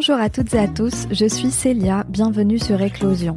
Bonjour 0.00 0.20
à 0.20 0.30
toutes 0.30 0.54
et 0.54 0.60
à 0.60 0.68
tous, 0.68 1.08
je 1.10 1.26
suis 1.26 1.50
Célia, 1.50 2.04
bienvenue 2.08 2.60
sur 2.60 2.80
Éclosion. 2.80 3.36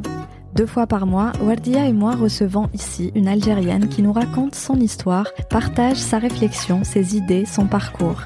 Deux 0.54 0.64
fois 0.64 0.86
par 0.86 1.06
mois, 1.06 1.32
Wardia 1.42 1.86
et 1.86 1.92
moi 1.92 2.14
recevons 2.14 2.68
ici 2.72 3.10
une 3.16 3.26
Algérienne 3.26 3.88
qui 3.88 4.00
nous 4.00 4.12
raconte 4.12 4.54
son 4.54 4.76
histoire, 4.76 5.26
partage 5.50 5.96
sa 5.96 6.20
réflexion, 6.20 6.84
ses 6.84 7.16
idées, 7.16 7.46
son 7.46 7.66
parcours. 7.66 8.22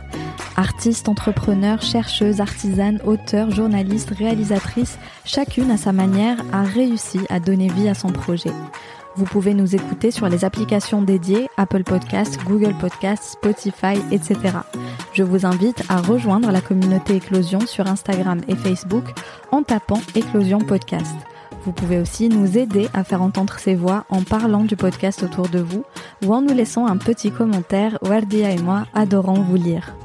Artiste, 0.55 1.09
entrepreneur, 1.09 1.81
chercheuse, 1.81 2.43
artisane, 2.43 3.01
auteur, 3.07 3.51
journaliste, 3.51 4.11
réalisatrice, 4.11 4.99
chacune 5.25 5.71
à 5.71 5.79
sa 5.79 5.93
manière 5.93 6.37
a 6.53 6.63
réussi 6.63 7.21
à 7.31 7.41
donner 7.41 7.69
vie 7.69 7.89
à 7.89 7.95
son 7.95 8.09
projet. 8.09 8.53
Vous 9.17 9.25
pouvez 9.25 9.55
nous 9.55 9.75
écouter 9.75 10.11
sur 10.11 10.29
les 10.29 10.45
applications 10.45 11.01
dédiées 11.01 11.49
Apple 11.57 11.85
Podcasts, 11.85 12.39
Google 12.45 12.75
Podcasts, 12.79 13.33
Spotify, 13.33 13.99
etc. 14.11 14.37
Je 15.15 15.23
vous 15.23 15.47
invite 15.47 15.83
à 15.89 16.03
rejoindre 16.03 16.51
la 16.51 16.61
communauté 16.61 17.17
Éclosion 17.17 17.61
sur 17.61 17.87
Instagram 17.87 18.43
et 18.47 18.55
Facebook 18.55 19.05
en 19.53 19.63
tapant 19.63 20.01
Éclosion 20.15 20.59
Podcast. 20.59 21.17
Vous 21.65 21.73
pouvez 21.73 21.99
aussi 21.99 22.29
nous 22.29 22.59
aider 22.59 22.89
à 22.93 23.05
faire 23.05 23.23
entendre 23.23 23.59
ces 23.59 23.75
voix 23.75 24.05
en 24.11 24.23
parlant 24.23 24.65
du 24.65 24.77
podcast 24.77 25.23
autour 25.23 25.49
de 25.49 25.61
vous 25.61 25.85
ou 26.25 26.35
en 26.35 26.43
nous 26.43 26.55
laissant 26.55 26.87
un 26.87 26.99
petit 26.99 27.31
commentaire. 27.31 27.99
Wardia 28.03 28.51
et 28.51 28.59
moi 28.59 28.87
adorons 28.95 29.41
vous 29.41 29.57
lire. 29.57 29.97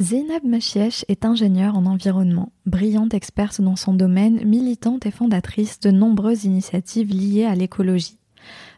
Zainab 0.00 0.44
Machiesh 0.44 1.04
est 1.08 1.26
ingénieure 1.26 1.76
en 1.76 1.84
environnement, 1.84 2.52
brillante 2.64 3.12
experte 3.12 3.60
dans 3.60 3.76
son 3.76 3.92
domaine, 3.92 4.42
militante 4.46 5.04
et 5.04 5.10
fondatrice 5.10 5.78
de 5.78 5.90
nombreuses 5.90 6.44
initiatives 6.44 7.10
liées 7.10 7.44
à 7.44 7.54
l'écologie. 7.54 8.19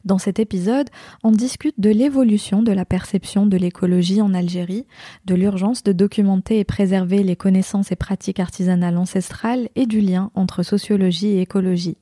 Dans 0.05 0.19
cet 0.19 0.41
épisode, 0.41 0.89
on 1.23 1.31
discute 1.31 1.79
de 1.79 1.91
l'évolution 1.91 2.63
de 2.63 2.73
la 2.73 2.85
perception 2.85 3.47
de 3.47 3.57
l'écologie 3.57 4.21
en 4.21 4.35
Algérie, 4.35 4.85
de 5.27 5.37
l'urgence 5.37 5.85
de 5.85 5.93
documenter 5.93 6.59
et 6.59 6.65
préserver 6.65 7.23
les 7.23 7.37
connaissances 7.37 7.93
et 7.93 7.97
pratiques 7.97 8.41
artisanales 8.41 8.99
ancestrales 8.99 9.69
et 9.77 9.87
du 9.87 10.01
lien 10.01 10.33
entre 10.35 10.65
sociologie 10.65 11.29
et 11.29 11.41
écologie. 11.41 11.99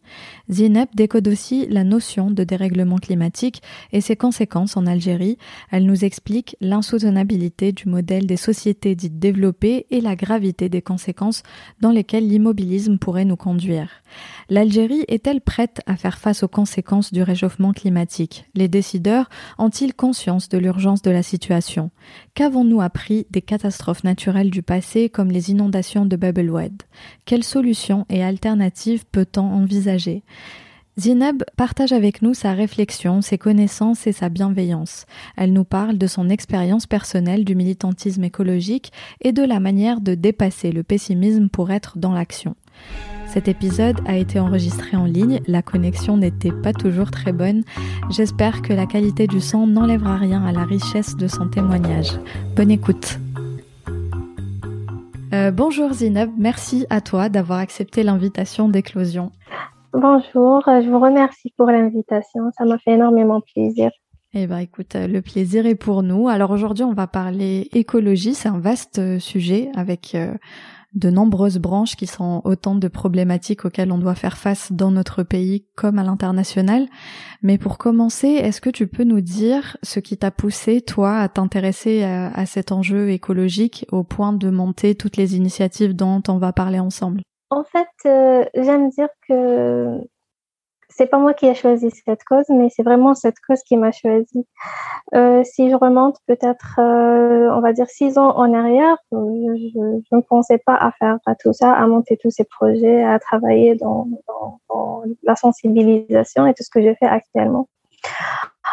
Zineb 0.50 0.88
décode 0.94 1.28
aussi 1.28 1.66
la 1.68 1.84
notion 1.84 2.30
de 2.30 2.42
dérèglement 2.42 2.96
climatique 2.96 3.62
et 3.92 4.00
ses 4.00 4.16
conséquences 4.16 4.78
en 4.78 4.86
Algérie. 4.86 5.36
Elle 5.70 5.84
nous 5.84 6.02
explique 6.02 6.56
l'insoutenabilité 6.62 7.72
du 7.72 7.86
modèle 7.86 8.26
des 8.26 8.38
sociétés 8.38 8.94
dites 8.94 9.18
développées 9.18 9.86
et 9.90 10.00
la 10.00 10.16
gravité 10.16 10.70
des 10.70 10.80
conséquences 10.80 11.42
dans 11.82 11.90
lesquelles 11.90 12.26
l'immobilisme 12.26 12.96
pourrait 12.96 13.26
nous 13.26 13.36
conduire. 13.36 13.90
L'Algérie 14.48 15.04
est-elle 15.06 15.40
prête 15.40 15.82
à 15.86 15.96
faire 15.96 16.18
face 16.18 16.42
aux 16.42 16.48
conséquences 16.48 17.12
du 17.12 17.22
réchauffement 17.22 17.72
climatique 17.72 17.89
les 18.54 18.68
décideurs 18.68 19.28
ont-ils 19.58 19.94
conscience 19.94 20.48
de 20.48 20.58
l'urgence 20.58 21.02
de 21.02 21.10
la 21.10 21.22
situation? 21.22 21.90
Qu'avons-nous 22.34 22.80
appris 22.80 23.26
des 23.30 23.42
catastrophes 23.42 24.04
naturelles 24.04 24.50
du 24.50 24.62
passé 24.62 25.08
comme 25.08 25.30
les 25.30 25.50
inondations 25.50 26.06
de 26.06 26.16
Babelwed 26.16 26.82
Quelles 27.24 27.44
solutions 27.44 28.06
et 28.08 28.22
alternatives 28.22 29.04
peut-on 29.10 29.42
envisager? 29.42 30.22
Zineb 30.98 31.42
partage 31.56 31.92
avec 31.92 32.20
nous 32.20 32.34
sa 32.34 32.52
réflexion, 32.52 33.22
ses 33.22 33.38
connaissances 33.38 34.06
et 34.06 34.12
sa 34.12 34.28
bienveillance. 34.28 35.06
Elle 35.36 35.52
nous 35.52 35.64
parle 35.64 35.96
de 35.96 36.06
son 36.06 36.28
expérience 36.28 36.86
personnelle 36.86 37.44
du 37.44 37.54
militantisme 37.54 38.24
écologique 38.24 38.92
et 39.22 39.32
de 39.32 39.42
la 39.42 39.60
manière 39.60 40.00
de 40.00 40.14
dépasser 40.14 40.72
le 40.72 40.82
pessimisme 40.82 41.48
pour 41.48 41.70
être 41.70 41.96
dans 41.96 42.12
l'action. 42.12 42.54
Cet 43.32 43.46
épisode 43.46 44.00
a 44.06 44.16
été 44.16 44.40
enregistré 44.40 44.96
en 44.96 45.04
ligne, 45.04 45.40
la 45.46 45.62
connexion 45.62 46.16
n'était 46.16 46.50
pas 46.50 46.72
toujours 46.72 47.12
très 47.12 47.32
bonne. 47.32 47.62
J'espère 48.10 48.60
que 48.60 48.72
la 48.72 48.86
qualité 48.86 49.28
du 49.28 49.40
son 49.40 49.68
n'enlèvera 49.68 50.16
rien 50.16 50.44
à 50.44 50.50
la 50.50 50.64
richesse 50.64 51.16
de 51.16 51.28
son 51.28 51.46
témoignage. 51.46 52.10
Bonne 52.56 52.72
écoute. 52.72 53.20
Euh, 55.32 55.52
bonjour 55.52 55.92
Zineb, 55.92 56.30
merci 56.36 56.86
à 56.90 57.00
toi 57.00 57.28
d'avoir 57.28 57.60
accepté 57.60 58.02
l'invitation 58.02 58.68
d'éclosion. 58.68 59.30
Bonjour, 59.92 60.64
je 60.66 60.90
vous 60.90 60.98
remercie 60.98 61.54
pour 61.56 61.66
l'invitation, 61.66 62.50
ça 62.58 62.64
m'a 62.64 62.78
fait 62.78 62.94
énormément 62.94 63.40
plaisir. 63.54 63.92
Eh 64.34 64.48
ben 64.48 64.58
écoute, 64.58 64.96
euh, 64.96 65.06
le 65.06 65.22
plaisir 65.22 65.66
est 65.66 65.76
pour 65.76 66.02
nous. 66.02 66.28
Alors 66.28 66.50
aujourd'hui, 66.50 66.82
on 66.82 66.94
va 66.94 67.06
parler 67.06 67.68
écologie, 67.72 68.34
c'est 68.34 68.48
un 68.48 68.58
vaste 68.58 68.98
euh, 68.98 69.20
sujet 69.20 69.70
avec 69.76 70.16
de 70.94 71.10
nombreuses 71.10 71.58
branches 71.58 71.96
qui 71.96 72.06
sont 72.06 72.40
autant 72.44 72.74
de 72.74 72.88
problématiques 72.88 73.64
auxquelles 73.64 73.92
on 73.92 73.98
doit 73.98 74.14
faire 74.14 74.36
face 74.36 74.72
dans 74.72 74.90
notre 74.90 75.22
pays 75.22 75.66
comme 75.76 75.98
à 75.98 76.02
l'international. 76.02 76.86
Mais 77.42 77.58
pour 77.58 77.78
commencer, 77.78 78.28
est-ce 78.28 78.60
que 78.60 78.70
tu 78.70 78.86
peux 78.86 79.04
nous 79.04 79.20
dire 79.20 79.76
ce 79.82 80.00
qui 80.00 80.16
t'a 80.16 80.30
poussé, 80.30 80.80
toi, 80.80 81.18
à 81.18 81.28
t'intéresser 81.28 82.02
à, 82.02 82.46
cet 82.46 82.72
enjeu 82.72 83.10
écologique 83.10 83.86
au 83.92 84.02
point 84.02 84.32
de 84.32 84.50
monter 84.50 84.94
toutes 84.94 85.16
les 85.16 85.36
initiatives 85.36 85.94
dont 85.94 86.22
on 86.28 86.38
va 86.38 86.52
parler 86.52 86.80
ensemble? 86.80 87.22
En 87.50 87.64
fait, 87.64 87.88
euh, 88.06 88.44
j'aime 88.54 88.90
dire 88.90 89.08
que 89.28 89.98
c'est 90.90 91.06
pas 91.06 91.18
moi 91.18 91.34
qui 91.34 91.46
ai 91.46 91.54
choisi 91.54 91.90
cette 91.90 92.24
cause, 92.24 92.44
mais 92.48 92.68
c'est 92.68 92.82
vraiment 92.82 93.14
cette 93.14 93.38
cause 93.46 93.62
qui 93.62 93.76
m'a 93.76 93.92
choisi. 93.92 94.46
Euh, 95.14 95.42
si 95.44 95.70
je 95.70 95.74
remonte 95.76 96.18
peut-être, 96.26 96.78
euh, 96.78 97.50
on 97.54 97.60
va 97.60 97.72
dire 97.72 97.88
six 97.88 98.18
ans 98.18 98.36
en 98.36 98.52
arrière, 98.52 98.96
je, 99.12 99.16
ne 99.16 100.20
pensais 100.20 100.58
pas 100.58 100.74
à 100.74 100.92
faire 100.92 101.18
tout 101.40 101.52
ça, 101.52 101.72
à 101.72 101.86
monter 101.86 102.18
tous 102.20 102.30
ces 102.30 102.44
projets, 102.44 103.02
à 103.02 103.18
travailler 103.18 103.76
dans, 103.76 104.08
dans, 104.68 105.02
la 105.22 105.36
sensibilisation 105.36 106.46
et 106.46 106.54
tout 106.54 106.62
ce 106.62 106.70
que 106.70 106.82
je 106.82 106.94
fais 106.98 107.06
actuellement. 107.06 107.68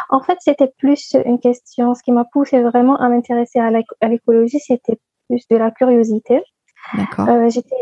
En 0.09 0.21
fait, 0.21 0.37
c'était 0.41 0.71
plus 0.77 1.15
une 1.25 1.39
question. 1.39 1.93
Ce 1.93 2.03
qui 2.03 2.11
m'a 2.11 2.25
poussé 2.25 2.61
vraiment 2.61 2.97
à 2.97 3.09
m'intéresser 3.09 3.59
à 3.59 4.07
l'écologie, 4.07 4.59
c'était 4.59 4.99
plus 5.29 5.47
de 5.49 5.57
la 5.57 5.71
curiosité. 5.71 6.41
D'accord. 6.93 7.27
Euh, 7.29 7.49
j'étais 7.49 7.75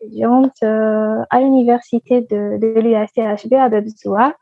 étudiante 0.00 0.56
euh, 0.62 1.22
à 1.30 1.40
l'université 1.40 2.22
de, 2.22 2.58
de 2.58 2.80
l'UACHB 2.80 3.54
à 3.54 3.68
Bebzoua. 3.68 4.34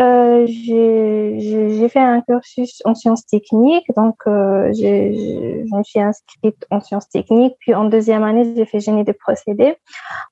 Euh, 0.00 0.46
j'ai 0.48 1.88
fait 1.88 2.00
un 2.00 2.22
cursus 2.22 2.82
en 2.84 2.94
sciences 2.94 3.24
techniques, 3.26 3.86
donc 3.96 4.16
euh, 4.26 4.72
je 4.72 5.76
me 5.76 5.82
suis 5.84 6.00
inscrite 6.00 6.66
en 6.70 6.80
sciences 6.80 7.08
techniques. 7.08 7.54
Puis 7.60 7.74
en 7.74 7.84
deuxième 7.84 8.24
année, 8.24 8.52
j'ai 8.56 8.64
fait 8.64 8.80
génie 8.80 9.04
de 9.04 9.12
procédés. 9.12 9.76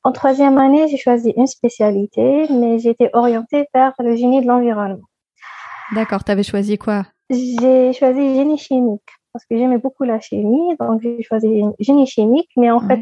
En 0.03 0.12
troisième 0.12 0.59
année, 0.59 0.88
j'ai 0.88 0.97
choisi 0.97 1.32
une 1.37 1.47
spécialité, 1.47 2.47
mais 2.50 2.82
été 2.82 3.10
orientée 3.12 3.66
vers 3.75 3.92
le 4.00 4.16
génie 4.16 4.42
de 4.42 4.48
l'environnement. 4.48 5.06
D'accord, 5.94 6.25
tu 6.25 6.32
avais 6.32 6.42
choisi 6.42 6.78
quoi? 6.78 7.04
J'ai 7.28 7.92
choisi 7.92 8.34
génie 8.34 8.59
chimique 8.59 9.03
parce 9.32 9.44
que 9.44 9.56
j'aimais 9.56 9.78
beaucoup 9.78 10.03
la 10.04 10.19
chimie, 10.19 10.77
donc 10.81 11.03
j'ai 11.03 11.22
choisi 11.22 11.62
génie 11.78 12.06
chimique, 12.06 12.50
mais 12.56 12.71
en 12.71 12.81
fait, 12.81 13.00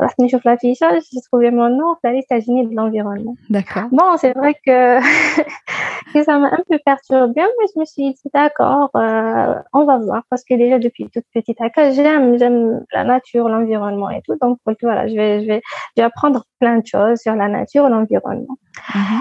je 0.00 0.28
chauffe 0.28 0.44
la 0.44 0.56
fiche, 0.56 0.78
j'ai 0.80 1.20
trouvé 1.22 1.50
mon 1.50 1.68
nom, 1.68 1.96
la 2.02 2.12
liste 2.12 2.30
de 2.30 2.74
l'environnement. 2.74 3.36
D'accord. 3.50 3.84
Bon, 3.92 4.16
c'est 4.16 4.32
vrai 4.32 4.54
que, 4.54 4.98
que 6.14 6.22
ça 6.24 6.38
m'a 6.38 6.48
un 6.48 6.62
peu 6.68 6.78
perturbée, 6.84 7.42
mais 7.42 7.66
je 7.74 7.80
me 7.80 7.84
suis 7.84 8.10
dit, 8.10 8.30
d'accord, 8.32 8.90
euh, 8.96 9.54
on 9.72 9.84
va 9.84 9.98
voir, 9.98 10.22
parce 10.30 10.44
que 10.44 10.54
déjà 10.54 10.78
depuis 10.78 11.08
toute 11.10 11.24
petite 11.32 11.58
j'aime, 11.92 12.38
j'aime 12.38 12.84
la 12.92 13.04
nature, 13.04 13.48
l'environnement 13.48 14.10
et 14.10 14.22
tout, 14.22 14.36
donc 14.40 14.58
voilà, 14.82 15.06
je 15.06 15.14
vais, 15.14 15.42
je 15.42 15.46
vais, 15.46 16.02
apprendre 16.02 16.44
plein 16.60 16.78
de 16.78 16.86
choses 16.86 17.20
sur 17.20 17.34
la 17.34 17.48
nature, 17.48 17.88
l'environnement. 17.88 18.56
Mhm. 18.94 19.20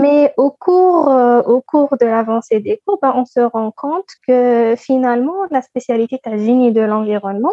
Mais 0.00 0.34
au 0.36 0.50
cours, 0.50 1.08
euh, 1.08 1.40
au 1.42 1.62
cours 1.62 1.96
de 1.98 2.04
l'avancée 2.04 2.60
des 2.60 2.80
cours, 2.86 2.98
ben, 3.00 3.12
on 3.16 3.24
se 3.24 3.40
rend 3.40 3.70
compte 3.70 4.08
que 4.26 4.74
finalement, 4.76 5.46
la 5.50 5.62
spécialité 5.62 6.20
de 6.24 6.36
génie 6.36 6.72
de 6.72 6.82
l'environnement, 6.82 7.52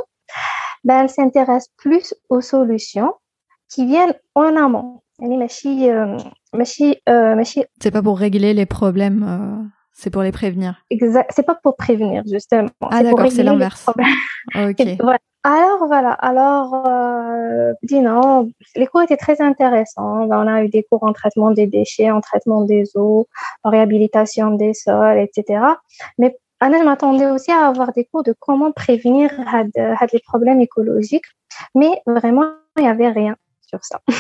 ben, 0.88 1.02
elle 1.02 1.10
s'intéresse 1.10 1.68
plus 1.78 2.16
aux 2.30 2.40
solutions 2.40 3.14
qui 3.70 3.86
viennent 3.86 4.16
en 4.36 4.56
amont. 4.56 5.02
Euh, 5.22 6.18
euh, 7.10 7.44
c'est 7.82 7.92
pas 7.92 8.02
pour 8.02 8.18
régler 8.18 8.54
les 8.54 8.66
problèmes, 8.66 9.26
euh, 9.28 9.68
c'est 9.92 10.10
pour 10.10 10.22
les 10.22 10.32
prévenir. 10.32 10.76
Exact. 10.90 11.32
C'est 11.36 11.46
pas 11.46 11.56
pour 11.56 11.76
prévenir 11.76 12.24
justement. 12.32 12.70
Ah 12.82 13.04
d'accord, 13.04 13.30
c'est 13.32 13.44
l'inverse. 13.44 13.86
ok. 14.56 14.82
Alors 15.44 15.88
voilà, 15.88 16.12
alors 16.12 16.84
euh, 16.88 17.72
dis 17.84 18.02
non, 18.02 18.50
les 18.76 18.86
cours 18.86 19.04
étaient 19.04 19.16
très 19.16 19.40
intéressants. 19.40 20.26
Ben, 20.28 20.44
on 20.44 20.48
a 20.48 20.64
eu 20.64 20.68
des 20.68 20.84
cours 20.84 21.04
en 21.04 21.14
traitement 21.14 21.52
des 21.52 21.68
déchets, 21.68 22.12
en 22.12 22.20
traitement 22.20 22.64
des 22.64 22.84
eaux, 22.96 23.28
en 23.64 23.70
réhabilitation 23.70 24.52
des 24.52 24.74
sols, 24.74 25.20
etc. 25.20 25.62
Mais 26.18 26.38
Anna, 26.60 26.80
je 26.80 26.84
m'attendais 26.84 27.30
aussi 27.30 27.52
à 27.52 27.68
avoir 27.68 27.94
des 27.94 28.06
cours 28.06 28.24
de 28.24 28.34
comment 28.40 28.72
prévenir 28.72 29.32
les 29.76 30.20
problèmes 30.26 30.62
écologiques, 30.62 31.26
mais 31.76 32.02
vraiment, 32.06 32.52
il 32.78 32.84
n'y 32.84 32.90
avait 32.90 33.10
rien 33.10 33.36
sur 33.62 33.84
ça. 33.84 34.02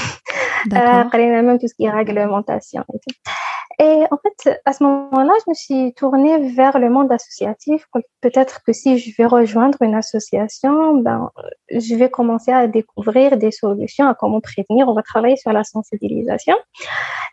Euh, 0.73 1.03
même 1.13 1.59
tout 1.59 1.67
ce 1.67 1.75
qui 1.75 1.85
est 1.85 1.89
réglementation 1.89 2.83
et 2.93 2.97
tout. 2.97 3.31
Et 3.79 4.05
en 4.09 4.17
fait, 4.17 4.59
à 4.65 4.73
ce 4.73 4.83
moment-là, 4.83 5.31
je 5.45 5.51
me 5.51 5.53
suis 5.53 5.93
tournée 5.93 6.49
vers 6.49 6.79
le 6.79 6.89
monde 6.89 7.11
associatif. 7.11 7.85
Peut-être 8.21 8.63
que 8.63 8.73
si 8.73 8.97
je 8.97 9.15
vais 9.15 9.27
rejoindre 9.27 9.77
une 9.81 9.93
association, 9.93 10.95
ben, 10.95 11.29
je 11.69 11.95
vais 11.95 12.09
commencer 12.09 12.51
à 12.51 12.67
découvrir 12.67 13.37
des 13.37 13.51
solutions 13.51 14.07
à 14.07 14.15
comment 14.15 14.41
prévenir. 14.41 14.89
On 14.89 14.93
va 14.93 15.03
travailler 15.03 15.37
sur 15.37 15.53
la 15.53 15.63
sensibilisation. 15.63 16.55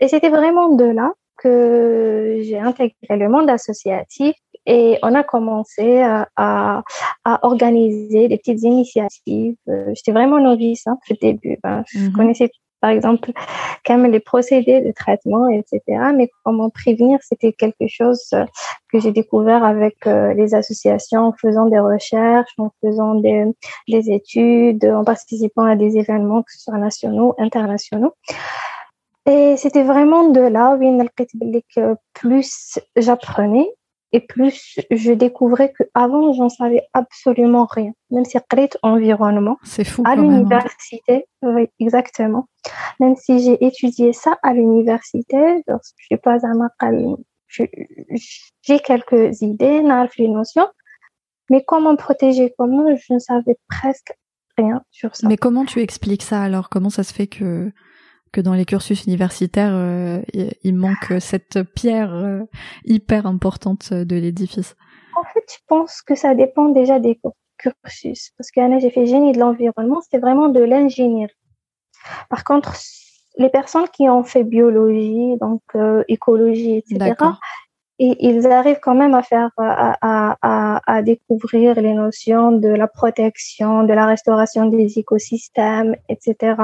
Et 0.00 0.09
c'était 0.09 0.29
vraiment 0.29 0.69
de 0.69 0.85
là 0.85 1.12
que 1.39 2.41
j'ai 2.43 2.59
intégré 2.59 3.17
le 3.17 3.29
monde 3.29 3.49
associatif 3.49 4.37
Et 4.66 4.99
on 5.02 5.14
a 5.14 5.22
commencé 5.22 6.00
à, 6.00 6.28
à, 6.37 6.82
organiser 7.43 8.28
des 8.28 8.38
petites 8.38 8.62
initiatives. 8.62 9.56
Euh, 9.69 9.93
j'étais 9.94 10.12
vraiment 10.12 10.40
novice 10.40 10.87
hein, 10.87 10.96
au 11.11 11.14
début. 11.20 11.58
Ben, 11.62 11.84
je 11.88 11.99
mhm. 11.99 12.12
connaissais 12.12 12.50
par 12.84 12.90
exemple, 12.90 13.32
comme 13.87 14.05
les 14.05 14.20
procédés 14.20 14.82
de 14.82 14.93
traitement, 14.93 15.49
etc. 15.49 15.81
Mais 16.14 16.28
comment 16.44 16.69
prévenir, 16.69 17.19
c'était 17.22 17.55
quelque 17.55 17.87
chose 17.88 18.22
euh, 18.34 18.44
que 18.93 19.00
j'ai 19.00 19.11
découvert 19.11 19.64
avec 19.64 20.06
euh, 20.06 20.34
les 20.34 20.55
associations 20.55 21.28
en 21.28 21.32
faisant 21.32 21.64
des 21.64 21.78
recherches, 21.78 22.52
en 22.58 22.70
faisant 22.82 23.14
des, 23.14 23.46
des 23.88 24.11
études, 24.11 24.84
en 24.84 25.02
participant 25.02 25.64
à 25.64 25.76
des 25.76 25.96
événements, 25.96 26.43
que 26.43 26.52
ce 26.52 26.64
soit 26.64 26.76
nationaux, 26.76 27.34
internationaux. 27.38 28.12
Et 29.25 29.56
c'était 29.56 29.84
vraiment 29.84 30.28
de 30.28 30.43
là 30.43 30.76
où 30.78 31.88
plus 32.12 32.78
j'apprenais 32.96 33.70
et 34.14 34.20
plus 34.20 34.78
je 34.90 35.12
découvrais 35.12 35.72
que 35.72 35.82
avant 35.93 36.32
j'en 36.32 36.49
savais 36.49 36.82
absolument 36.93 37.66
rien. 37.69 37.93
Même 38.11 38.25
si 38.25 38.38
j'ai 38.49 38.76
environnement 38.82 39.58
c'est 39.64 39.84
fou 39.84 40.02
à 40.06 40.12
hein. 40.12 40.16
l'université 40.16 41.26
oui 41.43 41.66
exactement. 41.81 42.46
Même 43.00 43.16
si 43.16 43.40
j'ai 43.40 43.64
étudié 43.64 44.12
ça 44.12 44.38
à 44.43 44.55
l'université 44.55 45.64
je 45.66 45.75
suis 45.99 46.16
pas 46.16 46.46
un 46.46 46.61
j'ai 48.62 48.78
quelques 48.78 49.43
idées 49.43 49.82
les 50.16 50.28
notions. 50.28 50.69
Mais 51.50 51.62
comment 51.66 51.96
protéger 51.96 52.55
comment 52.56 52.87
je 52.96 53.14
ne 53.14 53.19
savais 53.19 53.56
presque 53.69 54.14
rien 54.56 54.82
sur 54.90 55.14
ça. 55.16 55.28
Mais 55.28 55.37
comment 55.37 55.64
tu 55.64 55.81
expliques 55.81 56.22
ça 56.22 56.40
alors? 56.40 56.69
Comment 56.69 56.90
ça 56.90 57.02
se 57.02 57.12
fait 57.12 57.26
que 57.26 57.72
que 58.35 58.41
dans 58.41 58.55
les 58.55 58.65
cursus 58.65 59.05
universitaires, 59.07 59.73
euh, 59.73 60.21
il 60.65 60.75
manque 60.75 61.15
cette 61.21 61.63
pierre 61.63 62.13
euh, 62.13 62.41
hyper 62.85 63.27
importante 63.27 63.93
de 63.93 64.17
l'édifice 64.17 64.75
En 65.17 65.23
fait, 65.23 65.45
je 65.49 65.63
pense 65.69 66.03
que 66.03 66.17
ça 66.17 66.35
dépend 66.35 66.69
déjà 66.71 66.99
des 66.99 67.21
cursus. 67.59 68.33
Parce 68.37 68.51
que 68.51 68.81
j'ai 68.81 68.91
fait 68.91 69.07
génie 69.07 69.33
de 69.33 69.39
l'environnement, 69.39 70.01
c'était 70.01 70.19
vraiment 70.19 70.49
de 70.49 70.61
l'ingénierie. 70.61 71.33
Par 72.29 72.43
contre, 72.43 72.75
les 73.39 73.51
personnes 73.51 73.89
qui 73.93 74.09
ont 74.09 74.25
fait 74.25 74.43
biologie, 74.43 75.37
donc 75.41 75.63
euh, 75.77 76.03
écologie, 76.09 76.79
etc., 76.79 77.15
et 77.99 78.17
ils 78.26 78.46
arrivent 78.50 78.81
quand 78.82 78.94
même 78.94 79.14
à 79.14 79.23
faire 79.23 79.50
à, 79.58 79.96
à, 80.02 80.81
à, 80.87 81.02
découvrir 81.02 81.81
les 81.81 81.94
notions 81.94 82.52
de 82.52 82.69
la 82.69 82.88
protection, 82.88 83.85
de 83.85 83.93
la 83.93 84.06
restauration 84.06 84.67
des 84.67 84.99
écosystèmes, 84.99 85.94
etc. 86.08 86.56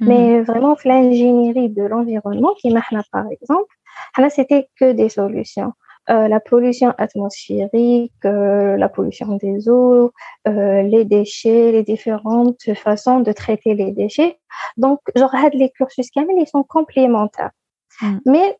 Mhm. 0.00 0.08
Mais 0.08 0.40
vraiment 0.42 0.76
l'ingénierie 0.84 1.70
de 1.70 1.82
l'environnement 1.82 2.54
qui 2.60 2.70
maintenant 2.70 3.02
par 3.10 3.26
exemple, 3.30 3.74
là 4.18 4.30
c'était 4.30 4.68
que 4.78 4.92
des 4.92 5.08
solutions. 5.08 5.72
Euh, 6.10 6.26
la 6.26 6.40
pollution 6.40 6.94
atmosphérique, 6.96 8.14
euh, 8.24 8.78
la 8.78 8.88
pollution 8.88 9.36
des 9.36 9.68
eaux, 9.68 10.10
euh, 10.46 10.80
les 10.80 11.04
déchets, 11.04 11.70
les 11.72 11.82
différentes 11.82 12.72
façons 12.76 13.20
de 13.20 13.30
traiter 13.32 13.74
les 13.74 13.92
déchets. 13.92 14.38
Donc, 14.78 15.00
genre, 15.14 15.34
les 15.52 15.68
cursus 15.68 16.08
ils 16.16 16.46
sont 16.46 16.62
complémentaires. 16.62 17.50
Mhm. 18.00 18.20
Mais 18.24 18.56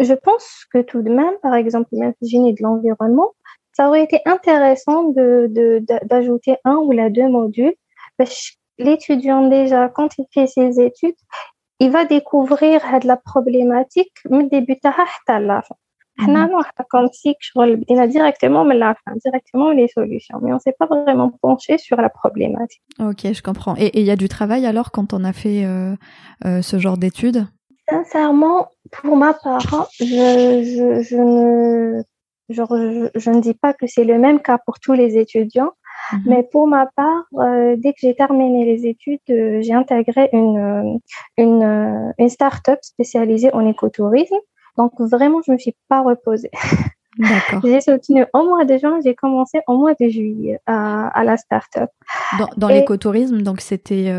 je 0.00 0.14
pense 0.14 0.64
que 0.72 0.82
tout 0.82 1.02
de 1.02 1.10
même, 1.10 1.34
par 1.42 1.54
exemple, 1.54 1.88
l'ingénierie 1.92 2.54
de 2.54 2.62
l'environnement, 2.62 3.32
ça 3.72 3.88
aurait 3.88 4.02
été 4.02 4.20
intéressant 4.26 5.04
d'ajouter 5.04 6.50
de, 6.52 6.56
de, 6.56 6.70
un 6.70 6.76
ou 6.76 6.92
la 6.92 7.10
deux 7.10 7.28
modules. 7.28 7.74
L'étudiant, 8.78 9.46
déjà, 9.48 9.88
quand 9.88 10.18
il 10.18 10.26
fait 10.32 10.46
ses 10.46 10.80
études, 10.80 11.14
il 11.80 11.90
va 11.90 12.04
découvrir 12.04 12.80
de 13.00 13.06
la 13.06 13.16
problématique, 13.16 14.12
mais 14.28 14.48
début 14.48 14.78
à 14.84 15.40
la 15.40 15.62
fin. 15.62 15.76
Comme 16.90 17.08
si 17.12 17.34
on 17.54 17.62
a 17.98 18.06
directement 18.06 18.64
la 18.64 18.94
fin, 18.94 19.12
directement 19.24 19.70
les 19.70 19.88
solutions, 19.88 20.38
mais 20.42 20.52
on 20.52 20.56
ne 20.56 20.60
s'est 20.60 20.74
pas 20.78 20.86
vraiment 20.86 21.32
penché 21.40 21.78
sur 21.78 21.96
la 21.96 22.10
problématique. 22.10 22.82
Ok, 22.98 23.32
je 23.32 23.42
comprends. 23.42 23.74
Et 23.78 23.98
il 23.98 24.04
y 24.04 24.10
a 24.10 24.16
du 24.16 24.28
travail 24.28 24.66
alors 24.66 24.90
quand 24.90 25.14
on 25.14 25.24
a 25.24 25.32
fait 25.32 25.64
euh, 25.64 25.94
euh, 26.44 26.60
ce 26.60 26.78
genre 26.78 26.98
d'études? 26.98 27.46
Sincèrement, 27.90 28.68
pour 28.92 29.16
ma 29.16 29.34
part, 29.34 29.88
je, 29.98 30.04
je, 30.04 31.02
je 31.02 31.16
ne, 31.16 32.02
je, 32.48 33.10
je, 33.14 33.30
ne 33.30 33.40
dis 33.40 33.54
pas 33.54 33.72
que 33.74 33.86
c'est 33.86 34.04
le 34.04 34.18
même 34.18 34.40
cas 34.40 34.58
pour 34.64 34.78
tous 34.80 34.92
les 34.92 35.18
étudiants, 35.18 35.72
mhm. 36.12 36.22
mais 36.26 36.42
pour 36.42 36.66
ma 36.66 36.86
part, 36.96 37.24
euh, 37.34 37.76
dès 37.76 37.92
que 37.92 37.98
j'ai 38.00 38.14
terminé 38.14 38.64
les 38.64 38.86
études, 38.86 39.20
euh, 39.30 39.60
j'ai 39.62 39.74
intégré 39.74 40.28
une, 40.32 40.58
euh, 40.58 40.98
une, 41.36 42.12
une 42.18 42.28
start-up 42.28 42.78
spécialisée 42.82 43.52
en 43.52 43.66
écotourisme. 43.66 44.36
Donc 44.76 44.92
vraiment, 44.98 45.40
je 45.46 45.52
me 45.52 45.58
suis 45.58 45.76
pas 45.88 46.02
reposée. 46.02 46.50
j'ai 47.64 47.80
soutenu 47.80 48.24
au 48.32 48.44
mois 48.44 48.64
de 48.64 48.78
juin, 48.78 48.98
j'ai 49.04 49.14
commencé 49.14 49.60
au 49.66 49.76
mois 49.76 49.94
de 49.94 50.08
juillet 50.08 50.60
à, 50.66 51.08
à 51.08 51.24
la 51.24 51.36
start-up. 51.36 51.90
Dans, 52.38 52.48
dans 52.56 52.68
l'écotourisme, 52.68 53.42
donc 53.42 53.60
c'était 53.60 54.12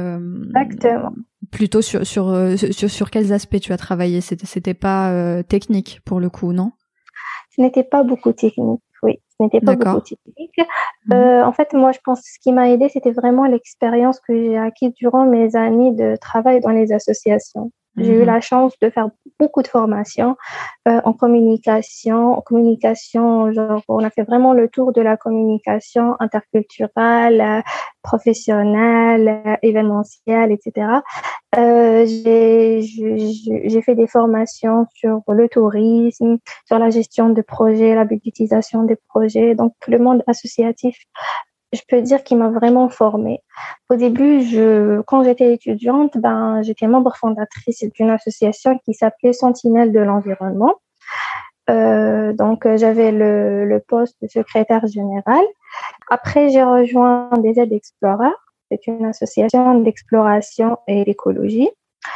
exactement 0.56 1.14
plutôt 1.52 1.82
sur 1.82 2.06
sur, 2.06 2.30
euh, 2.30 2.56
sur 2.56 2.90
sur 2.90 3.12
quels 3.12 3.34
aspects 3.34 3.60
tu 3.60 3.74
as 3.74 3.78
travaillé? 3.78 4.22
C'était 4.22 4.46
c'était 4.46 4.74
pas 4.74 5.12
euh, 5.12 5.44
technique 5.44 6.00
pour 6.06 6.20
le 6.20 6.30
coup, 6.30 6.54
non? 6.54 6.72
Ce 7.56 7.62
n'était 7.62 7.84
pas 7.84 8.04
beaucoup 8.04 8.32
technique. 8.32 8.82
Oui, 9.04 9.20
ce 9.38 9.44
n'était 9.44 9.60
pas 9.60 9.76
beaucoup 9.76 10.02
technique. 10.02 10.60
Euh, 11.12 11.44
en 11.44 11.52
fait, 11.52 11.74
moi, 11.74 11.92
je 11.92 12.00
pense 12.04 12.22
que 12.22 12.28
ce 12.28 12.40
qui 12.40 12.54
m'a 12.54 12.70
aidé, 12.70 12.88
c'était 12.88 13.12
vraiment 13.12 13.46
l'expérience 13.46 14.20
que 14.20 14.34
j'ai 14.34 14.58
acquise 14.58 14.94
durant 14.94 15.26
mes 15.26 15.56
années 15.56 15.92
de 15.92 16.16
travail 16.16 16.62
dans 16.62 16.70
les 16.70 16.94
associations. 16.94 17.72
J'ai 17.98 18.14
eu 18.14 18.20
mhm. 18.20 18.26
la 18.26 18.40
chance 18.40 18.74
de 18.82 18.90
faire 18.90 19.10
beaucoup 19.40 19.62
de 19.62 19.68
formations 19.68 20.38
euh, 20.88 21.02
en 21.04 21.14
communication, 21.14 22.38
en 22.38 22.42
communication, 22.42 23.52
genre 23.52 23.82
on 23.90 24.04
a 24.04 24.10
fait 24.10 24.24
vraiment 24.24 24.54
le 24.54 24.70
tour 24.70 24.94
de 24.94 25.02
la 25.02 25.18
communication 25.18 26.16
interculturelle, 26.20 27.42
euh, 27.42 27.62
professionnelle, 28.02 29.42
euh, 29.46 29.56
événementielle, 29.62 30.52
etc. 30.52 30.88
Euh, 31.58 32.06
j'ai 32.06 33.82
fait 33.82 33.96
des 33.96 34.08
formations 34.08 34.86
sur 34.94 35.22
le 35.28 35.50
tourisme, 35.50 36.38
sur 36.66 36.80
la 36.80 36.90
gestion 36.90 37.30
de 37.30 37.42
projets, 37.42 37.94
la 37.94 38.06
budgétisation 38.06 38.84
des 38.84 38.98
projets. 39.10 39.54
Donc 39.54 39.74
le 39.88 40.00
monde 40.00 40.24
associatif 40.28 40.98
je 41.74 41.82
peux 41.88 42.02
dire 42.02 42.24
qu'il 42.24 42.38
m'a 42.38 42.50
vraiment 42.50 42.90
formée. 42.90 43.42
Au 43.90 43.96
début, 43.96 44.42
je, 44.42 45.02
quand 45.02 45.24
j'étais 45.24 45.54
étudiante, 45.54 46.18
ben, 46.18 46.62
j'étais 46.64 46.88
membre 46.88 47.16
fondatrice 47.16 47.84
d'une 47.96 48.10
association 48.10 48.78
qui 48.86 48.94
s'appelait 48.94 49.34
Sentinelle 49.34 49.92
de 49.92 50.00
l'environnement. 50.00 50.76
Euh, 51.70 52.34
donc, 52.34 52.68
j'avais 52.76 53.12
le, 53.12 53.66
le, 53.66 53.80
poste 53.80 54.18
de 54.22 54.28
secrétaire 54.28 54.86
général. 54.88 55.44
Après, 56.10 56.50
j'ai 56.50 56.64
rejoint 56.64 57.30
des 57.38 57.60
aides 57.60 57.72
Explorer. 57.72 58.34
C'est 58.70 58.88
une 58.88 59.06
association 59.06 59.80
d'exploration 59.80 60.78
et 60.88 61.04
d'écologie. 61.04 61.70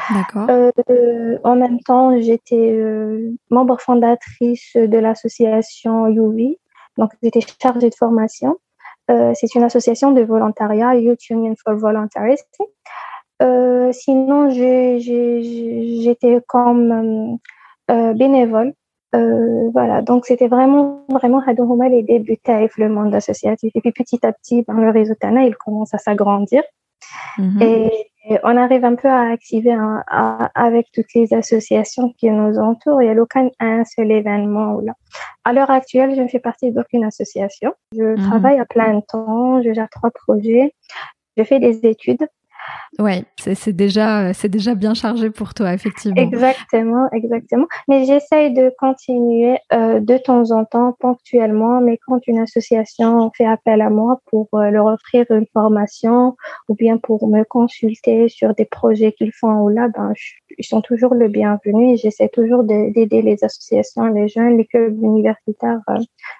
D'accord. 0.09 0.47
Euh, 0.50 1.38
en 1.43 1.55
même 1.55 1.79
temps, 1.81 2.19
j'étais 2.19 2.71
euh, 2.71 3.31
membre 3.50 3.79
fondatrice 3.79 4.75
de 4.75 4.97
l'association 4.97 6.07
UV. 6.07 6.59
Donc, 6.97 7.12
j'étais 7.21 7.41
chargée 7.62 7.89
de 7.89 7.95
formation. 7.95 8.57
Euh, 9.12 9.31
c'est 9.35 9.53
une 9.55 9.63
association 9.63 10.12
de 10.12 10.21
volontariat, 10.21 10.95
Youth 10.95 11.29
Union 11.29 11.55
for 11.63 11.75
Voluntarism. 11.75 12.45
Euh, 13.41 13.91
sinon, 13.91 14.50
j'étais 14.50 16.41
comme 16.47 17.38
euh, 17.91 18.13
bénévole. 18.13 18.74
voilà, 19.74 20.01
donc 20.01 20.25
c'était 20.25 20.47
vraiment, 20.47 21.05
vraiment, 21.09 21.41
les 21.89 22.03
débuts 22.03 22.38
avec 22.47 22.77
le 22.77 22.89
monde 22.89 23.13
associatif. 23.13 23.71
Et 23.75 23.81
puis 23.81 23.91
petit 23.91 24.25
à 24.25 24.33
petit, 24.33 24.63
dans 24.67 24.74
le 24.74 24.89
réseau 24.89 25.15
TANA, 25.15 25.45
il 25.45 25.55
commence 25.55 25.93
à 25.93 25.97
s'agrandir. 25.97 26.63
Mm-hmm. 27.38 27.63
Et 27.63 28.07
on 28.44 28.58
arrive 28.58 28.84
un 28.84 28.96
peu 28.96 29.08
à 29.08 29.32
activer 29.32 29.75
avec 30.55 30.91
toutes 30.91 31.13
les 31.13 31.34
associations 31.34 32.13
qui 32.17 32.29
nous 32.29 32.58
entourent. 32.58 33.01
Il 33.01 33.12
n'y 33.12 33.17
a 33.17 33.22
aucun 33.22 33.50
un 33.60 33.84
seul 33.86 34.12
événement. 34.12 34.79
Là. 34.82 34.94
À 35.44 35.53
l'heure 35.53 35.70
actuelle, 35.70 36.15
je 36.15 36.22
ne 36.22 36.27
fais 36.27 36.39
partie 36.39 36.72
d'aucune 36.72 37.03
association. 37.03 37.74
Je 37.96 38.03
mhm. 38.03 38.29
travaille 38.29 38.60
à 38.60 38.65
plein 38.65 39.00
temps, 39.01 39.62
je 39.62 39.74
gère 39.74 39.89
trois 39.89 40.12
projets, 40.12 40.74
je 41.38 41.44
fais 41.44 41.60
des 41.60 41.86
études 41.86 42.27
Ouais, 42.98 43.25
c'est 43.38 43.75
déjà 43.75 44.34
c'est 44.34 44.48
déjà 44.48 44.74
bien 44.74 44.93
chargé 44.93 45.29
pour 45.29 45.53
toi 45.53 45.74
effectivement. 45.74 46.22
Exactement, 46.22 47.10
exactement. 47.12 47.67
Mais 47.88 48.05
j'essaye 48.05 48.53
de 48.53 48.74
continuer 48.79 49.57
euh, 49.74 50.00
de 50.00 50.17
temps 50.17 50.51
en 50.51 50.63
temps, 50.63 50.95
ponctuellement, 51.00 51.81
mais 51.81 52.00
quand 52.05 52.19
une 52.27 52.39
association 52.39 53.31
fait 53.36 53.45
appel 53.45 53.81
à 53.81 53.89
moi 53.89 54.22
pour 54.27 54.48
euh, 54.53 54.69
leur 54.69 54.86
offrir 54.86 55.25
une 55.29 55.45
formation 55.51 56.38
ou 56.69 56.75
bien 56.75 56.98
pour 56.98 57.27
me 57.27 57.43
consulter 57.43 58.29
sur 58.29 58.55
des 58.55 58.65
projets 58.65 59.12
qu'ils 59.12 59.34
font 59.34 59.63
ou 59.63 59.69
là, 59.69 59.89
ben 59.89 60.13
ils 60.57 60.65
sont 60.65 60.81
toujours 60.81 61.13
le 61.15 61.27
bienvenu 61.27 61.93
et 61.93 61.98
j'essaie 61.98 62.29
toujours 62.29 62.63
d'aider 62.63 63.22
les 63.22 63.43
associations, 63.43 64.05
les 64.05 64.29
jeunes, 64.29 64.57
les 64.57 64.65
clubs 64.65 64.98
universitaires 65.01 65.79
euh, 65.89 65.98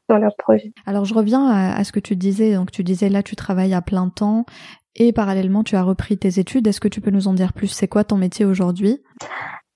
dans 0.08 0.18
leurs 0.18 0.36
projets. 0.38 0.72
Alors 0.86 1.04
je 1.04 1.14
reviens 1.14 1.46
à, 1.46 1.76
à, 1.76 1.84
ce 1.84 1.92
que 1.92 2.00
tu 2.00 2.16
disais. 2.16 2.54
Donc 2.56 2.72
tu 2.72 2.84
disais 2.84 3.10
là 3.10 3.24
tu 3.24 3.36
travailles 3.36 3.74
à 3.74 3.82
plein 3.82 4.08
temps 4.08 4.46
et 4.96 5.12
parallèlement, 5.12 5.64
tu 5.64 5.76
as 5.76 5.84
repris 5.84 6.18
tes 6.18 6.40
études. 6.40 6.68
Est-ce 6.68 6.80
que 6.80 6.88
tu 6.88 7.02
peux 7.02 7.12
nous 7.12 7.28
en 7.28 7.34
dire 7.34 7.54
plus? 7.54 7.68
C'est 7.68 7.88
quoi 7.88 8.04
ton 8.04 8.18
métier 8.18 8.46
aujourd'hui? 8.46 9.02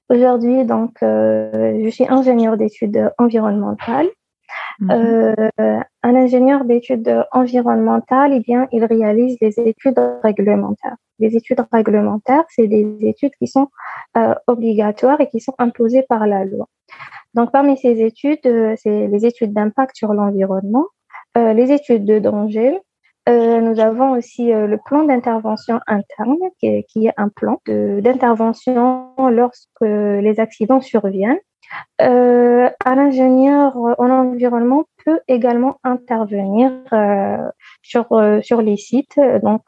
Aujourd'hui, 0.09 0.65
donc, 0.65 1.03
euh, 1.03 1.81
je 1.83 1.89
suis 1.89 2.05
ingénieure 2.07 2.57
d'études 2.57 3.11
environnementales. 3.17 4.07
Mhm. 4.79 4.91
Euh, 4.91 5.79
un 6.03 6.15
ingénieur 6.15 6.65
d'études 6.65 7.23
environnementales, 7.31 8.33
eh 8.33 8.39
bien, 8.39 8.67
il 8.71 8.83
réalise 8.85 9.38
les 9.41 9.59
études 9.59 9.99
réglementaires. 10.23 10.95
Les 11.19 11.35
études 11.35 11.61
réglementaires, 11.71 12.45
c'est 12.49 12.67
des 12.67 12.97
études 13.01 13.33
qui 13.38 13.47
sont 13.47 13.67
euh, 14.17 14.33
obligatoires 14.47 15.21
et 15.21 15.27
qui 15.27 15.41
sont 15.41 15.53
imposées 15.59 16.05
par 16.07 16.25
la 16.25 16.45
loi. 16.45 16.67
Donc, 17.35 17.51
parmi 17.51 17.77
ces 17.77 18.01
études, 18.01 18.39
c'est 18.77 19.07
les 19.07 19.25
études 19.25 19.53
d'impact 19.53 19.95
sur 19.95 20.13
l'environnement, 20.13 20.88
les 21.35 21.71
études 21.71 22.05
de 22.05 22.17
danger. 22.17 22.79
Nous 23.29 23.79
avons 23.79 24.12
aussi 24.12 24.51
le 24.51 24.77
plan 24.83 25.03
d'intervention 25.03 25.79
interne, 25.88 26.38
qui 26.59 26.67
est, 27.07 27.13
un 27.17 27.29
plan 27.29 27.62
d'intervention 27.67 29.09
lorsque 29.17 29.81
les 29.81 30.39
accidents 30.39 30.81
surviennent. 30.81 31.39
Euh, 32.01 32.69
un 32.86 32.98
ingénieur 32.98 33.75
en 33.75 34.09
environnement 34.09 34.86
peut 35.05 35.19
également 35.27 35.79
intervenir 35.83 36.71
euh, 36.93 37.38
sur, 37.81 38.12
euh, 38.12 38.41
sur 38.41 38.62
les 38.62 38.77
sites. 38.77 39.19
Donc, 39.43 39.62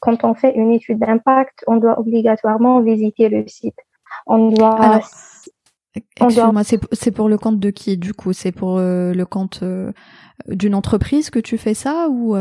quand 0.00 0.24
on 0.24 0.34
fait 0.34 0.54
une 0.54 0.72
étude 0.72 0.98
d'impact, 0.98 1.64
on 1.66 1.76
doit 1.76 1.98
obligatoirement 1.98 2.80
visiter 2.80 3.28
le 3.28 3.46
site. 3.46 3.78
On 4.26 4.48
doit. 4.48 5.00
Excuse-moi, 5.94 6.62
c'est 6.92 7.10
pour 7.10 7.28
le 7.28 7.36
compte 7.38 7.60
de 7.60 7.70
qui 7.70 7.96
du 7.96 8.14
coup? 8.14 8.32
C'est 8.32 8.52
pour 8.52 8.78
le 8.78 9.24
compte 9.24 9.62
d'une 10.48 10.74
entreprise 10.74 11.30
que 11.30 11.38
tu 11.38 11.58
fais 11.58 11.74
ça 11.74 12.08
ou, 12.08 12.36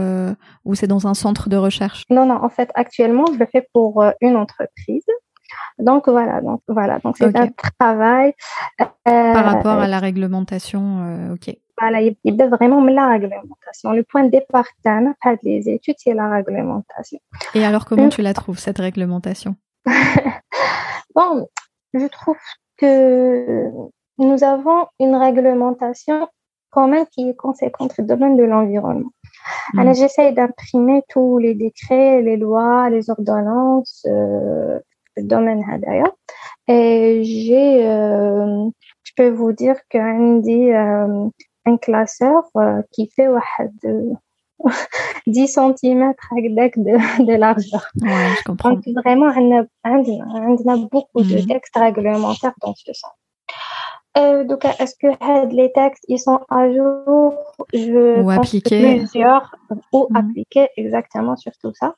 ou 0.66 0.76
c'est 0.76 0.88
dans 0.88 1.08
un 1.08 1.14
centre 1.14 1.50
de 1.50 1.58
recherche? 1.58 2.04
Non, 2.10 2.26
non, 2.26 2.44
en 2.44 2.50
fait, 2.50 2.70
actuellement, 2.76 3.26
je 3.34 3.38
le 3.38 3.46
fais 3.46 3.68
pour 3.74 4.04
une 4.22 4.38
entreprise. 4.38 5.06
Donc 5.80 6.08
voilà, 6.08 6.42
donc 6.42 6.62
voilà, 6.68 7.00
donc 7.00 7.18
c'est 7.18 7.36
un 7.36 7.48
travail. 7.80 8.34
Euh, 8.80 8.86
Par 9.06 9.46
rapport 9.46 9.80
à 9.80 9.88
la 9.88 10.00
réglementation, 10.00 11.04
euh, 11.04 11.34
ok. 11.34 11.56
Voilà, 11.80 12.02
il, 12.02 12.16
y 12.24 12.42
a 12.42 12.48
vraiment 12.48 12.84
la 12.84 13.10
réglementation. 13.10 13.92
Le 13.92 14.04
point 14.04 14.24
de 14.24 14.30
départ 14.30 14.66
les 15.44 15.70
études, 15.70 15.96
c'est 15.98 16.14
la 16.14 16.30
réglementation. 16.30 17.20
Et 17.56 17.66
alors, 17.66 17.86
comment 17.86 18.10
tu 18.10 18.22
la 18.22 18.34
trouves 18.34 18.60
cette 18.60 18.78
réglementation? 18.78 19.56
Bon, 21.14 21.50
je 21.94 22.08
trouve 22.08 22.38
que 22.82 23.70
nous 24.18 24.44
avons 24.44 24.88
une 25.00 25.16
réglementation 25.16 26.28
quand 26.72 26.88
même 26.88 27.06
qui 27.12 27.30
est 27.30 27.36
conséquente 27.36 27.94
dans 27.98 28.04
le 28.04 28.08
domaine 28.08 28.38
de 28.38 28.44
l'environnement. 28.44 29.12
Hmm. 29.74 29.80
Alors, 29.80 29.94
j'essaie 29.94 30.32
d'imprimer 30.32 31.04
tous 31.10 31.38
les 31.38 31.54
décrets, 31.54 32.22
les 32.22 32.38
lois, 32.38 32.90
les 32.90 33.10
ordonnances, 33.10 34.06
euh, 34.08 34.80
domaine 35.18 35.64
d'ailleurs. 35.80 36.16
Et 36.68 37.24
j'ai, 37.24 37.88
euh, 37.88 38.70
je 39.04 39.12
peux 39.16 39.30
vous 39.30 39.52
dire 39.52 39.76
qu'un 39.90 40.42
euh, 40.42 41.30
un 41.66 41.78
classeur 41.78 42.44
euh, 42.56 42.82
qui 42.92 43.10
fait 43.16 43.28
10 45.28 45.48
cm 45.48 46.14
de, 46.78 47.26
de 47.26 47.34
largeur. 47.36 47.88
Ouais, 48.02 48.36
je 48.38 48.44
comprends. 48.44 48.72
Donc 48.72 48.84
vraiment, 49.04 49.28
on 49.36 49.60
a, 49.60 50.78
beaucoup 50.78 51.24
de 51.24 51.42
mhm. 51.42 51.48
textes 51.48 51.76
réglementaires 51.76 52.54
dans 52.62 52.74
ce 52.76 52.94
sens. 52.94 53.12
Euh, 54.18 54.44
donc, 54.44 54.66
est-ce 54.66 54.96
que 54.96 55.56
les 55.56 55.72
textes 55.72 56.04
ils 56.08 56.20
sont 56.20 56.42
à 56.50 56.70
jour? 56.72 57.34
Je 57.74 58.22
ou 58.22 58.30
appliqués. 58.30 58.98
plusieurs 58.98 59.56
ou 59.94 60.08
mhm. 60.10 60.18
appliqués 60.18 60.68
exactement 60.76 61.36
sur 61.38 61.54
tout 61.62 61.74
ça. 61.74 61.96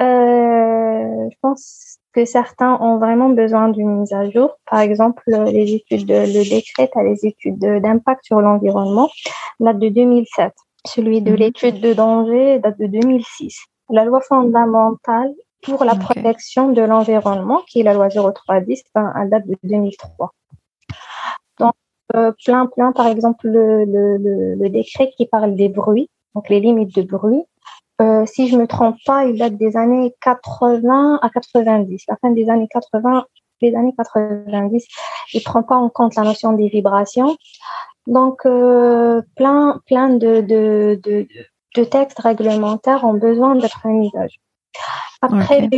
Euh, 0.00 1.28
je 1.30 1.36
pense 1.42 1.98
que 2.14 2.24
certains 2.24 2.78
ont 2.80 2.98
vraiment 2.98 3.28
besoin 3.28 3.68
d'une 3.68 4.00
mise 4.00 4.12
à 4.12 4.30
jour. 4.30 4.56
Par 4.70 4.80
exemple, 4.80 5.22
les 5.26 5.74
études, 5.74 6.06
de, 6.06 6.14
le 6.14 6.48
décret 6.48 6.90
à 6.94 7.02
les 7.02 7.26
études 7.26 7.58
d'impact 7.58 8.24
sur 8.24 8.40
l'environnement 8.40 9.10
date 9.60 9.78
de 9.78 9.88
2007. 9.88 10.52
Celui 10.86 11.22
de 11.22 11.30
mhm. 11.30 11.36
l'étude 11.36 11.80
de 11.80 11.92
danger 11.92 12.58
date 12.58 12.78
de 12.78 12.86
2006. 12.86 13.58
La 13.90 14.04
loi 14.04 14.20
fondamentale 14.20 15.32
pour 15.62 15.84
la 15.84 15.94
protection 15.94 16.72
de 16.72 16.82
l'environnement, 16.82 17.62
qui 17.68 17.80
est 17.80 17.82
la 17.82 17.94
loi 17.94 18.08
0310, 18.08 18.82
ben, 18.94 19.12
elle 19.18 19.30
date 19.30 19.46
de 19.46 19.56
2003. 19.62 20.30
Donc, 21.58 21.74
euh, 22.14 22.32
plein, 22.44 22.66
plein, 22.66 22.92
par 22.92 23.06
exemple, 23.06 23.48
le, 23.48 23.84
le, 23.84 24.54
le 24.54 24.68
décret 24.68 25.10
qui 25.16 25.26
parle 25.26 25.54
des 25.54 25.70
bruits, 25.70 26.10
donc 26.34 26.48
les 26.50 26.60
limites 26.60 26.94
de 26.94 27.02
bruit, 27.02 27.44
euh, 28.00 28.26
si 28.26 28.48
je 28.48 28.56
me 28.56 28.66
trompe 28.66 28.96
pas, 29.06 29.24
il 29.24 29.38
date 29.38 29.56
des 29.56 29.76
années 29.76 30.14
80 30.20 31.20
à 31.22 31.30
90. 31.30 32.04
La 32.08 32.16
fin 32.16 32.30
des 32.30 32.50
années 32.50 32.68
80, 32.68 33.24
les 33.60 33.74
années 33.76 33.94
90, 33.96 34.86
il 35.32 35.42
prend 35.42 35.62
pas 35.62 35.76
en 35.76 35.88
compte 35.88 36.16
la 36.16 36.22
notion 36.22 36.52
des 36.52 36.68
vibrations. 36.68 37.36
Donc, 38.06 38.44
euh, 38.44 39.22
plein, 39.36 39.80
plein 39.86 40.10
de, 40.10 40.40
de, 40.40 41.00
de, 41.02 41.26
de, 41.74 41.84
textes 41.84 42.18
réglementaires 42.18 43.04
ont 43.04 43.14
besoin 43.14 43.54
d'être 43.56 43.86
mis 43.86 44.10
à 44.16 44.26
jour. 44.26 44.42
Après, 45.22 45.68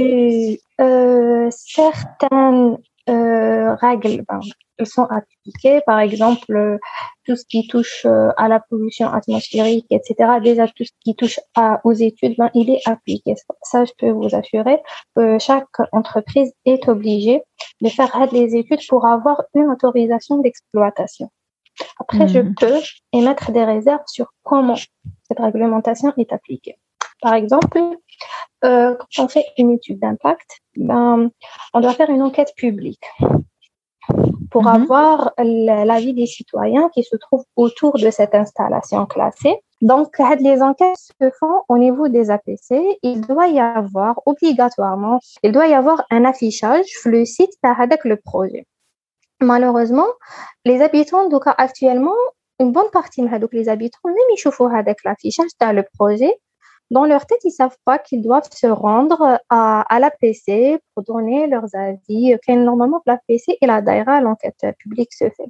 euh, 0.80 1.48
certaines 1.50 2.78
euh, 3.08 3.74
règles, 3.76 4.24
ben, 4.28 4.40
sont 4.84 5.04
appliquées. 5.04 5.80
Par 5.86 6.00
exemple, 6.00 6.78
tout 7.24 7.36
ce 7.36 7.44
qui 7.46 7.66
touche 7.66 8.04
euh, 8.04 8.30
à 8.36 8.48
la 8.48 8.60
pollution 8.60 9.08
atmosphérique, 9.08 9.86
etc. 9.90 10.38
Déjà, 10.42 10.66
tout 10.68 10.84
ce 10.84 10.90
qui 11.00 11.14
touche 11.14 11.40
à, 11.54 11.80
aux 11.84 11.92
études, 11.92 12.34
ben, 12.36 12.50
il 12.54 12.70
est 12.70 12.86
appliqué. 12.86 13.34
Ça, 13.62 13.84
je 13.84 13.92
peux 13.98 14.10
vous 14.10 14.34
assurer 14.34 14.78
que 15.14 15.38
chaque 15.38 15.66
entreprise 15.92 16.52
est 16.64 16.88
obligée 16.88 17.42
de 17.80 17.88
faire 17.88 18.28
des 18.30 18.56
études 18.56 18.86
pour 18.88 19.06
avoir 19.06 19.42
une 19.54 19.70
autorisation 19.70 20.38
d'exploitation. 20.38 21.30
Après, 22.00 22.28
je 22.28 22.40
hmm. 22.40 22.54
peux 22.58 22.80
émettre 23.12 23.52
des 23.52 23.64
réserves 23.64 24.04
sur 24.06 24.32
comment 24.42 24.76
cette 24.76 25.38
réglementation 25.38 26.12
est 26.16 26.32
appliquée. 26.32 26.76
Par 27.22 27.34
exemple, 27.34 27.80
euh, 28.64 28.94
quand 28.94 29.24
on 29.24 29.28
fait 29.28 29.46
une 29.58 29.72
étude 29.72 29.98
d'impact, 30.00 30.60
ben, 30.76 31.30
on 31.72 31.80
doit 31.80 31.92
faire 31.92 32.10
une 32.10 32.22
enquête 32.22 32.52
publique 32.56 33.04
pour 34.50 34.62
mhm. 34.62 34.68
avoir 34.82 35.32
l'avis 35.38 36.14
des 36.14 36.26
citoyens 36.26 36.88
qui 36.94 37.02
se 37.02 37.16
trouvent 37.16 37.44
autour 37.56 37.98
de 37.98 38.10
cette 38.10 38.34
installation 38.34 39.06
classée. 39.06 39.56
Donc, 39.82 40.18
les 40.40 40.62
enquêtes 40.62 40.96
se 40.96 41.30
font 41.38 41.62
au 41.68 41.76
niveau 41.76 42.08
des 42.08 42.30
APC. 42.30 42.98
Il 43.02 43.20
doit 43.22 43.48
y 43.48 43.60
avoir 43.60 44.20
obligatoirement, 44.24 45.20
il 45.42 45.52
doit 45.52 45.66
y 45.66 45.74
avoir 45.74 46.04
un 46.10 46.24
affichage 46.24 46.86
sur 46.86 47.10
le 47.10 47.24
site 47.24 47.52
avec 47.62 48.04
le 48.04 48.16
projet. 48.16 48.66
Malheureusement, 49.40 50.06
les 50.64 50.80
habitants, 50.82 51.28
donc 51.28 51.42
actuellement, 51.46 52.14
une 52.58 52.72
bonne 52.72 52.90
partie 52.90 53.22
de 53.22 53.28
les 53.52 53.68
habitants, 53.68 53.98
même 54.04 54.16
ils 54.32 54.38
avec 54.74 55.04
l'affichage 55.04 55.50
dans 55.60 55.72
le 55.72 55.84
projet, 55.94 56.32
dans 56.90 57.04
leur 57.04 57.26
tête, 57.26 57.40
ils 57.44 57.50
savent 57.50 57.76
pas 57.84 57.98
qu'ils 57.98 58.22
doivent 58.22 58.48
se 58.52 58.66
rendre 58.66 59.40
à, 59.50 59.80
à 59.82 59.98
l'APC 59.98 60.80
pour 60.94 61.02
donner 61.02 61.48
leurs 61.48 61.74
avis. 61.74 62.36
normalement, 62.48 63.02
l'APC 63.06 63.58
et 63.60 63.66
la 63.66 63.82
DAIRA, 63.82 64.20
l'enquête 64.20 64.64
publique 64.78 65.12
se 65.12 65.24
fait. 65.24 65.48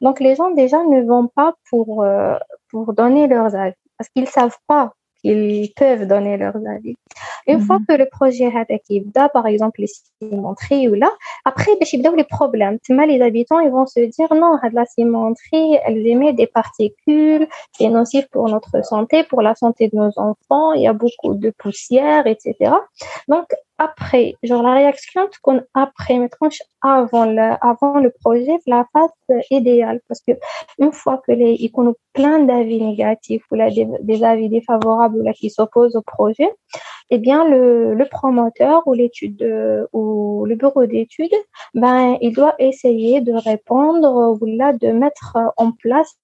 Donc, 0.00 0.18
les 0.18 0.34
gens 0.34 0.50
déjà 0.50 0.82
ne 0.84 1.02
vont 1.02 1.28
pas 1.28 1.54
pour, 1.68 2.04
euh, 2.04 2.36
pour 2.70 2.94
donner 2.94 3.28
leurs 3.28 3.54
avis 3.54 3.74
parce 3.98 4.08
qu'ils 4.10 4.28
savent 4.28 4.56
pas 4.66 4.92
qu'ils 5.22 5.72
peuvent 5.74 6.06
donner 6.06 6.36
leurs 6.36 6.56
avis. 6.56 6.96
Une 7.46 7.60
fois 7.60 7.78
mhm. 7.78 7.86
que 7.86 7.92
le 7.94 8.06
projet 8.06 8.44
est 8.44 9.00
par 9.28 9.46
exemple, 9.46 9.80
les 9.80 9.88
cimenteries 10.20 10.88
ou 10.88 10.94
là, 10.94 11.10
après, 11.44 11.72
les 12.16 12.24
problèmes. 12.24 12.78
Les 12.88 13.20
habitants, 13.22 13.60
ils 13.60 13.70
vont 13.70 13.86
se 13.86 14.00
dire, 14.00 14.32
non, 14.34 14.58
la 14.72 14.86
cimenterie, 14.86 15.78
elle 15.84 16.06
émet 16.06 16.32
des 16.32 16.46
particules, 16.46 17.48
c'est 17.72 17.88
nocif 17.88 18.26
pour 18.28 18.48
notre 18.48 18.84
santé, 18.84 19.24
pour 19.24 19.42
la 19.42 19.54
santé 19.54 19.88
de 19.88 19.96
nos 19.96 20.12
enfants, 20.16 20.72
il 20.72 20.82
y 20.82 20.88
a 20.88 20.92
beaucoup 20.92 21.34
de 21.34 21.50
poussière, 21.50 22.26
etc. 22.26 22.72
Donc, 23.28 23.46
après, 23.78 24.34
genre 24.42 24.62
la 24.62 24.74
réaction 24.74 25.28
qu'on 25.42 25.62
après, 25.74 26.18
mais 26.18 26.28
avant 26.82 27.24
le, 27.24 27.54
avant 27.60 28.00
le 28.00 28.10
projet, 28.10 28.58
la 28.66 28.86
phase 28.92 29.10
idéale, 29.50 30.00
parce 30.08 30.20
que 30.20 30.32
une 30.78 30.92
fois 30.92 31.22
que 31.26 31.32
les, 31.32 31.56
ils 31.60 31.70
ont 31.74 31.94
plein 32.12 32.40
d'avis 32.40 32.82
négatifs 32.82 33.44
ou 33.50 33.54
là, 33.54 33.70
des, 33.70 34.24
avis 34.24 34.48
défavorables 34.48 35.22
là, 35.22 35.32
qui 35.32 35.50
s'opposent 35.50 35.96
au 35.96 36.02
projet, 36.02 36.50
eh 37.10 37.18
bien, 37.18 37.48
le, 37.48 37.94
le 37.94 38.04
promoteur 38.06 38.82
ou 38.86 38.94
l'étude 38.94 39.42
ou 39.92 40.44
le 40.44 40.54
bureau 40.56 40.86
d'études, 40.86 41.34
ben, 41.74 42.16
il 42.20 42.32
doit 42.34 42.54
essayer 42.58 43.20
de 43.20 43.32
répondre 43.32 44.36
ou 44.40 44.46
là, 44.46 44.72
de 44.72 44.88
mettre 44.88 45.38
en 45.56 45.72
place 45.72 46.18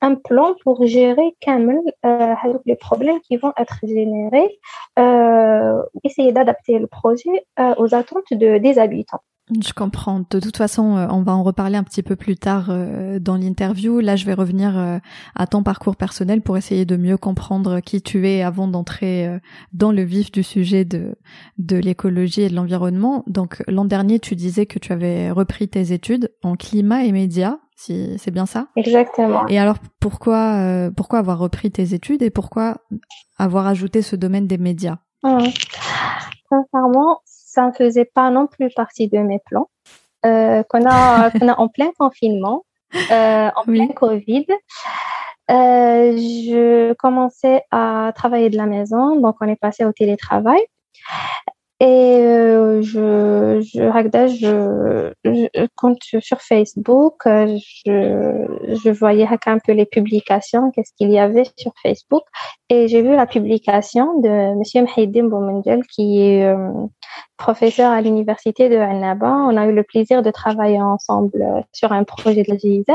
un 0.00 0.14
plan 0.14 0.54
pour 0.62 0.86
gérer 0.86 1.34
euh, 1.48 2.34
les 2.64 2.76
problèmes 2.76 3.20
qui 3.20 3.36
vont 3.36 3.52
être 3.56 3.78
générés, 3.82 4.58
euh, 4.98 5.82
essayer 6.04 6.32
d'adapter 6.32 6.78
le 6.78 6.86
projet 6.86 7.46
euh, 7.58 7.74
aux 7.78 7.94
attentes 7.94 8.32
de, 8.32 8.58
des 8.58 8.78
habitants. 8.78 9.22
Je 9.54 9.72
comprends. 9.72 10.24
De 10.28 10.40
toute 10.40 10.56
façon, 10.56 10.96
euh, 10.96 11.06
on 11.10 11.22
va 11.22 11.32
en 11.32 11.44
reparler 11.44 11.76
un 11.76 11.84
petit 11.84 12.02
peu 12.02 12.16
plus 12.16 12.36
tard 12.36 12.66
euh, 12.68 13.20
dans 13.20 13.36
l'interview. 13.36 14.00
Là, 14.00 14.16
je 14.16 14.26
vais 14.26 14.34
revenir 14.34 14.76
euh, 14.76 14.98
à 15.36 15.46
ton 15.46 15.62
parcours 15.62 15.94
personnel 15.94 16.42
pour 16.42 16.56
essayer 16.56 16.84
de 16.84 16.96
mieux 16.96 17.16
comprendre 17.16 17.78
qui 17.78 18.02
tu 18.02 18.28
es 18.28 18.42
avant 18.42 18.66
d'entrer 18.66 19.38
dans 19.72 19.92
le 19.92 20.02
vif 20.02 20.32
du 20.32 20.42
sujet 20.42 20.84
de, 20.84 21.16
de 21.58 21.76
l'écologie 21.76 22.42
et 22.42 22.48
de 22.48 22.56
l'environnement. 22.56 23.22
Donc, 23.28 23.62
l'an 23.68 23.84
dernier, 23.84 24.18
tu 24.18 24.34
disais 24.34 24.66
que 24.66 24.80
tu 24.80 24.92
avais 24.92 25.30
repris 25.30 25.68
tes 25.68 25.92
études 25.92 26.32
en 26.42 26.56
climat 26.56 27.04
et 27.04 27.12
médias, 27.12 27.58
si 27.76 28.18
c'est 28.18 28.32
bien 28.32 28.46
ça? 28.46 28.68
Exactement. 28.74 29.46
Et 29.46 29.58
alors, 29.58 29.76
pourquoi, 30.00 30.90
pourquoi 30.96 31.20
avoir 31.20 31.38
repris 31.38 31.70
tes 31.70 31.94
études 31.94 32.22
et 32.22 32.30
pourquoi 32.30 32.78
avoir 33.38 33.66
ajouté 33.66 34.02
ce 34.02 34.16
domaine 34.16 34.46
des 34.46 34.58
médias? 34.58 34.98
Hum. 35.22 35.40
Sincèrement, 36.48 37.20
ça 37.56 37.66
ne 37.66 37.72
faisait 37.72 38.04
pas 38.04 38.30
non 38.30 38.46
plus 38.46 38.70
partie 38.74 39.08
de 39.08 39.18
mes 39.18 39.40
plans. 39.46 39.68
Euh, 40.24 40.62
qu'on 40.64 40.84
a, 40.86 41.30
qu'on 41.38 41.48
a 41.48 41.58
en 41.58 41.68
plein 41.68 41.90
confinement, 41.98 42.64
euh, 43.10 43.48
en 43.54 43.62
plein 43.64 43.88
Covid. 43.88 44.46
Euh, 45.48 46.16
je 46.16 46.92
commençais 46.94 47.62
à 47.70 48.12
travailler 48.14 48.50
de 48.50 48.56
la 48.56 48.66
maison, 48.66 49.20
donc 49.20 49.36
on 49.40 49.48
est 49.48 49.60
passé 49.60 49.84
au 49.84 49.92
télétravail. 49.92 50.60
Et 51.78 51.84
euh, 51.84 52.80
je, 52.80 53.60
je, 53.60 53.82
je, 54.28 55.12
je, 55.24 55.66
compte 55.76 55.98
sur 56.20 56.40
Facebook, 56.40 57.26
euh, 57.26 57.58
je, 57.84 58.46
je 58.82 58.90
voyais 58.90 59.26
un 59.46 59.58
peu 59.58 59.72
les 59.72 59.84
publications, 59.84 60.70
qu'est-ce 60.70 60.94
qu'il 60.96 61.10
y 61.10 61.18
avait 61.18 61.44
sur 61.58 61.72
Facebook. 61.82 62.22
Et 62.70 62.88
j'ai 62.88 63.02
vu 63.02 63.14
la 63.14 63.26
publication 63.26 64.20
de 64.20 64.58
Monsieur 64.58 64.84
Mhaïdim 64.84 65.28
Boumendel, 65.28 65.82
qui 65.86 66.22
est 66.22 66.46
euh, 66.46 66.70
professeur 67.36 67.92
à 67.92 68.00
l'université 68.00 68.70
de 68.70 68.76
Annaba. 68.76 69.30
On 69.30 69.58
a 69.58 69.66
eu 69.66 69.74
le 69.74 69.82
plaisir 69.82 70.22
de 70.22 70.30
travailler 70.30 70.80
ensemble 70.80 71.44
sur 71.72 71.92
un 71.92 72.04
projet 72.04 72.42
de 72.42 72.52
la 72.52 72.56
GIZ. 72.56 72.86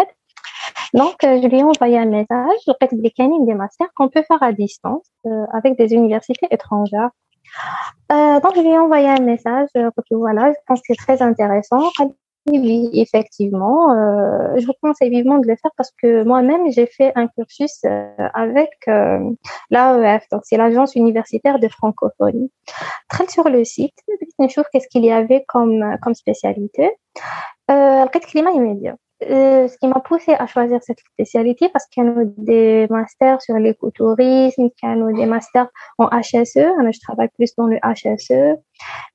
Donc, 0.95 1.17
je 1.21 1.47
lui 1.47 1.59
ai 1.59 1.63
envoyé 1.63 1.99
un 1.99 2.05
message, 2.05 2.57
je 2.65 3.45
des 3.45 3.53
masters 3.53 3.87
qu'on 3.95 4.09
peut 4.09 4.23
faire 4.23 4.41
à 4.41 4.51
distance 4.51 5.05
avec 5.53 5.77
des 5.77 5.93
universités 5.93 6.47
étrangères. 6.49 7.11
Euh, 8.11 8.39
donc, 8.39 8.55
je 8.55 8.61
lui 8.61 8.69
ai 8.69 8.77
envoyé 8.77 9.07
un 9.07 9.21
message. 9.21 9.69
Euh, 9.77 9.89
voilà, 10.11 10.51
je 10.51 10.57
pense 10.67 10.79
que 10.79 10.87
c'est 10.87 10.95
très 10.95 11.21
intéressant. 11.21 11.89
Oui, 12.47 12.89
effectivement, 12.93 13.91
euh, 13.91 14.57
je 14.57 14.65
vous 14.65 14.73
conseille 14.81 15.11
vivement 15.11 15.37
de 15.37 15.47
le 15.47 15.55
faire 15.57 15.69
parce 15.77 15.91
que 16.01 16.23
moi-même, 16.23 16.71
j'ai 16.71 16.87
fait 16.87 17.11
un 17.15 17.27
cursus 17.27 17.85
avec 18.33 18.71
l'AEF, 19.69 20.23
donc 20.31 20.41
c'est 20.45 20.57
l'Agence 20.57 20.95
universitaire 20.95 21.59
de 21.59 21.67
francophonie. 21.67 22.51
Très 23.09 23.27
sur 23.27 23.47
le 23.47 23.63
site, 23.63 23.93
je 24.39 24.61
qu'est-ce 24.73 24.87
qu'il 24.87 25.05
y 25.05 25.11
avait 25.11 25.45
comme, 25.47 25.85
comme 26.01 26.15
spécialité. 26.15 26.89
Euh, 27.71 28.05
le 28.13 28.19
climat 28.19 28.51
immédiat. 28.51 28.95
Euh, 29.29 29.67
ce 29.67 29.77
qui 29.77 29.87
m'a 29.87 29.99
poussé 29.99 30.33
à 30.33 30.47
choisir 30.47 30.79
cette 30.81 30.99
spécialité 30.99 31.69
parce 31.69 31.85
qu'il 31.85 32.03
y 32.03 32.07
a 32.07 32.13
des 32.37 32.87
masters 32.89 33.39
sur 33.41 33.55
l'écotourisme, 33.55 34.69
qu'il 34.71 34.89
y 34.89 34.91
a 34.91 35.11
des 35.13 35.25
masters 35.27 35.67
en 35.99 36.07
HSE. 36.07 36.55
Je 36.55 36.99
travaille 37.01 37.29
plus 37.35 37.53
dans 37.55 37.67
le 37.67 37.77
HSE. 37.77 38.57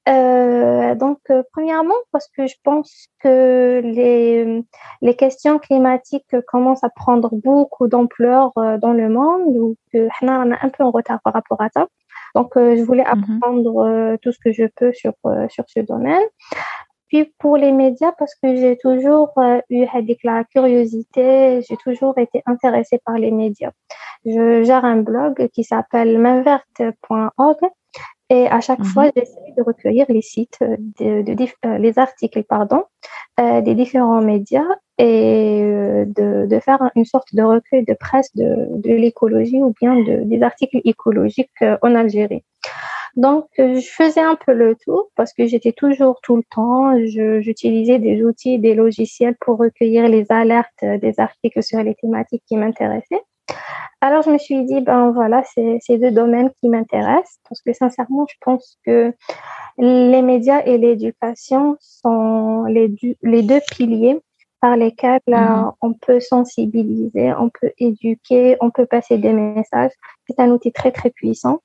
Euh, 0.08 0.94
donc, 0.94 1.18
euh, 1.30 1.42
premièrement, 1.52 1.96
parce 2.12 2.28
que 2.28 2.46
je 2.46 2.54
pense 2.62 3.08
que 3.20 3.80
les, 3.82 4.64
les 5.02 5.16
questions 5.16 5.58
climatiques 5.58 6.36
commencent 6.46 6.84
à 6.84 6.90
prendre 6.90 7.30
beaucoup 7.32 7.88
d'ampleur 7.88 8.52
dans 8.80 8.92
le 8.92 9.08
monde, 9.08 9.56
ou 9.56 9.76
que 9.92 10.08
on 10.22 10.28
a 10.28 10.56
un 10.62 10.68
peu 10.68 10.84
en 10.84 10.92
retard 10.92 11.18
par 11.24 11.32
rapport 11.32 11.60
à 11.60 11.68
ça. 11.70 11.88
Donc, 12.36 12.52
je 12.54 12.82
voulais 12.82 13.04
mhm. 13.04 13.24
apprendre 13.40 14.16
tout 14.22 14.30
ce 14.30 14.38
que 14.38 14.52
je 14.52 14.66
peux 14.76 14.92
sur, 14.92 15.14
sur 15.48 15.64
ce 15.66 15.80
domaine. 15.80 16.22
Puis 17.08 17.32
pour 17.38 17.56
les 17.56 17.72
médias, 17.72 18.12
parce 18.18 18.34
que 18.34 18.56
j'ai 18.56 18.76
toujours 18.78 19.32
euh, 19.38 19.60
eu 19.70 19.86
la 20.24 20.44
curiosité, 20.44 21.60
j'ai 21.68 21.76
toujours 21.76 22.18
été 22.18 22.42
intéressée 22.46 23.00
par 23.04 23.16
les 23.16 23.30
médias. 23.30 23.70
Je 24.24 24.64
gère 24.64 24.84
un 24.84 25.02
blog 25.02 25.48
qui 25.52 25.62
s'appelle 25.62 26.18
mainverte.org 26.18 27.58
et 28.28 28.48
à 28.48 28.60
chaque 28.60 28.84
fois, 28.84 29.04
mhm. 29.04 29.12
j'essaie 29.16 29.54
de 29.56 29.62
recueillir 29.62 30.06
les 30.08 30.22
sites, 30.22 30.58
de, 30.60 31.22
de, 31.22 31.44
euh, 31.64 31.78
les 31.78 31.96
articles, 31.98 32.42
pardon, 32.42 32.82
euh, 33.38 33.60
des 33.60 33.76
différents 33.76 34.20
médias 34.20 34.66
et 34.98 35.62
de, 36.06 36.46
de, 36.46 36.58
faire 36.58 36.80
une 36.96 37.04
sorte 37.04 37.34
de 37.34 37.42
recueil 37.42 37.84
de 37.84 37.94
presse 37.94 38.34
de, 38.34 38.66
l'écologie 38.84 39.62
ou 39.62 39.72
bien 39.80 39.94
de, 39.94 40.24
des 40.24 40.42
articles 40.42 40.80
écologiques 40.84 41.62
en 41.82 41.94
Algérie. 41.94 42.42
Donc, 43.14 43.46
euh, 43.58 43.78
je 43.78 43.88
faisais 43.88 44.20
un 44.20 44.36
peu 44.36 44.52
le 44.52 44.74
tour 44.74 45.08
parce 45.14 45.32
que 45.32 45.46
j'étais 45.46 45.72
toujours 45.72 46.20
tout 46.22 46.36
le 46.36 46.42
temps. 46.50 46.96
J'utilisais 47.40 47.98
des 47.98 48.24
outils, 48.24 48.58
des 48.58 48.74
logiciels 48.74 49.36
pour 49.40 49.58
recueillir 49.58 50.08
les 50.08 50.26
alertes 50.30 50.82
des 50.82 51.18
articles 51.18 51.62
sur 51.62 51.82
les 51.82 51.94
thématiques 51.94 52.42
qui 52.46 52.56
m'intéressaient. 52.56 53.22
Alors, 54.00 54.22
je 54.22 54.30
me 54.30 54.38
suis 54.38 54.64
dit, 54.64 54.80
ben 54.80 55.10
voilà, 55.12 55.42
c'est 55.54 55.78
ces 55.80 55.98
deux 55.98 56.10
domaines 56.10 56.50
qui 56.60 56.68
m'intéressent 56.68 57.38
parce 57.48 57.62
que 57.62 57.72
sincèrement, 57.72 58.26
je 58.28 58.36
pense 58.40 58.78
que 58.84 59.12
les 59.78 60.22
médias 60.22 60.62
et 60.64 60.78
l'éducation 60.78 61.76
sont 61.80 62.64
les, 62.64 62.94
les 63.22 63.42
deux 63.42 63.60
piliers 63.70 64.20
par 64.60 64.76
lesquels 64.76 65.20
mm-hmm. 65.28 65.72
on 65.80 65.92
peut 65.94 66.20
sensibiliser, 66.20 67.32
on 67.34 67.50
peut 67.50 67.72
éduquer, 67.78 68.56
on 68.60 68.70
peut 68.70 68.86
passer 68.86 69.18
des 69.18 69.32
messages. 69.32 69.92
C'est 70.26 70.40
un 70.40 70.50
outil 70.50 70.72
très, 70.72 70.92
très 70.92 71.10
puissant. 71.10 71.60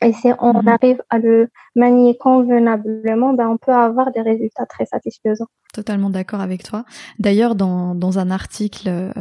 Et 0.00 0.12
si 0.12 0.28
on 0.38 0.54
mhm. 0.54 0.68
arrive 0.68 1.02
à 1.10 1.18
le 1.18 1.48
manier 1.74 2.16
convenablement, 2.16 3.32
ben 3.34 3.48
on 3.48 3.56
peut 3.56 3.72
avoir 3.72 4.12
des 4.12 4.20
résultats 4.20 4.64
très 4.66 4.86
satisfaisants. 4.86 5.48
Totalement 5.74 6.08
d'accord 6.08 6.40
avec 6.40 6.62
toi. 6.62 6.84
D'ailleurs, 7.18 7.56
dans, 7.56 7.94
dans 7.94 8.18
un 8.18 8.30
article, 8.30 8.88
euh, 8.88 9.12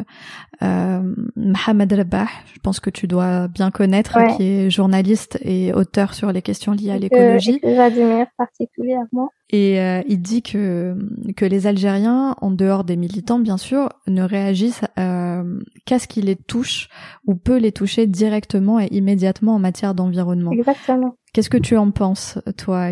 euh 0.61 1.01
Mohamed 1.35 1.91
Rabah, 1.91 2.27
je 2.53 2.59
pense 2.59 2.79
que 2.79 2.89
tu 2.89 3.07
dois 3.07 3.47
bien 3.47 3.71
connaître, 3.71 4.17
qui 4.37 4.43
est 4.43 4.69
journaliste 4.69 5.39
et 5.41 5.73
auteur 5.73 6.13
sur 6.13 6.31
les 6.31 6.41
questions 6.41 6.73
liées 6.73 6.91
à 6.91 6.97
l'écologie. 6.97 7.59
J'admire 7.63 8.27
particulièrement. 8.37 9.31
Et 9.49 9.79
euh, 9.79 10.01
il 10.07 10.21
dit 10.21 10.41
que 10.41 10.97
que 11.37 11.45
les 11.45 11.67
Algériens, 11.67 12.35
en 12.41 12.51
dehors 12.51 12.83
des 12.83 12.97
militants 12.97 13.39
bien 13.39 13.57
sûr, 13.57 13.89
ne 14.05 14.23
réagissent 14.23 14.81
euh, 14.99 15.59
qu'à 15.85 15.99
ce 15.99 16.07
qui 16.07 16.21
les 16.21 16.35
touche 16.35 16.89
ou 17.25 17.35
peut 17.35 17.57
les 17.57 17.71
toucher 17.71 18.07
directement 18.07 18.79
et 18.79 18.87
immédiatement 18.91 19.55
en 19.55 19.59
matière 19.59 19.93
d'environnement. 19.95 20.51
Exactement. 20.51 21.15
Qu'est-ce 21.33 21.49
que 21.49 21.57
tu 21.57 21.77
en 21.77 21.91
penses, 21.91 22.39
toi 22.57 22.91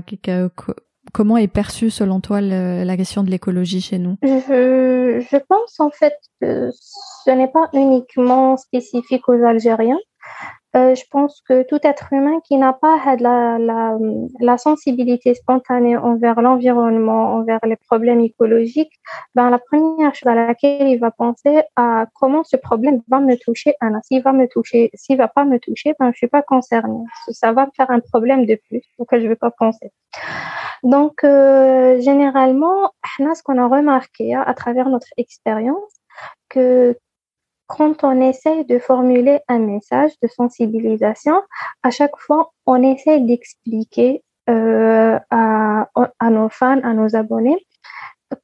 Comment 1.14 1.38
est 1.38 1.48
perçue 1.48 1.90
selon 1.90 2.20
toi 2.20 2.42
la 2.42 2.98
question 2.98 3.24
de 3.24 3.30
l'écologie 3.30 3.82
chez 3.82 4.00
nous? 4.00 4.18
Je, 4.24 5.26
je 5.30 5.38
pense 5.48 5.80
en 5.80 5.92
fait 5.92 6.16
que 6.42 6.72
ce 6.74 7.32
n'est 7.32 7.52
pas 7.52 7.70
uniquement 7.74 8.58
spécifique 8.58 9.28
aux 9.30 9.44
Algériens. 9.44 10.00
Euh, 10.76 10.94
je 10.94 11.04
pense 11.10 11.42
que 11.48 11.64
tout 11.64 11.80
être 11.84 12.12
humain 12.12 12.40
qui 12.44 12.58
n'a 12.58 12.74
pas 12.74 13.00
la, 13.20 14.58
sensibilité 14.58 15.34
spontanée 15.34 15.96
envers 15.96 16.42
l'environnement, 16.42 17.36
envers 17.36 17.60
les 17.64 17.78
problèmes 17.78 18.20
écologiques, 18.20 18.92
ben, 19.36 19.50
la 19.50 19.60
première 19.60 20.14
chose 20.14 20.28
à 20.28 20.36
laquelle 20.36 20.90
il 20.90 21.00
va 21.00 21.12
penser 21.12 21.62
à 21.78 22.08
comment 22.14 22.44
ce 22.44 22.58
problème 22.58 23.02
va 23.08 23.20
me 23.20 23.36
toucher. 23.38 23.74
S'il 24.04 24.22
va 24.22 24.34
me 24.34 24.48
toucher, 24.48 24.92
s'il 24.94 25.18
va 25.18 25.30
pas 25.30 25.46
me 25.46 25.60
toucher, 25.60 25.94
ben, 26.00 26.12
je 26.12 26.18
suis 26.18 26.28
pas 26.28 26.42
concernée. 26.42 27.04
Ça 27.32 27.54
va 27.54 27.68
me 27.68 27.72
faire 27.76 27.90
un 27.90 28.02
problème 28.02 28.46
de 28.46 28.60
plus 28.68 28.82
auquel 28.98 29.22
je 29.22 29.28
vais 29.28 29.36
pas 29.36 29.52
penser. 29.52 29.92
Donc, 30.84 31.24
euh, 31.24 32.00
généralement, 32.02 32.92
ce 33.18 33.44
qu'on 33.44 33.58
a 33.58 33.68
remarqué 33.68 34.34
hein, 34.36 34.44
à 34.46 34.54
travers 34.54 34.90
notre 34.90 35.08
expérience, 35.18 35.94
que 36.50 36.98
quand 37.68 38.04
on 38.04 38.22
essaie 38.22 38.64
de 38.66 38.80
formuler 38.80 39.40
un 39.48 39.60
message 39.60 40.12
de 40.22 40.28
sensibilisation, 40.28 41.42
à 41.84 41.92
chaque 41.92 42.18
fois, 42.18 42.52
on 42.66 42.82
essaie 42.84 43.20
d'expliquer 43.20 44.24
euh, 44.50 45.18
à, 45.32 45.88
nos 46.30 46.50
fans, 46.50 46.82
à 46.84 46.94
nos 46.94 47.16
abonnés, 47.16 47.66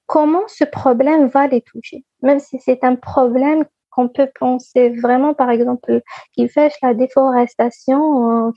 comment 0.07 0.43
ce 0.47 0.63
problème 0.63 1.27
va 1.27 1.47
les 1.47 1.61
toucher. 1.61 2.03
Même 2.21 2.39
si 2.39 2.59
c'est 2.59 2.83
un 2.83 2.95
problème 2.95 3.65
qu'on 3.91 4.07
peut 4.07 4.29
penser 4.39 4.89
vraiment, 4.89 5.33
par 5.33 5.49
exemple, 5.49 6.01
qui 6.33 6.47
fait 6.47 6.71
la 6.81 6.93
déforestation 6.93 7.99
en 7.99 8.53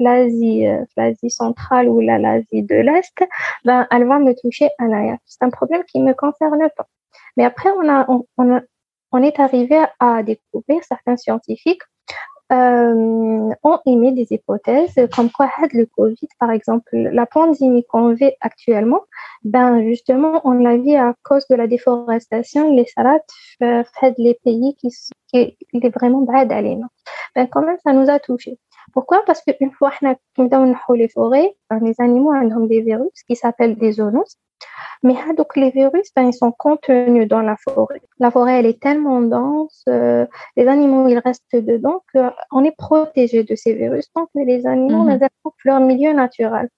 l'Asie, 0.00 0.66
euh, 0.66 0.84
l'Asie 0.96 1.30
centrale 1.30 1.88
ou 1.88 2.00
l'Asie 2.00 2.62
de 2.62 2.74
l'Est, 2.74 3.24
ben, 3.64 3.86
elle 3.90 4.06
va 4.06 4.18
me 4.18 4.34
toucher 4.34 4.68
à 4.78 4.86
l'arrière. 4.86 5.18
C'est 5.26 5.44
un 5.44 5.50
problème 5.50 5.84
qui 5.84 6.00
me 6.02 6.12
concerne 6.12 6.68
pas. 6.76 6.86
Mais 7.36 7.44
après, 7.44 7.70
on, 7.70 7.88
a, 7.88 8.60
on 9.14 9.22
est 9.22 9.38
arrivé 9.38 9.80
à 10.00 10.24
découvrir 10.24 10.82
certains 10.82 11.16
scientifiques 11.16 11.82
euh, 12.52 13.50
ont 13.62 13.78
émis 13.86 14.12
des 14.12 14.26
hypothèses 14.32 14.96
comme 15.14 15.30
quoi 15.30 15.50
le 15.72 15.86
Covid, 15.86 16.28
par 16.40 16.50
exemple, 16.50 16.90
la 16.92 17.24
pandémie 17.24 17.84
qu'on 17.84 18.12
vit 18.12 18.32
actuellement, 18.40 19.02
ben 19.44 19.82
justement, 19.88 20.40
on 20.44 20.52
l'a 20.52 20.76
vu 20.76 20.94
à 20.94 21.14
cause 21.22 21.46
de 21.46 21.54
la 21.54 21.68
déforestation, 21.68 22.74
les 22.74 22.86
salades 22.86 23.22
euh, 23.62 23.84
les 24.18 24.34
pays 24.44 24.74
qui, 24.80 24.88
qui 25.32 25.56
est 25.72 25.94
vraiment 25.94 26.22
bad 26.22 26.48
d'aller. 26.48 26.76
Ben 27.36 27.46
quand 27.46 27.62
même, 27.62 27.78
ça 27.84 27.92
nous 27.92 28.10
a 28.10 28.18
touchés. 28.18 28.58
Pourquoi? 28.92 29.22
Parce 29.26 29.42
qu'une 29.42 29.72
fois 29.72 29.92
qu'on 30.36 30.50
a 30.50 30.96
les 30.96 31.08
forêts, 31.08 31.56
ben, 31.70 31.78
les 31.80 31.94
animaux 31.98 32.32
ont 32.32 32.66
des 32.66 32.80
virus 32.80 33.22
qui 33.28 33.36
s'appellent 33.36 33.76
des 33.76 33.92
zoonoses 33.92 34.36
Mais 35.02 35.14
donc 35.36 35.54
les 35.56 35.70
virus, 35.70 36.10
ben, 36.16 36.28
ils 36.28 36.34
sont 36.34 36.52
contenus 36.52 37.28
dans 37.28 37.42
la 37.42 37.56
forêt. 37.56 38.00
La 38.18 38.30
forêt, 38.30 38.58
elle 38.60 38.66
est 38.66 38.80
tellement 38.80 39.20
dense, 39.20 39.84
euh, 39.88 40.26
les 40.56 40.66
animaux, 40.66 41.08
ils 41.08 41.18
restent 41.18 41.44
dedans 41.52 42.02
qu'on 42.12 42.64
est 42.64 42.76
protégé 42.76 43.44
de 43.44 43.54
ces 43.54 43.74
virus 43.74 44.10
tant 44.14 44.26
que 44.26 44.44
les 44.46 44.66
animaux, 44.66 45.04
mmh. 45.04 45.18
leur 45.64 45.80
milieu 45.80 46.12
naturel. 46.12 46.68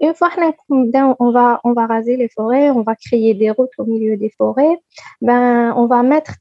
Une 0.00 0.14
fois 0.14 0.30
on 0.68 1.30
va, 1.30 1.60
on 1.62 1.72
va 1.74 1.86
raser 1.86 2.16
les 2.16 2.28
forêts, 2.28 2.70
on 2.70 2.82
va 2.82 2.96
créer 2.96 3.34
des 3.34 3.50
routes 3.50 3.70
au 3.78 3.84
milieu 3.84 4.16
des 4.16 4.30
forêts, 4.36 4.76
ben, 5.20 5.72
on 5.76 5.86
va 5.86 6.02
mettre 6.02 6.32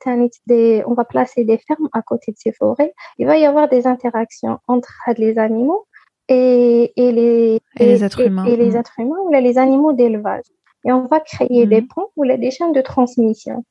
des, 0.47 0.83
on 0.87 0.95
va 0.95 1.05
placer 1.05 1.45
des 1.45 1.59
fermes 1.59 1.87
à 1.93 2.01
côté 2.01 2.31
de 2.31 2.37
ces 2.37 2.53
forêts. 2.53 2.91
Il 3.19 3.27
va 3.27 3.37
y 3.37 3.45
avoir 3.45 3.69
des 3.69 3.85
interactions 3.85 4.57
entre 4.67 4.91
les 5.15 5.37
animaux 5.37 5.85
et, 6.27 6.91
et 6.95 7.11
les, 7.11 7.59
les 7.77 8.03
êtres 8.03 8.21
humains. 8.25 8.45
Et, 8.45 8.55
les 8.55 8.71
mm. 8.71 8.77
êtres 8.77 8.99
humains 8.99 9.19
ou 9.23 9.31
les 9.31 9.57
animaux 9.59 9.93
d'élevage. 9.93 10.45
Et 10.85 10.91
on 10.91 11.05
va 11.05 11.19
créer 11.19 11.65
des 11.65 11.81
mm. 11.81 11.87
ponts 11.87 12.09
ou 12.15 12.25
des 12.25 12.51
chaînes 12.51 12.73
de 12.73 12.81
transmission. 12.81 13.63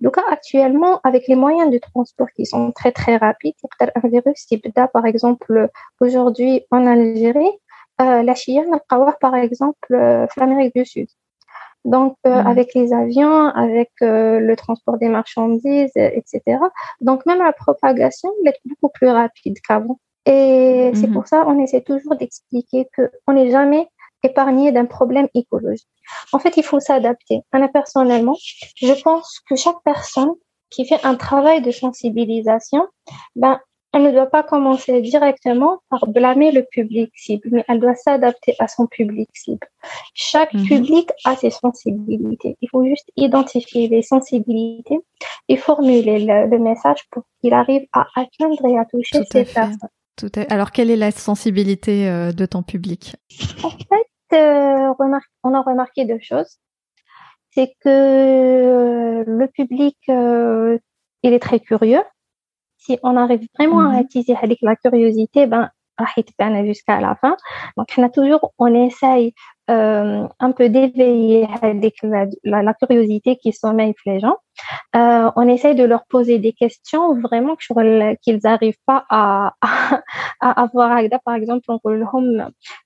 Donc 0.00 0.16
actuellement, 0.30 1.00
avec 1.04 1.28
les 1.28 1.36
moyens 1.36 1.70
de 1.70 1.78
transport 1.78 2.28
qui 2.34 2.46
sont 2.46 2.72
très 2.72 2.90
très 2.90 3.16
rapides, 3.16 3.54
un 3.80 4.08
virus 4.08 4.46
type 4.46 4.66
par 4.92 5.04
exemple, 5.04 5.68
aujourd'hui 6.00 6.64
en 6.70 6.86
Algérie, 6.86 7.50
euh, 8.00 8.22
la 8.22 8.34
Chia 8.34 8.62
par 9.20 9.34
exemple 9.34 9.92
euh, 9.92 10.26
l'Amérique 10.38 10.74
du 10.74 10.86
Sud. 10.86 11.08
Donc 11.84 12.16
euh, 12.26 12.42
mm. 12.42 12.46
avec 12.46 12.74
les 12.74 12.94
avions, 12.94 13.48
avec 13.48 13.90
le 14.00 14.54
transport 14.54 14.96
des 14.96 15.08
marchandises, 15.08 15.92
etc. 15.94 16.40
Donc 17.02 17.26
même 17.26 17.40
la 17.40 17.52
propagation 17.52 18.30
est 18.46 18.58
beaucoup 18.64 18.90
plus 18.92 19.08
rapide 19.08 19.56
qu'avant. 19.66 20.00
Et 20.24 20.92
c'est 20.94 21.08
mm-hmm. 21.08 21.12
pour 21.12 21.26
ça 21.26 21.44
on 21.46 21.58
essaie 21.62 21.82
toujours 21.82 22.16
d'expliquer 22.16 22.88
qu'on 22.96 23.32
n'est 23.34 23.50
jamais 23.50 23.86
épargné 24.22 24.72
d'un 24.72 24.86
problème 24.86 25.28
écologique. 25.34 25.88
En 26.32 26.38
fait, 26.38 26.56
il 26.56 26.62
faut 26.62 26.80
s'adapter. 26.80 27.40
Personnellement, 27.72 28.36
je 28.76 28.92
pense 29.02 29.40
que 29.48 29.56
chaque 29.56 29.82
personne 29.84 30.32
qui 30.70 30.86
fait 30.86 31.04
un 31.04 31.16
travail 31.16 31.62
de 31.62 31.70
sensibilisation, 31.70 32.86
ben, 33.34 33.60
elle 33.92 34.04
ne 34.04 34.12
doit 34.12 34.26
pas 34.26 34.44
commencer 34.44 35.00
directement 35.00 35.80
par 35.90 36.06
blâmer 36.06 36.52
le 36.52 36.64
public 36.70 37.10
cible, 37.16 37.48
mais 37.50 37.64
elle 37.66 37.80
doit 37.80 37.96
s'adapter 37.96 38.54
à 38.60 38.68
son 38.68 38.86
public 38.86 39.28
cible. 39.34 39.66
Chaque 40.14 40.54
mhm. 40.54 40.64
public 40.64 41.10
a 41.24 41.34
ses 41.34 41.50
sensibilités. 41.50 42.56
Il 42.60 42.68
faut 42.68 42.84
juste 42.84 43.10
identifier 43.16 43.88
les 43.88 44.02
sensibilités 44.02 45.00
et 45.48 45.56
formuler 45.56 46.20
le, 46.20 46.58
message 46.58 47.00
pour 47.10 47.24
qu'il 47.40 47.52
arrive 47.52 47.86
à 47.92 48.06
atteindre 48.14 48.64
et 48.66 48.78
à 48.78 48.84
toucher 48.84 49.24
ces 49.32 49.44
personnes. 49.44 49.78
Tout 50.16 50.30
Alors, 50.50 50.70
quelle 50.70 50.90
est 50.90 50.96
la 50.96 51.10
sensibilité 51.10 52.08
euh, 52.08 52.30
de 52.30 52.46
ton 52.46 52.62
public? 52.62 53.16
En 53.64 53.70
fait, 53.70 54.09
euh, 54.32 54.94
on 55.42 55.54
a 55.54 55.62
remarqué 55.62 56.04
deux 56.04 56.20
choses. 56.20 56.58
C'est 57.50 57.74
que 57.80 57.88
euh, 57.88 59.24
le 59.26 59.46
public, 59.48 59.96
il 60.08 61.32
est 61.32 61.40
très 61.40 61.60
curieux 61.60 62.02
si 62.80 62.98
on 63.02 63.16
arrive 63.16 63.46
vraiment 63.58 63.80
à 63.80 63.92
mhm. 63.92 63.98
attiser 63.98 64.36
avec 64.36 64.58
la 64.62 64.74
curiosité, 64.76 65.46
ben, 65.46 65.70
jusqu'à 66.64 67.00
la 67.00 67.14
fin. 67.14 67.36
Donc, 67.76 67.88
on 67.96 68.02
a 68.02 68.08
toujours, 68.08 68.52
on 68.58 68.74
essaye 68.74 69.34
euh, 69.70 70.26
un 70.40 70.50
peu 70.52 70.68
d'éveiller 70.68 71.46
la, 72.42 72.74
curiosité 72.74 73.36
qui 73.36 73.52
sommeille 73.52 73.94
les 74.04 74.18
gens. 74.18 74.36
Euh, 74.96 75.30
on 75.36 75.46
essaye 75.46 75.76
de 75.76 75.84
leur 75.84 76.06
poser 76.06 76.40
des 76.40 76.52
questions 76.52 77.20
vraiment 77.20 77.54
qu'ils 77.54 78.40
n'arrivent 78.42 78.82
pas 78.84 79.04
à, 79.10 79.54
à, 80.40 80.62
avoir. 80.62 81.00
Par 81.24 81.34
exemple, 81.36 81.66
on 81.68 81.78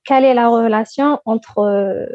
quelle 0.05 0.25
est 0.25 0.35
la 0.35 0.49
relation 0.49 1.20
entre 1.25 1.61
euh, 1.61 2.07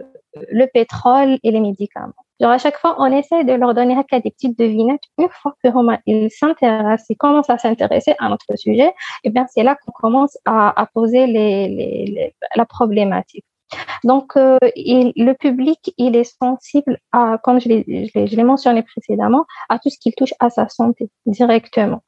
le 0.52 0.66
pétrole 0.72 1.40
et 1.42 1.50
les 1.52 1.62
médicaments? 1.62 2.14
Genre 2.40 2.52
à 2.52 2.60
chaque 2.60 2.78
fois, 2.78 2.96
on 3.00 3.06
essaie 3.06 3.44
de 3.44 3.54
leur 3.54 3.74
donner 3.74 3.96
des 3.96 4.32
petites 4.32 4.58
devinettes. 4.58 5.02
Une 5.18 5.30
fois 5.30 5.56
qu'ils 6.06 6.30
s'intéressent, 6.30 7.10
ils 7.10 7.18
commencent 7.18 7.50
à 7.50 7.58
s'intéresser 7.58 8.14
à 8.20 8.30
notre 8.30 8.56
sujet, 8.56 8.88
et 8.88 8.94
eh 9.26 9.30
bien 9.32 9.46
c'est 9.50 9.64
là 9.64 9.76
qu'on 9.76 9.92
commence 9.92 10.38
à, 10.46 10.80
à 10.80 10.86
poser 10.86 12.32
la 12.56 12.66
problématique. 12.66 13.46
Donc, 14.04 14.36
euh, 14.38 14.58
le 14.64 15.34
public, 15.34 15.94
il 15.98 16.16
est 16.16 16.38
sensible 16.40 17.00
à, 17.12 17.38
comme 17.44 17.60
je 17.60 17.68
l'ai 17.68 18.44
mentionné 18.44 18.84
précédemment, 18.84 19.46
à 19.70 19.80
tout 19.80 19.90
ce 19.90 20.00
qui 20.00 20.12
touche 20.14 20.34
à 20.40 20.50
sa 20.50 20.68
santé 20.70 21.10
directement. 21.26 22.04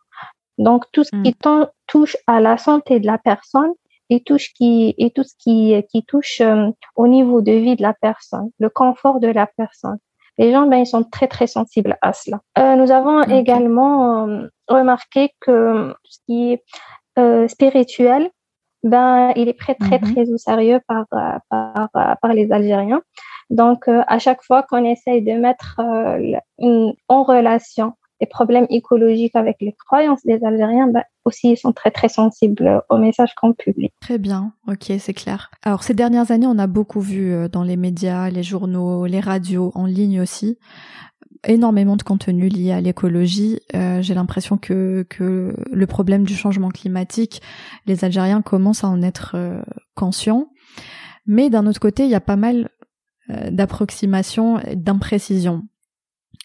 Donc, 0.58 0.86
tout 0.92 1.04
ce 1.04 1.12
qui 1.24 1.36
hmm. 1.46 1.68
touche 1.88 2.18
à 2.28 2.40
la 2.40 2.58
santé 2.58 3.00
de 3.00 3.08
la 3.08 3.18
personne 3.18 3.72
et 4.10 4.22
tout 4.22 4.38
ce 4.38 4.50
qui, 4.54 4.94
et 4.98 5.12
tout 5.12 5.24
ce 5.24 5.34
qui, 5.38 5.76
qui 5.90 6.04
touche 6.04 6.42
euh, 6.42 6.70
au 6.96 7.08
niveau 7.08 7.42
de 7.42 7.54
vie 7.54 7.76
de 7.76 7.82
la 7.82 7.94
personne, 7.94 8.52
le 8.60 8.70
confort 8.70 9.20
de 9.20 9.28
la 9.28 9.48
personne 9.48 9.98
les 10.38 10.52
gens, 10.52 10.66
ben, 10.66 10.78
ils 10.78 10.88
sont 10.88 11.04
très, 11.04 11.28
très 11.28 11.46
sensibles 11.46 11.98
à 12.02 12.14
cela. 12.14 12.40
Euh, 12.58 12.76
nous 12.76 12.90
avons 12.90 13.22
également 13.24 14.26
remarqué 14.68 15.36
que 15.40 15.94
ce 16.06 16.20
qui 16.26 16.54
est 16.54 17.48
spirituel, 17.48 18.32
ben, 18.84 19.32
il 19.36 19.50
est 19.50 19.60
très, 19.60 19.76
très, 19.76 20.00
mhm. 20.00 20.14
très 20.14 20.30
au 20.32 20.38
sérieux 20.38 20.80
par, 20.88 21.06
par, 21.50 21.90
par, 22.22 22.34
les 22.34 22.52
Algériens. 22.52 23.02
Donc, 23.50 23.88
à 23.88 24.20
chaque 24.20 24.44
fois 24.44 24.64
qu'on 24.64 24.84
essaye 24.86 25.22
de 25.22 25.34
mettre 25.34 25.80
en 25.80 27.24
relation 27.24 27.94
les 28.22 28.28
problèmes 28.28 28.68
écologiques 28.70 29.36
avec 29.36 29.58
les 29.60 29.76
croyances 29.88 30.24
des 30.24 30.44
Algériens, 30.46 30.88
bah, 30.88 31.04
aussi, 31.26 31.52
ils 31.52 31.58
sont 31.58 31.74
très, 31.74 31.90
très 31.90 32.08
sensibles 32.08 32.84
au 32.90 32.98
message 32.98 33.34
qu'on 33.36 33.54
publie. 33.54 33.90
Très 34.00 34.20
bien. 34.20 34.54
Ok, 34.68 34.92
c'est 35.00 35.14
clair. 35.14 35.50
Alors, 35.64 35.84
ces 35.84 35.96
dernières 35.96 36.32
années, 36.32 36.48
on 36.48 36.60
a 36.60 36.68
beaucoup 36.68 37.02
vu 37.02 37.34
euh, 37.34 37.48
dans 37.48 37.64
les 37.64 37.78
médias, 37.78 38.30
les 38.30 38.44
journaux, 38.44 39.08
les 39.08 39.20
radios, 39.20 39.72
en 39.74 39.88
ligne 39.88 40.22
aussi, 40.22 40.60
énormément 41.48 41.96
de 41.96 42.04
contenu 42.04 42.48
lié 42.48 42.72
à 42.74 42.82
l'écologie. 42.82 43.60
Euh, 43.76 44.02
J'ai 44.04 44.14
l'impression 44.14 44.58
que, 44.58 45.06
que 45.10 45.56
le 45.72 45.88
problème 45.88 46.24
du 46.24 46.36
changement 46.36 46.70
climatique, 46.70 47.42
les 47.88 48.06
Algériens 48.06 48.44
commencent 48.44 48.84
à 48.84 48.88
en 48.88 49.02
être 49.02 49.32
euh, 49.34 49.62
conscients. 49.96 50.50
Mais 51.26 51.50
d'un 51.50 51.66
autre 51.66 51.80
côté, 51.80 52.04
il 52.04 52.10
y 52.10 52.16
a 52.16 52.22
pas 52.22 52.36
mal 52.36 52.70
euh, 53.32 53.50
d'approximations, 53.50 54.60
d'imprécisions. 54.76 55.64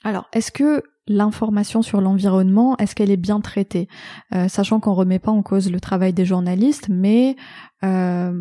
Alors, 0.04 0.26
est-ce 0.32 0.50
que 0.50 0.82
l'information 1.08 1.82
sur 1.82 2.00
l'environnement, 2.00 2.76
est-ce 2.78 2.94
qu'elle 2.94 3.10
est 3.10 3.16
bien 3.16 3.40
traitée? 3.40 3.88
Euh, 4.34 4.48
Sachant 4.48 4.80
qu'on 4.80 4.94
remet 4.94 5.18
pas 5.18 5.30
en 5.30 5.42
cause 5.42 5.70
le 5.70 5.80
travail 5.80 6.12
des 6.12 6.24
journalistes, 6.24 6.88
mais 6.88 7.36
euh, 7.84 8.32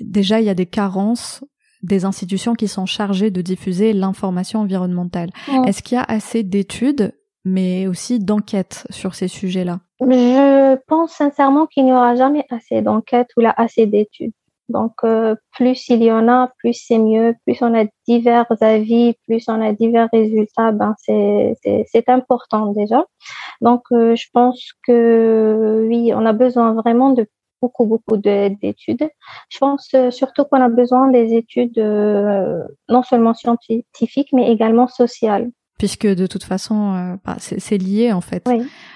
déjà 0.00 0.40
il 0.40 0.46
y 0.46 0.50
a 0.50 0.54
des 0.54 0.66
carences 0.66 1.44
des 1.82 2.04
institutions 2.04 2.54
qui 2.54 2.66
sont 2.66 2.86
chargées 2.86 3.30
de 3.30 3.42
diffuser 3.42 3.92
l'information 3.92 4.60
environnementale. 4.60 5.28
Est-ce 5.66 5.82
qu'il 5.82 5.96
y 5.96 6.00
a 6.00 6.04
assez 6.08 6.42
d'études, 6.42 7.12
mais 7.44 7.86
aussi 7.86 8.18
d'enquêtes 8.18 8.86
sur 8.88 9.14
ces 9.14 9.28
sujets-là? 9.28 9.80
Je 10.00 10.76
pense 10.86 11.12
sincèrement 11.12 11.66
qu'il 11.66 11.84
n'y 11.84 11.92
aura 11.92 12.16
jamais 12.16 12.46
assez 12.50 12.80
d'enquêtes 12.80 13.28
ou 13.36 13.40
là 13.40 13.52
assez 13.56 13.86
d'études. 13.86 14.32
Donc, 14.68 14.92
euh, 15.04 15.36
plus 15.52 15.88
il 15.88 16.02
y 16.02 16.10
en 16.10 16.28
a, 16.28 16.50
plus 16.58 16.72
c'est 16.74 16.98
mieux. 16.98 17.34
Plus 17.44 17.60
on 17.62 17.74
a 17.74 17.84
divers 18.08 18.46
avis, 18.60 19.14
plus 19.26 19.44
on 19.48 19.60
a 19.60 19.72
divers 19.72 20.08
résultats, 20.12 20.72
ben 20.72 20.94
c'est 21.06 22.08
important 22.08 22.72
déjà. 22.72 23.04
Donc, 23.60 23.82
euh, 23.92 24.16
je 24.16 24.26
pense 24.32 24.72
que 24.86 25.86
oui, 25.88 26.12
on 26.14 26.24
a 26.26 26.32
besoin 26.32 26.72
vraiment 26.74 27.10
de 27.10 27.26
beaucoup 27.62 27.86
beaucoup 27.86 28.16
d'études. 28.16 29.08
Je 29.50 29.58
pense 29.58 29.88
euh, 29.94 30.10
surtout 30.10 30.44
qu'on 30.44 30.60
a 30.60 30.68
besoin 30.68 31.10
des 31.10 31.34
études 31.34 31.78
non 31.78 33.02
seulement 33.02 33.34
scientifiques, 33.34 34.30
mais 34.32 34.50
également 34.50 34.88
sociales 34.88 35.50
puisque 35.78 36.06
de 36.06 36.26
toute 36.26 36.44
façon, 36.44 36.94
euh, 36.94 37.16
bah, 37.24 37.36
c'est 37.38 37.78
lié 37.78 38.12
en 38.12 38.20
fait. 38.20 38.48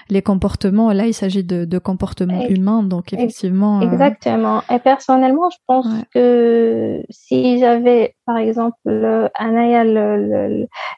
Les 0.09 0.21
comportements, 0.21 0.91
là, 0.91 1.05
il 1.05 1.13
s'agit 1.13 1.43
de, 1.43 1.65
de, 1.65 1.77
comportements 1.77 2.47
humains, 2.47 2.83
donc 2.83 3.13
effectivement. 3.13 3.79
Euh, 3.81 3.91
Exactement. 3.91 4.61
Et 4.71 4.79
personnellement, 4.79 5.49
je 5.49 5.57
pense 5.67 5.87
que 6.13 7.03
si 7.09 7.59
j'avais, 7.59 8.15
par 8.25 8.37
exemple, 8.37 8.77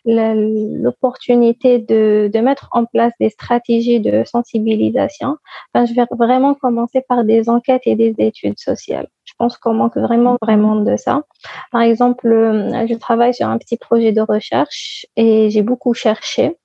l'opportunité 0.05 1.79
de, 1.79 2.29
de 2.33 2.39
mettre 2.39 2.69
en 2.71 2.85
place 2.85 3.13
des 3.19 3.29
stratégies 3.29 3.99
de 3.99 4.23
sensibilisation, 4.23 5.37
ben, 5.73 5.85
je 5.85 5.93
vais 5.93 6.05
vraiment 6.17 6.53
commencer 6.53 7.01
par 7.07 7.23
des 7.23 7.49
enquêtes 7.49 7.83
et 7.85 7.95
des 7.95 8.13
études 8.19 8.59
sociales. 8.59 9.07
Pense 9.41 9.57
qu'on 9.57 9.73
manque 9.73 9.97
vraiment, 9.97 10.37
vraiment 10.39 10.75
de 10.75 10.95
ça. 10.97 11.23
Par 11.71 11.81
exemple, 11.81 12.27
euh, 12.27 12.85
je 12.85 12.93
travaille 12.93 13.33
sur 13.33 13.47
un 13.47 13.57
petit 13.57 13.75
projet 13.75 14.11
de 14.11 14.21
recherche 14.21 15.07
et 15.15 15.49
j'ai 15.49 15.63
beaucoup 15.63 15.95
cherché 15.95 16.57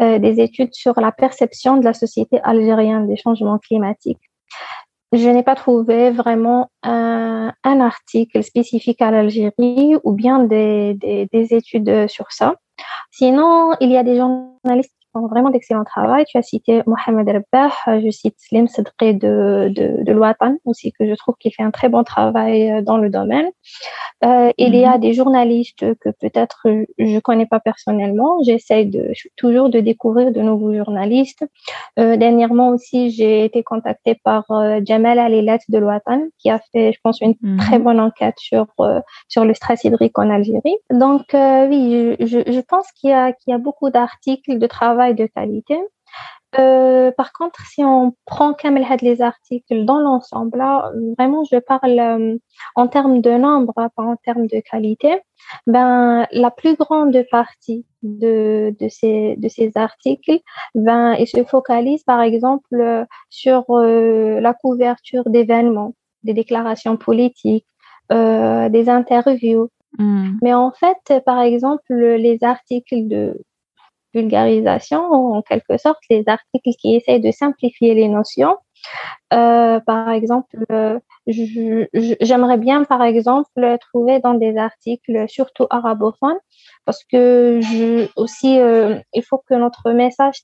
euh, 0.00 0.18
des 0.18 0.40
études 0.40 0.74
sur 0.74 0.98
la 0.98 1.12
perception 1.12 1.76
de 1.76 1.84
la 1.84 1.94
société 1.94 2.40
algérienne 2.42 3.06
des 3.06 3.14
changements 3.16 3.58
climatiques. 3.58 4.28
Je 5.12 5.28
n'ai 5.28 5.44
pas 5.44 5.54
trouvé 5.54 6.10
vraiment 6.10 6.68
un, 6.82 7.52
article 7.62 8.42
spécifique 8.42 9.00
à 9.00 9.12
l'Algérie 9.12 9.94
ou 10.02 10.10
bien 10.10 10.40
des, 10.40 10.94
des, 10.94 11.54
études 11.54 12.08
sur 12.08 12.32
ça. 12.32 12.56
Sinon, 13.12 13.70
il 13.80 13.92
y 13.92 13.96
a 13.96 14.02
des 14.02 14.16
journalistes 14.16 14.95
font 15.16 15.26
vraiment 15.26 15.50
d'excellent 15.50 15.84
travail. 15.84 16.24
Tu 16.28 16.36
as 16.36 16.42
cité 16.42 16.82
Mohamed 16.86 17.28
Rabbah, 17.28 18.00
je 18.00 18.10
cite 18.10 18.34
Slim 18.38 18.68
Sedqi 18.68 19.14
de, 19.14 19.72
de, 19.74 20.02
de 20.02 20.12
Louatan 20.12 20.56
aussi, 20.64 20.92
que 20.92 21.06
je 21.08 21.14
trouve 21.14 21.34
qu'il 21.38 21.52
fait 21.52 21.62
un 21.62 21.70
très 21.70 21.88
bon 21.88 22.04
travail 22.04 22.70
euh, 22.70 22.82
dans 22.82 22.98
le 22.98 23.10
domaine. 23.10 23.48
Euh, 24.24 24.50
il 24.56 24.74
y 24.74 24.84
a 24.84 24.94
mhm. 24.94 25.00
des 25.00 25.12
journalistes 25.12 25.84
que 26.00 26.08
peut-être 26.20 26.66
je 26.98 27.18
connais 27.20 27.46
pas 27.46 27.60
personnellement. 27.60 28.42
J'essaye 28.42 28.86
de, 28.86 29.12
toujours 29.36 29.68
de 29.68 29.80
découvrir 29.80 30.32
de 30.32 30.40
nouveaux 30.40 30.74
journalistes. 30.74 31.44
Euh, 31.98 32.16
dernièrement 32.16 32.70
aussi, 32.70 33.10
j'ai 33.10 33.44
été 33.44 33.62
contactée 33.62 34.18
par 34.24 34.44
euh, 34.50 34.80
Jamal 34.84 35.18
Alilat 35.18 35.58
de 35.68 35.78
Louatan, 35.78 36.22
qui 36.38 36.50
a 36.50 36.60
fait, 36.72 36.92
je 36.92 36.98
pense, 37.02 37.20
une 37.20 37.34
mhm. 37.40 37.58
très 37.58 37.78
bonne 37.78 38.00
enquête 38.00 38.36
sur, 38.38 38.66
sur 39.28 39.44
le 39.44 39.54
stress 39.54 39.84
hydrique 39.84 40.18
en 40.18 40.30
Algérie. 40.30 40.76
Donc, 40.90 41.24
oui, 41.32 42.16
je, 42.20 42.38
je 42.46 42.60
pense 42.60 42.86
qu'il 42.92 43.10
y 43.10 43.12
a, 43.12 43.32
qu'il 43.32 43.52
y 43.52 43.54
a 43.54 43.58
beaucoup 43.58 43.90
d'articles 43.90 44.58
de 44.58 44.66
travail 44.66 45.05
de 45.12 45.26
qualité. 45.26 45.78
Euh, 46.58 47.10
par 47.12 47.32
contre, 47.32 47.60
si 47.66 47.84
on 47.84 48.14
prend 48.24 48.54
Kamel 48.54 48.86
les 49.02 49.20
articles 49.20 49.84
dans 49.84 49.98
l'ensemble, 49.98 50.56
là, 50.58 50.90
vraiment, 51.18 51.44
je 51.44 51.58
parle 51.58 51.98
euh, 51.98 52.38
en 52.76 52.88
termes 52.88 53.20
de 53.20 53.30
nombre, 53.30 53.74
pas 53.74 53.90
en 53.96 54.16
termes 54.16 54.46
de 54.46 54.60
qualité. 54.60 55.20
Ben, 55.66 56.26
la 56.32 56.50
plus 56.50 56.76
grande 56.76 57.16
partie 57.30 57.84
de, 58.02 58.74
de 58.80 58.88
ces 58.88 59.36
de 59.36 59.48
ces 59.48 59.72
articles, 59.74 60.40
ben, 60.74 61.14
ils 61.14 61.26
se 61.26 61.44
focalisent, 61.44 62.04
par 62.04 62.22
exemple, 62.22 63.06
sur 63.28 63.64
euh, 63.70 64.40
la 64.40 64.54
couverture 64.54 65.28
d'événements, 65.28 65.94
des 66.22 66.32
déclarations 66.32 66.96
politiques, 66.96 67.66
des 68.10 68.88
interviews. 68.88 69.68
Hmm. 69.98 70.36
Mais 70.42 70.54
en 70.54 70.72
fait, 70.72 71.22
par 71.24 71.40
exemple, 71.40 71.92
les 71.94 72.38
articles 72.42 73.08
de 73.08 73.42
vulgarisation, 74.16 75.02
en 75.36 75.42
quelque 75.42 75.76
sorte, 75.78 75.98
les 76.10 76.24
articles 76.26 76.70
qui 76.80 76.96
essayent 76.96 77.20
de 77.20 77.30
simplifier 77.30 77.94
les 77.94 78.08
notions. 78.08 78.56
Euh, 79.32 79.80
par 79.80 80.10
exemple, 80.10 80.64
euh, 80.70 80.98
j'aimerais 81.26 82.58
bien, 82.58 82.84
par 82.84 83.02
exemple, 83.02 83.76
trouver 83.80 84.20
dans 84.20 84.34
des 84.34 84.56
articles, 84.56 85.24
surtout 85.28 85.66
arabophones, 85.70 86.38
parce 86.84 87.02
que 87.04 87.60
je, 87.62 88.08
aussi, 88.16 88.60
euh, 88.60 88.98
il 89.12 89.22
faut 89.22 89.42
que 89.48 89.54
notre 89.54 89.90
message 89.92 90.36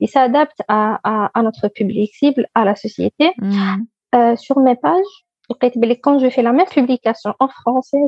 il 0.00 0.08
s'adapte 0.08 0.60
à, 0.68 0.98
à, 1.04 1.30
à, 1.38 1.42
notre 1.42 1.68
public 1.68 2.10
cible, 2.14 2.46
à 2.54 2.64
la 2.64 2.74
société. 2.74 3.32
Mm. 3.38 4.36
Sur 4.36 4.58
mes 4.60 4.76
pages, 4.76 5.14
quand 6.02 6.18
je 6.18 6.30
fais 6.30 6.42
la 6.42 6.52
même 6.52 6.66
publication 6.66 7.34
en 7.38 7.48
français 7.48 7.98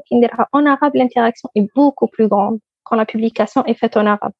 en 0.52 0.66
arabe, 0.66 0.94
l'interaction 0.94 1.48
est 1.54 1.66
beaucoup 1.74 2.08
plus 2.08 2.28
grande 2.28 2.58
quand 2.84 2.96
la 2.96 3.06
publication 3.06 3.64
est 3.66 3.74
faite 3.74 3.96
en 3.96 4.06
arabe. 4.06 4.32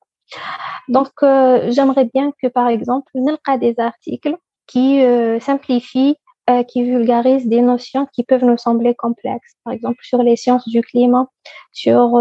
Donc, 0.89 1.11
euh, 1.23 1.71
j'aimerais 1.71 2.09
bien 2.13 2.33
que, 2.43 2.49
par 2.49 2.69
exemple, 2.69 3.11
nous 3.15 3.37
des 3.61 3.75
articles 3.79 4.37
qui 4.67 5.03
euh, 5.03 5.41
simplifient, 5.41 6.17
euh, 6.49 6.63
qui 6.63 6.83
vulgarisent 6.85 7.47
des 7.47 7.61
notions 7.61 8.07
qui 8.13 8.25
peuvent 8.25 8.45
nous 8.45 8.59
sembler 8.59 8.95
complexes. 8.95 9.55
Par 9.65 9.73
exemple, 9.73 9.99
sur 10.03 10.23
les 10.23 10.37
sciences 10.37 10.69
du 10.69 10.83
climat, 10.83 11.29
sur 11.73 12.19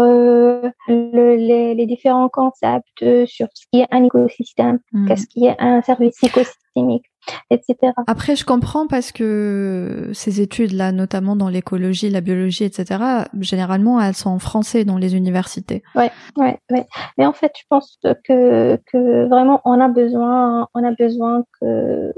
les, 0.88 1.86
différents 1.86 2.28
concepts, 2.28 3.26
sur 3.26 3.48
ce 3.54 3.66
qui 3.72 3.80
est 3.80 3.88
un 3.90 4.04
écosystème, 4.04 4.78
mmh. 4.92 5.08
qu'est-ce 5.08 5.26
qui 5.26 5.46
est 5.46 5.56
un 5.58 5.82
service 5.82 6.22
écosystémique 6.22 7.09
etc. 7.50 7.92
Après, 8.06 8.36
je 8.36 8.44
comprends 8.44 8.86
parce 8.86 9.12
que 9.12 10.10
ces 10.12 10.40
études-là, 10.40 10.92
notamment 10.92 11.36
dans 11.36 11.48
l'écologie, 11.48 12.10
la 12.10 12.20
biologie, 12.20 12.64
etc., 12.64 13.24
généralement, 13.40 14.00
elles 14.00 14.14
sont 14.14 14.30
en 14.30 14.38
français 14.38 14.84
dans 14.84 14.98
les 14.98 15.14
universités. 15.14 15.82
Ouais, 15.94 16.10
ouais, 16.36 16.58
ouais. 16.70 16.86
Mais 17.18 17.26
en 17.26 17.32
fait, 17.32 17.52
je 17.58 17.64
pense 17.68 17.98
que, 18.02 18.76
que 18.76 19.28
vraiment, 19.28 19.60
on 19.64 19.80
a 19.80 19.88
besoin, 19.88 20.68
on 20.74 20.84
a 20.84 20.92
besoin 20.92 21.44
que 21.60 22.12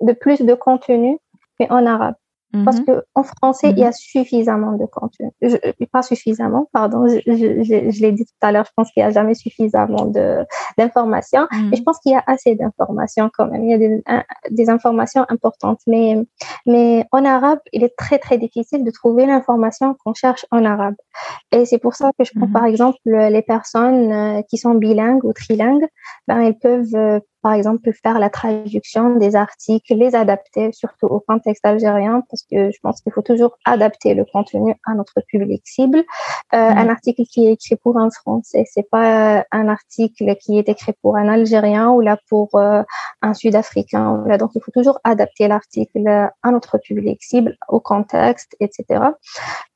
de 0.00 0.12
plus 0.12 0.42
de 0.42 0.54
contenu, 0.54 1.18
mais 1.58 1.70
en 1.70 1.86
arabe. 1.86 2.14
Parce 2.64 2.78
mhm. 2.78 2.84
que 2.84 3.04
en 3.14 3.22
français, 3.22 3.70
il 3.70 3.78
y 3.78 3.84
a 3.84 3.88
mhm. 3.88 3.92
suffisamment 3.92 4.72
de 4.76 4.86
contenu. 4.86 5.30
Je, 5.42 5.56
pas 5.92 6.02
suffisamment, 6.02 6.68
pardon. 6.72 7.06
Je, 7.06 7.20
je, 7.26 7.90
je 7.90 8.00
l'ai 8.00 8.12
dit 8.12 8.24
tout 8.24 8.32
à 8.40 8.52
l'heure. 8.52 8.64
Je 8.66 8.72
pense 8.76 8.90
qu'il 8.92 9.02
y 9.02 9.04
a 9.04 9.10
jamais 9.10 9.34
suffisamment 9.34 10.06
de 10.06 10.44
d'informations. 10.78 11.46
Mhm. 11.52 11.70
Mais 11.70 11.76
je 11.76 11.82
pense 11.82 11.98
qu'il 12.00 12.12
y 12.12 12.16
a 12.16 12.22
assez 12.26 12.54
d'informations 12.54 13.30
quand 13.32 13.46
même. 13.46 13.64
Il 13.64 13.70
y 13.70 13.74
a 13.74 13.78
des, 13.78 14.02
des 14.50 14.70
informations 14.70 15.24
importantes. 15.28 15.80
Mais 15.86 16.16
mais 16.66 17.06
en 17.12 17.24
arabe, 17.24 17.58
il 17.72 17.82
est 17.82 17.96
très 17.96 18.18
très 18.18 18.38
difficile 18.38 18.84
de 18.84 18.90
trouver 18.90 19.26
l'information 19.26 19.96
qu'on 20.04 20.14
cherche 20.14 20.46
en 20.50 20.64
arabe. 20.64 20.94
Et 21.52 21.64
c'est 21.64 21.78
pour 21.78 21.94
ça 21.94 22.10
que 22.18 22.24
je 22.24 22.32
prends 22.36 22.50
par 22.50 22.66
exemple 22.66 22.98
les 23.04 23.42
personnes 23.42 24.12
euh, 24.12 24.42
qui 24.48 24.58
sont 24.58 24.74
bilingues 24.74 25.24
ou 25.24 25.32
trilingues. 25.32 25.86
Ben, 26.28 26.40
elles 26.40 26.58
peuvent 26.58 26.94
euh, 26.94 27.20
par 27.44 27.52
exemple, 27.52 27.92
faire 27.92 28.18
la 28.18 28.30
traduction 28.30 29.16
des 29.16 29.36
articles, 29.36 29.94
les 29.94 30.14
adapter, 30.14 30.72
surtout 30.72 31.08
au 31.08 31.20
contexte 31.20 31.66
algérien, 31.66 32.22
parce 32.30 32.42
que 32.50 32.70
je 32.70 32.78
pense 32.82 33.02
qu'il 33.02 33.12
faut 33.12 33.20
toujours 33.20 33.58
adapter 33.66 34.14
le 34.14 34.24
contenu 34.24 34.74
à 34.86 34.94
notre 34.94 35.20
public 35.28 35.60
cible. 35.66 35.98
Euh, 36.54 36.70
mm. 36.70 36.78
Un 36.78 36.88
article 36.88 37.24
qui 37.24 37.46
est 37.46 37.52
écrit 37.52 37.76
pour 37.76 37.98
un 37.98 38.08
Français, 38.08 38.64
c'est 38.72 38.88
pas 38.88 39.44
un 39.52 39.68
article 39.68 40.34
qui 40.36 40.58
est 40.58 40.70
écrit 40.70 40.94
pour 41.02 41.18
un 41.18 41.28
Algérien 41.28 41.90
ou 41.90 42.00
là 42.00 42.16
pour 42.30 42.48
euh, 42.54 42.82
un 43.20 43.34
Sud-Africain. 43.34 44.24
Donc, 44.38 44.52
il 44.54 44.62
faut 44.62 44.70
toujours 44.70 44.98
adapter 45.04 45.46
l'article 45.46 46.08
à 46.08 46.50
notre 46.50 46.78
public 46.78 47.22
cible, 47.22 47.58
au 47.68 47.78
contexte, 47.78 48.56
etc. 48.60 49.04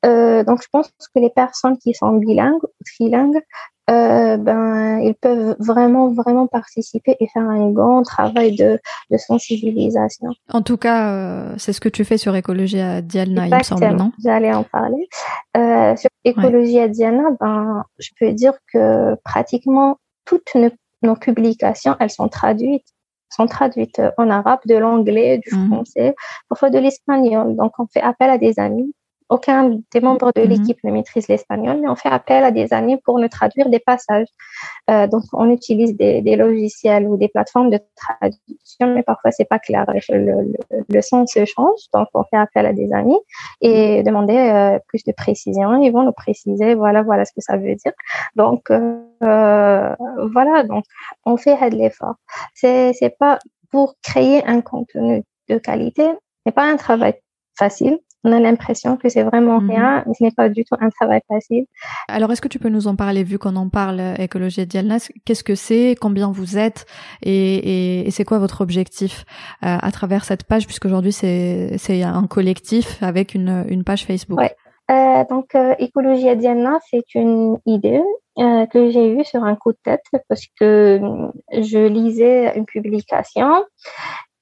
Euh, 0.07 0.43
donc, 0.43 0.63
je 0.63 0.67
pense 0.71 0.89
que 1.13 1.19
les 1.19 1.29
personnes 1.29 1.77
qui 1.77 1.93
sont 1.93 2.13
bilingues 2.13 2.63
ou 2.63 2.83
trilingues 2.83 3.43
euh, 3.89 4.37
ben, 4.37 4.99
ils 4.99 5.15
peuvent 5.15 5.55
vraiment, 5.59 6.13
vraiment 6.13 6.47
participer 6.47 7.15
et 7.19 7.27
faire 7.27 7.43
un 7.43 7.71
grand 7.71 8.03
travail 8.03 8.55
de, 8.55 8.79
de 9.09 9.17
sensibilisation. 9.17 10.29
En 10.51 10.61
tout 10.61 10.77
cas, 10.77 11.11
euh, 11.11 11.55
c'est 11.57 11.73
ce 11.73 11.81
que 11.81 11.89
tu 11.89 12.05
fais 12.05 12.17
sur 12.17 12.35
Écologie 12.35 12.79
à 12.79 13.01
Diana, 13.01 13.47
il 13.47 13.55
me 13.55 13.63
semble, 13.63 13.95
non? 13.95 14.11
J'allais 14.23 14.53
en 14.53 14.63
parler. 14.63 15.07
Euh, 15.57 15.95
sur 15.95 16.09
Écologie 16.23 16.79
à 16.79 16.87
Diana, 16.87 17.23
ben, 17.39 17.83
je 17.97 18.09
peux 18.19 18.31
dire 18.33 18.53
que 18.71 19.15
pratiquement 19.23 19.97
toutes 20.25 20.55
nos, 21.01 21.15
publications, 21.15 21.95
elles 21.99 22.11
sont 22.11 22.27
traduites 22.27 22.85
sont 23.31 23.45
traduites 23.45 24.01
en 24.17 24.27
arabe, 24.31 24.59
de 24.65 24.75
l'anglais, 24.75 25.39
du 25.47 25.55
mhm. 25.55 25.67
français, 25.67 26.15
parfois 26.49 26.71
de 26.71 26.79
l'espagnol. 26.79 27.55
Donc, 27.55 27.73
on 27.77 27.85
fait 27.85 28.01
appel 28.01 28.27
à 28.27 28.39
des 28.39 28.59
amis 28.59 28.91
aucun 29.29 29.79
des 29.91 30.01
membres 30.01 30.31
de 30.35 30.41
mhm. 30.41 30.49
l'équipe 30.49 30.83
ne 30.83 30.91
maîtrise 30.91 31.27
l'espagnol, 31.27 31.77
mais 31.81 31.87
on 31.87 31.95
fait 31.95 32.09
appel 32.09 32.43
à 32.43 32.51
des 32.51 32.73
amis 32.73 32.97
pour 32.97 33.19
nous 33.19 33.27
traduire 33.27 33.69
des 33.69 33.79
passages. 33.79 34.27
Euh, 34.89 35.07
donc, 35.07 35.23
on 35.33 35.49
utilise 35.51 35.95
des, 35.95 36.21
des, 36.21 36.35
logiciels 36.35 37.07
ou 37.07 37.15
des 37.15 37.27
plateformes 37.27 37.69
de 37.69 37.79
traduction, 37.95 38.93
mais 38.95 39.03
parfois 39.03 39.31
c'est 39.31 39.45
pas 39.45 39.59
clair. 39.59 39.85
Le, 40.09 40.53
le, 40.89 41.01
sens 41.01 41.31
se 41.31 41.45
change, 41.45 41.79
donc 41.93 42.07
on 42.13 42.23
fait 42.23 42.37
appel 42.37 42.65
à 42.65 42.73
des 42.73 42.91
amis 42.91 43.19
et 43.61 44.03
demander 44.03 44.35
euh, 44.35 44.79
plus 44.87 45.03
de 45.03 45.11
précision. 45.11 45.81
Ils 45.81 45.91
vont 45.91 46.03
nous 46.03 46.11
préciser, 46.11 46.73
voilà, 46.73 47.03
voilà 47.03 47.25
ce 47.25 47.31
que 47.33 47.41
ça 47.41 47.57
veut 47.57 47.75
dire. 47.75 47.93
Donc, 48.35 48.71
euh, 48.71 49.95
voilà, 50.31 50.63
donc 50.63 50.85
on 51.25 51.37
fait 51.37 51.69
de 51.69 51.75
l'effort. 51.75 52.15
C'est 52.55 52.93
c'est 52.93 53.15
pas 53.17 53.37
pour 53.71 53.95
créer 54.01 54.43
un 54.45 54.61
contenu 54.61 55.23
de 55.49 55.57
qualité, 55.57 56.07
c'est 56.45 56.53
pas 56.53 56.65
un 56.65 56.77
travail 56.77 57.13
facile 57.57 57.99
on 58.23 58.31
a 58.33 58.39
l'impression 58.39 58.97
que 58.97 59.07
c'est 59.07 59.23
vraiment 59.23 59.61
mhm. 59.61 59.69
rien, 59.69 60.03
mais 60.05 60.13
ce 60.13 60.23
n'est 60.23 60.31
pas 60.31 60.49
du 60.49 60.65
tout 60.65 60.75
un 60.79 60.89
travail 60.89 61.21
facile. 61.27 61.65
Alors, 62.07 62.31
est-ce 62.31 62.41
que 62.41 62.47
tu 62.47 62.59
peux 62.59 62.69
nous 62.69 62.87
en 62.87 62.95
parler, 62.95 63.23
vu 63.23 63.39
qu'on 63.39 63.55
en 63.55 63.69
parle, 63.69 63.99
euh, 63.99 64.15
écologie 64.15 64.61
et 64.61 64.67
Qu'est-ce 65.25 65.43
que 65.43 65.55
c'est? 65.55 65.95
Combien 65.99 66.31
vous 66.31 66.57
êtes? 66.57 66.85
Et, 67.23 68.05
et, 68.05 68.11
c'est 68.11 68.25
quoi 68.25 68.39
votre 68.39 68.61
objectif 68.61 69.25
euh, 69.63 69.77
à 69.81 69.91
travers 69.91 70.25
cette 70.25 70.43
page, 70.43 70.65
puisqu'aujourd'hui, 70.65 71.13
c'est, 71.13 71.77
c'est 71.77 72.03
un 72.03 72.27
collectif 72.27 73.01
avec 73.01 73.35
une, 73.35 73.65
une 73.69 73.83
page 73.83 74.05
Facebook 74.05 74.39
ouais. 74.39 74.55
Euh, 74.91 75.23
donc, 75.29 75.53
euh, 75.53 75.75
Écologie 75.77 76.27
à 76.29 76.35
Diana, 76.35 76.79
c'est 76.89 77.13
une 77.13 77.57
idée 77.65 78.01
que 78.71 78.89
j'ai 78.89 79.11
eue 79.11 79.25
sur 79.25 79.43
un 79.43 79.57
coup 79.57 79.73
de 79.73 79.77
tête 79.83 80.05
parce 80.29 80.45
que 80.57 81.01
je 81.51 81.87
lisais 81.87 82.57
une 82.57 82.65
publication 82.65 83.65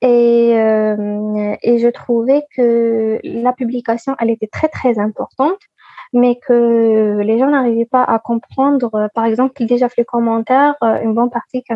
et, 0.01 0.53
euh, 0.55 1.55
et 1.63 1.79
je 1.79 1.87
trouvais 1.87 2.43
que 2.55 3.19
la 3.23 3.53
publication, 3.53 4.15
elle 4.19 4.29
était 4.29 4.47
très, 4.47 4.67
très 4.67 4.99
importante, 4.99 5.59
mais 6.13 6.39
que 6.39 7.19
les 7.19 7.39
gens 7.39 7.49
n'arrivaient 7.49 7.85
pas 7.85 8.03
à 8.03 8.19
comprendre. 8.19 9.09
Par 9.13 9.25
exemple, 9.25 9.53
déjà 9.65 9.89
fait 9.89 10.01
le 10.01 10.05
commentaire, 10.05 10.75
euh, 10.83 11.01
une 11.01 11.13
bonne 11.13 11.31
partie 11.31 11.63
qui 11.63 11.73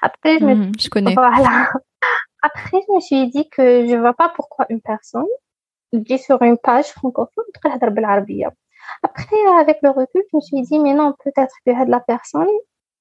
Après, 0.00 0.38
je 0.38 0.44
me, 0.44 0.54
mmh, 0.54 0.72
je 0.78 0.88
connais. 0.88 1.14
Voilà. 1.14 1.70
Après, 2.42 2.78
je 2.88 2.94
me 2.94 3.00
suis 3.00 3.28
dit 3.28 3.48
que 3.48 3.86
je 3.86 3.94
ne 3.94 4.00
vois 4.00 4.14
pas 4.14 4.32
pourquoi 4.34 4.66
une 4.68 4.80
personne 4.80 5.26
dit 5.92 6.18
sur 6.18 6.40
une 6.42 6.58
page 6.58 6.86
francophone 6.86 7.44
Après, 9.02 9.36
avec 9.60 9.78
le 9.82 9.90
recul, 9.90 10.22
je 10.30 10.36
me 10.36 10.40
suis 10.40 10.62
dit, 10.62 10.78
mais 10.78 10.94
non, 10.94 11.14
peut-être 11.24 11.54
que 11.66 11.72
la 11.88 12.00
personne, 12.00 12.48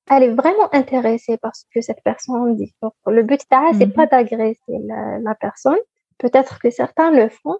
elle 0.09 0.23
est 0.23 0.33
vraiment 0.33 0.73
intéressée 0.73 1.37
par 1.37 1.55
ce 1.55 1.63
que 1.73 1.81
cette 1.81 2.01
personne 2.03 2.55
dit. 2.55 2.73
le 3.07 3.23
but, 3.23 3.41
c'est 3.49 3.77
n'est 3.77 3.87
pas 3.87 4.03
mhm. 4.03 4.09
d'agresser 4.09 4.79
la, 5.23 5.35
personne. 5.35 5.77
Peut-être 6.17 6.59
que 6.59 6.69
certains 6.69 7.11
le 7.11 7.29
font, 7.29 7.57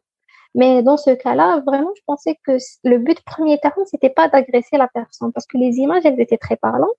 Mais 0.53 0.83
dans 0.83 0.97
ce 0.97 1.11
cas-là, 1.11 1.61
vraiment, 1.65 1.91
je 1.95 2.01
pensais 2.05 2.37
que 2.45 2.57
le 2.83 2.97
but 2.97 3.21
premier 3.21 3.57
terme, 3.59 3.83
c'était 3.85 4.09
pas 4.09 4.27
d'agresser 4.27 4.77
la 4.77 4.87
personne 4.87 5.31
parce 5.31 5.45
que 5.45 5.57
les 5.57 5.77
images, 5.77 6.05
elles 6.05 6.19
étaient 6.19 6.37
très 6.37 6.57
parlantes. 6.57 6.89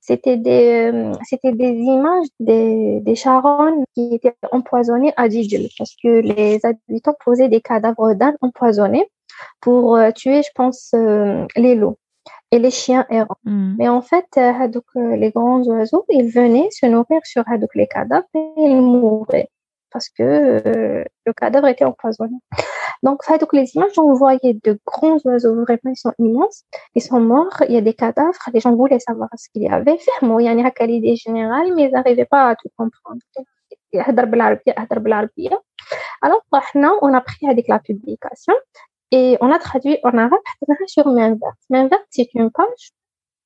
C'était 0.00 0.36
des, 0.36 0.92
euh, 0.92 1.12
c'était 1.24 1.52
des 1.52 1.72
images 1.72 2.26
des, 2.38 3.00
des 3.00 3.14
charognes 3.14 3.84
qui 3.94 4.14
étaient 4.14 4.36
empoisonnées 4.52 5.12
à 5.16 5.28
Djidjel 5.28 5.68
parce 5.78 5.94
que 6.02 6.20
les 6.20 6.60
habitants 6.64 7.16
posaient 7.24 7.48
des 7.48 7.60
cadavres 7.60 8.14
d'ânes 8.14 8.36
empoisonnés 8.42 9.08
pour 9.60 9.96
euh, 9.96 10.10
tuer, 10.12 10.42
je 10.42 10.50
pense, 10.54 10.92
euh, 10.94 11.46
les 11.56 11.74
loups 11.74 11.96
et 12.54 12.58
les 12.58 12.70
chiens 12.70 13.04
errants. 13.10 13.42
Hmm. 13.44 13.74
Mais 13.78 13.88
en 13.88 14.02
fait, 14.02 14.28
donc, 14.74 14.84
les 14.94 15.30
grands 15.30 15.62
oiseaux, 15.62 16.04
ils 16.08 16.28
venaient 16.30 16.68
se 16.70 16.86
nourrir 16.86 17.20
sur 17.24 17.44
les 17.74 17.86
cadavres 17.86 18.26
et 18.34 18.52
ils 18.56 18.80
mouraient 18.80 19.48
parce 19.94 20.08
que 20.08 20.60
le 21.24 21.32
cadavre 21.32 21.68
était 21.68 21.84
empoisonné. 21.84 22.36
Donc, 23.04 23.20
donc 23.40 23.52
les 23.52 23.76
images, 23.76 23.96
on 23.96 24.12
voyait 24.12 24.58
de 24.64 24.78
grands 24.84 25.18
oiseaux, 25.24 25.54
vraiment, 25.54 25.92
ils 25.92 25.96
sont 25.96 26.12
immenses. 26.18 26.64
Ils 26.96 27.02
sont 27.02 27.20
morts, 27.20 27.62
il 27.68 27.74
y 27.74 27.78
a 27.78 27.80
des 27.80 27.94
cadavres. 27.94 28.32
Les 28.52 28.60
gens 28.60 28.74
voulaient 28.74 28.98
savoir 28.98 29.28
ce 29.36 29.48
qu'il 29.50 29.62
y 29.62 29.68
avait. 29.68 29.98
Il 30.22 30.44
y 30.44 30.48
a 30.48 30.52
une 30.52 30.70
qualité 30.72 31.14
générale, 31.14 31.72
mais 31.76 31.84
ils 31.84 31.92
n'arrivaient 31.92 32.24
pas 32.24 32.48
à 32.50 32.56
tout 32.56 32.68
comprendre. 32.76 33.20
Alors, 36.22 36.42
on 37.02 37.14
a 37.14 37.20
pris 37.20 37.48
avec 37.48 37.68
la 37.68 37.78
publication 37.78 38.54
et 39.14 39.38
on 39.40 39.50
a 39.52 39.58
traduit 39.60 39.98
en 40.02 40.18
arabe 40.18 40.40
sur. 40.88 41.06
Main 41.06 41.36
verte, 41.70 42.06
c'est 42.10 42.34
une 42.34 42.50
page 42.50 42.90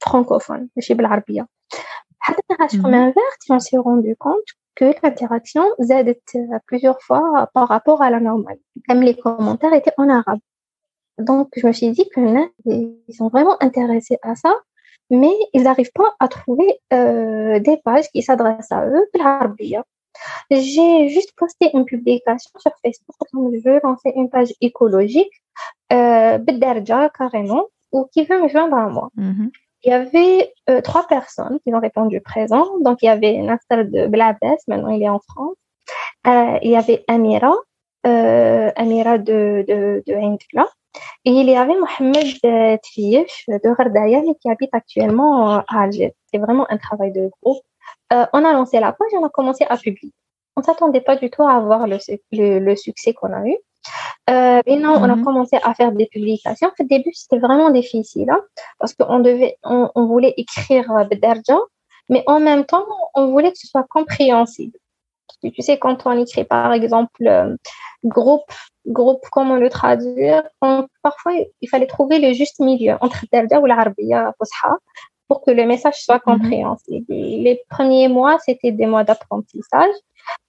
francophone, 0.01 0.69
je 0.77 0.81
suis 0.83 0.95
sur 2.71 2.89
Main 2.89 3.07
verte, 3.07 3.43
on 3.51 3.61
s'est 3.61 3.77
rendu 3.77 4.17
compte 4.17 4.49
que 4.75 4.87
l'interaction 5.03 5.65
z'aide 5.79 6.19
plusieurs 6.67 7.01
fois 7.03 7.51
par 7.53 7.69
rapport 7.69 8.01
à 8.01 8.11
la 8.11 8.19
normale. 8.19 8.59
Même 8.89 9.03
les 9.03 9.15
commentaires 9.15 9.75
étaient 9.75 9.93
en 9.99 10.09
arabe. 10.09 10.39
Donc, 11.19 11.51
je 11.57 11.67
me 11.67 11.73
suis 11.73 11.91
dit 11.91 12.09
que 12.09 12.21
ils 12.65 13.15
sont 13.15 13.29
vraiment 13.29 13.63
intéressés 13.63 14.19
à 14.23 14.37
ça, 14.37 14.55
mais 15.11 15.35
ils 15.53 15.65
n'arrivent 15.65 15.93
pas 15.95 16.15
à 16.19 16.29
trouver 16.29 16.81
euh, 16.95 17.59
des 17.61 17.77
pages 17.85 18.09
qui 18.11 18.23
s'adressent 18.23 18.73
à 18.73 18.87
eux, 18.87 19.05
J'ai 20.51 21.09
juste 21.09 21.33
posté 21.37 21.71
une 21.75 21.85
publication 21.85 22.51
sur 22.59 22.73
Facebook, 22.83 23.17
donc 23.33 23.55
je 23.55 23.69
veux 23.69 23.81
lancer 23.83 24.13
une 24.15 24.31
page 24.31 24.53
écologique, 24.61 25.33
euh, 25.93 26.39
carrément, 27.17 27.67
ou 27.93 28.07
qui 28.13 28.25
veut 28.25 28.43
me 28.43 28.49
joindre 28.49 28.77
à 28.77 28.89
moi. 28.89 29.09
Mm-hmm. 29.17 29.51
Il 29.85 29.91
y 29.91 29.95
avait 29.95 30.53
euh, 30.69 30.81
trois 30.81 31.07
personnes 31.07 31.59
qui 31.65 31.73
ont 31.73 31.81
répondu 31.81 32.21
présent. 32.21 32.67
Donc, 32.81 32.99
il 33.03 33.07
y 33.07 33.09
avait 33.09 33.39
Nasser 33.39 33.85
de 33.85 34.07
Blabès, 34.09 34.59
maintenant 34.67 34.89
il 34.89 35.03
est 35.03 35.09
en 35.09 35.21
France. 35.21 35.57
Euh, 36.27 36.59
il 36.63 36.73
y 36.73 36.77
avait 36.77 37.05
Amira, 37.07 37.55
euh, 38.07 38.71
Amira 38.75 39.19
de, 39.19 39.65
de, 39.69 40.03
de 40.07 40.13
Et 41.25 41.31
il 41.31 41.49
y 41.49 41.57
avait 41.57 41.77
Mohamed 41.79 42.81
Tfiyech 42.83 43.45
de 43.49 43.77
Rardaya 43.77 44.21
qui 44.41 44.51
habite 44.51 44.71
actuellement 44.73 45.59
à 45.59 45.65
Alger. 45.69 46.15
C'est 46.33 46.39
vraiment 46.39 46.67
un 46.71 46.77
travail 46.77 47.13
de 47.13 47.31
groupe. 47.41 47.63
On 48.11 48.45
a 48.45 48.53
lancé 48.53 48.81
la 48.81 48.93
page 48.93 49.09
et 49.13 49.17
on 49.17 49.25
a 49.25 49.31
commencé 49.31 49.65
à 49.69 49.77
publier. 49.77 50.13
On 50.57 50.63
s'attendait 50.63 51.01
pas 51.01 51.17
du 51.17 51.31
tout 51.31 51.43
à 51.43 51.53
avoir 51.53 51.87
le, 51.87 51.99
le, 52.33 52.59
le 52.59 52.77
succès 52.77 53.13
qu'on 53.13 53.33
a 53.33 53.47
eu. 53.47 53.57
Euh, 54.29 54.61
et 54.67 54.77
non, 54.77 54.95
on 54.95 55.05
a 55.05 55.17
mhm. 55.17 55.25
commencé 55.25 55.57
à 55.63 55.75
faire 55.75 55.93
des 55.93 56.07
publications. 56.07 56.71
Au 56.79 56.85
début, 56.85 57.13
c'était 57.15 57.39
vraiment 57.39 57.71
difficile 57.71 58.31
hein, 58.31 58.41
parce 58.79 58.95
qu'on 58.95 59.21
devait, 59.21 59.57
on, 59.65 59.91
on, 59.95 60.07
voulait 60.07 60.35
écrire 60.37 60.91
euh, 60.93 61.05
Bederja, 61.05 61.59
mais 62.09 62.23
en 62.27 62.41
même 62.41 62.65
temps, 62.65 62.87
on 63.15 63.31
voulait 63.31 63.53
que 63.53 63.59
ce 63.59 63.67
soit 63.67 63.87
compréhensible. 63.89 64.77
Parce 65.29 65.39
que 65.43 65.57
tu 65.57 65.63
sais, 65.63 65.79
quand 65.79 66.07
on 66.07 66.13
écrit, 66.19 66.45
par 66.45 66.73
exemple, 66.73 67.27
euh, 67.27 67.55
groupe, 68.05 68.51
groupe, 68.87 69.25
comment 69.33 69.57
le 69.57 69.71
traduire 69.71 70.43
Parfois, 71.03 71.33
il 71.61 71.69
fallait 71.69 71.87
trouver 71.87 72.19
le 72.19 72.33
juste 72.35 72.61
milieu 72.61 72.97
entre 73.01 73.25
Derja 73.33 73.61
ou 73.61 73.67
l'Arabia 73.67 74.35
pour 75.29 75.43
que 75.43 75.51
le 75.51 75.67
message 75.67 76.03
soit 76.03 76.21
mhm. 76.27 76.39
compréhensible. 76.39 77.07
Les 77.09 77.61
premiers 77.69 78.09
mois, 78.09 78.39
c'était 78.45 78.73
des 78.73 78.87
mois 78.87 79.05
d'apprentissage. 79.05 79.95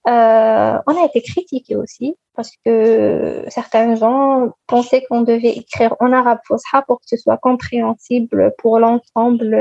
Euh, 0.08 0.78
on 0.88 1.02
a 1.02 1.06
été 1.06 1.22
critiqué 1.22 1.76
aussi 1.76 2.15
parce 2.36 2.52
que 2.65 3.46
certains 3.48 3.96
gens 3.96 4.50
pensaient 4.68 5.06
qu'on 5.08 5.22
devait 5.22 5.56
écrire 5.58 5.96
en 6.00 6.12
arabe 6.12 6.39
fosha 6.46 6.82
pour 6.82 7.00
que 7.00 7.06
ce 7.06 7.18
soit 7.18 7.38
compréhensible 7.38 8.54
pour 8.58 8.80
l'ensemble 8.80 9.52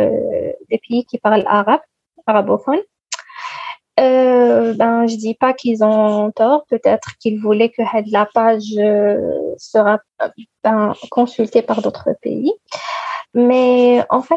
des 0.71 0.79
pays 0.79 1.05
qui 1.05 1.19
parlent 1.19 1.45
arabe, 1.47 1.81
arabophone. 2.27 2.81
Euh, 3.99 4.75
ben, 4.75 5.07
je 5.07 5.17
dis 5.17 5.35
pas 5.35 5.53
qu'ils 5.53 5.83
ont 5.83 6.31
tort. 6.31 6.65
Peut-être 6.69 7.17
qu'ils 7.21 7.41
voulaient 7.41 7.71
que 7.71 7.83
la 8.11 8.27
page 8.27 8.75
euh, 8.79 9.55
sera 9.57 9.99
ben, 10.63 10.95
consultée 11.11 11.63
par 11.63 11.83
d'autres 11.83 12.11
pays. 12.23 12.53
Mais 13.35 14.03
en 14.11 14.23
fait, 14.23 14.37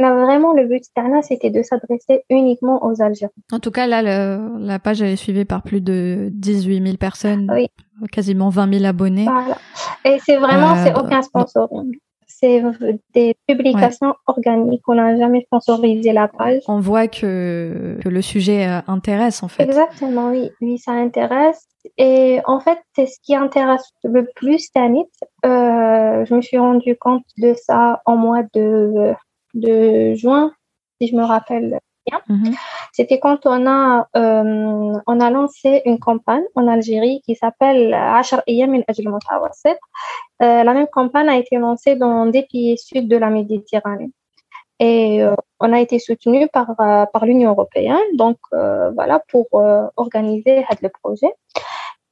vraiment 0.00 0.52
le 0.52 0.66
but 0.66 0.82
c'était 1.22 1.50
de 1.50 1.62
s'adresser 1.62 2.24
uniquement 2.30 2.84
aux 2.84 3.02
Algériens. 3.02 3.30
En 3.52 3.58
tout 3.58 3.70
cas, 3.70 3.86
là, 3.86 4.02
la 4.02 4.78
page 4.78 5.02
elle 5.02 5.10
est 5.10 5.16
suivie 5.16 5.44
par 5.44 5.62
plus 5.62 5.80
de 5.80 6.28
18 6.32 6.82
000 6.82 6.96
personnes, 6.96 7.50
quasiment 8.12 8.48
20 8.48 8.72
000 8.74 8.84
abonnés. 8.84 9.24
Voilà. 9.24 9.58
Et 10.04 10.18
c'est 10.24 10.36
vraiment, 10.36 10.76
c'est 10.84 10.92
euh, 10.96 11.00
aucun 11.00 11.22
sponsoring 11.22 11.92
c'est 12.40 12.62
des 13.14 13.36
publications 13.46 14.14
organiques. 14.26 14.82
On 14.88 14.94
n'a 14.94 15.16
jamais 15.16 15.42
sponsorisé 15.42 16.12
la 16.12 16.28
page. 16.28 16.62
On 16.68 16.80
voit 16.80 17.08
que, 17.08 17.98
que 18.02 18.08
le 18.08 18.22
sujet 18.22 18.66
euh, 18.66 18.80
intéresse 18.86 19.42
en 19.42 19.48
fait. 19.48 19.64
Exactement, 19.64 20.30
oui, 20.30 20.50
oui, 20.60 20.78
ça 20.78 20.92
intéresse. 20.92 21.66
Et 21.98 22.40
en 22.46 22.60
fait, 22.60 22.78
c'est 22.96 23.06
ce 23.06 23.18
qui 23.22 23.34
intéresse 23.34 23.88
le 24.02 24.26
plus 24.34 24.70
Tanit. 24.72 25.04
Euh, 25.44 26.24
je 26.24 26.34
me 26.34 26.40
suis 26.40 26.58
rendu 26.58 26.96
compte 26.96 27.24
de 27.38 27.54
ça 27.54 28.00
en 28.06 28.16
mois 28.16 28.42
de, 28.54 29.12
de 29.54 30.14
juin, 30.14 30.52
si 31.00 31.08
je 31.08 31.16
me 31.16 31.24
rappelle 31.24 31.78
Mhm. 32.28 32.54
C'était 32.92 33.18
quand 33.18 33.46
on 33.46 33.66
a, 33.66 34.08
euh, 34.16 34.92
on 35.06 35.20
a 35.20 35.30
lancé 35.30 35.82
une 35.84 35.98
campagne 35.98 36.44
en 36.54 36.68
Algérie 36.68 37.22
qui 37.24 37.34
s'appelle 37.34 37.94
Ashar 37.94 38.42
euh, 38.46 39.74
La 40.40 40.74
même 40.74 40.86
campagne 40.88 41.28
a 41.28 41.36
été 41.36 41.56
lancée 41.56 41.96
dans 41.96 42.26
des 42.26 42.42
pays 42.42 42.78
sud 42.78 43.08
de 43.08 43.16
la 43.16 43.30
Méditerranée. 43.30 44.10
Et 44.80 45.22
euh, 45.22 45.34
on 45.60 45.72
a 45.72 45.80
été 45.80 45.98
soutenu 45.98 46.48
par, 46.48 46.74
par 46.76 47.24
l'Union 47.24 47.50
européenne, 47.50 47.96
donc 48.14 48.38
voilà, 48.50 49.22
pour 49.28 49.46
organiser 49.96 50.64
le 50.82 50.88
projet. 50.88 51.32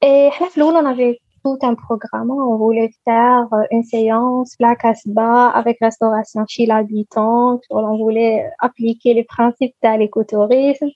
Et 0.01 0.29
on 0.57 0.85
avait 0.85 1.19
tout 1.43 1.57
un 1.61 1.75
programme. 1.75 2.31
On 2.31 2.57
voulait 2.57 2.91
faire 3.05 3.47
euh, 3.53 3.63
une 3.71 3.83
séance, 3.83 4.55
la 4.59 4.75
Casbah, 4.75 5.49
avec 5.49 5.77
restauration 5.81 6.45
chez 6.47 6.65
l'habitant. 6.65 7.59
On 7.69 7.97
voulait 7.97 8.49
appliquer 8.59 9.13
les 9.13 9.23
principes 9.23 9.75
de 9.83 9.97
l'écotourisme. 9.97 10.87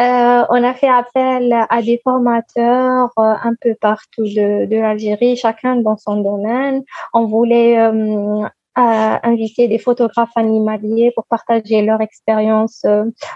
Euh, 0.00 0.44
on 0.48 0.62
a 0.62 0.74
fait 0.74 0.88
appel 0.88 1.52
à 1.68 1.82
des 1.82 2.00
formateurs 2.04 3.10
euh, 3.18 3.34
un 3.42 3.54
peu 3.60 3.74
partout 3.80 4.22
de, 4.22 4.66
de 4.66 4.76
l'Algérie, 4.76 5.36
chacun 5.36 5.76
dans 5.76 5.96
son 5.96 6.22
domaine. 6.22 6.82
On 7.12 7.26
voulait 7.26 7.78
euh, 7.78 8.48
inviter 8.76 9.66
des 9.66 9.78
photographes 9.78 10.36
animaliers 10.36 11.10
pour 11.16 11.24
partager 11.26 11.82
leur 11.82 12.00
expérience 12.00 12.86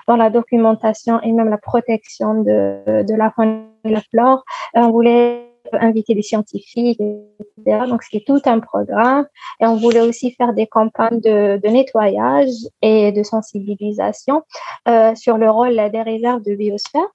dans 0.07 0.17
la 0.17 0.31
documentation 0.31 1.21
et 1.23 1.33
même 1.33 1.49
la 1.49 1.59
protection 1.59 2.43
de, 2.43 3.03
de 3.03 3.15
la 3.15 3.33
faune 3.33 3.65
et 3.85 3.89
de 3.89 3.95
la 3.95 4.03
flore. 4.03 4.45
on 4.75 4.93
voulait 4.93 5.52
inviter 5.73 6.15
des 6.15 6.23
scientifiques, 6.23 7.01
etc. 7.01 7.87
Donc, 7.89 8.03
c'était 8.03 8.25
tout 8.25 8.41
un 8.45 8.61
programme. 8.61 9.27
Et 9.61 9.67
on 9.67 9.77
voulait 9.77 10.01
aussi 10.01 10.33
faire 10.33 10.53
des 10.55 10.67
campagnes 10.67 11.21
de, 11.21 11.61
de 11.63 11.69
nettoyage 11.69 12.51
et 12.81 13.13
de 13.13 13.23
sensibilisation 13.23 14.43
euh, 14.89 15.15
sur 15.15 15.39
le 15.39 15.51
rôle 15.51 15.77
des 15.91 16.03
réserves 16.03 16.43
de 16.43 16.55
biosphère. 16.55 17.09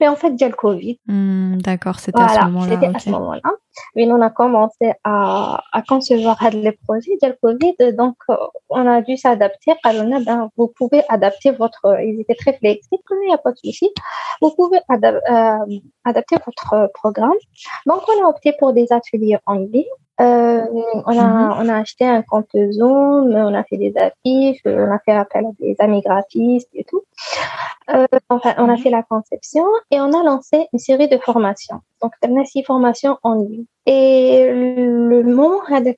Mais 0.00 0.08
en 0.08 0.16
fait, 0.16 0.28
il 0.28 0.40
y 0.40 0.44
a 0.44 0.48
le 0.48 0.54
Covid. 0.54 0.98
Hmm, 1.06 1.56
d'accord, 1.58 1.98
c'était 1.98 2.20
à 2.20 2.28
ce 2.28 2.44
moment-là. 2.46 2.74
C'était 2.74 2.94
à 2.94 2.98
ce 2.98 3.10
moment-là. 3.10 3.42
Mais 3.94 4.10
on 4.10 4.20
a 4.20 4.30
commencé 4.30 4.92
à, 5.04 5.62
à 5.72 5.82
concevoir 5.82 6.38
les 6.50 6.72
projets. 6.72 7.12
Il 7.12 7.18
y 7.22 7.26
a 7.26 7.28
le 7.28 7.38
Covid, 7.40 7.94
donc 7.94 8.16
euh, 8.30 8.36
on 8.70 8.86
a 8.86 9.02
dû 9.02 9.16
s'adapter. 9.16 9.72
Alors, 9.84 10.04
ben, 10.20 10.50
vous 10.56 10.68
pouvez 10.68 11.02
adapter 11.08 11.50
votre. 11.50 11.98
Ils 12.02 12.20
étaient 12.20 12.34
très 12.34 12.54
flexibles, 12.54 13.02
il 13.22 13.28
n'y 13.28 13.34
a 13.34 13.38
pas 13.38 13.52
de 13.52 13.56
souci. 13.56 13.90
Vous 14.40 14.52
pouvez 14.54 14.78
euh, 14.78 15.78
adapter 16.04 16.36
votre 16.44 16.90
programme. 16.94 17.38
Donc, 17.86 18.02
on 18.08 18.24
a 18.24 18.28
opté 18.28 18.54
pour 18.58 18.72
des 18.72 18.92
ateliers 18.92 19.38
en 19.46 19.54
ligne. 19.54 19.84
Euh, 20.20 20.62
on, 21.04 21.18
a, 21.18 21.26
mhm. 21.26 21.54
on 21.60 21.68
a 21.68 21.76
acheté 21.76 22.06
un 22.06 22.22
compte 22.22 22.48
Zoom, 22.72 23.34
on 23.34 23.54
a 23.54 23.64
fait 23.64 23.76
des 23.76 23.92
affiches, 23.96 24.60
on 24.64 24.90
a 24.90 24.98
fait 25.04 25.12
appel 25.12 25.44
à 25.44 25.50
des 25.60 25.76
amis 25.78 26.00
graphistes 26.00 26.70
et 26.72 26.84
tout. 26.84 27.02
Euh, 27.90 28.06
enfin, 28.30 28.54
on 28.58 28.68
a 28.68 28.76
mhm. 28.76 28.78
fait 28.78 28.90
la 28.90 29.02
conception 29.02 29.66
et 29.90 30.00
on 30.00 30.12
a 30.12 30.22
lancé 30.24 30.68
une 30.72 30.78
série 30.78 31.08
de 31.08 31.18
formations. 31.18 31.80
Donc, 32.02 32.12
on 32.26 32.40
a 32.40 32.44
six 32.44 32.62
formations 32.62 33.18
en 33.22 33.34
ligne. 33.34 33.66
Et 33.86 34.48
le 34.50 35.22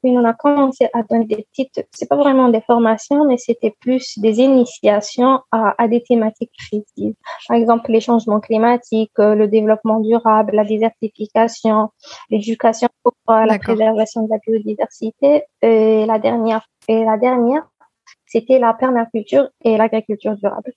où 0.03 0.19
on 0.19 0.25
a 0.25 0.35
commencé 0.35 0.89
à 0.93 1.03
donner 1.03 1.25
des 1.25 1.47
petites, 1.51 1.87
c'est 1.93 2.09
pas 2.09 2.17
vraiment 2.17 2.49
des 2.49 2.61
formations, 2.61 3.25
mais 3.27 3.39
c'était 3.39 3.75
plus 3.81 4.19
des 4.19 4.41
initiations 4.41 5.41
à, 5.51 5.75
à, 5.83 5.89
des 5.89 6.03
thématiques 6.03 6.53
précises. 6.59 7.15
Par 7.49 7.57
exemple, 7.57 7.91
les 7.91 8.01
changements 8.01 8.41
climatiques, 8.41 9.13
le 9.19 9.47
développement 9.47 10.01
durable, 10.01 10.53
la 10.55 10.65
désertification, 10.65 11.91
l'éducation 12.31 12.89
pour 13.03 13.15
la 13.27 13.59
préservation 13.59 14.23
de 14.25 14.31
la 14.31 14.39
biodiversité. 14.47 15.45
Et 15.63 16.05
la 16.07 16.19
dernière, 16.19 16.67
et 16.89 17.05
la 17.05 17.17
dernière, 17.17 17.67
c'était 18.27 18.59
la 18.59 18.75
permaculture 18.75 19.49
et 19.65 19.77
l'agriculture 19.77 20.37
durable. 20.37 20.73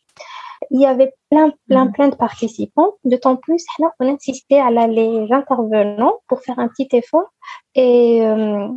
Il 0.74 0.80
y 0.80 0.86
avait 0.86 1.14
plein, 1.30 1.52
plein, 1.68 1.86
mhm. 1.86 1.92
plein 1.92 2.08
de 2.08 2.16
participants. 2.16 2.94
D'autant 3.04 3.36
plus, 3.36 3.64
on 4.00 4.08
insistait 4.08 4.60
à 4.60 4.72
les 4.88 5.28
intervenants 5.32 6.16
pour 6.28 6.42
faire 6.42 6.60
un 6.60 6.70
petit 6.70 6.88
effort 6.94 7.30
et, 7.76 8.26
euh, 8.26 8.68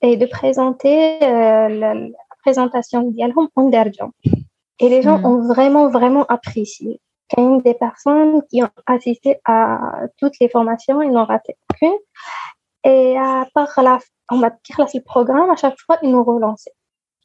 et 0.00 0.16
de 0.16 0.26
présenter 0.26 1.22
euh, 1.22 1.68
la, 1.68 1.94
présentation 2.42 3.02
d'Yalhom 3.02 3.48
en 3.56 3.68
derjan. 3.70 4.10
Et 4.80 4.88
les 4.90 5.00
gens 5.00 5.18
mhm. 5.18 5.26
ont 5.26 5.46
vraiment, 5.46 5.88
vraiment 5.88 6.26
apprécié. 6.26 7.00
Il 7.36 7.40
y 7.40 7.42
a 7.42 7.48
une 7.48 7.60
des 7.62 7.74
personnes 7.74 8.42
qui 8.50 8.62
ont 8.62 8.68
assisté 8.86 9.38
à 9.46 9.80
toutes 10.18 10.34
les 10.40 10.48
formations, 10.48 11.00
ils 11.00 11.10
n'ont 11.10 11.24
raté 11.24 11.56
qu'une. 11.78 11.96
Et 12.84 13.16
à 13.16 13.46
part 13.54 13.72
la, 13.82 13.98
on 14.30 14.40
va 14.40 14.50
dire 14.50 14.76
le 14.78 15.00
programme, 15.00 15.50
à 15.50 15.56
chaque 15.56 15.78
fois, 15.78 15.98
ils 16.02 16.10
nous 16.10 16.22
relançaient 16.22 16.74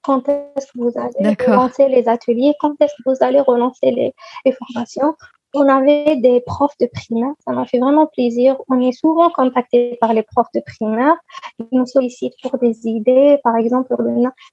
quand 0.03 0.27
est-ce 0.29 0.67
que 0.67 0.79
vous 0.79 0.93
allez 0.97 1.35
relancer 1.45 1.87
les 1.89 2.07
ateliers, 2.07 2.53
quand 2.59 2.73
est-ce 2.81 2.93
que 2.93 3.09
vous 3.09 3.17
allez 3.21 3.39
relancer 3.39 3.91
les, 3.91 4.13
formations? 4.53 5.15
On 5.55 5.67
avait 5.67 6.15
des 6.17 6.41
profs 6.41 6.77
de 6.79 6.87
primaire, 6.93 7.33
ça 7.43 7.51
m'a 7.53 7.65
fait 7.65 7.79
vraiment 7.79 8.05
plaisir. 8.05 8.55
On 8.69 8.79
est 8.79 8.91
souvent 8.91 9.31
contacté 9.31 9.97
par 9.99 10.13
les 10.13 10.21
profs 10.21 10.51
de 10.53 10.61
primaire. 10.61 11.15
Ils 11.57 11.67
nous 11.71 11.87
sollicitent 11.87 12.35
pour 12.43 12.59
des 12.59 12.87
idées. 12.87 13.39
Par 13.43 13.55
exemple, 13.55 13.95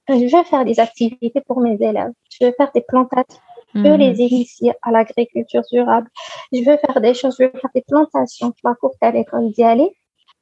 je 0.09 0.35
veux 0.35 0.43
faire 0.43 0.65
des 0.65 0.79
activités 0.79 1.41
pour 1.45 1.61
mes 1.61 1.77
élèves. 1.79 2.11
Je 2.29 2.47
veux 2.47 2.53
faire 2.57 2.71
des 2.73 2.81
plantations. 2.81 3.39
Je 3.75 3.81
veux 3.81 3.93
mhm. 3.93 3.99
les 3.99 4.21
initier 4.21 4.73
à 4.81 4.91
l'agriculture 4.91 5.61
durable. 5.71 6.09
Je 6.51 6.59
veux 6.59 6.77
faire 6.77 6.99
des 6.99 7.13
choses, 7.13 7.35
je 7.39 7.45
veux 7.45 7.51
faire 7.51 7.69
des 7.75 7.83
plantations. 7.87 8.51
Je 8.63 8.73
courte 8.79 8.95
à 9.01 9.11
l'école 9.11 9.51
d'y 9.51 9.63
aller. 9.63 9.95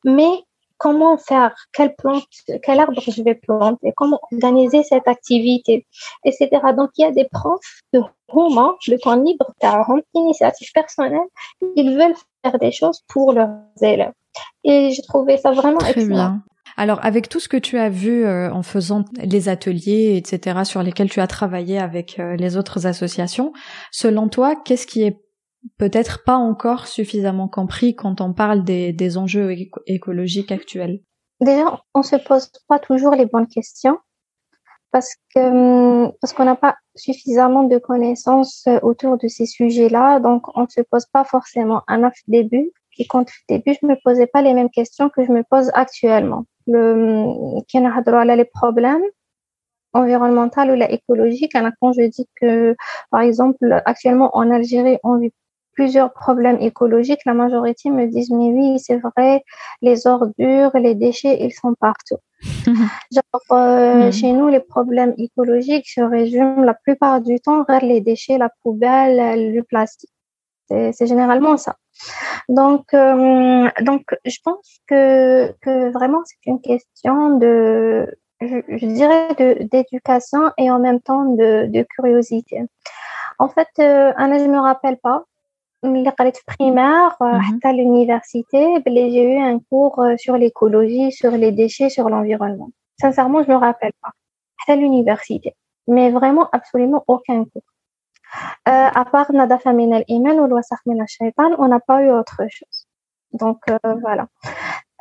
Mais 0.05 0.31
comment 0.77 1.17
faire, 1.17 1.53
quelle 1.73 1.95
plante, 1.95 2.23
quel 2.63 2.79
arbre 2.79 2.99
je 2.99 3.23
vais 3.23 3.35
planter, 3.35 3.93
comment 3.95 4.19
organiser 4.31 4.83
cette 4.83 5.07
activité, 5.07 5.85
etc. 6.25 6.49
Donc, 6.75 6.89
il 6.97 7.01
y 7.01 7.05
a 7.05 7.11
des 7.11 7.27
profs 7.31 7.81
de 7.93 8.01
romans, 8.27 8.75
le 8.87 8.97
temps 8.97 9.15
libre, 9.15 9.53
initiative 10.13 10.69
personnelle, 10.73 11.19
ils 11.75 11.95
veulent 11.95 12.15
faire 12.43 12.59
des 12.59 12.71
choses 12.71 13.01
pour 13.07 13.33
leurs 13.33 13.49
élèves. 13.81 14.13
Et 14.63 14.91
j'ai 14.91 15.01
trouvé 15.01 15.37
ça 15.37 15.51
vraiment 15.51 15.77
Très 15.77 15.91
excellent. 15.91 16.15
Bien. 16.15 16.43
Alors, 16.77 17.03
avec 17.05 17.29
tout 17.29 17.39
ce 17.39 17.47
que 17.47 17.57
tu 17.57 17.77
as 17.77 17.89
vu 17.89 18.25
euh, 18.25 18.51
en 18.51 18.61
faisant 18.61 19.05
les 19.17 19.47
ateliers, 19.47 20.17
etc., 20.17 20.65
sur 20.65 20.83
lesquels 20.83 21.09
tu 21.09 21.21
as 21.21 21.27
travaillé 21.27 21.79
avec 21.79 22.19
euh, 22.19 22.35
les 22.35 22.57
autres 22.57 22.85
associations, 22.85 23.53
selon 23.91 24.27
toi, 24.27 24.55
qu'est-ce 24.55 24.85
qui 24.85 25.03
est 25.03 25.24
peut-être 25.77 26.23
pas 26.23 26.35
encore 26.35 26.87
suffisamment 26.87 27.47
compris 27.47 27.95
quand 27.95 28.21
on 28.21 28.33
parle 28.33 28.63
des, 28.63 28.93
des 28.93 29.17
enjeux 29.17 29.55
écologiques 29.87 30.51
actuels 30.51 31.01
Déjà, 31.41 31.81
on 31.93 32.01
se 32.01 32.15
pose 32.15 32.49
pas 32.67 32.79
toujours 32.79 33.13
les 33.13 33.25
bonnes 33.25 33.47
questions 33.47 33.97
parce 34.91 35.13
que 35.35 36.09
parce 36.21 36.31
qu'on 36.31 36.45
n'a 36.45 36.55
pas 36.55 36.77
suffisamment 36.95 37.63
de 37.63 37.77
connaissances 37.77 38.65
euh, 38.67 38.79
autour 38.81 39.17
de 39.17 39.27
ces 39.27 39.45
sujets-là, 39.45 40.21
donc 40.21 40.43
on 40.57 40.61
ne 40.61 40.67
se 40.69 40.79
pose 40.81 41.05
pas 41.07 41.25
forcément 41.25 41.81
un 41.87 41.97
neuf 41.97 42.17
début. 42.29 42.71
Et 42.97 43.05
quand 43.05 43.23
au 43.23 43.43
début, 43.49 43.75
je 43.81 43.85
me 43.85 43.95
posais 44.01 44.27
pas 44.27 44.41
les 44.41 44.53
mêmes 44.53 44.69
questions 44.69 45.09
que 45.09 45.25
je 45.25 45.31
me 45.33 45.43
pose 45.43 45.69
actuellement. 45.73 46.45
Le 46.67 47.59
les 48.35 48.45
problèmes 48.45 49.03
environnementaux 49.91 50.61
ou 50.61 50.81
écologiques, 50.81 51.57
quand 51.81 51.91
je 51.91 52.07
dis 52.07 52.27
que, 52.39 52.75
par 53.11 53.19
exemple, 53.19 53.81
actuellement 53.85 54.35
en 54.37 54.49
Algérie, 54.49 54.97
on 55.03 55.17
vit 55.17 55.33
plusieurs 55.75 56.11
problèmes 56.13 56.57
écologiques, 56.59 57.21
la 57.25 57.33
majorité 57.33 57.89
me 57.89 58.07
disent 58.07 58.31
mais 58.31 58.49
oui, 58.57 58.79
c'est 58.79 58.97
vrai, 58.97 59.43
les 59.81 60.07
ordures, 60.07 60.71
les 60.75 60.95
déchets, 60.95 61.37
ils 61.43 61.53
sont 61.53 61.73
partout. 61.79 62.17
Genre, 63.11 63.41
euh, 63.51 64.05
mhm. 64.05 64.11
chez 64.11 64.31
nous, 64.31 64.47
les 64.47 64.59
problèmes 64.59 65.13
écologiques 65.17 65.87
se 65.87 66.01
résument 66.01 66.63
la 66.63 66.73
plupart 66.73 67.21
du 67.21 67.39
temps 67.39 67.63
vers 67.63 67.83
les 67.83 68.01
déchets, 68.01 68.37
la 68.37 68.49
poubelle, 68.63 69.53
le 69.53 69.61
plastique. 69.63 70.11
C'est 70.67 71.05
généralement 71.05 71.57
ça. 71.57 71.75
Donc, 72.49 72.93
euh, 72.93 73.69
donc, 73.81 74.03
je 74.25 74.37
pense 74.43 74.79
que, 74.87 75.51
que 75.61 75.91
vraiment, 75.91 76.21
c'est 76.25 76.49
une 76.49 76.59
question 76.59 77.37
de, 77.37 78.07
je, 78.41 78.57
je 78.67 78.85
dirais, 78.87 79.27
d'éducation 79.71 80.51
et 80.57 80.71
en 80.71 80.79
même 80.79 81.01
temps 81.01 81.25
de, 81.25 81.67
de 81.67 81.85
curiosité. 81.95 82.63
En 83.39 83.49
fait, 83.49 83.67
euh, 83.79 84.11
je 84.17 84.47
me 84.47 84.59
rappelle 84.59 84.97
pas, 84.97 85.23
ملي 85.84 86.10
قريت 86.10 86.36
في 86.36 86.42
بريمير 86.58 87.10
حتى 87.40 87.72
l'université 87.72 88.82
j'ai 88.86 89.24
eu 89.24 89.38
un 89.38 89.58
cours 89.58 89.98
euh, 90.00 90.16
sur 90.16 90.36
l'écologie 90.36 91.12
sur 91.12 91.30
les 91.30 91.52
déchets 91.52 91.88
sur 91.88 92.08
l'environnement 92.08 92.70
sincèrement 93.00 93.42
je 93.42 93.48
me 93.48 93.56
rappelle 93.56 93.92
pas 94.02 94.12
à 94.68 94.76
l'université 94.76 95.54
mais 95.88 96.10
vraiment 96.10 96.48
absolument 96.52 97.02
aucun 97.06 97.44
cours 97.44 97.70
euh, 98.68 98.88
à 99.00 99.04
part 99.04 99.30
نظافة 99.30 99.72
من 99.72 99.94
الإيمان 99.94 100.40
والوسخ 100.40 100.82
من 100.86 101.02
الشيطان 101.02 101.54
on 101.54 101.68
n'a 101.68 101.80
pas 101.80 102.02
eu 102.02 102.10
autre 102.10 102.42
chose 102.48 102.86
donc 103.32 103.58
euh, 103.70 103.94
voilà 104.04 104.26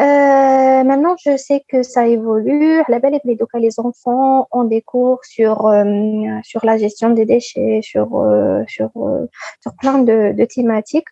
euh, 0.01 0.82
maintenant, 0.82 1.14
je 1.24 1.36
sais 1.36 1.64
que 1.68 1.84
ça 1.84 2.07
évolue. 2.07 2.82
La 2.88 2.99
belle 2.99 3.14
et 3.14 3.20
les 3.24 3.80
enfants 3.80 4.49
ont 4.51 4.64
des 4.64 4.82
cours 4.82 5.20
sur 5.24 5.66
euh, 5.66 5.84
sur 6.42 6.64
la 6.66 6.78
gestion 6.78 7.11
des 7.11 7.24
déchets, 7.24 7.80
sur 7.82 8.16
euh, 8.16 8.64
sur 8.66 8.90
euh, 8.97 9.26
sur 9.62 9.74
plein 9.76 9.99
de, 10.01 10.32
de, 10.32 10.45
thématiques. 10.47 11.09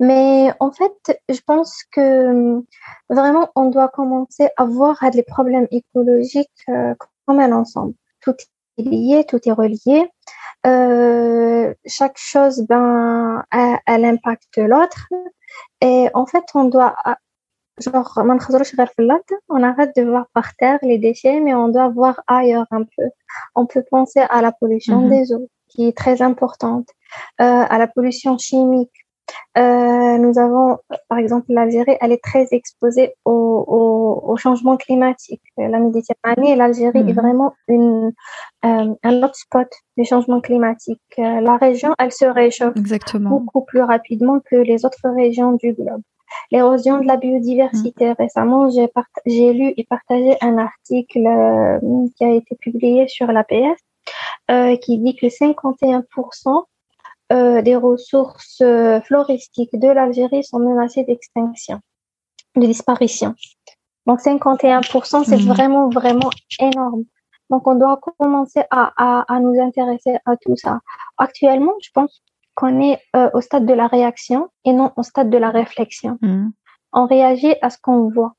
Mais 0.00 0.50
en 0.60 0.72
fait, 0.72 1.20
je 1.28 1.40
pense 1.46 1.82
que 1.92 2.62
vraiment, 3.10 3.50
on 3.56 3.66
doit 3.66 3.88
commencer 3.88 4.48
à 4.56 4.64
voir 4.64 4.96
les 5.12 5.22
problèmes 5.22 5.66
écologiques 5.70 6.64
comme 7.26 7.40
un 7.40 7.52
ensemble. 7.52 7.94
Tout 8.20 8.36
est 8.78 8.82
lié, 8.82 9.24
tout 9.28 9.40
est 9.46 9.52
relié. 9.52 10.08
chaque 11.86 12.18
chose, 12.18 12.64
ben, 12.68 13.44
elle 13.86 14.04
impacte 14.04 14.58
l'autre. 14.58 15.08
Et 15.80 16.08
en 16.14 16.26
fait, 16.26 16.44
on 16.54 16.64
doit 16.64 16.94
genre 17.78 18.18
on 19.48 19.62
arrête 19.62 19.96
de 19.96 20.02
voir 20.02 20.26
par 20.32 20.54
terre 20.56 20.78
les 20.82 20.98
déchets 20.98 21.40
mais 21.40 21.54
on 21.54 21.68
doit 21.68 21.88
voir 21.88 22.22
ailleurs 22.26 22.66
un 22.70 22.82
peu. 22.82 23.08
On 23.54 23.66
peut 23.66 23.84
penser 23.90 24.20
à 24.20 24.42
la 24.42 24.52
pollution 24.52 25.02
mhm. 25.02 25.10
des 25.10 25.32
eaux 25.32 25.48
qui 25.68 25.88
est 25.88 25.96
très 25.96 26.22
importante 26.22 26.88
euh, 27.40 27.44
à 27.44 27.78
la 27.78 27.88
pollution 27.88 28.38
chimique. 28.38 28.92
Euh, 29.56 30.18
nous 30.18 30.38
avons 30.38 30.78
par 31.08 31.18
exemple 31.18 31.46
l'Algérie 31.48 31.96
elle 32.00 32.12
est 32.12 32.22
très 32.22 32.46
exposée 32.52 33.14
au, 33.24 33.32
au, 33.32 34.32
au 34.32 34.36
changement 34.36 34.76
climatique. 34.76 35.42
La 35.56 35.80
Méditerranée 35.80 36.52
et 36.52 36.56
l'Algérie 36.56 36.98
est 36.98 37.02
mhm. 37.02 37.14
vraiment 37.14 37.54
une 37.66 38.12
euh, 38.64 38.94
un 39.02 39.22
hotspot 39.22 39.68
des 39.96 40.04
changements 40.04 40.40
climatiques 40.40 41.00
la 41.16 41.56
région 41.56 41.94
elle 41.98 42.12
se 42.12 42.26
réchauffe 42.26 42.74
beaucoup 43.20 43.62
plus 43.62 43.82
rapidement 43.82 44.40
que 44.40 44.56
les 44.56 44.84
autres 44.84 45.08
régions 45.08 45.52
du 45.52 45.72
globe 45.72 46.02
l'érosion 46.50 46.98
de 46.98 47.06
la 47.06 47.16
biodiversité. 47.16 48.10
Mm. 48.10 48.14
Récemment, 48.18 48.68
j'ai 48.70 49.52
lu 49.52 49.74
et 49.76 49.84
partagé 49.84 50.36
un 50.40 50.58
article 50.58 51.26
euh, 51.26 51.78
qui 52.16 52.24
a 52.24 52.30
été 52.30 52.56
publié 52.56 53.08
sur 53.08 53.26
l'APS 53.28 53.80
euh, 54.50 54.76
qui 54.76 54.98
dit 54.98 55.16
que 55.16 55.26
51% 55.26 56.64
euh, 57.32 57.62
des 57.62 57.76
ressources 57.76 58.62
floristiques 59.04 59.78
de 59.78 59.88
l'Algérie 59.88 60.44
sont 60.44 60.58
menacées 60.58 61.04
d'extinction, 61.04 61.80
de 62.56 62.66
disparition. 62.66 63.34
Donc 64.06 64.20
51%, 64.20 65.24
c'est 65.24 65.36
mm. 65.36 65.48
vraiment, 65.48 65.88
vraiment 65.88 66.30
énorme. 66.60 67.04
Donc 67.50 67.66
on 67.66 67.74
doit 67.74 68.00
commencer 68.18 68.62
à, 68.70 68.92
à, 68.96 69.34
à 69.34 69.40
nous 69.40 69.60
intéresser 69.60 70.16
à 70.24 70.36
tout 70.36 70.56
ça. 70.56 70.80
Actuellement, 71.18 71.74
je 71.82 71.90
pense 71.92 72.22
qu'on 72.54 72.80
est 72.80 72.98
euh, 73.16 73.30
au 73.34 73.40
stade 73.40 73.66
de 73.66 73.74
la 73.74 73.86
réaction 73.86 74.48
et 74.64 74.72
non 74.72 74.92
au 74.96 75.02
stade 75.02 75.30
de 75.30 75.38
la 75.38 75.50
réflexion. 75.50 76.18
Mm. 76.22 76.48
On 76.92 77.06
réagit 77.06 77.54
à 77.62 77.70
ce 77.70 77.78
qu'on 77.80 78.08
voit. 78.08 78.34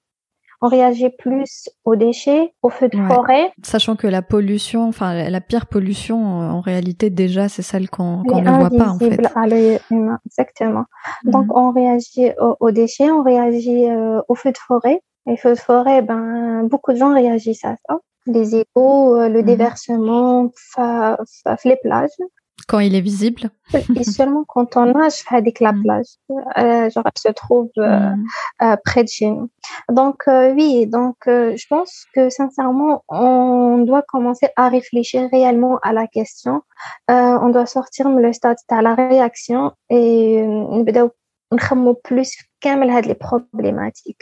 On 0.61 0.67
réagit 0.67 1.09
plus 1.09 1.69
aux 1.83 1.95
déchets, 1.95 2.53
aux 2.61 2.69
feux 2.69 2.87
de 2.87 2.97
forêt. 3.07 3.51
Sachant 3.61 3.95
que 3.95 4.07
la 4.07 4.21
pollution, 4.21 4.87
enfin 4.87 5.29
la 5.29 5.41
pire 5.41 5.65
pollution, 5.67 6.17
en 6.17 6.61
réalité 6.61 7.09
déjà, 7.09 7.49
c'est 7.49 7.61
celle 7.61 7.89
qu'on 7.89 8.23
ne 8.23 8.57
voit 8.57 8.69
pas 8.69 8.89
en 8.89 8.97
fait. 8.97 9.19
à 9.35 9.47
l'œil 9.47 9.79
humain, 9.91 10.17
exactement. 10.25 10.85
Mm. 11.25 11.31
Donc 11.31 11.55
on 11.55 11.71
réagit 11.71 12.31
aux, 12.59 12.71
déchets, 12.71 13.11
on 13.11 13.21
réagit 13.21 13.89
euh, 13.89 14.21
aux 14.29 14.35
feux 14.35 14.53
de 14.53 14.57
forêt. 14.57 15.01
Les 15.27 15.37
feux 15.37 15.55
de 15.55 15.59
forêt, 15.59 16.01
ben 16.01 16.63
beaucoup 16.63 16.93
de 16.93 16.97
gens 16.97 17.13
réagissent 17.13 17.65
à 17.65 17.75
ça. 17.87 17.99
Les 18.25 18.55
euh, 18.55 18.63
le 19.29 19.41
mm. 19.41 19.45
déversement, 19.45 20.51
les 20.77 21.77
plages 21.83 22.09
quand 22.67 22.79
il 22.79 22.95
est 22.95 23.01
visible. 23.01 23.49
Et 23.73 24.03
seulement 24.03 24.43
quand 24.47 24.77
on 24.77 24.85
nage 24.93 25.23
avec 25.29 25.59
la 25.59 25.73
plage, 25.73 26.05
euh, 26.57 26.89
genre 26.89 27.03
elle 27.05 27.21
se 27.21 27.31
trouve 27.31 27.69
euh, 27.77 28.15
mm. 28.15 28.25
euh, 28.63 28.75
près 28.83 29.03
de 29.03 29.09
chez 29.09 29.29
nous. 29.29 29.49
Donc 29.89 30.23
oui, 30.27 30.87
donc 30.87 31.15
je 31.25 31.67
pense 31.67 32.05
que 32.13 32.29
sincèrement, 32.29 33.03
on 33.09 33.79
doit 33.79 34.03
commencer 34.03 34.47
à 34.55 34.69
réfléchir 34.69 35.29
réellement 35.31 35.79
à 35.83 35.93
la 35.93 36.07
question. 36.07 36.61
on 37.09 37.49
doit 37.49 37.65
sortir 37.65 38.09
le 38.09 38.33
stade 38.33 38.57
à 38.69 38.81
la 38.81 38.95
réaction 38.95 39.73
et 39.89 40.45
problématiques. 43.15 44.21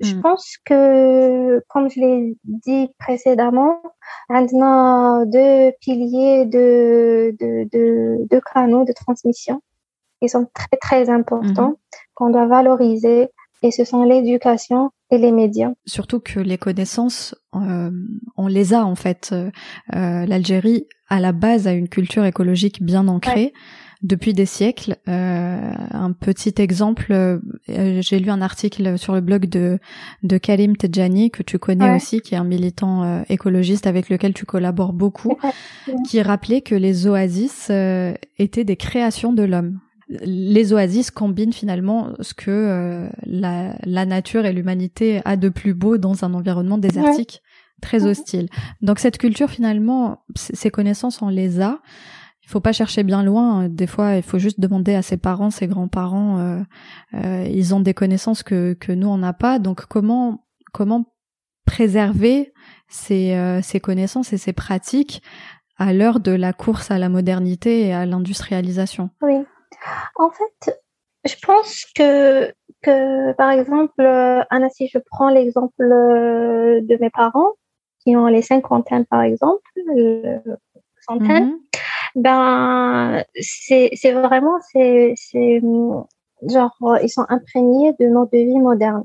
Je 0.00 0.14
hmm. 0.14 0.22
pense 0.22 0.56
que, 0.64 1.62
comme 1.68 1.90
je 1.90 2.00
l'ai 2.00 2.36
dit 2.44 2.88
précédemment, 2.98 3.80
on 4.28 4.62
a 4.62 5.24
deux 5.26 5.72
piliers 5.80 6.46
de, 6.46 7.34
de, 7.38 7.68
de, 8.28 8.40
canaux 8.52 8.84
de 8.84 8.92
transmission 8.92 9.62
qui 10.20 10.28
sont 10.28 10.46
très, 10.52 10.76
très 10.80 11.10
importants, 11.10 11.70
hmm. 11.70 11.76
qu'on 12.14 12.30
doit 12.30 12.46
valoriser, 12.46 13.28
et 13.62 13.70
ce 13.70 13.84
sont 13.84 14.04
l'éducation 14.04 14.90
et 15.10 15.18
les 15.18 15.32
médias. 15.32 15.72
Surtout 15.86 16.20
que 16.20 16.38
les 16.38 16.58
connaissances, 16.58 17.34
euh, 17.54 17.90
on 18.36 18.46
les 18.46 18.74
a 18.74 18.84
en 18.84 18.94
fait. 18.94 19.32
Euh, 19.32 19.50
L'Algérie, 20.26 20.86
à 21.08 21.18
la 21.20 21.32
base, 21.32 21.66
a 21.66 21.72
une 21.72 21.88
culture 21.88 22.24
écologique 22.24 22.82
bien 22.82 23.08
ancrée 23.08 23.52
depuis 24.02 24.32
des 24.32 24.46
siècles. 24.46 24.96
Euh, 25.08 25.72
un 25.90 26.12
petit 26.12 26.54
exemple, 26.58 27.12
euh, 27.12 27.38
j'ai 27.66 28.18
lu 28.18 28.30
un 28.30 28.40
article 28.40 28.98
sur 28.98 29.14
le 29.14 29.20
blog 29.20 29.46
de, 29.46 29.78
de 30.22 30.38
Karim 30.38 30.76
Tedjani, 30.76 31.30
que 31.30 31.42
tu 31.42 31.58
connais 31.58 31.94
aussi, 31.94 32.20
qui 32.20 32.34
est 32.34 32.38
un 32.38 32.44
militant 32.44 33.02
euh, 33.02 33.22
écologiste 33.28 33.86
avec 33.86 34.08
lequel 34.08 34.34
tu 34.34 34.46
collabores 34.46 34.92
beaucoup, 34.92 35.36
qui 36.08 36.22
rappelait 36.22 36.60
que 36.60 36.74
les 36.74 37.06
oasis 37.06 37.70
étaient 38.38 38.64
des 38.64 38.76
créations 38.76 39.32
de 39.32 39.42
l'homme. 39.42 39.80
Les 40.08 40.72
oasis 40.72 41.10
combinent 41.10 41.52
finalement 41.52 42.14
ce 42.20 42.32
que 42.32 43.08
la, 43.26 43.76
la, 43.84 44.06
nature 44.06 44.46
et 44.46 44.52
l'humanité 44.54 45.20
a 45.26 45.36
de 45.36 45.50
plus 45.50 45.74
beau 45.74 45.98
dans 45.98 46.24
un 46.24 46.32
environnement 46.32 46.78
désertique 46.78 47.42
très 47.82 48.06
hostile. 48.06 48.48
Donc 48.80 48.98
cette 49.00 49.18
culture 49.18 49.50
finalement, 49.50 50.24
ces 50.34 50.70
connaissances 50.70 51.20
on 51.20 51.28
les 51.28 51.60
a 51.60 51.80
il 52.48 52.50
faut 52.50 52.60
pas 52.60 52.72
chercher 52.72 53.02
bien 53.02 53.22
loin. 53.22 53.68
Des 53.68 53.86
fois, 53.86 54.14
il 54.14 54.22
faut 54.22 54.38
juste 54.38 54.58
demander 54.58 54.94
à 54.94 55.02
ses 55.02 55.18
parents, 55.18 55.50
ses 55.50 55.66
grands-parents. 55.66 56.38
Euh, 56.38 56.60
euh, 57.12 57.46
ils 57.46 57.74
ont 57.74 57.80
des 57.80 57.92
connaissances 57.92 58.42
que 58.42 58.72
que 58.72 58.90
nous 58.90 59.06
on 59.06 59.18
n'a 59.18 59.34
pas. 59.34 59.58
Donc 59.58 59.84
comment 59.84 60.46
comment 60.72 61.04
préserver 61.66 62.54
ces 62.88 63.34
euh, 63.34 63.60
ces 63.60 63.80
connaissances 63.80 64.32
et 64.32 64.38
ces 64.38 64.54
pratiques 64.54 65.22
à 65.76 65.92
l'heure 65.92 66.20
de 66.20 66.30
la 66.30 66.54
course 66.54 66.90
à 66.90 66.96
la 66.96 67.10
modernité 67.10 67.86
et 67.86 67.92
à 67.92 68.06
l'industrialisation? 68.06 69.10
Oui. 69.20 69.44
En 70.16 70.30
fait, 70.30 70.80
je 71.26 71.34
pense 71.46 71.84
que 71.94 72.50
que 72.80 73.32
par 73.34 73.50
exemple, 73.50 74.00
Anna, 74.00 74.70
si 74.70 74.88
je 74.88 74.96
prends 75.10 75.28
l'exemple 75.28 75.74
de 75.80 76.98
mes 76.98 77.10
parents 77.10 77.52
qui 78.02 78.16
ont 78.16 78.26
les 78.26 78.40
cinquantaines 78.40 79.04
par 79.04 79.20
exemple, 79.20 79.60
centaines. 81.06 81.48
Mhm 81.48 81.58
ben 82.18 83.24
c'est 83.40 84.12
vraiment 84.12 84.58
c'est 84.72 85.14
c'est 85.16 85.60
genre 86.42 86.76
ils 87.02 87.08
sont 87.08 87.26
imprégnés 87.28 87.94
de 87.98 88.08
mode 88.08 88.30
de 88.32 88.38
vie 88.38 88.58
moderne. 88.58 89.04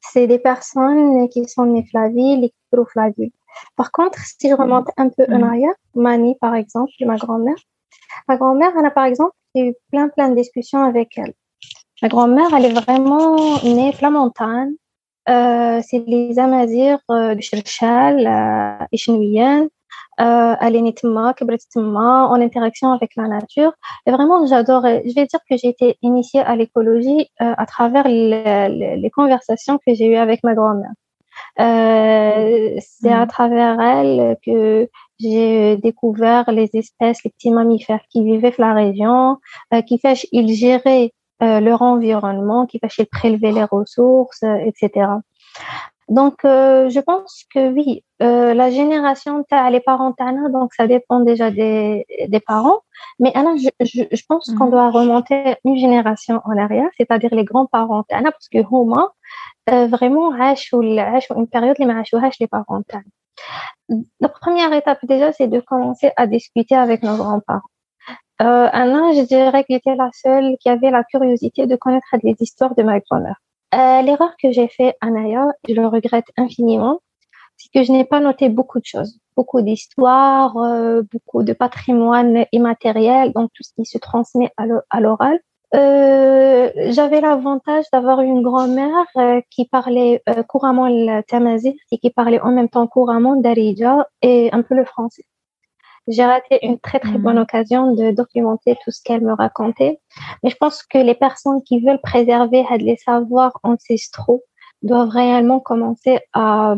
C'est 0.00 0.26
des 0.26 0.38
personnes 0.38 1.28
qui 1.28 1.46
sont 1.48 1.66
nées 1.66 1.86
flaviles 1.90 2.44
et 2.44 2.52
flaviles. 2.90 3.30
Par 3.76 3.92
contre, 3.92 4.18
si 4.18 4.48
je 4.48 4.54
remonte 4.54 4.88
un 4.96 5.08
peu 5.08 5.24
en 5.28 5.42
arrière, 5.42 5.74
Mani 5.94 6.36
par 6.40 6.54
exemple, 6.54 6.92
ma 7.00 7.16
grand-mère, 7.16 7.56
ma 8.28 8.36
grand-mère, 8.36 8.72
elle 8.78 8.86
a 8.86 8.90
par 8.90 9.04
exemple 9.04 9.34
eu 9.54 9.72
plein 9.90 10.08
plein 10.08 10.30
de 10.30 10.36
discussions 10.36 10.82
avec 10.82 11.16
elle. 11.18 11.34
Ma 12.02 12.08
grand-mère, 12.08 12.48
elle 12.56 12.66
est 12.66 12.80
vraiment 12.80 13.62
née 13.62 13.92
flamontane. 13.92 14.72
Euh, 15.28 15.80
c'est 15.88 16.02
les 16.06 16.38
Amazirs 16.38 16.98
euh, 17.10 17.36
du 17.36 17.42
Cherchal, 17.42 18.26
euh, 18.26 18.84
euh, 20.22 20.54
en 22.30 22.40
interaction 22.40 22.92
avec 22.92 23.16
la 23.16 23.28
nature. 23.28 23.72
Et 24.06 24.10
vraiment, 24.12 24.46
j'adore. 24.46 24.82
Je 24.84 25.14
vais 25.14 25.26
dire 25.26 25.40
que 25.48 25.56
j'ai 25.56 25.68
été 25.68 25.98
initiée 26.02 26.40
à 26.40 26.56
l'écologie 26.56 27.28
euh, 27.40 27.54
à 27.56 27.66
travers 27.66 28.06
les, 28.06 29.10
conversations 29.14 29.78
que 29.84 29.94
j'ai 29.94 30.06
eues 30.06 30.16
avec 30.16 30.42
ma 30.44 30.54
grand-mère. 30.54 30.92
Euh, 31.60 32.76
c'est 32.78 33.12
à 33.12 33.24
mm. 33.24 33.28
travers 33.28 33.80
elle 33.80 34.36
que 34.44 34.88
j'ai 35.18 35.76
découvert 35.76 36.50
les 36.50 36.70
espèces, 36.74 37.22
les 37.24 37.30
petits 37.30 37.50
mammifères 37.50 38.02
qui 38.10 38.24
vivaient 38.24 38.54
dans 38.58 38.66
la 38.68 38.74
région, 38.74 39.38
euh, 39.74 39.82
qui 39.82 39.98
fait 39.98 40.26
ils 40.32 40.54
géraient 40.54 41.12
euh, 41.42 41.60
leur 41.60 41.82
environnement, 41.82 42.66
qui 42.66 42.78
fait 42.88 43.06
prélever 43.06 43.52
les 43.52 43.64
ressources, 43.64 44.42
etc. 44.42 45.06
Donc, 46.08 46.44
euh, 46.44 46.88
je 46.90 47.00
pense 47.00 47.44
que 47.54 47.70
oui, 47.72 48.04
euh, 48.22 48.54
la 48.54 48.70
génération, 48.70 49.44
les 49.70 49.80
parents, 49.80 50.14
donc 50.50 50.74
ça 50.74 50.86
dépend 50.86 51.20
déjà 51.20 51.50
des, 51.50 52.04
des 52.28 52.40
parents. 52.40 52.80
Mais 53.18 53.32
alors, 53.34 53.56
je, 53.56 53.68
je, 53.84 54.02
je 54.10 54.22
pense 54.28 54.52
qu'on 54.56 54.66
mhm. 54.66 54.70
doit 54.70 54.90
remonter 54.90 55.56
une 55.64 55.76
génération 55.76 56.40
en 56.44 56.56
arrière, 56.56 56.88
c'est-à-dire 56.96 57.34
les 57.34 57.44
grands-parents, 57.44 58.04
parce 58.08 58.48
que 58.50 58.58
Homa, 58.70 59.12
euh, 59.70 59.86
vraiment, 59.86 60.32
une 61.38 61.46
période, 61.46 61.76
les 61.78 61.86
les 62.40 62.46
parents. 62.48 62.82
La 64.20 64.28
première 64.28 64.72
étape 64.72 65.04
déjà, 65.04 65.32
c'est 65.32 65.48
de 65.48 65.60
commencer 65.60 66.10
à 66.16 66.26
discuter 66.26 66.74
avec 66.74 67.02
nos 67.02 67.16
grands-parents. 67.16 67.60
Euh, 68.42 68.68
Anna, 68.72 69.12
je 69.12 69.24
dirais 69.24 69.62
que 69.62 69.68
j'étais 69.70 69.94
la 69.94 70.10
seule 70.12 70.56
qui 70.60 70.68
avait 70.68 70.90
la 70.90 71.04
curiosité 71.04 71.66
de 71.66 71.76
connaître 71.76 72.06
les 72.22 72.34
histoires 72.40 72.74
de 72.74 72.82
ma 72.82 72.98
grand-mère. 72.98 73.36
Euh, 73.74 74.02
l'erreur 74.02 74.34
que 74.42 74.52
j'ai 74.52 74.68
fait, 74.68 74.96
Anaya, 75.00 75.46
je 75.66 75.74
le 75.74 75.86
regrette 75.86 76.26
infiniment, 76.36 77.00
c'est 77.56 77.70
que 77.72 77.84
je 77.84 77.92
n'ai 77.92 78.04
pas 78.04 78.20
noté 78.20 78.48
beaucoup 78.50 78.80
de 78.80 78.84
choses, 78.84 79.18
beaucoup 79.36 79.62
d'histoires, 79.62 80.56
euh, 80.58 81.02
beaucoup 81.10 81.42
de 81.42 81.52
patrimoine 81.54 82.44
immatériel, 82.52 83.32
donc 83.32 83.50
tout 83.54 83.62
ce 83.62 83.72
qui 83.74 83.86
se 83.86 83.98
transmet 83.98 84.50
à 84.90 85.00
l'oral. 85.00 85.38
Euh, 85.74 86.70
j'avais 86.90 87.22
l'avantage 87.22 87.86
d'avoir 87.92 88.20
une 88.20 88.42
grand-mère 88.42 89.06
qui 89.50 89.66
parlait 89.66 90.22
couramment 90.48 90.88
le 90.88 91.22
tamazigh 91.22 91.78
et 91.90 91.98
qui 91.98 92.10
parlait 92.10 92.40
en 92.40 92.50
même 92.50 92.68
temps 92.68 92.86
couramment 92.86 93.36
darija 93.36 94.06
et 94.20 94.50
un 94.52 94.60
peu 94.60 94.74
le 94.74 94.84
français 94.84 95.24
j'ai 96.08 96.24
raté 96.24 96.58
une 96.66 96.78
très 96.78 96.98
très 96.98 97.18
bonne 97.18 97.38
mm. 97.38 97.42
occasion 97.42 97.94
de 97.94 98.10
documenter 98.10 98.76
tout 98.84 98.90
ce 98.90 99.00
qu'elle 99.02 99.22
me 99.22 99.34
racontait. 99.34 100.00
Mais 100.42 100.50
je 100.50 100.56
pense 100.56 100.82
que 100.82 100.98
les 100.98 101.14
personnes 101.14 101.62
qui 101.62 101.80
veulent 101.80 102.00
préserver 102.00 102.64
les 102.78 102.96
savoirs 102.96 103.58
ancestraux 103.62 104.42
doivent 104.82 105.10
réellement 105.10 105.60
commencer 105.60 106.20
à, 106.32 106.74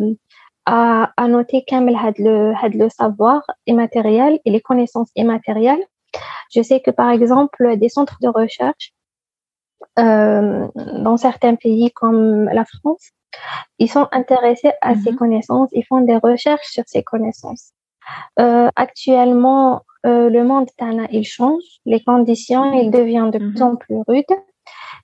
à, 0.66 1.12
à 1.16 1.28
noter 1.28 1.64
quand 1.66 1.80
le, 1.80 2.78
le 2.78 2.88
savoir 2.88 3.42
immatériel 3.66 4.40
et 4.44 4.50
les 4.50 4.60
connaissances 4.60 5.10
immatérielles. 5.16 5.84
Je 6.54 6.62
sais 6.62 6.80
que 6.80 6.90
par 6.90 7.10
exemple, 7.10 7.76
des 7.76 7.88
centres 7.88 8.18
de 8.20 8.28
recherche 8.28 8.92
euh, 9.98 10.68
dans 10.76 11.16
certains 11.16 11.54
pays 11.54 11.90
comme 11.92 12.44
la 12.50 12.64
France, 12.64 13.10
ils 13.78 13.90
sont 13.90 14.06
intéressés 14.12 14.72
à 14.80 14.94
ces 14.94 15.10
mm-hmm. 15.10 15.16
connaissances, 15.16 15.68
ils 15.72 15.84
font 15.84 16.00
des 16.00 16.16
recherches 16.16 16.66
sur 16.66 16.84
ces 16.86 17.02
connaissances. 17.02 17.72
Euh, 18.40 18.68
actuellement, 18.76 19.82
euh, 20.06 20.28
le 20.28 20.44
monde 20.44 20.68
il 21.10 21.24
change, 21.24 21.62
les 21.86 22.02
conditions, 22.02 22.72
il 22.74 22.90
devient 22.90 23.30
de 23.32 23.38
plus 23.38 23.60
mhm. 23.60 23.62
en 23.62 23.76
plus 23.76 23.96
rudes. 24.06 24.36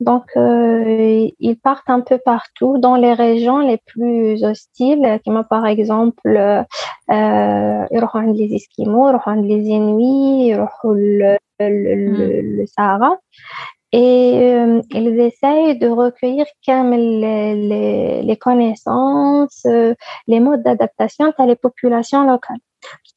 Donc, 0.00 0.24
euh, 0.36 1.28
ils 1.38 1.58
partent 1.58 1.90
un 1.90 2.00
peu 2.00 2.18
partout 2.18 2.78
dans 2.78 2.96
les 2.96 3.12
régions 3.12 3.58
les 3.58 3.76
plus 3.76 4.42
hostiles, 4.42 5.20
comme 5.26 5.44
par 5.48 5.66
exemple, 5.66 6.20
euh, 6.26 7.84
les 8.32 8.54
Esquimaux, 8.54 9.12
les 9.36 9.62
Inuits, 9.68 10.54
le, 10.84 11.36
le, 11.60 12.40
le, 12.56 12.66
Sahara. 12.66 13.18
Et 13.92 14.54
euh, 14.54 14.80
ils 14.92 15.20
essayent 15.20 15.78
de 15.78 15.88
recueillir 15.88 16.46
comme 16.64 16.92
les, 16.92 17.54
les, 17.54 18.22
les 18.22 18.36
connaissances, 18.36 19.66
les 20.28 20.40
modes 20.40 20.62
d'adaptation 20.62 21.32
à 21.36 21.44
les 21.44 21.56
populations 21.56 22.24
locales. 22.24 22.60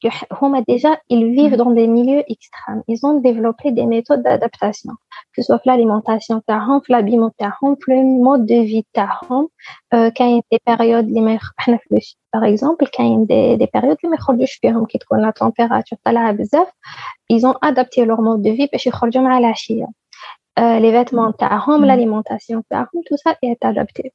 Parce 0.02 0.14
que 0.14 0.62
déjà, 0.66 0.98
ils 1.08 1.32
vivent 1.32 1.54
mm. 1.54 1.56
dans 1.56 1.70
des 1.70 1.86
milieux 1.86 2.22
extrêmes. 2.28 2.82
Ils 2.88 3.04
ont 3.04 3.20
développé 3.20 3.72
des 3.72 3.86
méthodes 3.86 4.22
d'adaptation, 4.22 4.92
que 5.34 5.42
ce 5.42 5.46
soit 5.46 5.60
l'alimentation, 5.64 6.42
l'habillement, 6.88 7.30
le 7.40 8.22
mode 8.22 8.46
de 8.46 8.62
vie, 8.62 8.84
euh, 8.96 10.10
quand 10.16 10.26
il 10.26 10.36
y 10.36 10.38
a 10.38 10.42
des 10.50 10.58
périodes, 10.64 11.08
par 12.32 12.44
exemple, 12.44 12.84
quand 12.94 13.04
il 13.04 13.12
y 13.12 13.52
a 13.52 13.56
des, 13.56 13.66
périodes, 13.66 13.98
qui 13.98 14.06
la 15.12 15.32
température, 15.32 15.96
ils 17.28 17.46
ont 17.46 17.54
adapté 17.62 18.04
leur 18.04 18.20
mode 18.20 18.42
de 18.42 18.50
vie 18.50 18.68
pour 18.68 18.80
qu'ils 18.80 18.92
la 19.40 19.54
euh, 20.59 20.79
les 20.79 20.91
vêtements 20.91 21.31
تاعهم 21.31 21.81
mm. 21.81 21.85
l'alimentation 21.85 22.63
tout 23.07 23.17
ça 23.23 23.31
est 23.41 23.63
adapté 23.63 24.13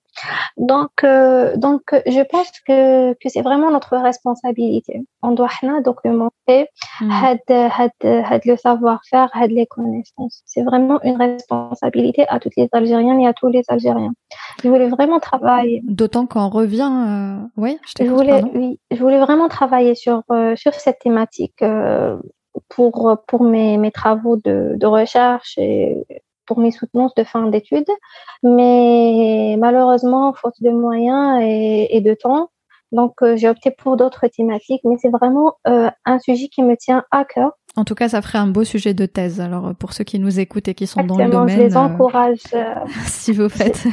donc 0.56 0.92
euh, 1.04 1.56
donc 1.56 1.82
je 2.16 2.22
pense 2.32 2.50
que 2.66 3.12
que 3.20 3.28
c'est 3.34 3.44
vraiment 3.48 3.70
notre 3.70 3.96
responsabilité 3.96 4.94
on 5.22 5.32
doit 5.32 5.48
documenter 5.90 6.60
mm. 7.00 7.10
had, 7.22 7.40
had, 7.78 7.96
had 8.30 8.42
le 8.50 8.56
savoir-faire 8.56 9.28
had 9.40 9.50
les 9.58 9.66
connaissances 9.66 10.36
c'est 10.50 10.64
vraiment 10.70 10.98
une 11.08 11.18
responsabilité 11.26 12.22
à 12.34 12.36
toutes 12.40 12.56
les 12.60 12.68
Algériennes 12.72 13.20
et 13.24 13.28
à 13.32 13.34
tous 13.40 13.50
les 13.56 13.64
Algériens 13.74 14.14
je 14.62 14.68
voulais 14.68 14.90
vraiment 14.96 15.20
travailler 15.30 15.80
d'autant 16.00 16.26
qu'on 16.30 16.48
revient 16.60 16.92
euh... 17.10 17.38
oui 17.62 17.72
je, 17.88 18.04
je 18.04 18.10
voulais 18.10 18.40
oui 18.60 18.70
je 18.90 19.00
voulais 19.04 19.22
vraiment 19.26 19.48
travailler 19.58 19.94
sur 20.04 20.16
euh, 20.30 20.54
sur 20.62 20.74
cette 20.84 21.00
thématique 21.06 21.60
euh, 21.62 22.16
pour, 22.68 23.16
pour 23.26 23.42
mes, 23.44 23.78
mes 23.78 23.90
travaux 23.90 24.36
de, 24.36 24.74
de 24.76 24.86
recherche 24.86 25.54
et 25.58 26.04
pour 26.49 26.59
mes 26.59 26.71
soutenances 26.71 27.13
de 27.13 27.23
fin 27.23 27.45
d'études. 27.47 27.91
Mais 28.41 29.55
malheureusement, 29.59 30.33
faute 30.33 30.61
de 30.61 30.71
moyens 30.71 31.39
et, 31.43 31.95
et 31.95 32.01
de 32.01 32.15
temps, 32.15 32.49
donc 32.91 33.21
euh, 33.21 33.37
j'ai 33.37 33.47
opté 33.47 33.69
pour 33.69 33.97
d'autres 33.97 34.27
thématiques. 34.27 34.81
Mais 34.83 34.97
c'est 34.99 35.11
vraiment 35.11 35.57
euh, 35.67 35.91
un 36.05 36.17
sujet 36.17 36.47
qui 36.47 36.63
me 36.63 36.75
tient 36.75 37.03
à 37.11 37.23
cœur 37.23 37.51
en 37.79 37.85
tout 37.85 37.95
cas, 37.95 38.09
ça 38.09 38.21
ferait 38.21 38.37
un 38.37 38.47
beau 38.47 38.63
sujet 38.63 38.93
de 38.93 39.05
thèse. 39.05 39.39
Alors, 39.39 39.73
pour 39.75 39.93
ceux 39.93 40.03
qui 40.03 40.19
nous 40.19 40.39
écoutent 40.39 40.67
et 40.67 40.73
qui 40.73 40.85
sont 40.85 41.03
dans 41.03 41.17
le 41.17 41.29
domaine, 41.29 41.57
je 41.57 41.63
les 41.63 41.75
euh, 41.75 41.79
encourage. 41.79 42.39
Euh, 42.53 42.75
si 43.05 43.31
vous 43.31 43.49
faites 43.49 43.85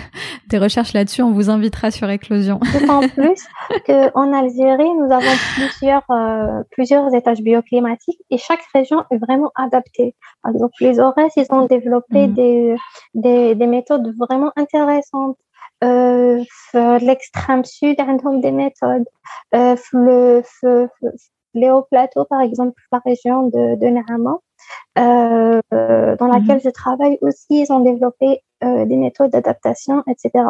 des 0.48 0.58
recherches 0.58 0.92
là-dessus, 0.92 1.22
on 1.22 1.32
vous 1.32 1.50
invitera 1.50 1.90
sur 1.90 2.10
Éclosion. 2.10 2.60
En 2.88 3.00
plus 3.00 3.44
qu'en 3.86 4.32
Algérie, 4.32 4.94
nous 4.94 5.12
avons 5.12 5.36
plusieurs 5.54 6.04
euh, 6.10 6.62
plusieurs 6.70 7.12
étages 7.14 7.40
bioclimatiques 7.40 8.20
et 8.30 8.38
chaque 8.38 8.62
région 8.74 9.04
est 9.10 9.18
vraiment 9.18 9.50
adaptée. 9.56 10.14
Par 10.42 10.52
exemple, 10.52 10.74
les 10.80 11.00
Aurès, 11.00 11.32
ils 11.36 11.46
ont 11.50 11.66
développé 11.66 12.28
mm. 12.28 12.34
des, 12.34 12.76
des, 13.14 13.54
des 13.54 13.66
méthodes 13.66 14.14
vraiment 14.18 14.52
intéressantes. 14.56 15.36
Euh, 15.84 16.42
l'extrême 17.00 17.64
sud, 17.64 17.96
ils 17.98 18.40
des 18.40 18.50
méthodes. 18.50 19.04
Euh, 19.54 19.76
le, 19.92 20.42
les 21.56 21.70
hauts 21.70 21.86
plateaux, 21.90 22.24
par 22.24 22.40
exemple, 22.40 22.80
la 22.92 23.00
région 23.04 23.48
de, 23.48 23.76
de 23.76 23.86
euh, 24.98 26.16
dans 26.16 26.26
laquelle 26.26 26.56
mhm. 26.56 26.62
je 26.64 26.70
travaille 26.70 27.18
aussi, 27.20 27.62
ils 27.62 27.72
ont 27.72 27.80
développé 27.80 28.42
euh, 28.64 28.84
des 28.84 28.96
méthodes 28.96 29.30
d'adaptation, 29.30 30.02
etc. 30.08 30.44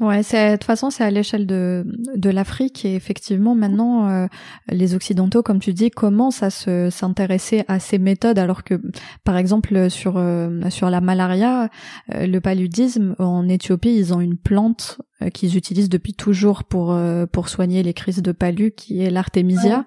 Ouais, 0.00 0.22
c'est 0.22 0.52
de 0.52 0.56
toute 0.56 0.64
façon 0.64 0.88
c'est 0.88 1.04
à 1.04 1.10
l'échelle 1.10 1.46
de 1.46 1.84
de 2.16 2.30
l'Afrique 2.30 2.86
et 2.86 2.94
effectivement 2.94 3.54
maintenant 3.54 4.08
euh, 4.08 4.26
les 4.70 4.94
occidentaux 4.94 5.42
comme 5.42 5.60
tu 5.60 5.74
dis 5.74 5.90
commencent 5.90 6.42
à 6.42 6.48
se 6.48 6.88
s'intéresser 6.88 7.64
à 7.68 7.78
ces 7.80 7.98
méthodes 7.98 8.38
alors 8.38 8.64
que 8.64 8.80
par 9.24 9.36
exemple 9.36 9.90
sur 9.90 10.14
euh, 10.16 10.70
sur 10.70 10.88
la 10.88 11.02
malaria, 11.02 11.68
euh, 12.14 12.26
le 12.26 12.40
paludisme 12.40 13.14
en 13.18 13.46
Éthiopie, 13.46 13.94
ils 13.94 14.14
ont 14.14 14.22
une 14.22 14.38
plante 14.38 15.02
qu'ils 15.34 15.58
utilisent 15.58 15.90
depuis 15.90 16.14
toujours 16.14 16.64
pour 16.64 16.98
pour 17.30 17.50
soigner 17.50 17.82
les 17.82 17.92
crises 17.92 18.22
de 18.22 18.32
palu 18.32 18.70
qui 18.70 19.02
est 19.02 19.10
l'artémisia. 19.10 19.84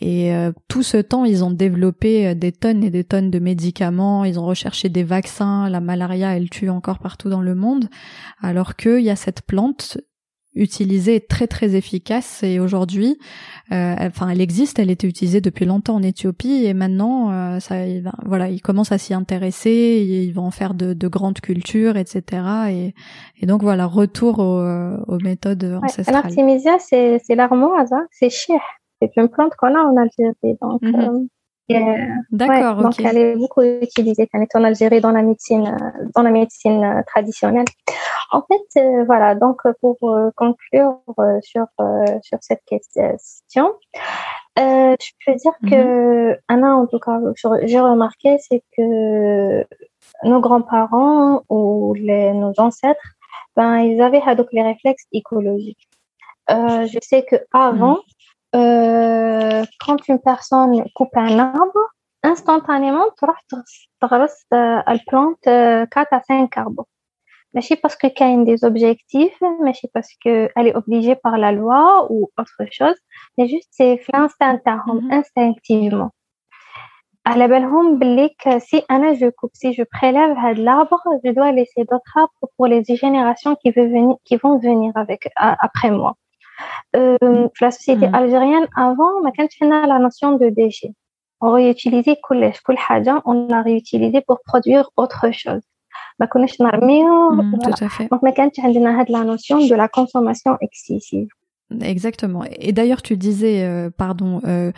Et 0.00 0.32
tout 0.66 0.82
ce 0.82 0.96
temps 0.96 1.24
ils 1.24 1.44
ont 1.44 1.52
développé 1.52 2.34
des 2.34 2.50
tonnes 2.50 2.82
et 2.82 2.90
des 2.90 3.04
tonnes 3.04 3.30
de 3.30 3.38
médicaments, 3.38 4.24
ils 4.24 4.36
ont 4.36 4.44
recherché 4.44 4.88
des 4.88 5.04
vaccins, 5.04 5.70
la 5.70 5.80
malaria 5.80 6.36
elle 6.36 6.50
tue 6.50 6.70
encore 6.70 6.98
partout 6.98 7.30
dans 7.30 7.40
le 7.40 7.54
monde 7.54 7.88
alors 8.40 8.74
qu'il 8.74 8.98
y 8.98 9.10
a 9.10 9.16
cette 9.16 9.43
plante 9.46 9.98
utilisée 10.54 11.20
très 11.20 11.46
très 11.46 11.74
efficace 11.74 12.42
et 12.44 12.60
aujourd'hui 12.60 13.18
euh, 13.72 13.94
enfin 13.98 14.28
elle 14.28 14.40
existe 14.40 14.78
elle 14.78 14.90
était 14.90 15.08
utilisée 15.08 15.40
depuis 15.40 15.64
longtemps 15.64 15.96
en 15.96 16.02
Éthiopie 16.02 16.64
et 16.64 16.74
maintenant 16.74 17.32
euh, 17.32 17.58
ça 17.58 17.76
voilà 18.24 18.48
ils 18.48 18.62
commencent 18.62 18.92
à 18.92 18.98
s'y 18.98 19.14
intéresser 19.14 20.04
ils 20.06 20.32
vont 20.32 20.44
en 20.44 20.52
faire 20.52 20.74
de, 20.74 21.08
grandes 21.08 21.40
cultures 21.40 21.96
etc 21.96 22.92
et, 23.40 23.46
donc 23.46 23.62
voilà 23.62 23.86
retour 23.86 24.38
aux, 24.38 25.18
méthodes 25.22 25.80
ancestrales. 25.82 26.22
l'artémisia 26.22 26.78
c'est 26.78 27.20
c'est 27.24 27.34
l'armoise 27.34 27.92
hein 27.92 28.06
c'est 28.12 28.30
cher 28.30 28.60
c'est 29.02 29.10
une 29.16 29.28
plante 29.28 29.54
qu'on 29.58 29.74
a 29.74 29.80
en 29.80 29.96
Algérie 29.96 30.56
donc 30.62 30.82
mhm. 30.82 30.94
euh, 30.94 31.18
D'accord. 31.68 32.82
Donc 32.82 33.00
elle 33.00 33.16
est 33.16 33.36
beaucoup 33.36 33.62
utilisée 33.62 34.28
elle 34.32 34.42
est 34.42 34.56
en 34.56 34.64
Algérie 34.64 35.00
dans 35.00 35.12
la 35.12 35.22
médecine, 35.22 35.76
dans 36.14 36.22
la 36.22 36.30
médecine 36.30 36.84
euh, 36.84 37.02
traditionnelle. 37.06 37.64
En 38.30 38.42
fait, 38.42 38.80
euh, 38.80 39.04
voilà. 39.04 39.34
Donc 39.34 39.62
pour 39.80 39.96
euh, 40.02 40.30
conclure 40.36 40.98
sur 41.42 41.66
sur 42.22 42.38
cette 42.40 42.62
question, 42.66 43.74
je 44.56 45.10
peux 45.26 45.34
dire 45.34 45.52
que 45.62 46.30
mhm. 46.32 46.36
Anna, 46.48 46.76
en 46.76 46.86
tout 46.86 46.98
cas, 46.98 47.18
j'ai 47.62 47.80
remarqué, 47.80 48.36
c'est 48.38 48.62
que 48.76 49.64
nos 50.24 50.40
grands-parents 50.40 51.42
ou 51.48 51.94
les, 51.94 52.32
nos 52.32 52.52
ancêtres, 52.58 53.14
ben 53.56 53.78
ils 53.78 54.02
avaient 54.02 54.20
donc 54.34 54.48
les 54.52 54.62
réflexes 54.62 55.04
écologiques. 55.12 55.88
je 56.48 56.98
sais 57.00 57.22
que 57.22 57.36
avant, 57.52 57.94
mhm. 57.94 58.13
Euh, 58.54 59.64
quand 59.80 60.08
une 60.08 60.20
personne 60.20 60.84
coupe 60.94 61.16
un 61.16 61.38
arbre, 61.38 61.78
instantanément, 62.22 63.06
tu 63.18 63.24
elle 64.86 65.00
plante 65.06 65.38
4 65.42 65.88
à 65.94 66.20
5 66.22 66.56
arbres. 66.56 66.86
Mais 67.54 67.60
c'est 67.60 67.76
parce 67.76 67.94
qu'il 67.96 68.12
y 68.18 68.22
a 68.22 68.44
des 68.44 68.64
objectifs, 68.64 69.40
mais 69.62 69.72
c'est 69.74 69.90
parce 69.92 70.08
qu'elle 70.20 70.50
est 70.56 70.74
obligée 70.74 71.14
par 71.14 71.38
la 71.38 71.52
loi 71.52 72.06
ou 72.10 72.30
autre 72.36 72.66
chose, 72.70 72.96
mais 73.38 73.46
juste 73.46 73.68
c'est 73.70 74.00
instinctivement. 74.12 75.00
instinctivement. 75.10 76.10
À 77.24 77.36
la 77.38 77.48
belle 77.48 77.66
si 78.60 78.82
je 79.14 79.30
coupe, 79.30 79.52
si 79.54 79.72
je 79.72 79.82
prélève 79.84 80.36
l'arbre, 80.58 81.00
je 81.24 81.30
dois 81.30 81.52
laisser 81.52 81.84
d'autres 81.84 82.16
arbres 82.16 82.50
pour 82.56 82.66
les 82.66 82.82
générations 82.84 83.56
qui, 83.56 83.70
venir, 83.70 84.16
qui 84.24 84.36
vont 84.36 84.58
venir 84.58 84.92
avec, 84.96 85.30
après 85.36 85.90
moi. 85.90 86.16
Euh, 86.95 87.47
la 87.61 87.71
société 87.71 88.07
mm. 88.07 88.15
algérienne, 88.15 88.67
avant, 88.75 89.23
ما 89.23 89.29
كانش 89.29 89.57
la 89.61 89.99
notion 89.99 90.37
de 90.37 90.49
déchet. 90.49 90.93
On 91.41 91.51
réutilisait 91.51 92.17
كلش 92.21 92.61
كل 92.61 92.77
حاجة, 92.77 93.21
on 93.25 93.47
l'a 93.47 93.61
réutilisé 93.61 94.21
pour 94.21 94.39
produire 94.45 94.89
autre 94.97 95.31
chose. 95.31 95.63
ما 96.19 96.25
كناش 96.25 96.61
نرميو. 96.61 97.31
Mm, 97.31 97.59
tout 97.63 97.83
à 97.83 97.89
fait. 97.89 98.07
Donc 98.07 98.23
ما 98.23 98.29
كانش 98.29 98.59
عندنا 98.59 98.99
هاد 98.99 99.07
la 99.09 99.23
notion 99.23 99.67
de 99.67 99.75
la 99.75 99.87
consommation 99.87 100.57
excessive. 100.61 101.27
Exactement. 101.81 102.43
Et 102.59 102.71
d'ailleurs, 102.71 103.03
tu 103.03 103.15
disais, 103.15 103.63
euh, 103.63 103.91
pardon, 103.95 104.41
euh, 104.45 104.71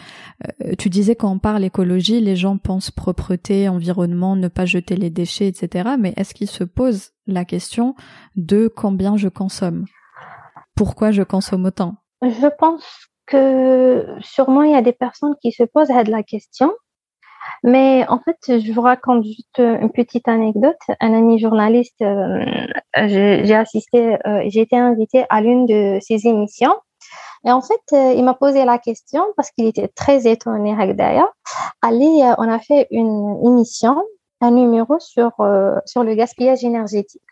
euh, 0.44 0.74
tu 0.78 0.90
disais 0.90 1.16
quand 1.16 1.32
on 1.32 1.40
parle 1.40 1.64
écologie, 1.64 2.20
les 2.20 2.36
gens 2.36 2.58
pensent 2.58 2.92
propreté, 2.92 3.70
environnement, 3.70 4.36
ne 4.36 4.50
pas 4.50 4.66
jeter 4.66 4.98
les 4.98 5.10
déchets, 5.10 5.48
etc. 5.48 5.92
Mais 5.98 6.14
est-ce 6.18 6.34
qu'ils 6.34 6.50
se 6.50 6.66
posent 6.66 7.12
la 7.28 7.46
question 7.46 7.96
de 8.36 8.68
combien 8.68 9.16
je 9.16 9.30
consomme 9.30 9.86
Pourquoi 10.77 11.11
je 11.11 11.23
consomme 11.23 11.65
autant? 11.65 11.95
Je 12.23 12.49
pense 12.59 13.09
que 13.27 14.07
sûrement 14.21 14.63
il 14.63 14.73
y 14.73 14.77
a 14.77 14.83
des 14.83 14.93
personnes 14.93 15.35
qui 15.43 15.51
se 15.51 15.65
posent 15.65 15.91
la 15.91 16.23
question. 16.23 16.73
Mais 17.63 18.05
en 18.09 18.19
fait, 18.19 18.37
je 18.61 18.73
vous 18.73 18.81
raconte 18.81 19.25
juste 19.25 19.59
une 19.59 19.91
petite 19.93 20.29
anecdote. 20.29 20.77
Un 21.01 21.15
ami 21.15 21.39
journaliste, 21.39 22.01
euh, 22.03 22.45
j'ai 23.07 23.55
assisté, 23.55 24.17
euh, 24.27 24.43
j'ai 24.49 24.63
été 24.63 24.77
invitée 24.77 25.25
à 25.31 25.41
l'une 25.41 25.67
de 25.67 25.99
ses 26.01 26.27
émissions. 26.27 26.75
Et 27.45 27.53
en 27.53 27.63
fait, 27.63 27.83
euh, 27.93 28.13
il 28.15 28.25
m'a 28.25 28.35
posé 28.35 28.65
la 28.65 28.79
question 28.79 29.25
parce 29.37 29.51
qu'il 29.53 29.67
était 29.67 29.89
très 29.89 30.27
étonné 30.27 30.75
d'ailleurs. 30.95 31.33
Allez, 31.83 32.33
on 32.39 32.51
a 32.51 32.59
fait 32.59 32.89
une 32.91 33.41
émission, 33.45 34.03
un 34.41 34.51
numéro 34.51 34.99
sur 34.99 35.31
le 35.39 36.15
gaspillage 36.15 36.65
énergétique. 36.65 37.23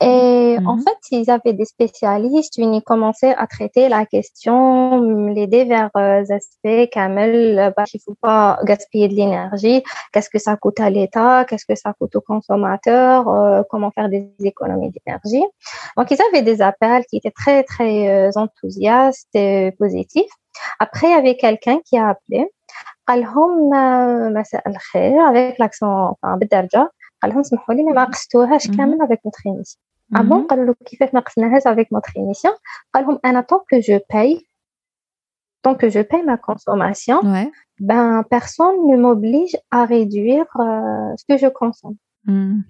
Et 0.00 0.58
en 0.66 0.76
mhm. 0.76 0.82
fait, 0.82 0.98
ils 1.12 1.30
avaient 1.30 1.52
des 1.52 1.64
spécialistes, 1.64 2.58
ils 2.58 2.82
commençaient 2.82 3.36
à 3.36 3.46
traiter 3.46 3.88
la 3.88 4.04
question, 4.04 5.28
les 5.28 5.46
divers 5.46 5.90
euh, 5.96 6.24
aspects, 6.28 6.90
Kamel, 6.90 7.72
bah, 7.76 7.84
il 7.94 8.00
faut 8.04 8.16
pas 8.20 8.58
gaspiller 8.64 9.06
de 9.06 9.14
l'énergie, 9.14 9.84
qu'est-ce 10.12 10.28
que 10.28 10.40
ça 10.40 10.56
coûte 10.56 10.80
à 10.80 10.90
l'État, 10.90 11.44
qu'est-ce 11.44 11.66
que 11.66 11.76
ça 11.76 11.92
coûte 11.92 12.16
aux 12.16 12.20
consommateurs, 12.20 13.28
euh, 13.28 13.62
comment 13.70 13.92
faire 13.92 14.08
des 14.08 14.28
économies 14.42 14.90
d'énergie. 14.90 15.44
Donc, 15.96 16.10
ils 16.10 16.18
avaient 16.28 16.42
des 16.42 16.62
appels 16.62 17.04
qui 17.08 17.18
étaient 17.18 17.30
très, 17.30 17.62
très 17.62 18.08
euh, 18.08 18.30
enthousiastes 18.34 19.28
et 19.34 19.70
positifs. 19.78 20.32
Après, 20.80 21.06
il 21.08 21.12
y 21.12 21.14
avait 21.14 21.36
quelqu'un 21.36 21.78
qui 21.84 21.96
a 21.96 22.08
appelé, 22.08 22.48
avec 23.06 23.24
l'accent, 25.58 26.16
enfin, 26.22 26.36
بالدرجة 26.36 26.90
قال 27.22 27.30
لهم 27.30 27.40
اسمحوا 27.40 27.74
لي 27.74 27.82
ما 27.82 28.04
قستوهاش 28.04 28.66
كامل 28.66 28.98
avec 29.02 29.20
notre 29.24 29.46
avant, 30.13 30.39
mhm. 30.39 30.47
avec 31.65 31.91
notre 31.91 32.15
émission, 32.15 32.51
un 32.93 33.43
tant 33.43 33.63
que 33.69 33.81
je 33.81 33.97
paye, 34.07 34.45
tant 35.61 35.75
que 35.75 35.89
je 35.89 35.99
paye 35.99 36.23
ma 36.23 36.37
consommation, 36.37 37.21
ben, 37.79 38.23
personne 38.29 38.87
ne 38.87 38.97
m'oblige 38.97 39.57
à 39.69 39.85
réduire 39.85 40.45
euh, 40.59 41.13
ce 41.17 41.25
que 41.27 41.37
je 41.37 41.47
consomme. 41.47 41.95
Mhm. 42.25 42.63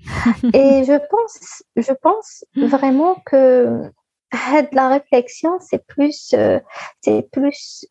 Et 0.54 0.84
je 0.84 0.98
pense, 1.10 1.64
je 1.76 1.94
pense 2.02 2.46
vraiment 2.56 3.16
que 3.26 3.82
la 4.74 4.90
réflexion, 4.90 5.58
c'est 5.60 5.86
plus, 5.86 6.34
euh, 6.34 6.60
c'est 7.02 7.30
plus, 7.32 7.86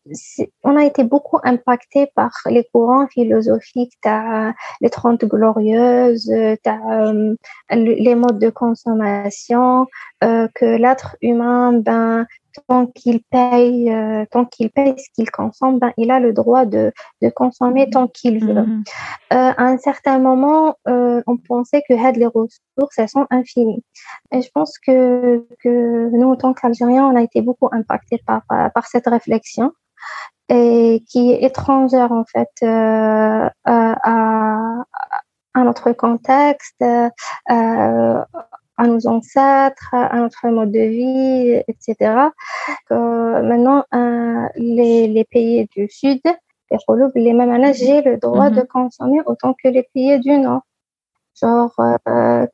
on 0.63 0.75
a 0.75 0.83
été 0.83 1.03
beaucoup 1.03 1.39
impacté 1.43 2.07
par 2.15 2.31
les 2.45 2.63
courants 2.71 3.07
philosophiques, 3.07 3.93
t'as 4.01 4.53
les 4.81 4.89
Trente 4.89 5.25
Glorieuses, 5.25 6.31
t'as 6.63 6.79
euh, 7.09 7.35
les 7.71 8.15
modes 8.15 8.39
de 8.39 8.49
consommation, 8.49 9.87
euh, 10.23 10.47
que 10.53 10.65
l'être 10.65 11.15
humain, 11.21 11.73
ben, 11.73 12.27
tant 12.67 12.87
qu'il 12.87 13.21
paye, 13.23 13.91
euh, 13.91 14.25
tant 14.31 14.45
qu'il 14.45 14.69
paye 14.69 14.95
ce 14.97 15.09
qu'il 15.13 15.29
consomme, 15.29 15.79
ben, 15.79 15.91
il 15.97 16.11
a 16.11 16.19
le 16.19 16.33
droit 16.33 16.65
de, 16.65 16.91
de 17.21 17.29
consommer 17.29 17.89
tant 17.89 18.07
qu'il 18.07 18.43
veut. 18.45 18.53
Mm-hmm. 18.53 18.83
Euh, 19.33 19.53
à 19.57 19.63
un 19.63 19.77
certain 19.77 20.19
moment, 20.19 20.75
euh, 20.87 21.21
on 21.27 21.37
pensait 21.37 21.83
que 21.87 21.93
les 21.93 22.25
ressources, 22.25 22.97
elles 22.97 23.09
sont 23.09 23.27
infinies. 23.29 23.83
Et 24.31 24.41
je 24.41 24.49
pense 24.53 24.77
que, 24.79 25.45
que 25.63 26.09
nous, 26.11 26.29
en 26.29 26.35
tant 26.35 26.53
qu'Algériens, 26.53 27.05
on 27.05 27.15
a 27.15 27.21
été 27.21 27.41
beaucoup 27.41 27.69
impactés 27.71 28.21
par, 28.25 28.41
par 28.47 28.87
cette 28.87 29.07
réflexion 29.07 29.71
et 30.49 31.03
qui 31.09 31.31
est 31.31 31.43
étrangère 31.43 32.13
en 32.13 32.23
fait 32.23 32.49
à, 32.63 33.51
à, 33.65 34.83
notre 35.55 35.91
contexte, 35.91 36.83
à 38.77 38.87
nos 38.87 39.07
ancêtres, 39.07 39.93
à 39.93 40.17
notre 40.19 40.47
mode 40.47 40.71
de 40.71 40.79
vie, 40.79 41.63
etc. 41.67 42.29
Que 42.89 43.41
maintenant, 43.41 43.83
euh, 43.93 44.47
les, 44.55 45.07
les, 45.07 45.25
pays 45.25 45.67
du 45.75 45.87
Sud, 45.89 46.21
les 46.71 46.77
les 47.15 47.33
mêmes 47.33 47.73
j'ai 47.73 48.01
le 48.01 48.17
droit 48.17 48.49
de 48.49 48.61
mhm. 48.61 48.67
consommer 48.67 49.19
autant 49.25 49.53
que 49.53 49.67
les 49.69 49.87
pays 49.93 50.19
du 50.19 50.37
Nord. 50.37 50.61
Genre, 51.39 51.73
euh, 52.07 52.47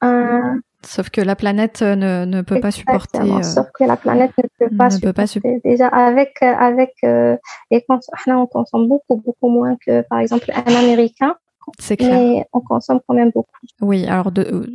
un, 0.00 0.60
Sauf 0.84 1.10
que 1.10 1.20
la 1.20 1.36
planète 1.36 1.82
euh, 1.82 1.94
ne, 1.94 2.24
ne 2.24 2.42
peut 2.42 2.60
pas 2.60 2.70
supporter. 2.72 3.20
Euh, 3.20 3.42
sauf 3.42 3.66
que 3.72 3.84
la 3.84 3.96
planète 3.96 4.32
ne 4.36 4.42
peut 4.42 4.76
pas, 4.76 4.90
supporter. 4.90 5.08
Peut 5.08 5.12
pas 5.12 5.26
supporter. 5.26 5.60
Déjà 5.64 5.86
avec 5.88 6.42
avec 6.42 6.92
euh, 7.04 7.36
les 7.70 7.84
on 7.88 8.46
consomme 8.46 8.88
beaucoup 8.88 9.16
beaucoup 9.16 9.48
moins 9.48 9.76
que 9.86 10.02
par 10.02 10.18
exemple 10.18 10.50
un 10.54 10.74
Américain. 10.74 11.36
C'est 11.78 11.96
clair. 11.96 12.18
Mais 12.18 12.46
on 12.52 12.60
consomme 12.60 13.00
quand 13.06 13.14
même 13.14 13.30
beaucoup. 13.34 13.50
Oui, 13.80 14.06
alors 14.06 14.30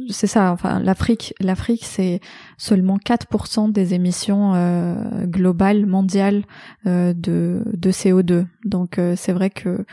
c'est 0.10 0.28
ça. 0.28 0.52
Enfin, 0.52 0.80
l'Afrique, 0.80 1.34
l'Afrique, 1.40 1.84
c'est 1.84 2.20
seulement 2.58 2.98
4% 2.98 3.72
des 3.72 3.94
émissions 3.94 4.54
euh, 4.56 5.26
globales 5.26 5.86
mondiales 5.86 6.44
euh, 6.86 7.14
de, 7.14 7.64
de 7.74 7.92
CO2. 7.92 8.46
Donc 8.66 9.00
euh, 9.00 9.14
c'est 9.16 9.34
vrai 9.34 9.50
que 9.50 9.86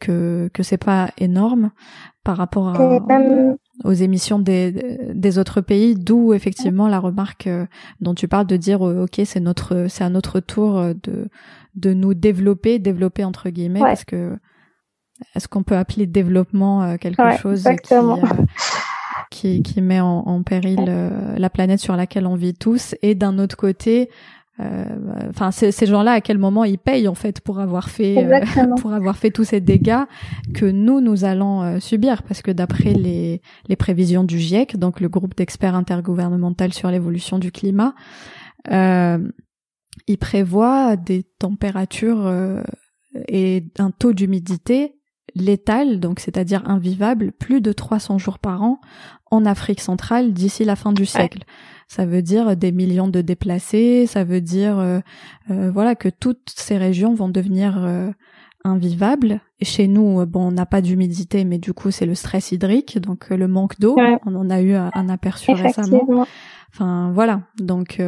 que 0.00 0.48
que 0.54 0.62
c'est 0.62 0.78
pas 0.78 1.10
énorme 1.18 1.72
par 2.22 2.36
rapport 2.36 2.68
à, 2.68 3.00
aux 3.84 3.92
émissions 3.92 4.38
des 4.38 4.72
des 5.12 5.38
autres 5.38 5.60
pays. 5.60 5.96
D'où 5.96 6.32
effectivement 6.34 6.86
la 6.86 7.00
remarque 7.00 7.48
euh, 7.48 7.66
dont 8.00 8.14
tu 8.14 8.28
parles 8.28 8.46
de 8.46 8.56
dire 8.56 8.80
ok 8.80 9.20
c'est 9.24 9.40
notre 9.40 9.86
c'est 9.88 10.04
à 10.04 10.08
notre 10.08 10.38
tour 10.40 10.80
de 11.02 11.28
de 11.74 11.94
nous 11.94 12.14
développer, 12.14 12.78
développer 12.78 13.24
entre 13.24 13.50
guillemets 13.50 13.80
parce 13.80 14.04
que 14.04 14.38
est-ce 15.34 15.48
qu'on 15.48 15.62
peut 15.62 15.76
appeler 15.76 16.06
développement 16.06 16.82
euh, 16.82 16.96
quelque 16.96 17.36
chose 17.38 17.64
qui, 17.84 17.94
euh, 17.94 18.16
qui, 19.30 19.62
qui, 19.62 19.80
met 19.82 20.00
en, 20.00 20.20
en 20.20 20.42
péril 20.42 20.84
euh, 20.88 21.36
la 21.36 21.50
planète 21.50 21.80
sur 21.80 21.96
laquelle 21.96 22.26
on 22.26 22.34
vit 22.34 22.54
tous? 22.54 22.94
Et 23.02 23.14
d'un 23.14 23.38
autre 23.38 23.56
côté, 23.56 24.10
enfin 25.30 25.52
ces 25.52 25.86
gens-là, 25.86 26.12
à 26.12 26.20
quel 26.20 26.36
moment 26.36 26.64
ils 26.64 26.78
payent 26.78 27.06
en 27.06 27.14
fait 27.14 27.40
pour 27.40 27.60
avoir 27.60 27.88
fait 27.88 28.26
pour 28.80 28.92
avoir 28.92 29.16
fait 29.16 29.30
tous 29.30 29.44
ces 29.44 29.60
dégâts 29.60 30.02
que 30.52 30.66
nous 30.66 31.00
nous 31.00 31.24
allons 31.24 31.78
subir? 31.78 32.24
Parce 32.24 32.42
que 32.42 32.50
d'après 32.50 32.92
les, 32.92 33.40
les 33.68 33.76
prévisions 33.76 34.24
du 34.24 34.40
GIEC, 34.40 34.76
donc 34.76 34.98
le 34.98 35.08
groupe 35.08 35.36
d'experts 35.36 35.76
intergouvernemental 35.76 36.72
sur 36.72 36.90
l'évolution 36.90 37.38
du 37.38 37.52
climat, 37.52 37.94
il 38.68 40.18
prévoit 40.18 40.96
des 40.96 41.22
températures 41.38 42.28
et 43.28 43.64
un 43.78 43.92
taux 43.92 44.12
d'humidité 44.12 44.97
létal, 45.42 46.00
donc 46.00 46.20
c'est-à-dire 46.20 46.62
invivable, 46.68 47.32
plus 47.32 47.60
de 47.60 47.72
300 47.72 48.18
jours 48.18 48.38
par 48.38 48.62
an 48.62 48.80
en 49.30 49.44
Afrique 49.44 49.80
centrale 49.80 50.32
d'ici 50.32 50.64
la 50.64 50.76
fin 50.76 50.92
du 50.92 51.06
siècle. 51.06 51.40
Ça 51.86 52.04
veut 52.04 52.22
dire 52.22 52.56
des 52.56 52.72
millions 52.72 53.08
de 53.08 53.20
déplacés, 53.20 54.06
ça 54.06 54.24
veut 54.24 54.40
dire 54.40 54.78
euh, 54.78 55.00
euh, 55.50 55.70
voilà 55.70 55.94
que 55.94 56.08
toutes 56.08 56.50
ces 56.54 56.76
régions 56.76 57.14
vont 57.14 57.28
devenir 57.28 57.82
euh, 57.82 58.10
invivables. 58.64 59.40
Et 59.60 59.64
chez 59.64 59.88
nous, 59.88 60.24
bon, 60.26 60.48
on 60.48 60.52
n'a 60.52 60.66
pas 60.66 60.82
d'humidité, 60.82 61.44
mais 61.44 61.58
du 61.58 61.72
coup 61.72 61.90
c'est 61.90 62.06
le 62.06 62.14
stress 62.14 62.52
hydrique, 62.52 62.98
donc 62.98 63.30
le 63.30 63.48
manque 63.48 63.80
d'eau. 63.80 63.96
On 64.26 64.34
en 64.34 64.50
a 64.50 64.60
eu 64.60 64.74
un, 64.74 65.08
aperçu 65.08 65.52
récemment. 65.52 66.26
Enfin 66.70 67.10
voilà, 67.14 67.40
donc 67.58 68.00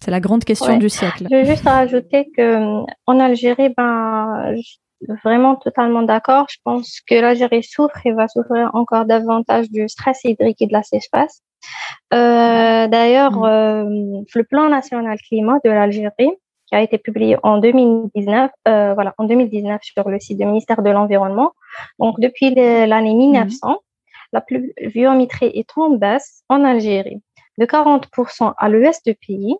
c'est 0.00 0.10
la 0.10 0.20
grande 0.20 0.44
question 0.44 0.78
du 0.78 0.88
siècle. 0.88 1.26
Je 1.30 1.36
veux 1.36 1.44
juste 1.44 1.68
rajouter 1.68 2.30
que 2.34 2.82
en 3.06 3.20
Algérie, 3.20 3.68
ben 3.76 4.54
vraiment 5.24 5.56
totalement 5.56 6.02
d'accord. 6.02 6.46
Je 6.50 6.58
pense 6.64 7.00
que 7.06 7.14
l'Algérie 7.14 7.62
souffre 7.62 8.04
et 8.04 8.12
va 8.12 8.28
souffrir 8.28 8.70
encore 8.74 9.04
davantage 9.04 9.70
du 9.70 9.88
stress 9.88 10.20
hydrique 10.24 10.60
et 10.62 10.66
de 10.66 10.72
la 10.72 10.82
sécheresse. 10.82 11.42
Euh, 12.12 12.86
D'ailleurs, 12.88 13.32
mm. 13.32 13.44
euh, 13.44 14.22
le 14.34 14.44
plan 14.44 14.68
national 14.68 15.18
climat 15.18 15.58
de 15.64 15.70
l'Algérie, 15.70 16.32
qui 16.66 16.74
a 16.74 16.82
été 16.82 16.98
publié 16.98 17.36
en 17.42 17.58
2019, 17.58 18.50
euh, 18.68 18.94
voilà, 18.94 19.14
en 19.18 19.24
2019 19.24 19.80
sur 19.82 20.08
le 20.08 20.20
site 20.20 20.38
du 20.38 20.46
ministère 20.46 20.82
de 20.82 20.90
l'Environnement. 20.90 21.52
Donc, 21.98 22.20
depuis 22.20 22.54
l'année 22.54 23.14
1900, 23.14 23.70
mm. 23.70 23.76
la 24.32 24.40
pluviométrie 24.40 25.50
est 25.54 25.70
en 25.76 25.90
baisse 25.90 26.42
en 26.48 26.64
Algérie 26.64 27.22
de 27.58 27.66
40% 27.66 28.54
à 28.56 28.68
l'ouest 28.68 29.04
du 29.04 29.14
pays 29.14 29.56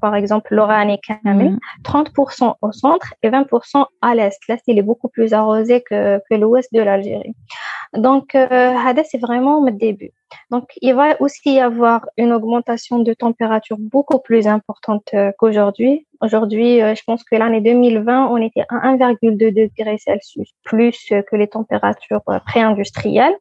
par 0.00 0.14
exemple 0.14 0.54
l'Oran 0.54 0.88
et 0.88 0.98
Kamel, 0.98 1.58
30% 1.84 2.54
au 2.60 2.72
centre 2.72 3.14
et 3.22 3.30
20% 3.30 3.84
à 4.02 4.14
l'est. 4.14 4.38
L'est, 4.48 4.62
il 4.66 4.78
est 4.78 4.82
beaucoup 4.82 5.08
plus 5.08 5.32
arrosé 5.32 5.82
que, 5.82 6.18
que 6.30 6.34
l'ouest 6.34 6.72
de 6.72 6.80
l'Algérie. 6.80 7.34
Donc, 7.92 8.34
euh, 8.34 8.74
c'est 9.04 9.18
vraiment 9.18 9.64
le 9.64 9.72
début. 9.72 10.12
Donc, 10.50 10.70
il 10.80 10.94
va 10.94 11.20
aussi 11.20 11.54
y 11.54 11.60
avoir 11.60 12.06
une 12.16 12.32
augmentation 12.32 12.98
de 12.98 13.12
température 13.14 13.76
beaucoup 13.78 14.18
plus 14.18 14.46
importante 14.46 15.08
euh, 15.14 15.32
qu'aujourd'hui. 15.38 16.06
Aujourd'hui, 16.20 16.82
euh, 16.82 16.94
je 16.94 17.02
pense 17.04 17.22
que 17.24 17.36
l'année 17.36 17.60
2020, 17.60 18.28
on 18.28 18.36
était 18.38 18.64
à 18.68 18.92
1,2 18.92 19.36
degrés 19.52 19.98
Celsius 19.98 20.50
plus 20.64 21.12
que 21.30 21.36
les 21.36 21.48
températures 21.48 22.22
euh, 22.28 22.38
pré-industrielles. 22.40 23.36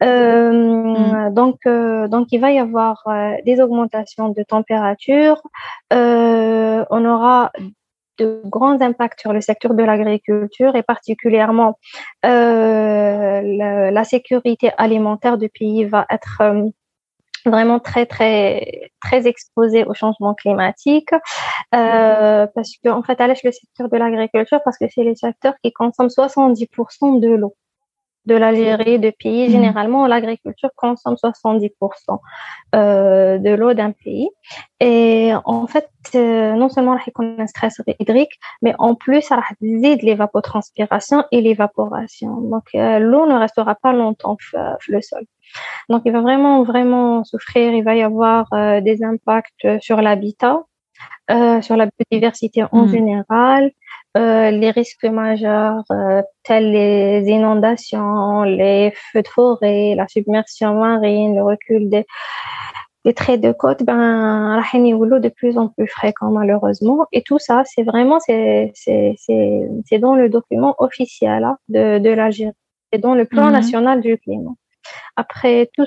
Mm. 0.00 1.34
Donc, 1.34 1.58
donc, 1.66 2.28
il 2.30 2.40
va 2.40 2.52
y 2.52 2.58
avoir 2.58 3.04
des 3.44 3.60
augmentations 3.60 4.28
de 4.28 4.42
température. 4.44 5.42
on 5.90 7.04
aura 7.04 7.50
de 8.18 8.42
grands 8.44 8.80
impacts 8.80 9.20
sur 9.20 9.32
le 9.32 9.40
secteur 9.40 9.74
de 9.74 9.82
l'agriculture 9.82 10.76
et 10.76 10.82
particulièrement 10.82 11.78
euh, 12.24 13.90
la, 13.90 14.04
sécurité 14.04 14.70
alimentaire 14.78 15.38
du 15.38 15.48
pays 15.48 15.84
va 15.84 16.06
être 16.10 16.38
euh, 16.40 16.64
vraiment 17.46 17.78
très 17.80 18.06
très 18.06 18.90
très 19.00 19.26
exposée 19.26 19.84
au 19.84 19.94
changement 19.94 20.34
climatique. 20.34 21.10
Euh, 21.74 22.46
parce 22.54 22.72
qu'en 22.84 22.98
en 22.98 23.02
fait 23.02 23.20
allège 23.20 23.42
le 23.44 23.52
secteur 23.52 23.88
de 23.88 23.96
l'agriculture 23.96 24.60
parce 24.64 24.78
que 24.78 24.86
c'est 24.92 25.04
le 25.04 25.14
secteur 25.14 25.54
qui 25.62 25.72
consomme 25.72 26.08
70% 26.08 27.20
de 27.20 27.28
l'eau 27.28 27.54
de 28.28 28.36
l'Algérie, 28.36 28.98
de 28.98 29.10
pays. 29.10 29.46
Mhm. 29.46 29.52
Généralement, 29.52 30.06
l'agriculture 30.06 30.70
consomme 30.76 31.16
70% 31.16 32.20
euh, 32.74 33.38
de 33.38 33.50
l'eau 33.50 33.72
d'un 33.74 33.92
pays. 33.92 34.28
Et 34.80 35.32
en 35.44 35.66
fait, 35.66 35.88
euh, 36.14 36.52
non 36.52 36.68
seulement 36.68 36.96
il 36.96 37.12
y 37.16 37.40
a 37.40 37.42
un 37.42 37.46
stress 37.46 37.80
hydrique, 37.98 38.34
mais 38.62 38.74
en 38.78 38.94
plus, 38.94 39.22
ça 39.22 39.36
va 39.36 39.42
l'évapotranspiration 39.60 41.24
et 41.32 41.40
l'évaporation. 41.40 42.32
Donc, 42.52 42.66
euh, 42.74 42.98
l'eau 42.98 43.26
ne 43.26 43.36
restera 43.36 43.74
pas 43.74 43.92
longtemps 43.92 44.36
sur 44.38 44.58
le 44.88 45.00
sol. 45.00 45.24
Donc, 45.88 46.02
il 46.04 46.12
va 46.12 46.20
vraiment, 46.20 46.62
vraiment 46.62 47.24
souffrir. 47.24 47.72
Il 47.72 47.82
va 47.82 47.96
y 47.96 48.02
avoir 48.02 48.44
des 48.82 49.02
impacts 49.02 49.66
sur 49.80 50.02
l'habitat, 50.02 50.56
sur 51.66 51.76
la 51.76 51.86
biodiversité 51.86 52.64
en 52.70 52.82
mhm. 52.82 52.92
général, 52.96 53.70
euh, 54.18 54.50
les 54.50 54.70
risques 54.70 55.04
majeurs 55.04 55.84
euh, 55.92 56.22
tels 56.42 56.72
les 56.72 57.22
inondations, 57.28 58.42
les 58.42 58.92
feux 58.94 59.22
de 59.22 59.28
forêt, 59.28 59.94
la 59.94 60.08
submersion 60.08 60.74
marine, 60.74 61.36
le 61.36 61.44
recul 61.44 61.88
des, 61.88 62.04
des 63.04 63.14
traits 63.14 63.40
de 63.40 63.52
côte, 63.52 63.84
ben, 63.84 64.60
de 64.60 65.28
plus 65.28 65.56
en 65.56 65.68
plus 65.68 65.86
fréquent 65.86 66.30
malheureusement. 66.30 67.06
Et 67.12 67.22
tout 67.22 67.38
ça, 67.38 67.62
c'est 67.64 67.84
vraiment 67.84 68.18
c'est 68.18 68.72
c'est 68.74 69.14
c'est 69.18 69.98
dans 69.98 70.16
le 70.16 70.28
document 70.28 70.74
officiel 70.78 71.44
hein, 71.44 71.56
de 71.68 71.98
de 71.98 72.10
l'Algérie, 72.10 72.52
c'est 72.92 72.98
dans 72.98 73.14
le 73.14 73.24
plan 73.24 73.46
mhm. 73.46 73.52
national 73.52 74.00
du 74.00 74.18
climat. 74.18 74.54
Après 75.16 75.70
tout 75.74 75.86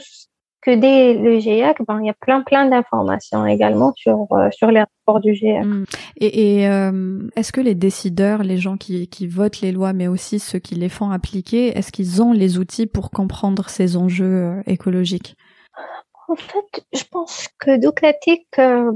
que 0.62 0.76
dès 0.76 1.14
le 1.14 1.40
GIEC, 1.40 1.78
ben, 1.88 2.00
il 2.02 2.08
y 2.08 2.10
a 2.10 2.16
plein 2.20 2.42
plein 2.42 2.68
d'informations 2.68 3.46
également 3.46 3.94
sur 3.96 4.28
euh, 4.32 4.50
sur 4.52 4.70
les 4.70 4.82
rapports 4.82 5.20
du 5.20 5.34
GIEC. 5.34 5.66
Mm. 5.66 5.86
Et, 6.18 6.60
et 6.60 6.70
euh, 6.70 7.20
est-ce 7.36 7.52
que 7.52 7.62
les 7.62 7.76
décideurs, 7.76 8.44
les 8.44 8.58
gens 8.58 8.78
qui, 8.78 9.08
qui 9.08 9.28
votent 9.28 9.62
les 9.62 9.72
lois, 9.72 9.94
mais 9.94 10.08
aussi 10.08 10.40
ceux 10.40 10.60
qui 10.60 10.76
les 10.76 10.90
font 10.90 11.12
appliquer, 11.12 11.78
est-ce 11.78 11.92
qu'ils 11.92 12.22
ont 12.22 12.32
les 12.32 12.58
outils 12.58 12.88
pour 12.88 13.10
comprendre 13.12 13.70
ces 13.70 13.98
enjeux 13.98 14.26
euh, 14.26 14.62
écologiques? 14.68 15.36
En 16.28 16.36
fait, 16.36 16.86
je 16.94 17.04
pense 17.12 17.50
que 17.60 17.78
doclatique, 17.78 18.48
euh, 18.58 18.92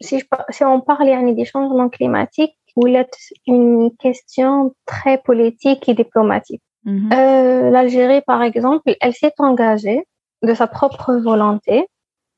si, 0.00 0.22
si 0.50 0.64
on 0.64 0.80
parle 0.80 1.34
des 1.34 1.44
changements 1.46 1.88
climatiques, 1.88 2.58
il 2.76 2.96
est 2.96 3.16
une 3.46 3.90
question 3.98 4.74
très 4.84 5.18
politique 5.18 5.88
et 5.88 5.94
diplomatique. 5.94 6.62
Mhm. 6.84 7.10
Euh, 7.12 7.70
L'Algérie, 7.70 8.20
par 8.26 8.42
exemple, 8.42 8.94
elle 9.00 9.14
s'est 9.14 9.32
engagée 9.38 10.04
de 10.44 10.54
sa 10.54 10.66
propre 10.66 11.14
volonté 11.14 11.86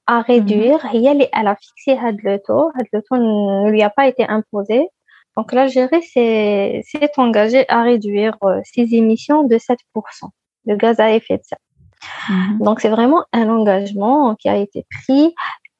à 0.06 0.22
réduire. 0.22 0.84
Mhm. 0.92 1.22
elle, 1.32 1.46
a 1.46 1.56
fixé 1.56 1.98
le 2.00 2.38
taux. 2.38 2.70
Le 2.92 3.00
taux 3.02 3.16
ne 3.16 3.70
lui 3.70 3.82
a 3.82 3.90
pas 3.90 4.06
été 4.06 4.26
imposé. 4.28 4.88
Donc 5.36 5.52
l'Algérie 5.52 6.02
s'est 6.02 6.82
engagée 7.18 7.68
à 7.68 7.82
réduire 7.82 8.36
euh, 8.44 8.60
ses 8.64 8.94
émissions 8.94 9.44
de 9.44 9.56
7% 9.56 9.80
de 10.64 10.74
gaz 10.74 10.98
à 10.98 11.12
effet 11.12 11.36
de 11.38 11.42
serre. 11.44 11.58
Mhm. 12.30 12.58
Donc 12.60 12.80
c'est 12.80 12.88
vraiment 12.88 13.24
un 13.32 13.48
engagement 13.48 14.34
qui 14.36 14.48
a 14.48 14.56
été 14.56 14.86
pris. 14.90 15.34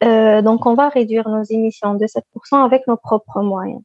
Euh, 0.05 0.43
donc 0.43 0.67
on 0.67 0.75
va 0.75 0.89
réduire 0.91 1.29
nos 1.29 1.43
émissions 1.43 1.95
de 1.95 2.07
7% 2.07 2.65
avec 2.65 2.87
nos 2.87 2.97
propres 2.97 3.41
moyens. 3.41 3.81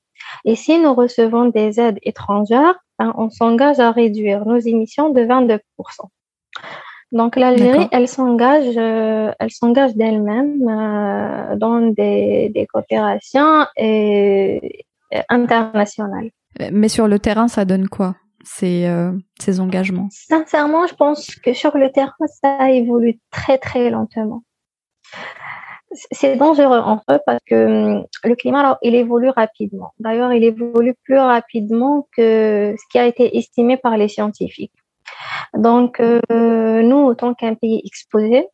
Et 0.46 0.56
si 0.56 0.78
nous 0.80 0.94
recevons 0.94 1.46
des 1.46 1.80
aides 1.80 2.00
étrangères, 2.04 2.76
ben, 3.00 3.14
on 3.18 3.30
s'engage 3.30 3.80
à 3.80 3.92
réduire 3.92 4.46
nos 4.46 4.60
émissions 4.60 5.10
de 5.10 5.22
22%. 5.22 5.60
Donc 7.12 7.36
l'Algérie, 7.36 7.88
elle 7.92 8.08
s'engage, 8.08 8.78
euh, 8.78 9.32
elle 9.40 9.52
s'engage 9.52 9.96
d'elle-même 9.96 10.68
euh, 10.68 11.56
dans 11.58 11.82
des, 11.82 12.50
des 12.54 12.66
coopérations 12.68 13.66
et, 13.76 14.86
internationales. 15.30 16.32
Mais 16.72 16.88
sur 16.88 17.08
le 17.08 17.20
terrain, 17.20 17.48
ça 17.48 17.66
donne 17.66 17.90
quoi 17.90 18.16
ces, 18.44 18.86
euh, 18.86 19.12
ces 19.40 19.60
engagements? 19.60 20.08
Sincèrement, 20.12 20.88
je 20.88 20.96
pense 20.96 21.36
que 21.36 21.54
sur 21.54 21.78
le 21.78 21.92
terrain, 21.92 22.14
ça 22.42 22.72
évolue 22.72 23.20
très 23.30 23.58
très 23.58 23.90
lentement 23.90 24.44
c'est 26.12 26.36
dangereux 26.36 26.80
en 26.80 27.00
fait 27.00 27.22
parce 27.26 27.44
que 27.46 27.98
hum, 28.00 28.06
le 28.24 28.36
climat, 28.36 28.78
il 28.82 28.96
évolue 28.96 29.30
rapidement. 29.30 29.94
D'ailleurs, 30.00 30.32
il 30.34 30.44
évolue 30.44 30.96
plus 31.04 31.18
rapidement 31.18 32.08
que 32.16 32.76
ce 32.78 32.84
qui 32.92 32.98
a 32.98 33.06
été 33.06 33.38
estimé 33.38 33.78
par 33.78 33.98
les 33.98 34.08
scientifiques. 34.08 34.74
Donc, 35.54 36.00
euh, 36.00 36.82
nous, 36.82 36.98
autant 36.98 37.34
qu'un 37.34 37.56
pays 37.56 37.82
exposé, 37.86 38.48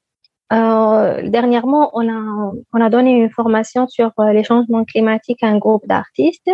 euh, 0.54 1.30
dernièrement, 1.30 1.92
on 1.94 2.08
a, 2.08 2.54
on 2.74 2.82
a 2.82 2.90
donné 2.90 3.12
une 3.12 3.30
formation 3.30 3.88
sur 3.88 4.12
euh, 4.20 4.32
les 4.32 4.44
changements 4.44 4.86
climatiques 4.86 5.44
à 5.44 5.48
un 5.48 5.58
groupe 5.58 5.86
d'artistes 5.88 6.50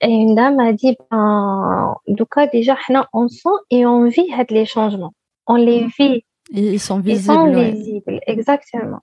et 0.00 0.08
une 0.08 0.36
dame 0.36 0.60
a 0.60 0.72
dit, 0.72 0.96
ben, 1.10 1.94
du 2.06 2.24
cas, 2.24 2.46
déjà, 2.46 2.76
on 3.12 3.28
sent 3.28 3.48
et 3.70 3.84
on 3.84 4.04
vit 4.04 4.30
les 4.50 4.64
changements. 4.64 5.12
On 5.46 5.56
les 5.56 5.86
vit. 5.98 6.24
Ils 6.50 6.78
sont 6.78 7.00
visibles. 7.00 7.32
Ils 7.48 7.54
sont 7.54 7.72
visibles, 7.72 8.20
exactement 8.26 9.00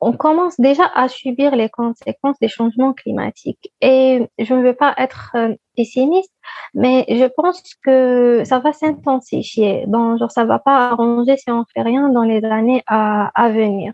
on 0.00 0.12
commence 0.12 0.58
déjà 0.58 0.84
à 0.94 1.08
subir 1.08 1.54
les 1.54 1.68
conséquences 1.68 2.38
des 2.40 2.48
changements 2.48 2.92
climatiques. 2.92 3.72
Et 3.80 4.28
je 4.38 4.54
ne 4.54 4.62
veux 4.62 4.74
pas 4.74 4.94
être 4.98 5.32
euh, 5.34 5.54
pessimiste, 5.76 6.32
mais 6.74 7.04
je 7.08 7.26
pense 7.36 7.62
que 7.84 8.42
ça 8.44 8.58
va 8.58 8.72
s'intensifier. 8.72 9.84
Donc, 9.86 10.18
genre, 10.18 10.30
ça 10.30 10.44
va 10.44 10.58
pas 10.58 10.90
arranger 10.90 11.36
si 11.36 11.50
on 11.50 11.64
fait 11.74 11.82
rien 11.82 12.08
dans 12.08 12.22
les 12.22 12.44
années 12.44 12.82
à, 12.86 13.30
venir. 13.50 13.92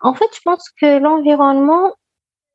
En 0.00 0.14
fait, 0.14 0.28
je 0.34 0.40
pense 0.44 0.68
que 0.80 0.98
l'environnement 0.98 1.92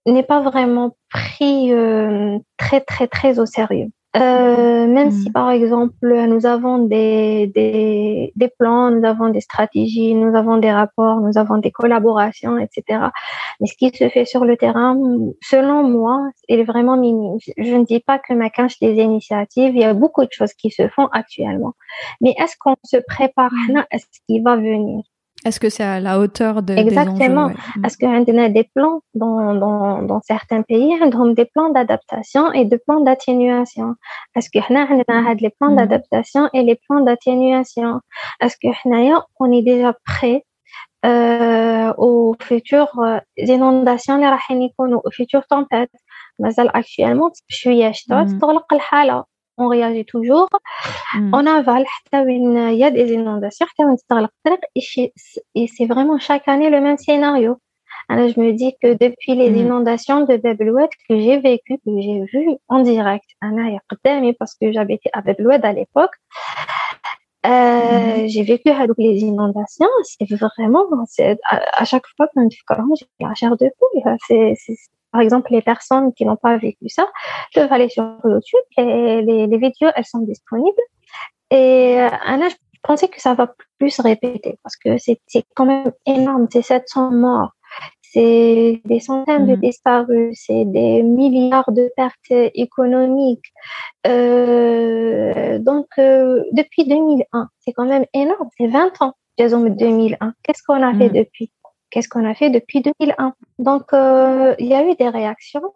n'est 0.06 0.24
pas 0.24 0.42
vraiment 0.42 0.96
pris 1.10 1.74
euh, 1.74 2.38
très, 2.58 2.82
très, 2.82 3.08
très 3.08 3.40
au 3.40 3.46
sérieux. 3.46 3.90
Euh, 4.18 4.88
même 4.88 5.12
si, 5.12 5.30
mm. 5.30 5.32
par 5.32 5.52
exemple, 5.52 5.96
nous 6.02 6.46
avons 6.46 6.80
des, 6.80 7.48
des, 7.54 8.34
des, 8.36 8.48
plans, 8.48 8.90
nous 8.90 9.06
avons 9.06 9.30
des 9.30 9.42
stratégies, 9.42 10.16
nous 10.16 10.36
avons 10.36 10.58
des 10.58 10.72
rapports, 10.72 11.22
nous 11.22 11.38
avons 11.38 11.58
des 11.58 11.72
collaborations, 11.72 12.58
etc. 12.58 13.10
Mais 13.60 13.68
ce 13.68 13.76
qui 13.76 13.96
se 13.96 14.10
fait 14.10 14.26
sur 14.26 14.46
le 14.46 14.58
terrain, 14.58 14.98
selon 15.42 15.84
moi, 15.84 16.30
il 16.48 16.60
est 16.60 16.64
vraiment 16.64 16.98
minime. 16.98 17.38
Je 17.58 17.76
ne 17.76 17.84
dis 17.84 18.00
pas 18.00 18.18
que 18.18 18.34
ma 18.34 18.50
cache 18.50 18.80
des 18.80 18.96
initiatives, 18.96 19.76
il 19.76 19.82
y 19.82 19.84
a 19.84 19.94
beaucoup 19.94 20.24
de 20.24 20.32
choses 20.32 20.54
qui 20.54 20.72
se 20.72 20.88
font 20.88 21.08
actuellement. 21.12 21.74
Mais 22.22 22.34
est-ce 22.40 22.56
qu'on 22.60 22.76
se 22.84 22.98
prépare? 23.08 23.52
À 23.92 23.98
ce 24.00 24.06
qui 24.28 24.40
va 24.40 24.56
venir? 24.56 25.04
Est-ce 25.46 25.60
que 25.60 25.70
c'est 25.70 25.84
à 25.84 26.00
la 26.00 26.20
hauteur 26.20 26.62
de 26.62 26.74
Exactement. 26.74 27.14
Des 27.18 27.54
enjeux, 27.54 27.56
ouais. 27.56 27.82
Parce 27.82 27.96
qu'on 27.96 28.38
a 28.38 28.50
des 28.50 28.70
plans 28.76 29.02
dans, 29.14 29.54
dans, 29.54 30.02
dans 30.02 30.22
certains 30.22 30.62
pays, 30.64 30.94
on 31.02 31.30
a 31.30 31.34
des 31.34 31.46
plans 31.46 31.70
mm. 31.70 31.74
d'adaptation 31.74 32.52
et 32.54 32.66
des 32.66 32.78
plans 32.80 33.02
d'atténuation. 33.02 33.96
Parce 34.34 34.50
qu'on 34.50 34.76
a 34.76 35.34
les 35.36 35.50
plans 35.50 35.72
d'adaptation 35.72 36.50
et 36.54 36.64
les 36.64 36.76
plans 36.88 37.02
d'atténuation? 37.02 38.02
Parce 38.40 38.56
qu'on 38.58 39.52
est 39.52 39.62
déjà 39.62 39.94
prêt 40.06 40.44
euh, 41.06 41.94
aux 41.98 42.36
futures 42.42 43.00
euh, 43.00 43.20
inondations, 43.38 44.18
les 44.18 44.74
aux 44.80 45.12
futures 45.12 45.46
tempêtes? 45.48 45.92
Mais 46.40 46.50
actuellement, 46.74 47.32
je 47.48 47.56
suis 47.56 47.84
à 47.84 47.92
mm 47.92 48.40
on 49.58 49.68
réagit 49.68 50.06
toujours 50.06 50.50
mm. 51.16 51.34
on 51.34 51.46
avale 51.46 51.86
il 52.14 52.76
y 52.76 52.84
a 52.84 52.92
des 52.92 53.14
inondations 53.14 53.68
et 54.76 55.68
c'est 55.68 55.86
vraiment 55.86 56.20
chaque 56.20 56.48
année 56.48 56.70
le 56.70 56.82
même 56.82 56.98
scénario 56.98 57.58
alors 58.10 58.30
je 58.30 58.40
me 58.40 58.54
dis 58.54 58.74
que 58.82 58.94
depuis 58.94 59.36
les 59.36 59.50
mm. 59.50 59.58
inondations 59.58 60.22
de 60.22 60.38
Bebloued 60.38 60.90
que 61.10 61.20
j'ai 61.20 61.40
vécu 61.40 61.78
que 61.78 62.02
j'ai 62.02 62.24
vu 62.32 62.50
en 62.68 62.82
direct 62.82 63.26
parce 64.40 64.56
que 64.56 64.72
j'habitais 64.72 65.10
à 65.14 65.22
Bebloued 65.22 65.64
à 65.64 65.74
l'époque 65.74 66.16
euh, 67.46 68.24
mm. 68.24 68.28
j'ai 68.28 68.44
vécu 68.44 68.70
avec 68.70 68.92
les 68.98 69.20
inondations 69.20 69.88
c'est 70.04 70.30
vraiment 70.36 70.86
à, 71.46 71.82
à, 71.82 71.86
chaque 71.86 72.08
fois 72.16 72.28
quand 72.34 72.48
j'ai 72.50 73.06
la 73.20 73.34
chair 73.34 73.52
de 73.58 73.70
poule 73.78 74.18
c'est 74.28 74.56
par 75.12 75.22
exemple, 75.22 75.52
les 75.52 75.62
personnes 75.62 76.14
qui 76.14 76.26
n'ont 76.26 76.36
pas 76.36 76.58
vécu 76.58 76.90
ça 76.90 77.08
peuvent 77.54 77.72
aller 77.72 77.90
sur 77.90 78.04
YouTube 78.24 78.60
et 78.78 79.22
les, 79.22 79.48
les 79.48 79.58
vidéos, 79.58 79.90
elles 79.96 80.06
sont 80.06 80.20
disponibles. 80.20 80.82
Et 81.50 82.00
euh, 82.00 82.10
Anna, 82.26 82.50
je 82.50 82.56
pensais 82.84 83.08
que 83.08 83.22
ça 83.22 83.34
va 83.34 83.54
plus 83.80 83.92
se 83.92 84.02
répéter 84.02 84.58
parce 84.64 84.76
que 84.76 84.98
c'est 84.98 85.20
quand 85.56 85.66
même 85.66 85.92
énorme. 86.06 86.48
C'est 86.52 86.62
700 86.62 87.12
morts, 87.12 87.52
c'est 88.02 88.82
des 88.86 89.00
centaines 89.00 89.48
de 89.48 89.56
mm. 89.56 89.62
disparus, 89.62 90.40
c'est 90.46 90.66
des 90.66 91.04
milliards 91.04 91.72
de 91.72 91.92
pertes 91.96 92.52
économiques. 92.56 93.52
Euh, 94.06 95.60
donc, 95.60 95.88
euh, 96.00 96.44
depuis 96.52 96.86
2001, 96.86 97.50
c'est 97.60 97.74
quand 97.74 97.86
même 97.86 98.06
énorme. 98.14 98.50
C'est 98.58 98.68
20 98.68 99.02
ans, 99.02 99.14
disons 99.38 99.64
2001. 99.64 100.34
Qu'est-ce 100.44 100.64
qu'on 100.64 100.82
a 100.82 100.94
fait 100.94 101.10
mm. 101.10 101.14
depuis? 101.14 101.52
Qu'est-ce 101.90 102.10
qu'on 102.10 102.26
a 102.26 102.34
fait 102.34 102.50
depuis 102.50 102.82
2001 102.82 103.34
Donc, 103.60 103.94
euh, 103.94 104.56
il 104.60 104.68
y 104.68 104.74
a 104.74 104.84
eu 104.84 104.96
des 104.96 105.10
réactions. 105.10 105.74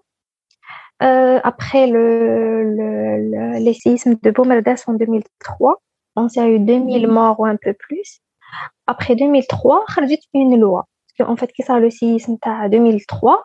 Euh, 1.01 1.39
après 1.43 1.87
le, 1.87 2.63
le, 2.63 3.59
les 3.59 3.73
séismes 3.73 4.15
de 4.21 4.29
Boumerdès 4.29 4.75
en 4.85 4.93
2003, 4.93 5.81
on 6.15 6.29
s'est 6.29 6.47
eu 6.47 6.59
2000 6.59 7.07
morts 7.07 7.39
ou 7.39 7.45
un 7.45 7.55
peu 7.55 7.73
plus. 7.73 8.19
Après 8.87 9.15
2003, 9.15 9.85
a 9.87 10.27
une 10.33 10.59
loi. 10.59 10.85
Parce 11.17 11.27
qu'en 11.27 11.35
fait, 11.35 11.51
qu'est-ce 11.53 11.71
que 11.71 11.79
le 11.79 11.89
séisme 11.89 12.37
à 12.43 12.69
2003 12.69 13.43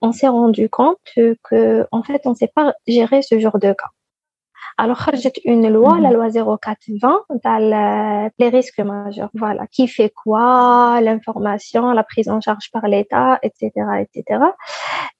On 0.00 0.12
s'est 0.12 0.28
rendu 0.28 0.68
compte 0.70 0.98
que, 1.42 1.86
en 1.90 2.02
fait, 2.02 2.22
on 2.24 2.30
ne 2.30 2.34
sait 2.34 2.50
pas 2.54 2.74
gérer 2.86 3.22
ce 3.22 3.38
genre 3.38 3.58
de 3.58 3.72
cas. 3.72 3.90
Alors, 4.78 5.08
j'ai 5.14 5.32
une 5.44 5.70
loi, 5.70 5.98
la 6.00 6.10
mhm. 6.10 6.16
loi 6.16 6.58
0420, 6.58 7.24
dans 7.42 8.30
les 8.38 8.48
risques 8.48 8.80
majeurs. 8.80 9.30
Voilà, 9.34 9.66
qui 9.68 9.88
fait 9.88 10.10
quoi, 10.10 11.00
l'information, 11.00 11.92
la 11.92 12.04
prise 12.04 12.28
en 12.28 12.40
charge 12.40 12.70
par 12.72 12.86
l'État, 12.86 13.38
etc., 13.42 13.70
etc. 14.00 14.40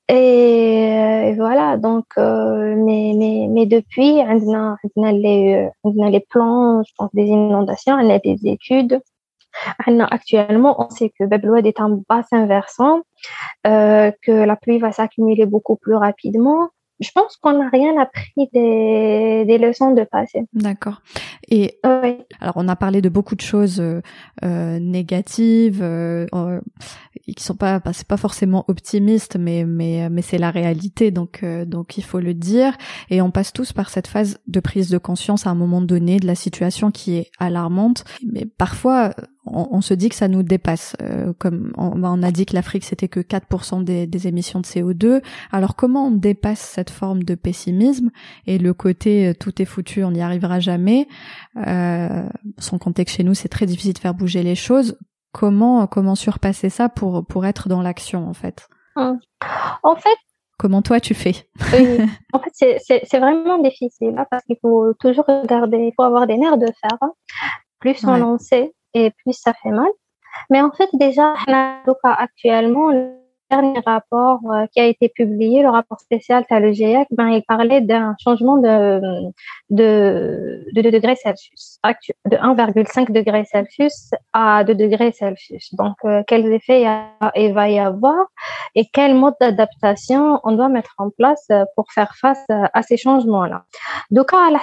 Et, 0.09 1.35
voilà, 1.37 1.79
donc, 1.79 2.05
euh, 2.19 2.75
mais, 2.77 3.13
mais, 3.17 3.49
mais 3.51 3.67
depuis, 3.67 4.21
on 4.29 4.55
a, 4.55 4.77
on 4.95 5.03
a, 5.03 5.13
les, 5.13 5.69
on 5.85 6.07
a 6.07 6.11
les 6.11 6.21
plans, 6.21 6.83
je 6.87 6.93
pense, 6.97 7.11
des 7.15 7.25
inondations, 7.25 7.95
on 7.95 8.11
a 8.11 8.19
des 8.19 8.39
études. 8.45 9.01
Actuellement, 10.11 10.77
on 10.79 10.91
sait 10.91 11.11
que 11.19 11.25
Bablouad 11.25 11.67
est 11.67 11.81
un 11.81 11.99
bassin 12.09 12.47
versant, 12.47 13.01
euh, 13.67 14.11
que 14.23 14.33
la 14.33 14.55
pluie 14.57 14.79
va 14.79 14.93
s'accumuler 14.93 15.47
beaucoup 15.47 15.77
plus 15.77 15.95
rapidement, 15.95 16.69
je 17.01 17.11
pense 17.15 17.37
qu'on 17.37 17.59
n'a 17.59 17.69
rien 17.69 17.99
appris 18.01 18.49
des, 18.53 19.45
des, 19.47 19.59
leçons 19.59 19.93
de 19.93 20.05
passé. 20.05 20.45
D'accord. 20.55 21.03
Et 21.49 21.79
alors 22.41 22.55
on 22.57 22.69
a 22.69 22.77
parlé 22.77 23.03
de 23.03 23.09
beaucoup 23.09 23.35
de 23.35 23.41
choses 23.41 23.81
euh, 23.81 24.01
euh 24.45 24.79
négatives, 24.79 25.81
euh, 25.83 26.27
qui 27.37 27.43
sont 27.43 27.55
pas, 27.55 27.81
c'est 27.93 28.07
pas 28.07 28.17
forcément 28.17 28.65
optimistes, 28.69 29.37
mais 29.37 29.65
mais 29.65 30.09
mais 30.11 30.23
c'est 30.23 30.39
la 30.39 30.51
réalité, 30.51 31.11
donc 31.11 31.43
euh, 31.43 31.65
donc 31.65 31.99
il 31.99 32.05
faut 32.05 32.21
le 32.21 32.35
dire. 32.35 32.77
Et 33.11 33.21
on 33.21 33.31
passe 33.31 33.53
tous 33.53 33.73
par 33.73 33.91
cette 33.91 34.07
phase 34.07 34.39
de 34.47 34.61
prise 34.61 34.89
de 34.89 34.99
conscience 34.99 35.47
à 35.47 35.51
un 35.51 35.55
moment 35.55 35.83
donné 35.83 36.19
de 36.19 36.27
la 36.27 36.35
situation 36.35 36.91
qui 36.91 37.17
est 37.17 37.31
alarmante, 37.39 38.05
mais 38.33 38.47
parfois 38.47 39.15
on, 39.47 39.81
se 39.81 39.95
dit 39.95 40.09
que 40.09 40.15
ça 40.15 40.29
nous 40.29 40.43
dépasse. 40.43 40.97
Euh, 41.03 41.33
comme 41.39 41.73
on, 41.77 42.03
on, 42.03 42.23
a 42.23 42.31
dit 42.31 42.47
que 42.47 42.55
l'Afrique 42.55 42.85
c'était 42.85 43.09
que 43.09 43.21
4% 43.21 43.85
des, 43.85 44.07
des, 44.07 44.27
émissions 44.27 44.61
de 44.61 44.67
CO2. 44.67 45.23
Alors 45.53 45.77
comment 45.77 46.07
on 46.07 46.11
dépasse 46.11 46.61
cette 46.61 46.91
forme 46.91 47.23
de 47.23 47.35
pessimisme 47.35 48.11
et 48.47 48.59
le 48.59 48.75
côté 48.75 49.29
euh, 49.29 49.35
tout 49.35 49.61
est 49.63 49.65
foutu, 49.65 50.05
on 50.05 50.11
n'y 50.11 50.23
arrivera 50.23 50.61
jamais? 50.61 51.09
Euh, 51.67 52.29
sans 52.59 52.79
contexte 52.79 53.17
chez 53.17 53.25
nous, 53.25 53.35
c'est 53.35 53.49
très 53.49 53.67
difficile 53.67 53.93
de 53.93 53.99
faire 53.99 54.15
bouger 54.15 54.43
les 54.43 54.57
choses. 54.57 54.99
comment 55.33 55.87
comment 55.87 56.15
surpasser 56.15 56.69
ça 56.69 56.89
pour 56.89 57.25
pour 57.27 57.47
être 57.47 57.69
dans 57.69 57.83
l'action 57.83 58.29
en 58.29 58.35
fait? 58.35 58.69
Hum. 58.97 59.19
En 59.83 59.95
fait, 59.97 60.17
comment 60.59 60.83
toi 60.83 61.01
tu 61.01 61.15
fais? 61.15 61.49
En 62.33 62.41
fait, 62.41 62.81
c'est 62.83 63.19
vraiment 63.19 63.59
difficile 63.59 64.15
hein, 64.19 64.27
parce 64.31 64.45
qu'il 64.45 64.57
faut 64.61 64.93
toujours 64.99 65.25
regarder, 65.27 65.79
il 65.79 65.93
faut 65.97 66.03
avoir 66.03 66.27
des 66.27 66.37
nerfs 66.37 66.59
de 66.59 66.67
fer. 66.67 66.99
Hein. 67.01 67.13
Plus 67.81 68.05
on 68.05 68.21
en 68.23 68.39
sait 68.39 68.73
et 68.97 69.11
plus 69.11 69.35
ça 69.35 69.53
fait 69.63 69.71
mal. 69.71 69.91
Mais 70.51 70.61
en 70.63 70.71
fait, 70.71 70.89
déjà, 70.95 71.35
actuellement, 72.03 72.91
dernier 73.51 73.81
rapport 73.85 74.41
euh, 74.51 74.67
qui 74.73 74.81
a 74.81 74.87
été 74.87 75.09
publié, 75.09 75.63
le 75.63 75.69
rapport 75.69 76.01
spécial 76.01 76.45
à 76.51 76.61
le 76.61 76.73
GIEC, 76.73 77.09
ben, 77.11 77.29
il 77.29 77.43
parlait 77.43 77.81
d'un 77.81 78.15
changement 78.23 78.59
de, 78.59 79.01
de, 79.71 80.65
de 80.73 80.83
2 80.83 80.91
degrés 80.91 81.17
Celsius, 81.17 81.79
de 82.27 82.37
1,5 82.37 83.13
degrés 83.13 83.45
Celsius 83.45 84.11
à 84.33 84.65
2 84.65 84.75
degrés 84.75 85.13
Celsius. 85.13 85.75
Donc, 85.75 85.97
euh, 86.05 86.23
quels 86.27 86.47
effets 86.53 86.85
il 87.37 87.53
va 87.53 87.69
y 87.69 87.79
avoir 87.79 88.27
et 88.75 88.85
quel 88.93 89.15
mode 89.15 89.35
d'adaptation 89.41 90.41
on 90.45 90.53
doit 90.53 90.69
mettre 90.69 90.95
en 90.99 91.11
place 91.11 91.49
pour 91.75 91.87
faire 91.93 92.15
face 92.17 92.45
à 92.49 92.83
ces 92.83 92.97
changements-là? 92.97 93.65
Donc, 94.11 94.33
à 94.33 94.51
la 94.51 94.61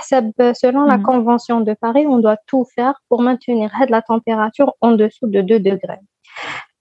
selon 0.54 0.86
la 0.86 0.98
mhm. 0.98 1.04
Convention 1.04 1.62
de 1.62 1.74
Paris, 1.74 2.06
on 2.08 2.20
doit 2.20 2.38
tout 2.48 2.66
faire 2.76 2.96
pour 3.10 3.22
maintenir 3.22 3.72
la 3.90 4.02
température 4.02 4.74
en 4.82 4.92
dessous 4.92 5.28
de 5.28 5.42
2 5.42 5.60
degrés. 5.60 6.00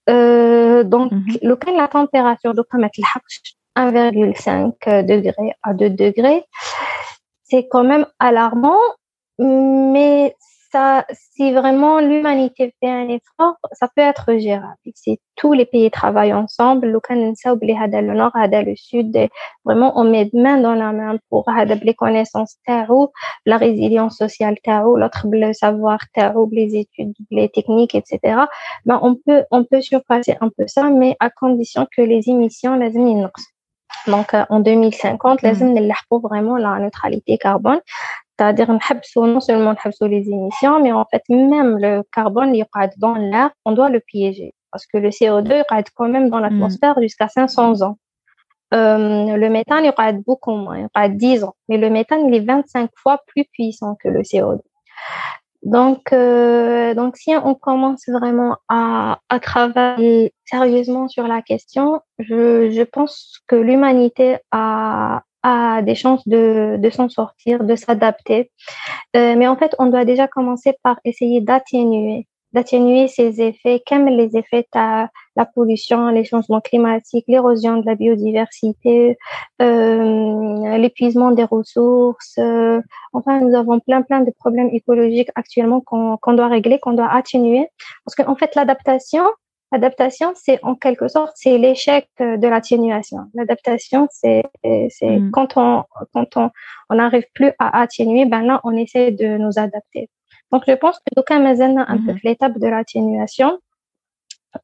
Euh, 0.08 0.84
donc, 0.84 1.12
mhm. 1.12 1.38
le 1.42 1.56
cas 1.56 1.72
de 1.72 1.76
la 1.76 1.88
température 1.88 2.54
de 2.54 2.62
1,5 2.62 5.06
degré 5.06 5.54
à 5.62 5.74
2 5.74 5.90
degrés, 5.90 6.44
c'est 7.44 7.68
quand 7.68 7.84
même 7.84 8.06
alarmant, 8.18 8.80
mais 9.38 10.34
ça, 10.72 11.04
si 11.12 11.52
vraiment 11.52 12.00
l'humanité 12.00 12.74
fait 12.80 12.90
un 12.90 13.08
effort, 13.08 13.56
ça 13.72 13.88
peut 13.94 14.02
être 14.02 14.38
gérable. 14.38 14.76
Si 14.94 15.20
tous 15.36 15.52
les 15.52 15.66
pays 15.66 15.90
travaillent 15.90 16.32
ensemble, 16.32 16.88
le 16.88 17.00
Canada 17.00 18.00
le 18.00 18.14
Nord, 18.14 18.32
le 18.34 18.74
Sud, 18.76 19.16
vraiment 19.64 19.92
on 19.96 20.04
met 20.04 20.30
main 20.32 20.58
dans 20.58 20.74
la 20.74 20.92
main 20.92 21.18
pour 21.28 21.48
les 21.82 21.94
connaissances 21.94 22.56
tarot, 22.66 23.12
la 23.44 23.58
résilience 23.58 24.16
sociale 24.16 24.56
tarot, 24.64 24.96
l'autre 24.96 25.26
le 25.30 25.52
savoir 25.52 25.98
tarot, 26.14 26.48
les 26.50 26.76
études, 26.76 27.14
les 27.30 27.48
techniques, 27.48 27.94
etc. 27.94 28.18
Ben 28.86 28.98
on 29.02 29.14
peut 29.14 29.44
on 29.50 29.64
peut 29.64 29.82
surpasser 29.82 30.36
un 30.40 30.48
peu 30.48 30.66
ça, 30.66 30.90
mais 30.90 31.16
à 31.20 31.30
condition 31.30 31.86
que 31.94 32.02
les 32.02 32.28
émissions 32.28 32.74
les 32.76 32.96
donc 34.06 34.34
euh, 34.34 34.44
en 34.48 34.60
2050, 34.60 35.42
les 35.42 35.52
mm. 35.52 35.92
pour 36.08 36.20
vraiment 36.20 36.56
la 36.56 36.78
neutralité 36.78 37.38
carbone 37.38 37.80
c'est-à-dire 38.42 38.76
non 39.16 39.40
seulement 39.40 39.74
les 40.02 40.28
émissions, 40.28 40.82
mais 40.82 40.90
en 40.90 41.04
fait 41.04 41.22
même 41.28 41.78
le 41.78 42.02
carbone 42.12 42.54
il 42.54 42.66
dans 42.98 43.14
l'air, 43.14 43.50
on 43.64 43.72
doit 43.72 43.88
le 43.88 44.00
piéger 44.00 44.52
parce 44.72 44.84
que 44.86 44.98
le 44.98 45.10
CO2 45.10 45.62
il 45.70 45.84
quand 45.94 46.08
même 46.08 46.28
dans 46.28 46.40
l'atmosphère 46.40 46.96
jusqu'à 47.00 47.28
500 47.28 47.82
ans. 47.82 47.98
Euh, 48.74 49.36
le 49.36 49.48
méthane 49.48 49.84
il 49.84 49.92
reste 49.96 50.24
beaucoup 50.26 50.52
moins, 50.52 50.78
il 50.78 50.88
reste 50.94 51.16
10 51.16 51.44
ans, 51.44 51.54
mais 51.68 51.76
le 51.76 51.88
méthane 51.88 52.26
il 52.26 52.34
est 52.34 52.44
25 52.44 52.90
fois 52.96 53.20
plus 53.28 53.44
puissant 53.44 53.96
que 54.02 54.08
le 54.08 54.22
CO2. 54.22 54.60
Donc, 55.62 56.12
euh, 56.12 56.94
donc 56.94 57.16
si 57.16 57.32
on 57.36 57.54
commence 57.54 58.08
vraiment 58.08 58.56
à, 58.68 59.20
à 59.28 59.38
travailler 59.38 60.34
sérieusement 60.44 61.06
sur 61.06 61.28
la 61.28 61.42
question, 61.42 62.00
je, 62.18 62.70
je 62.72 62.82
pense 62.82 63.40
que 63.46 63.54
l'humanité 63.54 64.38
a, 64.50 65.22
a 65.42 65.82
des 65.82 65.94
chances 65.94 66.26
de, 66.28 66.76
de 66.78 66.90
s'en 66.90 67.08
sortir, 67.08 67.64
de 67.64 67.76
s'adapter. 67.76 68.50
Euh, 69.16 69.34
mais 69.36 69.48
en 69.48 69.56
fait, 69.56 69.74
on 69.78 69.86
doit 69.86 70.04
déjà 70.04 70.28
commencer 70.28 70.74
par 70.82 71.00
essayer 71.04 71.40
d'atténuer 71.40 72.26
d'atténuer 72.52 73.08
ces 73.08 73.40
effets, 73.40 73.82
comme 73.86 74.06
les 74.06 74.36
effets 74.36 74.66
à 74.74 75.08
la 75.36 75.46
pollution, 75.46 76.08
les 76.08 76.24
changements 76.24 76.60
climatiques, 76.60 77.24
l'érosion 77.26 77.78
de 77.78 77.86
la 77.86 77.94
biodiversité, 77.94 79.16
euh, 79.62 80.76
l'épuisement 80.76 81.30
des 81.30 81.44
ressources. 81.44 82.34
Euh, 82.38 82.80
enfin, 83.12 83.40
nous 83.40 83.56
avons 83.56 83.80
plein 83.80 84.02
plein 84.02 84.20
de 84.20 84.30
problèmes 84.30 84.68
écologiques 84.72 85.30
actuellement 85.34 85.80
qu'on 85.80 86.18
qu'on 86.18 86.34
doit 86.34 86.48
régler, 86.48 86.78
qu'on 86.78 86.92
doit 86.92 87.10
atténuer, 87.10 87.68
parce 88.04 88.14
qu'en 88.14 88.36
fait, 88.36 88.54
l'adaptation, 88.54 89.24
L'adaptation, 89.72 90.32
c'est 90.34 90.60
en 90.62 90.74
quelque 90.74 91.08
sorte, 91.08 91.32
c'est 91.34 91.56
l'échec 91.56 92.06
de 92.20 92.46
l'atténuation. 92.46 93.20
L'adaptation, 93.34 94.06
c'est 94.10 94.42
c'est 94.62 95.18
mm. 95.18 95.30
quand 95.30 95.56
on 95.56 95.84
quand 96.12 96.36
on 96.36 96.50
on 96.90 96.96
n'arrive 96.96 97.24
plus 97.34 97.52
à 97.58 97.80
atténuer, 97.80 98.26
ben 98.26 98.42
là, 98.42 98.60
on 98.64 98.76
essaie 98.76 99.10
de 99.12 99.38
nous 99.38 99.58
adapter. 99.58 100.10
Donc, 100.52 100.64
je 100.68 100.74
pense 100.74 100.98
que 100.98 101.14
d'aucuns 101.16 101.40
Mazen 101.40 101.78
un 101.78 101.96
peu 101.96 102.12
mm-hmm. 102.12 102.20
l'étape 102.24 102.58
de 102.58 102.68
l'atténuation. 102.68 103.58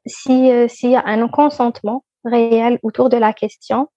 Si 0.05 0.51
euh, 0.51 0.69
s'il 0.69 0.91
y 0.91 0.97
a 0.97 1.03
un 1.07 1.29
consentement 1.29 2.05
réel 2.25 2.79
autour 2.83 3.09
de 3.09 3.17
la 3.17 3.33
question, 3.33 3.89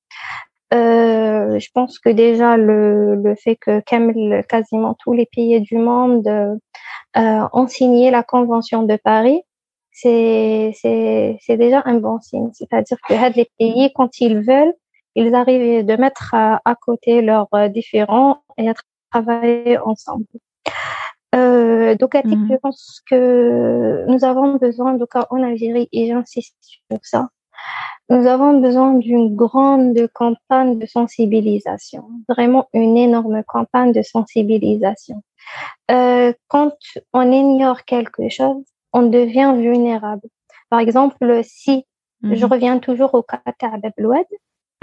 euh, 0.74 1.59
je 1.59 1.68
pense 1.74 1.99
que 1.99 2.09
déjà 2.09 2.55
le, 2.55 3.16
le 3.16 3.36
fait 3.36 3.57
que 3.57 3.82
quasiment 3.82 4.95
tous 4.99 5.12
les 5.12 5.26
pays 5.26 5.59
du 5.59 5.76
monde 5.76 6.26
euh, 6.28 7.47
ont 7.51 7.68
signé 7.68 8.09
la 8.09 8.24
Convention 8.24 8.84
de 8.84 8.95
Paris, 8.95 9.41
c'est 9.92 10.72
c'est 10.74 11.58
déjà 11.58 11.82
un 11.86 11.96
bon 11.96 12.20
signe. 12.20 12.50
C'est-à-dire 12.54 12.98
que 13.08 13.14
les 13.36 13.50
pays, 13.60 13.92
quand 13.96 14.20
ils 14.20 14.39
veulent, 14.39 14.74
ils 15.16 15.36
arrivent 15.36 15.86
de 15.86 15.96
mettre 15.96 16.34
à, 16.34 16.76
côté 16.82 17.22
leurs 17.22 17.48
euh, 17.54 17.68
différents 17.68 18.44
et 18.58 18.70
à 18.70 18.74
travailler 19.12 19.78
ensemble. 19.80 20.26
Euh, 21.36 21.96
donc, 21.96 22.14
mmh. 22.14 22.48
je 22.50 22.56
pense 22.58 23.02
que 23.10 24.06
nous 24.08 24.24
avons 24.26 24.56
besoin, 24.56 24.94
donc 24.96 25.10
en 25.16 25.44
Algérie, 25.44 25.88
et 25.92 26.08
j'insiste 26.08 26.56
sur 26.62 27.00
ça, 27.04 27.30
nous 28.10 28.28
avons 28.28 28.60
besoin 28.60 28.96
d'une 28.96 29.36
grande 29.36 30.08
campagne 30.14 30.78
de 30.78 30.86
sensibilisation, 30.86 32.04
vraiment 32.28 32.68
une 32.74 32.98
énorme 32.98 33.44
campagne 33.44 33.94
de 33.94 34.02
sensibilisation. 34.02 35.24
Euh, 35.89 36.34
quand 36.50 36.74
on 37.14 37.32
ignore 37.32 37.86
quelque 37.86 38.28
chose, 38.30 38.64
on 38.94 39.04
devient 39.04 39.54
vulnérable. 39.58 40.28
Par 40.70 40.80
exemple, 40.80 41.42
si 41.44 41.86
je 42.24 42.46
mhm. 42.46 42.52
reviens 42.52 42.80
toujours 42.80 43.14
au 43.14 43.24
cas 43.24 43.42
de 43.46 43.52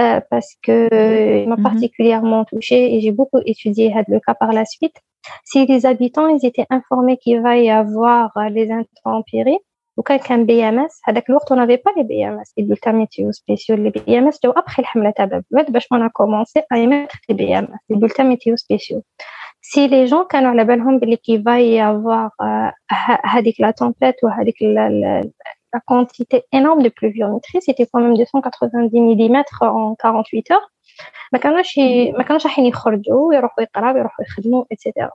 euh, 0.00 0.20
parce 0.30 0.54
que 0.62 0.88
euh, 0.92 1.38
il 1.42 1.48
m'a 1.48 1.56
mhm. 1.56 1.62
particulièrement 1.62 2.44
touchée 2.44 2.94
et 2.94 3.00
j'ai 3.00 3.10
beaucoup 3.12 3.40
étudié 3.44 3.92
le 4.08 4.20
cas 4.20 4.34
par 4.34 4.52
la 4.52 4.64
suite. 4.64 4.96
Si 5.44 5.66
les 5.66 5.86
habitants 5.86 6.28
ils 6.28 6.46
étaient 6.46 6.66
informés 6.70 7.16
qu'il 7.16 7.40
va 7.40 7.58
y 7.58 7.70
avoir 7.70 8.32
les 8.50 8.70
intempéries, 8.70 9.58
ou 9.98 10.02
quelqu'un 10.02 10.38
BMS, 10.38 10.88
à 11.06 11.12
on 11.50 11.56
n'avait 11.56 11.76
pas 11.76 11.90
les 11.96 12.04
BMS, 12.04 12.44
les 12.56 12.62
bulletins 12.62 12.92
météo 12.92 13.32
spéciaux. 13.32 13.74
Les 13.74 13.90
BMS, 13.90 14.30
après 14.54 14.82
le 14.94 15.00
on 15.90 16.00
a 16.00 16.08
commencé 16.08 16.62
à 16.70 16.78
émettre 16.78 17.16
les 17.28 17.34
BMS, 17.34 17.66
les 17.88 17.96
bulletins 17.96 18.22
météo 18.22 18.56
spéciaux 18.56 19.02
si 19.61 19.87
les 19.87 20.07
gens 20.07 20.23
كانوا 20.29 20.49
على 20.49 20.63
بالهم 20.65 20.99
باللي 20.99 21.15
كي 21.15 21.37
va 21.37 21.59
y 21.59 21.79
avoir 21.79 22.29
هذيك 23.25 23.55
la 23.61 23.73
tempête 23.73 24.15
ou 24.23 24.27
هذيك 24.27 24.55
la, 24.61 24.89
la, 24.89 25.21
la 25.73 25.79
quantité 25.85 26.43
énorme 26.51 26.83
de 26.83 26.89
pluviométrie 26.89 27.61
c'était 27.61 27.85
quand 27.85 28.01
même 28.01 28.15
290 28.15 28.99
mm 29.01 29.43
en 29.61 29.95
48 29.95 30.51
heures 30.51 30.69
ما 31.33 31.39
كانوش 31.39 31.79
ما 32.17 32.23
كانوش 32.23 32.45
رايحين 32.45 32.65
يخرجوا 32.65 33.27
ويروحوا 33.27 33.63
يقراو 33.63 33.95
ويروحوا 33.95 34.25
يخدموا 34.25 34.63
etc 34.73 35.09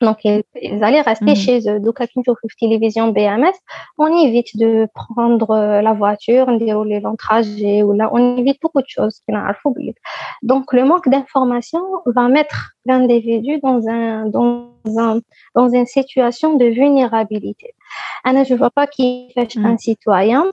donc, 0.00 0.24
ils 0.24 0.82
allaient 0.82 1.02
rester 1.02 1.32
mmh. 1.32 1.36
chez 1.36 1.70
eux. 1.70 1.80
Donc, 1.80 1.98
télévision 2.58 3.08
BMS, 3.08 3.52
on 3.98 4.06
évite 4.24 4.56
de 4.56 4.88
prendre 4.94 5.50
euh, 5.50 5.82
la 5.82 5.92
voiture, 5.92 6.46
on 6.48 6.56
déroule 6.56 6.88
l'entragé 7.02 7.82
ou 7.82 7.92
là, 7.92 8.08
on 8.12 8.36
évite 8.38 8.60
beaucoup 8.62 8.80
de 8.80 8.88
choses. 8.88 9.20
Donc, 10.42 10.72
le 10.72 10.84
manque 10.84 11.08
d'information 11.08 11.82
va 12.06 12.28
mettre 12.28 12.72
l'individu 12.86 13.58
dans 13.62 13.86
un, 13.88 14.26
dans 14.26 14.70
un, 14.96 15.20
dans 15.54 15.68
une 15.68 15.86
situation 15.86 16.56
de 16.56 16.64
vulnérabilité. 16.64 17.74
Anna, 18.24 18.44
je 18.44 18.54
vois 18.54 18.70
pas 18.70 18.86
qui 18.86 19.30
fait 19.34 19.48
un 19.58 19.76
citoyen. 19.76 20.46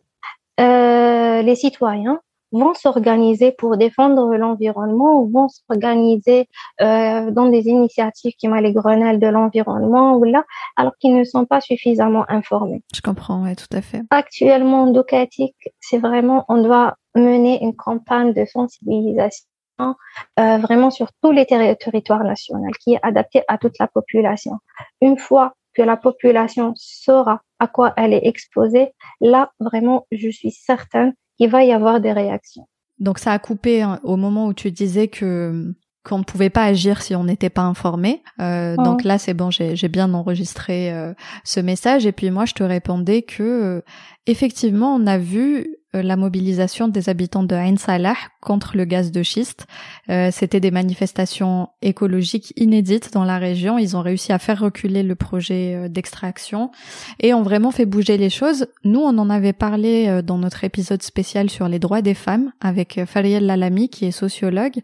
Euh, 0.60 1.42
les 1.44 1.56
citoyens 1.56 2.20
vont 2.52 2.74
s'organiser 2.74 3.52
pour 3.52 3.78
défendre 3.78 4.36
l'environnement 4.36 5.22
ou 5.22 5.30
vont 5.30 5.48
s'organiser 5.48 6.48
euh, 6.82 7.32
dans 7.32 7.50
des 7.50 7.68
initiatives 7.68 8.34
qui 8.38 8.48
m'ont 8.48 8.56
les 8.56 8.74
grenelles 8.74 9.20
de 9.20 9.28
l'environnement 9.28 10.18
ou 10.18 10.24
là, 10.24 10.44
alors 10.76 10.94
qu'ils 11.00 11.16
ne 11.16 11.24
sont 11.24 11.46
pas 11.46 11.62
suffisamment 11.62 12.26
informés. 12.30 12.84
Je 12.94 13.02
comprends, 13.02 13.44
oui, 13.44 13.56
tout 13.56 13.76
à 13.76 13.82
fait. 13.82 14.02
Actuellement, 14.10 14.88
Docatic, 14.88 15.56
c'est 15.80 16.00
vraiment, 16.00 16.46
on 16.50 16.62
doit 16.62 16.96
mener 17.16 17.64
une 17.64 17.76
campagne 17.76 18.34
de 18.34 18.46
sensibilisation 18.46 19.48
euh, 19.80 20.58
vraiment 20.58 20.90
sur 20.90 21.10
tous 21.22 21.32
les 21.32 21.46
territoires 21.46 22.24
nationaux 22.24 22.72
qui 22.84 22.94
est 22.94 23.00
adaptée 23.04 23.44
à 23.48 23.58
toute 23.58 23.78
la 23.80 23.88
population. 23.88 24.54
Une 25.02 25.18
fois 25.18 25.54
que 25.76 25.84
la 25.84 25.98
population 25.98 26.74
saura 26.76 27.42
à 27.60 27.68
quoi 27.68 27.94
elle 27.98 28.14
est 28.14 28.26
exposée, 28.26 28.94
là, 29.22 29.52
vraiment, 29.60 30.08
je 30.12 30.30
suis 30.30 30.52
certaine 30.52 31.14
il 31.40 31.50
va 31.50 31.64
y 31.64 31.72
avoir 31.72 32.00
des 32.00 32.12
réactions. 32.12 32.68
Donc 33.00 33.20
ça 33.20 33.32
a 33.32 33.40
coupé 33.40 33.82
hein, 33.82 34.00
au 34.04 34.18
moment 34.18 34.48
où 34.48 34.54
tu 34.54 34.72
disais 34.72 35.08
que 35.08 35.74
qu'on 36.08 36.20
ne 36.20 36.24
pouvait 36.24 36.50
pas 36.50 36.64
agir 36.64 37.02
si 37.02 37.16
on 37.16 37.26
n'était 37.26 37.50
pas 37.50 37.64
informé. 37.64 38.24
Euh, 38.40 38.76
oh. 38.78 38.84
Donc 38.84 39.04
là, 39.04 39.18
c'est 39.18 39.34
bon, 39.34 39.52
j'ai 39.52 39.88
bien 39.90 40.14
enregistré 40.14 40.92
euh, 40.94 41.14
ce 41.44 41.60
message. 41.60 42.06
Et 42.06 42.14
puis 42.14 42.32
moi, 42.32 42.46
je 42.46 42.54
te 42.54 42.64
répondais 42.64 43.24
que 43.24 43.44
euh, 43.44 43.82
effectivement, 44.26 44.96
on 44.96 45.06
a 45.06 45.18
vu 45.18 45.68
la 46.02 46.16
mobilisation 46.16 46.88
des 46.88 47.10
habitants 47.10 47.44
de 47.44 47.56
Ain 47.56 47.78
Salah 47.78 48.16
contre 48.42 48.78
le 48.78 48.86
gaz 48.86 49.12
de 49.12 49.24
schiste. 49.24 49.68
Euh, 50.10 50.30
C'était 50.32 50.60
des 50.60 50.72
manifestations 50.72 51.70
écologiques 51.82 52.54
inédites 52.56 53.14
dans 53.14 53.26
la 53.26 53.38
région. 53.38 53.78
Ils 53.78 53.98
ont 53.98 54.02
réussi 54.02 54.32
à 54.32 54.40
faire 54.40 54.60
reculer 54.60 55.04
le 55.04 55.16
projet 55.16 55.76
euh, 55.76 55.90
d'extraction 55.90 56.72
et 57.20 57.34
ont 57.34 57.44
vraiment 57.44 57.72
fait 57.72 57.86
bouger 57.86 58.18
les 58.18 58.30
choses. 58.30 58.68
Nous, 58.84 59.00
on 59.00 59.18
en 59.18 59.30
avait 59.30 59.54
parlé 59.54 60.08
euh, 60.08 60.22
dans 60.22 60.38
notre 60.38 60.64
épisode 60.64 61.04
spécial 61.04 61.50
sur 61.50 61.68
les 61.68 61.80
droits 61.80 62.02
des 62.02 62.14
femmes 62.14 62.52
avec 62.62 63.02
Fariel 63.06 63.46
Lalami, 63.46 63.90
qui 63.90 64.06
est 64.06 64.12
sociologue. 64.12 64.80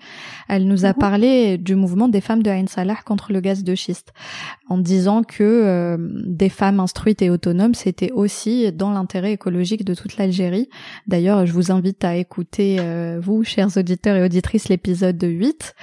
Elle 0.50 0.68
nous 0.68 0.86
a 0.86 0.90
mhm. 0.90 1.00
parlé 1.00 1.58
du 1.58 1.76
mouvement 1.76 2.08
des 2.08 2.22
femmes 2.22 2.44
de 2.44 2.50
Ain 2.50 2.68
Salah 2.68 2.98
contre 3.06 3.32
le 3.32 3.40
gaz 3.40 3.64
de 3.64 3.76
schiste, 3.76 4.14
en 4.70 4.78
disant 4.78 5.24
que 5.24 5.44
euh, 5.44 5.98
des 6.26 6.50
femmes 6.50 6.80
instruites 6.80 7.22
et 7.22 7.30
autonomes, 7.30 7.74
c'était 7.74 8.12
aussi 8.12 8.72
dans 8.72 8.92
l'intérêt 8.92 9.34
écologique 9.34 9.86
de 9.86 9.94
toute 9.94 10.18
l'Algérie. 10.18 10.70
D'ailleurs, 11.08 11.46
je 11.46 11.54
vous 11.54 11.72
invite 11.72 12.04
à 12.04 12.16
écouter, 12.16 12.78
euh, 12.80 13.20
vous, 13.22 13.44
chers 13.44 13.78
auditeurs 13.78 14.16
et 14.16 14.24
auditrices, 14.24 14.70
l'épisode 14.70 15.22
8. 15.22 15.74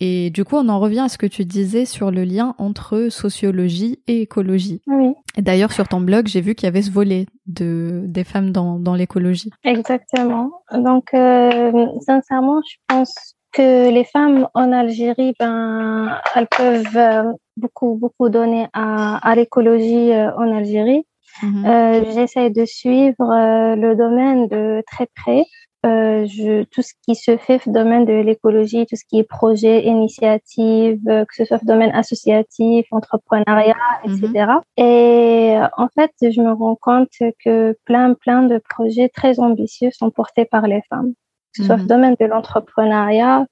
Et 0.00 0.30
du 0.30 0.44
coup, 0.44 0.56
on 0.56 0.68
en 0.68 0.78
revient 0.78 1.00
à 1.00 1.08
ce 1.08 1.18
que 1.18 1.26
tu 1.26 1.44
disais 1.44 1.84
sur 1.84 2.12
le 2.12 2.22
lien 2.22 2.54
entre 2.58 3.08
sociologie 3.08 3.98
et 4.06 4.22
écologie. 4.22 4.80
Oui. 4.86 5.14
Et 5.36 5.42
d'ailleurs, 5.42 5.72
sur 5.72 5.88
ton 5.88 6.00
blog, 6.00 6.28
j'ai 6.28 6.40
vu 6.40 6.54
qu'il 6.54 6.66
y 6.66 6.68
avait 6.68 6.82
ce 6.82 6.92
volet 6.92 7.26
de 7.46 8.02
des 8.06 8.22
femmes 8.22 8.52
dans, 8.52 8.78
dans 8.78 8.94
l'écologie. 8.94 9.50
Exactement. 9.64 10.52
Donc, 10.72 11.14
euh, 11.14 11.86
sincèrement, 12.06 12.60
je 12.70 12.76
pense 12.86 13.12
que 13.52 13.90
les 13.90 14.04
femmes 14.04 14.46
en 14.54 14.70
Algérie, 14.70 15.34
ben, 15.40 16.16
elles 16.36 16.46
peuvent 16.46 16.96
euh, 16.96 17.32
beaucoup, 17.56 17.96
beaucoup 17.96 18.28
donner 18.28 18.68
à, 18.72 19.16
à 19.28 19.34
l'écologie 19.34 20.12
en 20.12 20.56
Algérie. 20.56 21.04
Mhm. 21.42 21.64
Euh, 21.66 22.04
J'essaie 22.12 22.50
de 22.50 22.64
suivre 22.64 23.30
euh, 23.30 23.76
le 23.76 23.96
domaine 23.96 24.48
de 24.48 24.82
très 24.86 25.06
près. 25.14 25.44
Euh, 25.86 26.26
je, 26.26 26.64
tout 26.64 26.82
ce 26.82 26.92
qui 27.04 27.14
se 27.14 27.36
fait 27.36 27.60
dans 27.66 27.72
le 27.72 27.84
domaine 27.84 28.04
de 28.04 28.12
l'écologie, 28.12 28.84
tout 28.86 28.96
ce 28.96 29.04
qui 29.08 29.20
est 29.20 29.24
projet, 29.24 29.84
initiative, 29.84 31.00
euh, 31.08 31.24
que 31.24 31.34
ce 31.36 31.44
soit 31.44 31.60
le 31.62 31.66
domaine 31.66 31.94
associatif, 31.94 32.86
entrepreneuriat, 32.90 33.76
etc. 34.04 34.28
Mhm. 34.76 34.84
Et 34.84 35.56
en 35.76 35.88
fait, 35.94 36.10
je 36.20 36.40
me 36.40 36.52
rends 36.52 36.76
compte 36.80 37.10
que 37.44 37.76
plein, 37.84 38.14
plein 38.14 38.42
de 38.42 38.60
projets 38.68 39.08
très 39.08 39.38
ambitieux 39.38 39.90
sont 39.92 40.10
portés 40.10 40.46
par 40.46 40.66
les 40.66 40.82
femmes 40.90 41.12
que 41.54 41.62
ce 41.62 41.66
soit 41.66 41.76
le 41.76 41.82
mhm. 41.82 41.88
domaine 41.88 42.16
de 42.20 42.26
l'entrepreneuriat, 42.26 43.40
le 43.40 43.46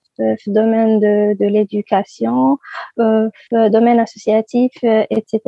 domaine 0.47 1.01
de, 1.01 1.37
de 1.39 1.47
l'éducation, 1.47 2.59
euh, 2.99 3.29
domaine 3.53 3.99
associatif, 3.99 4.73
euh, 4.85 5.05
etc. 5.11 5.41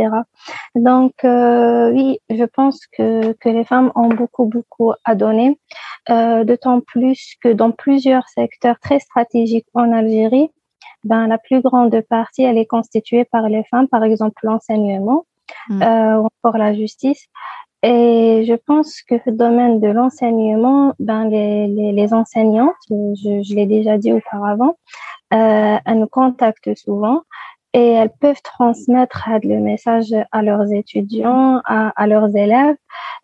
Donc 0.75 1.13
euh, 1.25 1.91
oui, 1.93 2.21
je 2.31 2.45
pense 2.45 2.87
que, 2.87 3.33
que 3.33 3.49
les 3.49 3.65
femmes 3.65 3.93
ont 3.95 4.09
beaucoup 4.09 4.47
beaucoup 4.47 4.93
à 5.05 5.15
donner, 5.15 5.59
euh, 6.11 6.45
d'autant 6.45 6.81
plus 6.81 7.35
que 7.43 7.49
dans 7.49 7.71
plusieurs 7.71 8.29
secteurs 8.29 8.79
très 8.81 8.99
stratégiques 8.99 9.67
en 9.75 9.93
Algérie, 9.93 10.51
ben 11.05 11.27
la 11.27 11.39
plus 11.39 11.61
grande 11.61 12.01
partie 12.03 12.43
elle 12.43 12.59
est 12.59 12.67
constituée 12.67 13.25
par 13.25 13.49
les 13.49 13.65
femmes, 13.71 13.89
par 13.89 14.05
exemple 14.05 14.41
l'enseignement. 14.43 15.25
Mm. 15.69 15.83
Euh, 15.83 16.21
ou 16.21 16.29
encore 16.43 16.59
la 16.59 16.75
justice. 16.75 17.27
Et 17.83 18.45
je 18.47 18.55
pense 18.55 19.03
que 19.03 19.15
le 19.27 19.33
domaine 19.33 19.81
de 19.81 19.89
l'enseignement, 19.89 20.95
ben 20.99 21.29
les, 21.29 21.69
les, 21.69 21.93
les, 21.93 22.13
enseignantes, 22.13 22.75
je, 22.91 23.43
je 23.43 23.55
l'ai 23.55 23.67
déjà 23.67 23.99
dit 23.99 24.13
auparavant, 24.13 24.77
euh, 25.33 25.77
elles 25.85 25.99
nous 25.99 26.09
contactent 26.09 26.75
souvent 26.77 27.23
et 27.75 27.93
elles 27.93 28.11
peuvent 28.21 28.41
transmettre 28.43 29.29
le 29.45 29.61
message 29.61 30.15
à 30.33 30.43
leurs 30.43 30.73
étudiants, 30.73 31.61
à, 31.67 31.91
à 31.91 32.07
leurs 32.07 32.35
élèves. 32.35 32.77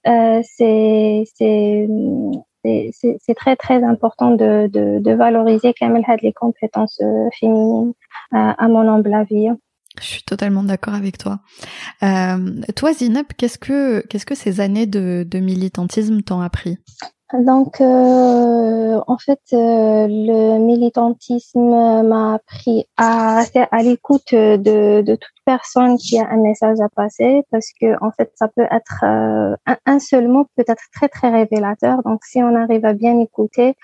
Euh, 0.07 0.41
c'est 0.45 1.25
c'est 1.27 1.89
très 3.35 3.57
très 3.57 3.83
important 3.83 4.31
de, 4.31 4.69
de, 4.69 4.99
de 4.99 5.13
valoriser 5.13 5.75
quand 5.79 5.89
même 5.89 6.03
les 6.23 6.33
compétences 6.33 6.99
euh, 7.03 7.29
féminines 7.39 7.93
à, 8.33 8.53
à 8.53 8.69
mon 8.69 8.89
humble 8.89 9.13
avis. 9.15 9.51
Je 10.01 10.07
suis 10.07 10.23
totalement 10.23 10.65
d'accord 10.65 10.95
avec 10.95 11.19
toi. 11.19 11.41
Euh, 12.03 12.61
toi, 12.75 12.93
Zineb, 12.93 13.27
qu'est-ce 13.37 13.59
que 13.59 14.05
qu'est-ce 14.09 14.27
que 14.27 14.35
ces 14.35 14.61
années 14.61 14.87
de, 14.87 15.25
de 15.29 15.39
militantisme 15.39 16.23
t'ont 16.23 16.41
appris? 16.41 16.79
Donc, 17.39 17.81
euh, 17.81 19.01
en 19.07 19.19
fait, 19.19 19.41
euh, 19.53 20.07
le 20.09 20.59
militantisme 20.59 21.61
m'a 21.61 22.35
appris 22.35 22.87
à 22.97 23.37
rester 23.37 23.65
à 23.71 23.83
l'écoute 23.83 24.33
de, 24.33 25.03
de 25.03 25.15
toute 25.17 25.35
personne 25.45 25.97
qui 25.99 26.19
a 26.19 26.29
un 26.31 26.37
message 26.37 26.79
à 26.81 26.89
passer, 26.89 27.43
parce 27.51 27.69
que 27.81 28.03
en 28.05 28.13
fait, 28.13 28.31
ça 28.37 28.49
peut 28.49 28.67
être 28.71 29.05
euh, 29.05 29.57
un, 29.87 29.99
seul 29.99 30.29
mot 30.29 30.47
peut 30.57 30.65
être 30.67 30.85
très 30.95 31.09
très 31.09 31.31
révélateur. 31.31 32.03
Donc, 32.05 32.25
si 32.25 32.43
on 32.43 32.55
arrive 32.55 32.85
à 32.85 32.93
bien 32.93 33.19
écouter, 33.19 33.77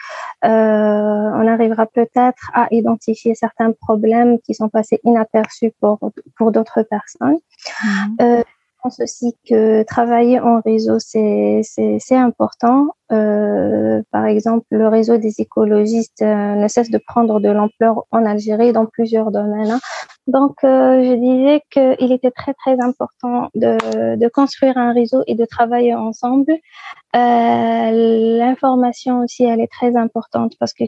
euh, 0.45 0.49
on 0.49 1.47
arrivera 1.49 1.87
peut-être 1.87 2.51
à 2.55 2.69
identifier 2.71 3.35
certains 3.35 3.73
problèmes 3.73 4.39
qui 4.41 4.55
sont 4.55 4.69
passés 4.69 5.01
inaperçus 5.05 5.73
pour 5.81 5.99
pour 6.37 6.53
d'autres 6.53 6.83
personnes. 6.83 7.39
Mmh. 7.85 8.43
Je 8.81 8.89
pense 8.89 9.01
aussi 9.01 9.37
que 9.47 9.83
travailler 9.83 10.41
en 10.41 10.63
réseau, 10.65 10.97
c'est 10.99 11.63
important. 12.13 12.87
Euh, 13.13 14.01
par 14.11 14.25
exemple, 14.25 14.65
le 14.71 14.89
réseau 14.89 15.19
des 15.19 15.35
écologistes 15.43 16.23
euh, 16.23 16.55
ne 16.55 16.67
cesse 16.67 16.91
de 16.91 16.97
prendre 16.97 17.41
de 17.41 17.51
l'ampleur 17.51 18.07
en 18.11 18.25
Algérie 18.25 18.73
dans 18.73 18.87
plusieurs 18.87 19.33
domaines. 19.33 19.79
Donc, 20.31 20.63
euh, 20.63 21.03
je 21.03 21.15
disais 21.15 21.63
qu'il 21.71 22.13
était 22.13 22.31
très, 22.31 22.55
très 22.55 22.81
important 22.81 23.49
de, 23.57 24.15
de, 24.15 24.29
construire 24.29 24.79
un 24.79 24.93
réseau 24.93 25.25
et 25.27 25.35
de 25.35 25.45
travailler 25.45 25.95
ensemble. 25.95 26.53
Euh, 27.17 28.39
L'information 28.39 29.21
aussi, 29.21 29.43
elle 29.43 29.61
est 29.61 29.73
très 29.73 29.97
importante 29.97 30.53
parce 30.61 30.73
que 30.73 30.85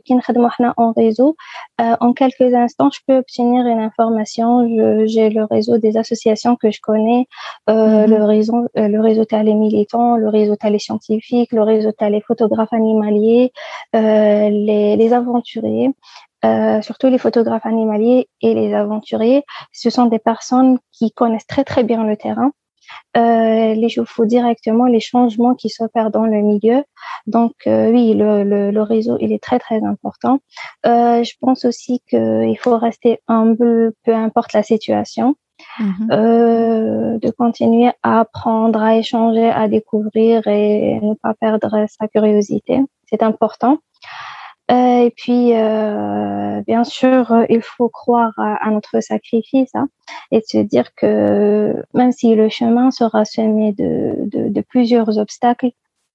en 0.76 0.92
réseau, 0.92 1.36
euh, 1.80 1.96
en 2.00 2.12
quelques 2.12 2.54
instants, 2.54 2.90
je 2.92 3.00
peux 3.06 3.16
obtenir 3.16 3.66
une 3.66 3.80
information. 3.80 4.64
J'ai 5.06 5.30
le 5.30 5.44
réseau 5.44 5.78
des 5.78 5.96
associations 5.96 6.54
que 6.54 6.70
je 6.70 6.80
connais, 6.80 7.26
euh, 7.68 8.06
mhm. 8.06 8.10
le 8.10 8.24
réseau, 8.24 8.68
euh, 8.78 8.88
le 8.88 9.00
réseau 9.00 9.24
Talé 9.24 9.54
militant, 9.54 10.16
le 10.16 10.28
réseau 10.28 10.54
Talé 10.54 10.78
scientifique, 10.78 11.50
le 11.52 11.62
réseau 11.62 11.90
Talé 11.90 12.20
photographe 12.20 12.72
animalier, 12.72 13.52
les, 13.92 14.96
les 14.96 15.12
aventuriers. 15.12 15.90
Euh, 16.44 16.82
surtout 16.82 17.08
les 17.08 17.18
photographes 17.18 17.66
animaliers 17.66 18.28
et 18.40 18.54
les 18.54 18.74
aventuriers, 18.74 19.44
ce 19.72 19.90
sont 19.90 20.06
des 20.06 20.18
personnes 20.18 20.78
qui 20.90 21.12
connaissent 21.12 21.46
très 21.46 21.64
très 21.64 21.84
bien 21.84 22.04
le 22.04 22.16
terrain. 22.16 22.50
Euh, 23.16 23.74
les 23.74 23.88
faut 24.04 24.26
directement 24.26 24.86
les 24.86 25.00
changements 25.00 25.54
qui 25.54 25.70
s'opèrent 25.70 26.10
dans 26.10 26.26
le 26.26 26.42
milieu. 26.42 26.82
Donc 27.26 27.54
euh, 27.66 27.90
oui, 27.90 28.14
le, 28.14 28.42
le, 28.42 28.70
le, 28.70 28.82
réseau 28.82 29.16
il 29.20 29.32
est 29.32 29.42
très 29.42 29.58
très 29.58 29.82
important. 29.84 30.40
Euh, 30.84 31.22
je 31.22 31.32
pense 31.40 31.64
aussi 31.64 32.02
qu'il 32.08 32.58
faut 32.58 32.76
rester 32.76 33.20
humble, 33.28 33.92
peu 34.04 34.14
importe 34.14 34.52
la 34.52 34.62
situation. 34.62 35.36
Euh, 36.10 37.18
de 37.18 37.30
continuer 37.30 37.92
à 38.02 38.20
apprendre, 38.20 38.82
à 38.82 38.96
échanger, 38.96 39.48
à 39.48 39.68
découvrir 39.68 40.46
et 40.46 40.98
ne 41.00 41.14
pas 41.14 41.34
perdre 41.34 41.86
sa 41.88 42.08
curiosité. 42.08 42.80
C'est 43.08 43.22
important. 43.22 43.78
Euh, 44.72 45.04
et 45.04 45.10
puis, 45.10 45.54
euh, 45.54 46.62
bien 46.66 46.84
sûr, 46.84 47.44
il 47.50 47.60
faut 47.62 47.90
croire 47.90 48.32
à, 48.38 48.70
notre 48.70 49.00
sacrifice 49.00 49.70
hein, 49.74 49.88
et 50.30 50.40
se 50.46 50.58
dire 50.58 50.94
que 50.94 51.74
même 51.92 52.12
si 52.12 52.34
le 52.34 52.48
chemin 52.48 52.90
sera 52.90 53.24
semé 53.26 53.72
de, 53.72 54.14
de, 54.26 54.48
de, 54.48 54.60
plusieurs 54.62 55.18
obstacles, 55.18 55.72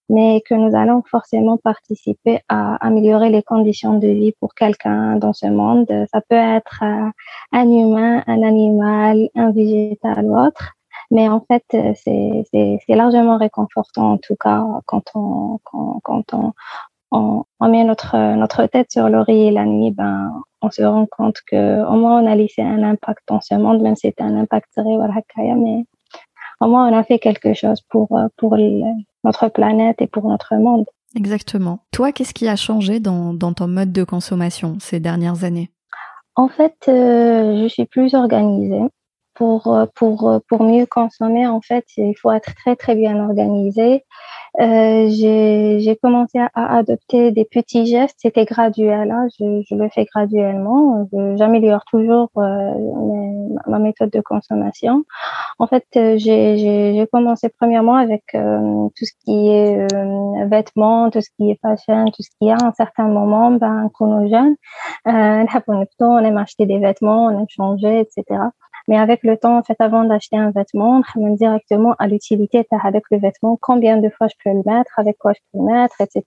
mais 0.09 0.41
que 0.49 0.55
nous 0.55 0.75
allons 0.75 1.03
forcément 1.11 1.57
participer 1.57 2.39
à 2.49 2.75
améliorer 2.77 3.29
les 3.29 3.43
conditions 3.43 3.99
de 3.99 4.07
vie 4.07 4.33
pour 4.39 4.55
quelqu'un 4.55 5.17
dans 5.17 5.33
ce 5.33 5.47
monde. 5.47 5.85
Ça 6.11 6.21
peut 6.27 6.35
être 6.35 6.79
euh, 6.81 7.09
un 7.51 7.69
humain, 7.69 8.23
un 8.25 8.41
animal, 8.41 9.29
un 9.35 9.51
végétal 9.51 10.25
ou 10.25 10.39
autre. 10.39 10.73
Mais 11.11 11.29
en 11.29 11.41
fait, 11.41 11.63
c'est 11.69 12.79
largement 12.89 13.37
réconfortant, 13.37 14.13
en 14.13 14.17
tout 14.17 14.35
cas, 14.35 14.63
quand 14.85 15.03
on, 15.15 15.59
quand, 15.63 16.01
quand 16.03 16.33
on, 16.33 16.53
on, 17.11 17.43
on, 17.59 17.69
met 17.69 17.83
notre, 17.83 18.35
notre 18.35 18.65
tête 18.65 18.91
sur 18.91 19.09
l'oreiller 19.09 19.51
la 19.51 19.65
nuit, 19.65 19.91
ben, 19.91 20.31
on 20.61 20.69
se 20.69 20.81
rend 20.81 21.05
compte 21.05 21.37
que 21.49 21.85
au 21.85 21.93
moins 21.93 22.21
on 22.21 22.27
a 22.27 22.35
laissé 22.35 22.61
un 22.61 22.83
impact 22.83 23.21
dans 23.27 23.41
ce 23.41 23.55
monde, 23.55 23.81
même 23.81 23.95
si 23.95 24.07
c'était 24.07 24.23
un 24.23 24.37
impact 24.37 24.67
mais 24.77 25.85
au 26.59 26.67
moins 26.67 26.91
on 26.91 26.97
a 26.97 27.03
fait 27.03 27.19
quelque 27.19 27.53
chose 27.53 27.81
pour, 27.89 28.19
pour 28.37 28.57
notre 29.23 29.49
planète 29.49 30.01
et 30.01 30.07
pour 30.07 30.27
notre 30.27 30.55
monde. 30.55 30.85
Exactement. 31.15 31.79
Toi, 31.91 32.11
qu'est-ce 32.11 32.33
qui 32.33 32.47
a 32.47 32.55
changé 32.55 32.99
dans, 32.99 33.33
dans 33.33 33.53
ton 33.53 33.67
mode 33.67 33.91
de 33.91 34.03
consommation 34.03 34.77
ces 34.79 34.99
dernières 34.99 35.43
années? 35.43 35.71
En 36.35 36.49
fait, 36.49 36.75
euh, 36.87 37.63
je 37.63 37.67
suis 37.67 37.85
plus 37.85 38.13
organisée. 38.13 38.83
Pour, 39.33 39.87
pour, 39.93 40.41
pour 40.49 40.63
mieux 40.63 40.87
consommer, 40.87 41.45
en 41.45 41.61
fait, 41.61 41.85
il 41.97 42.15
faut 42.19 42.31
être 42.31 42.55
très, 42.55 42.75
très 42.75 42.95
bien 42.95 43.23
organisé. 43.23 44.03
Euh, 44.59 45.07
j'ai 45.09 45.97
commencé 46.01 46.39
à, 46.39 46.77
adopter 46.77 47.31
des 47.31 47.45
petits 47.45 47.85
gestes. 47.85 48.15
C'était 48.17 48.45
graduel. 48.45 49.11
Hein. 49.11 49.27
Je, 49.39 49.63
je, 49.69 49.75
le 49.75 49.89
fais 49.89 50.05
graduellement. 50.05 51.07
J'améliore 51.35 51.85
toujours 51.85 52.29
euh, 52.37 52.73
ma 53.67 53.79
méthode 53.79 54.09
de 54.09 54.21
consommation. 54.21 55.03
En 55.59 55.67
fait, 55.67 55.85
euh, 55.95 56.17
j'ai 56.17 57.07
commencé 57.11 57.49
premièrement 57.49 57.95
avec 57.95 58.23
euh, 58.35 58.87
tout 58.95 59.05
ce 59.05 59.11
qui 59.25 59.49
est 59.49 59.93
euh, 59.93 60.45
vêtements, 60.47 61.09
tout 61.09 61.21
ce 61.21 61.29
qui 61.37 61.51
est 61.51 61.59
fashion, 61.61 62.05
tout 62.05 62.23
ce 62.23 62.29
qui 62.39 62.47
est 62.47 62.51
à 62.51 62.65
un 62.65 62.73
certain 62.73 63.07
moment, 63.07 63.51
ben, 63.51 63.89
quand 63.93 64.07
on 64.07 64.25
est 64.25 64.29
jeune, 64.29 64.55
on 65.05 66.19
aime 66.19 66.37
acheter 66.37 66.65
des 66.65 66.79
vêtements, 66.79 67.25
on 67.25 67.39
aime 67.39 67.45
changer, 67.49 67.99
etc. 67.99 68.39
Mais 68.87 68.97
avec 68.97 69.23
le 69.23 69.37
temps, 69.37 69.57
en 69.57 69.63
fait, 69.63 69.75
avant 69.79 70.05
d'acheter 70.05 70.37
un 70.37 70.51
vêtement, 70.51 71.01
on 71.15 71.23
même 71.23 71.35
directement 71.35 71.93
à 71.99 72.07
l'utilité 72.07 72.65
avec 72.83 73.03
le 73.11 73.19
vêtement, 73.19 73.57
combien 73.61 73.97
de 73.97 74.09
fois 74.09 74.27
je 74.27 74.35
peux 74.43 74.55
le 74.55 74.63
mettre, 74.65 74.91
avec 74.97 75.17
quoi 75.17 75.33
je 75.33 75.39
peux 75.51 75.59
le 75.59 75.65
mettre, 75.65 75.95
etc. 75.99 76.23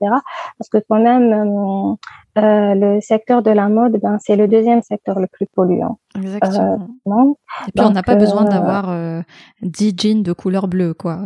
Parce 0.59 0.69
que 0.70 0.78
quand 0.89 1.01
même, 1.01 1.32
euh, 1.32 2.41
euh 2.41 2.74
le 2.74 3.01
secteur 3.01 3.43
de 3.43 3.51
la 3.51 3.69
mode, 3.69 3.99
ben, 4.01 4.19
c'est 4.20 4.37
le 4.37 4.47
deuxième 4.49 4.82
secteur 4.82 5.19
le 5.19 5.27
plus 5.27 5.47
polluant. 5.47 5.99
Exactement. 6.16 6.77
Euh, 7.07 7.69
et 7.69 7.73
puis 7.73 7.85
on 7.85 7.91
n'a 7.91 8.03
pas 8.03 8.16
besoin 8.16 8.47
euh, 8.47 8.49
d'avoir 8.49 8.91
euh, 8.91 9.23
10 9.62 9.95
jeans 9.97 10.23
de 10.23 10.32
couleur 10.32 10.69
bleue, 10.69 10.95
quoi. 10.95 11.19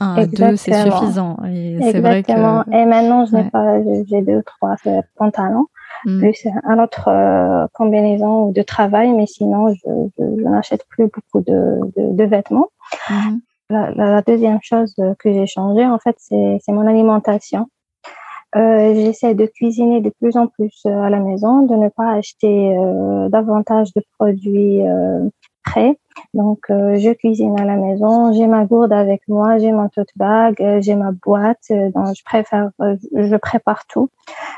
Un, 0.00 0.26
deux, 0.26 0.56
c'est 0.56 0.82
suffisant. 0.82 1.36
Et 1.48 1.78
c'est 1.80 2.00
vrai 2.00 2.22
que. 2.22 2.32
Et 2.32 2.84
maintenant, 2.86 3.24
je 3.24 3.36
n'ai 3.36 3.50
pas, 3.50 3.80
j'ai 4.08 4.22
deux, 4.22 4.42
trois 4.42 4.76
pantalons. 5.16 5.66
Mm. 6.04 6.18
plus 6.18 6.46
un 6.64 6.82
autre 6.82 7.08
euh, 7.08 7.66
combinaison 7.72 8.50
de 8.50 8.62
travail, 8.62 9.12
mais 9.12 9.26
sinon, 9.26 9.72
je, 9.74 10.10
je, 10.18 10.24
n'achète 10.42 10.84
plus 10.88 11.04
beaucoup 11.04 11.40
de, 11.40 11.80
de, 11.96 12.12
de 12.16 12.24
vêtements. 12.24 12.68
Mm-hmm. 13.08 13.40
La, 13.70 13.90
la, 13.92 14.22
deuxième 14.22 14.58
chose 14.62 14.94
que 15.18 15.32
j'ai 15.32 15.46
changé, 15.46 15.86
en 15.86 15.98
fait, 15.98 16.16
c'est 16.18 16.60
mon 16.68 16.86
alimentation. 16.86 17.68
Euh, 18.54 18.94
J'essaie 18.94 19.34
de 19.34 19.46
cuisiner 19.46 20.00
de 20.02 20.10
plus 20.10 20.36
en 20.36 20.46
plus 20.46 20.82
euh, 20.86 21.02
à 21.02 21.08
la 21.08 21.20
maison, 21.20 21.62
de 21.62 21.74
ne 21.74 21.88
pas 21.88 22.12
acheter 22.12 22.76
euh, 22.76 23.28
davantage 23.30 23.94
de 23.94 24.02
produits 24.18 24.86
euh, 24.86 25.26
prêt. 25.64 25.98
Donc, 26.34 26.60
euh, 26.70 26.96
je 26.96 27.10
cuisine 27.10 27.58
à 27.60 27.64
la 27.64 27.76
maison, 27.76 28.32
j'ai 28.32 28.46
ma 28.46 28.64
gourde 28.64 28.92
avec 28.92 29.22
moi, 29.28 29.58
j'ai 29.58 29.72
mon 29.72 29.88
tote 29.88 30.10
bag, 30.16 30.56
euh, 30.60 30.80
j'ai 30.80 30.94
ma 30.94 31.12
boîte. 31.12 31.58
Euh, 31.70 31.90
donc, 31.90 32.14
je 32.16 32.24
préfère, 32.24 32.70
je 32.78 33.36
prépare 33.36 33.86
tout, 33.86 34.10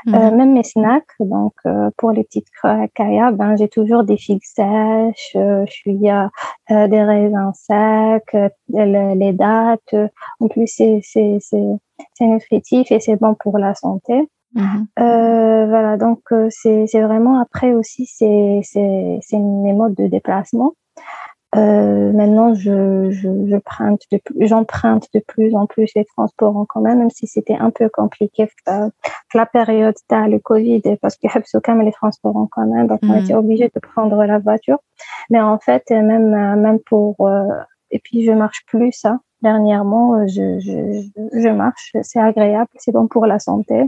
mhm. 0.06 0.36
même 0.36 0.52
mes 0.52 0.62
snacks. 0.62 1.04
Donc, 1.20 1.54
pour 1.96 2.12
les 2.12 2.24
petites 2.24 2.48
caillas, 2.94 3.32
ben, 3.32 3.56
j'ai 3.56 3.68
toujours 3.68 4.04
des 4.04 4.16
figues 4.16 4.44
sèches, 4.44 5.30
je 5.34 5.64
suis 5.68 6.08
à 6.08 6.30
des 6.68 7.02
raisins 7.02 7.52
secs, 7.54 8.52
les 8.68 9.32
dates. 9.32 9.94
En 10.40 10.48
plus, 10.48 10.66
c'est 10.68 11.00
c'est 11.02 11.38
c'est 11.40 12.26
nutritif 12.26 12.90
et 12.90 13.00
c'est 13.00 13.16
bon 13.16 13.34
pour 13.34 13.58
la 13.58 13.74
santé. 13.74 14.28
Mhm. 14.54 14.86
Euh, 15.00 15.66
voilà, 15.66 15.96
donc 15.96 16.20
c'est 16.50 16.86
c'est 16.86 17.02
vraiment 17.02 17.40
après 17.40 17.74
aussi 17.74 18.06
c'est 18.06 18.60
c'est 18.62 19.18
c'est 19.20 19.38
mes 19.38 19.72
modes 19.72 19.94
de 19.94 20.06
déplacement. 20.06 20.74
Euh, 21.56 22.12
maintenant, 22.12 22.54
je, 22.54 23.10
je, 23.10 23.28
je 23.46 24.46
j'emprunte 24.46 25.04
de 25.12 25.20
plus 25.20 25.54
en 25.54 25.66
plus 25.66 25.88
les 25.94 26.04
transports 26.04 26.56
en 26.56 26.64
commun, 26.64 26.96
même 26.96 27.10
si 27.10 27.26
c'était 27.28 27.54
un 27.54 27.70
peu 27.70 27.88
compliqué 27.88 28.48
euh, 28.68 28.88
la 29.34 29.46
période 29.46 29.94
t'as 30.08 30.26
le 30.26 30.40
Covid, 30.40 30.82
parce 31.00 31.16
que 31.16 31.28
quand 31.58 31.76
même 31.76 31.86
les 31.86 31.92
transports 31.92 32.36
en 32.36 32.46
commun, 32.46 32.84
donc 32.84 33.00
on 33.04 33.14
mm. 33.14 33.18
était 33.18 33.34
obligé 33.34 33.70
de 33.72 33.80
prendre 33.80 34.24
la 34.24 34.38
voiture. 34.38 34.78
Mais 35.30 35.40
en 35.40 35.58
fait, 35.58 35.88
même 35.90 36.30
même 36.60 36.78
pour 36.80 37.14
euh, 37.20 37.44
et 37.90 38.00
puis 38.00 38.24
je 38.24 38.32
marche 38.32 38.64
plus 38.66 38.92
ça. 38.92 39.18
Dernièrement, 39.42 40.14
euh, 40.14 40.26
je, 40.26 40.58
je, 40.58 41.02
je 41.38 41.48
marche, 41.50 41.92
c'est 42.02 42.18
agréable, 42.18 42.70
c'est 42.76 42.92
bon 42.92 43.06
pour 43.06 43.26
la 43.26 43.38
santé. 43.38 43.84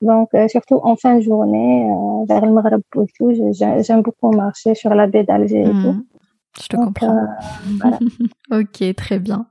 Donc, 0.00 0.30
surtout 0.46 0.80
en 0.84 0.94
fin 0.94 1.16
de 1.16 1.22
journée, 1.22 1.90
vers 2.28 2.46
le 2.46 2.52
Maghreb 2.52 2.80
et 2.96 3.06
tout, 3.18 3.32
j'aime 3.52 4.02
beaucoup 4.02 4.30
marcher 4.30 4.76
sur 4.76 4.94
la 4.94 5.08
baie 5.08 5.24
d'Alger 5.24 5.62
et 5.62 5.72
mm. 5.72 5.82
tout. 5.82 6.06
Je 6.60 6.66
te 6.68 6.76
comprends. 6.76 7.26
Euh, 7.84 8.60
ok, 8.60 8.94
très 8.96 9.18
bien. 9.18 9.46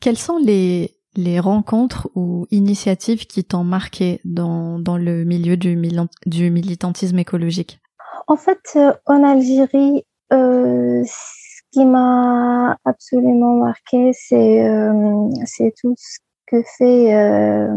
Quelles 0.00 0.18
sont 0.18 0.38
les, 0.38 0.96
les 1.16 1.40
rencontres 1.40 2.10
ou 2.14 2.46
initiatives 2.50 3.26
qui 3.26 3.44
t'ont 3.44 3.64
marqué 3.64 4.20
dans, 4.24 4.78
dans 4.78 4.98
le 4.98 5.24
milieu 5.24 5.56
du, 5.56 5.80
du 6.26 6.50
militantisme 6.50 7.18
écologique? 7.18 7.80
En 8.26 8.36
fait, 8.36 8.60
euh, 8.76 8.92
en 9.06 9.22
Algérie, 9.22 10.04
euh, 10.32 11.02
ce 11.04 11.62
qui 11.72 11.84
m'a 11.84 12.76
absolument 12.84 13.56
marqué, 13.56 14.10
c'est 14.12 14.66
euh, 14.68 15.28
c'est 15.44 15.72
tout 15.80 15.94
ce 15.96 16.18
que 16.46 16.62
fait 16.78 17.14
euh, 17.14 17.68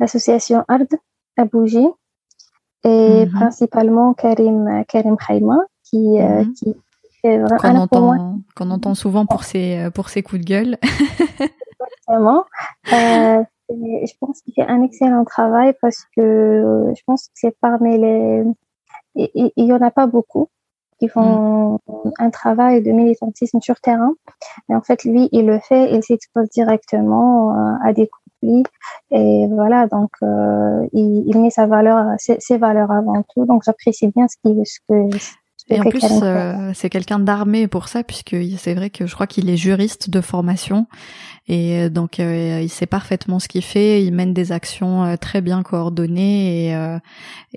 l'association 0.00 0.64
ARD 0.68 0.88
à 1.36 1.44
Bougie 1.46 1.88
et 2.84 3.24
mhm. 3.24 3.30
principalement 3.30 4.12
Karim 4.12 4.84
Karim 4.88 5.16
Khaïma 5.16 5.56
qui, 5.84 6.18
mhm. 6.18 6.52
qui 6.54 6.74
qu'on 7.32 7.76
entend, 7.76 8.38
qu'on 8.54 8.70
entend 8.70 8.94
souvent 8.94 9.26
pour 9.26 9.44
ses, 9.44 9.88
pour 9.94 10.08
ses 10.08 10.22
coups 10.22 10.42
de 10.42 10.46
gueule. 10.46 10.78
Exactement. 10.82 12.44
Euh, 12.92 13.42
je 13.70 14.12
pense 14.20 14.42
qu'il 14.42 14.54
fait 14.54 14.66
un 14.66 14.82
excellent 14.82 15.24
travail 15.24 15.74
parce 15.80 16.04
que 16.16 16.92
je 16.94 17.02
pense 17.06 17.26
que 17.26 17.32
c'est 17.34 17.56
parmi 17.60 17.98
les, 17.98 18.44
il, 19.14 19.52
y 19.56 19.72
en 19.72 19.80
a 19.80 19.90
pas 19.90 20.06
beaucoup 20.06 20.48
qui 20.98 21.08
font 21.08 21.80
mm. 21.88 22.10
un 22.18 22.30
travail 22.30 22.82
de 22.82 22.90
militantisme 22.92 23.60
sur 23.60 23.80
terrain. 23.80 24.14
Mais 24.68 24.76
en 24.76 24.82
fait, 24.82 25.04
lui, 25.04 25.28
il 25.32 25.46
le 25.46 25.58
fait, 25.58 25.92
il 25.92 26.02
s'expose 26.02 26.48
directement 26.50 27.52
euh, 27.52 27.74
à 27.82 27.92
des 27.92 28.08
conflits. 28.08 28.64
Et 29.10 29.48
voilà, 29.50 29.86
donc 29.86 30.10
euh, 30.22 30.86
il, 30.92 31.24
il, 31.26 31.40
met 31.40 31.50
sa 31.50 31.66
valeur, 31.66 32.06
ses, 32.18 32.36
ses, 32.38 32.58
valeurs 32.58 32.92
avant 32.92 33.24
tout. 33.34 33.44
Donc 33.46 33.62
j'apprécie 33.64 34.08
bien 34.08 34.26
ce 34.28 34.36
qu'il, 34.42 34.64
ce 34.64 34.78
que 34.88 35.16
et 35.68 35.80
en 35.80 35.84
plus, 35.84 36.04
euh, 36.22 36.72
c'est 36.74 36.90
quelqu'un 36.90 37.18
d'armé 37.18 37.68
pour 37.68 37.88
ça, 37.88 38.04
puisque 38.04 38.36
c'est 38.58 38.74
vrai 38.74 38.90
que 38.90 39.06
je 39.06 39.14
crois 39.14 39.26
qu'il 39.26 39.48
est 39.48 39.56
juriste 39.56 40.10
de 40.10 40.20
formation, 40.20 40.86
et 41.48 41.78
euh, 41.78 41.88
donc 41.88 42.20
euh, 42.20 42.60
il 42.62 42.68
sait 42.68 42.86
parfaitement 42.86 43.38
ce 43.38 43.48
qu'il 43.48 43.64
fait. 43.64 44.04
Il 44.04 44.12
mène 44.12 44.34
des 44.34 44.52
actions 44.52 45.16
très 45.18 45.40
bien 45.40 45.62
coordonnées, 45.62 46.68
et, 46.68 46.98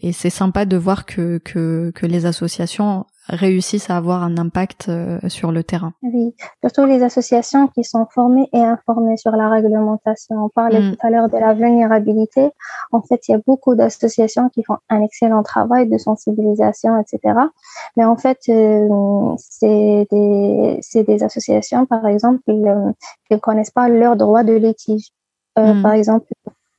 et 0.02 0.14
c'est 0.14 0.30
sympa 0.30 0.66
de 0.66 0.78
voir 0.78 1.06
que, 1.06 1.40
que, 1.40 1.92
que 1.94 2.06
les 2.06 2.26
associations 2.26 3.06
réussissent 3.30 3.90
à 3.90 3.98
avoir 3.98 4.24
un 4.24 4.38
impact 4.38 4.88
euh, 4.90 5.20
sur 5.28 5.52
le 5.52 5.64
terrain. 5.64 5.94
Oui, 6.02 6.34
surtout 6.64 6.86
les 6.86 7.04
associations 7.04 7.68
qui 7.68 7.84
sont 7.84 8.06
formées 8.14 8.50
et 8.54 8.60
informées 8.60 9.18
sur 9.18 9.32
la 9.32 9.50
réglementation. 9.50 10.46
On 10.46 10.50
parlait 10.50 10.82
mm. 10.82 10.92
tout 10.92 11.08
à 11.08 11.10
l'heure 11.10 11.30
de 11.30 11.38
la 11.38 11.54
vulnérabilité. 11.54 12.50
En 12.92 13.02
fait, 13.02 13.28
il 13.28 13.32
y 13.32 13.36
a 13.36 13.40
beaucoup 13.46 13.76
d'associations 13.76 14.50
qui 14.50 14.64
font 14.64 14.78
un 14.90 15.02
excellent 15.02 15.44
travail 15.44 15.90
de 15.90 15.98
sensibilisation, 15.98 17.00
etc. 17.00 17.36
Mais 17.96 18.06
en 18.06 18.16
fait, 18.16 18.40
euh, 18.50 19.36
c'est 19.38 20.08
des, 20.12 20.80
des 20.94 21.24
associations, 21.24 21.86
par 21.86 22.06
exemple, 22.08 22.40
qui 22.46 22.54
ne 22.54 23.38
connaissent 23.38 23.72
pas 23.72 23.90
leurs 23.90 24.16
droits 24.16 24.44
de 24.44 24.54
litige. 24.54 25.10
Euh, 25.58 25.74
mm. 25.74 25.82
Par 25.82 25.94
exemple, 25.94 26.28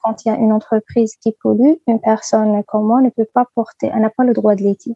quand 0.03 0.25
il 0.25 0.29
y 0.29 0.31
a 0.31 0.37
une 0.37 0.53
entreprise 0.53 1.17
qui 1.21 1.35
pollue, 1.43 1.75
une 1.87 2.01
personne 2.01 2.63
comme 2.65 2.87
moi 2.87 3.01
ne 3.03 3.11
peut 3.11 3.27
pas 3.35 3.45
porter, 3.55 3.91
elle 3.93 4.01
n'a 4.01 4.11
pas 4.11 4.25
le 4.25 4.33
droit 4.33 4.55
de 4.55 4.63
litige 4.63 4.95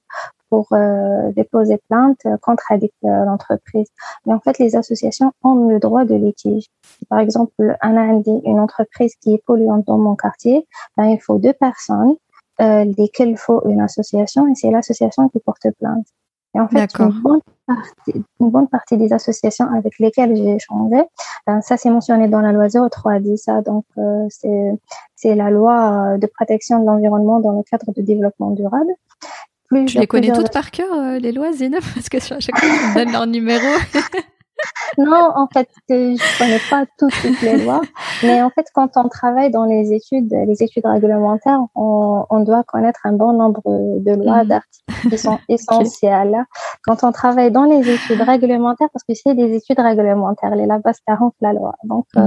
pour 0.53 0.69
euh, 0.73 1.33
déposer 1.33 1.79
plainte 1.89 2.27
contre 2.43 2.75
l'entreprise. 3.03 3.89
Mais 4.27 4.35
en 4.35 4.41
fait, 4.41 4.59
les 4.59 4.77
associations 4.77 5.33
ont 5.43 5.67
le 5.67 5.79
droit 5.79 6.05
de 6.05 6.15
litige. 6.15 6.67
Par 7.09 7.21
exemple, 7.21 7.55
une 7.83 8.61
entreprise 8.61 9.15
qui 9.23 9.33
est 9.33 9.43
polluante 9.47 9.87
dans 9.87 9.97
mon 9.97 10.15
quartier, 10.15 10.69
ben, 10.99 11.05
il 11.05 11.19
faut 11.19 11.39
deux 11.39 11.55
personnes, 11.55 12.17
euh, 12.61 12.85
desquelles 12.85 13.31
il 13.31 13.39
faut 13.39 13.67
une 13.67 13.81
association, 13.81 14.47
et 14.47 14.55
c'est 14.55 14.71
l'association 14.71 15.31
qui 15.31 15.39
porte 15.39 15.67
plainte. 15.79 16.07
Et 16.55 16.61
en 16.61 16.69
fait, 16.69 16.91
une 16.99 17.23
bonne, 17.23 17.41
partie, 17.67 18.23
une 18.39 18.51
bonne 18.51 18.69
partie 18.69 18.99
des 18.99 19.15
associations 19.15 19.73
avec 19.75 19.99
lesquelles 19.99 20.37
j'ai 20.37 20.57
échangé, 20.57 21.03
ben, 21.47 21.63
ça 21.63 21.79
c'est 21.79 21.89
mentionné 21.89 22.29
dans 22.29 22.43
la 22.43 22.53
loi 22.53 22.69
0310, 22.69 23.39
ça. 23.39 23.63
Donc, 23.63 23.87
euh, 23.97 24.27
c'est 25.17 25.35
la 25.35 25.49
loi 25.49 26.19
de 26.19 26.27
protection 26.27 26.79
de 26.81 26.85
l'environnement 26.85 27.41
dans 27.41 27.53
le 27.53 27.63
cadre 27.63 27.91
du 27.95 28.03
développement 28.03 28.51
durable. 28.51 28.93
Tu 29.87 29.99
les 29.99 30.07
connais 30.07 30.33
toutes 30.33 30.53
par 30.53 30.71
cœur, 30.71 30.93
euh, 30.93 31.19
les 31.19 31.33
lois, 31.33 31.53
Zénep 31.53 31.83
Parce 31.95 32.09
que 32.09 32.19
à 32.19 32.41
chaque 32.41 32.59
fois, 32.59 32.69
tu 32.69 32.75
me 32.75 32.95
donnes 32.95 33.13
leur 33.13 33.27
numéro. 33.27 33.63
non, 34.99 35.33
en 35.35 35.49
fait, 35.53 35.69
je 35.89 36.39
connais 36.39 36.61
pas 36.71 36.85
toutes, 36.99 37.43
les 37.43 37.57
lois, 37.65 37.81
mais 38.23 38.43
en 38.43 38.51
fait, 38.51 38.67
quand 38.75 38.91
on 38.97 39.09
travaille 39.09 39.51
dans 39.51 39.65
les 39.65 39.93
études, 39.93 40.33
les 40.47 40.63
études 40.63 40.87
réglementaires, 40.87 41.61
on, 41.75 42.25
on 42.31 42.41
doit 42.41 42.63
connaître 42.65 43.01
un 43.05 43.13
bon 43.13 43.33
nombre 43.33 43.63
de 43.65 44.15
lois, 44.15 44.45
mm. 44.45 44.49
d'articles 44.49 45.09
qui 45.09 45.19
sont 45.19 45.39
essentiels. 45.49 46.45
Quand 46.85 47.03
on 47.05 47.13
travaille 47.13 47.51
dans 47.51 47.65
les 47.65 47.89
études 47.91 48.21
réglementaires, 48.21 48.89
parce 48.93 49.05
que 49.05 49.15
c'est 49.15 49.35
des 49.35 49.55
études 49.55 49.81
réglementaires, 49.81 50.55
les 50.55 50.67
labas 50.67 50.93
rentrent 51.09 51.37
la 51.41 51.53
loi. 51.53 51.75
Donc, 51.85 52.07
euh, 52.17 52.21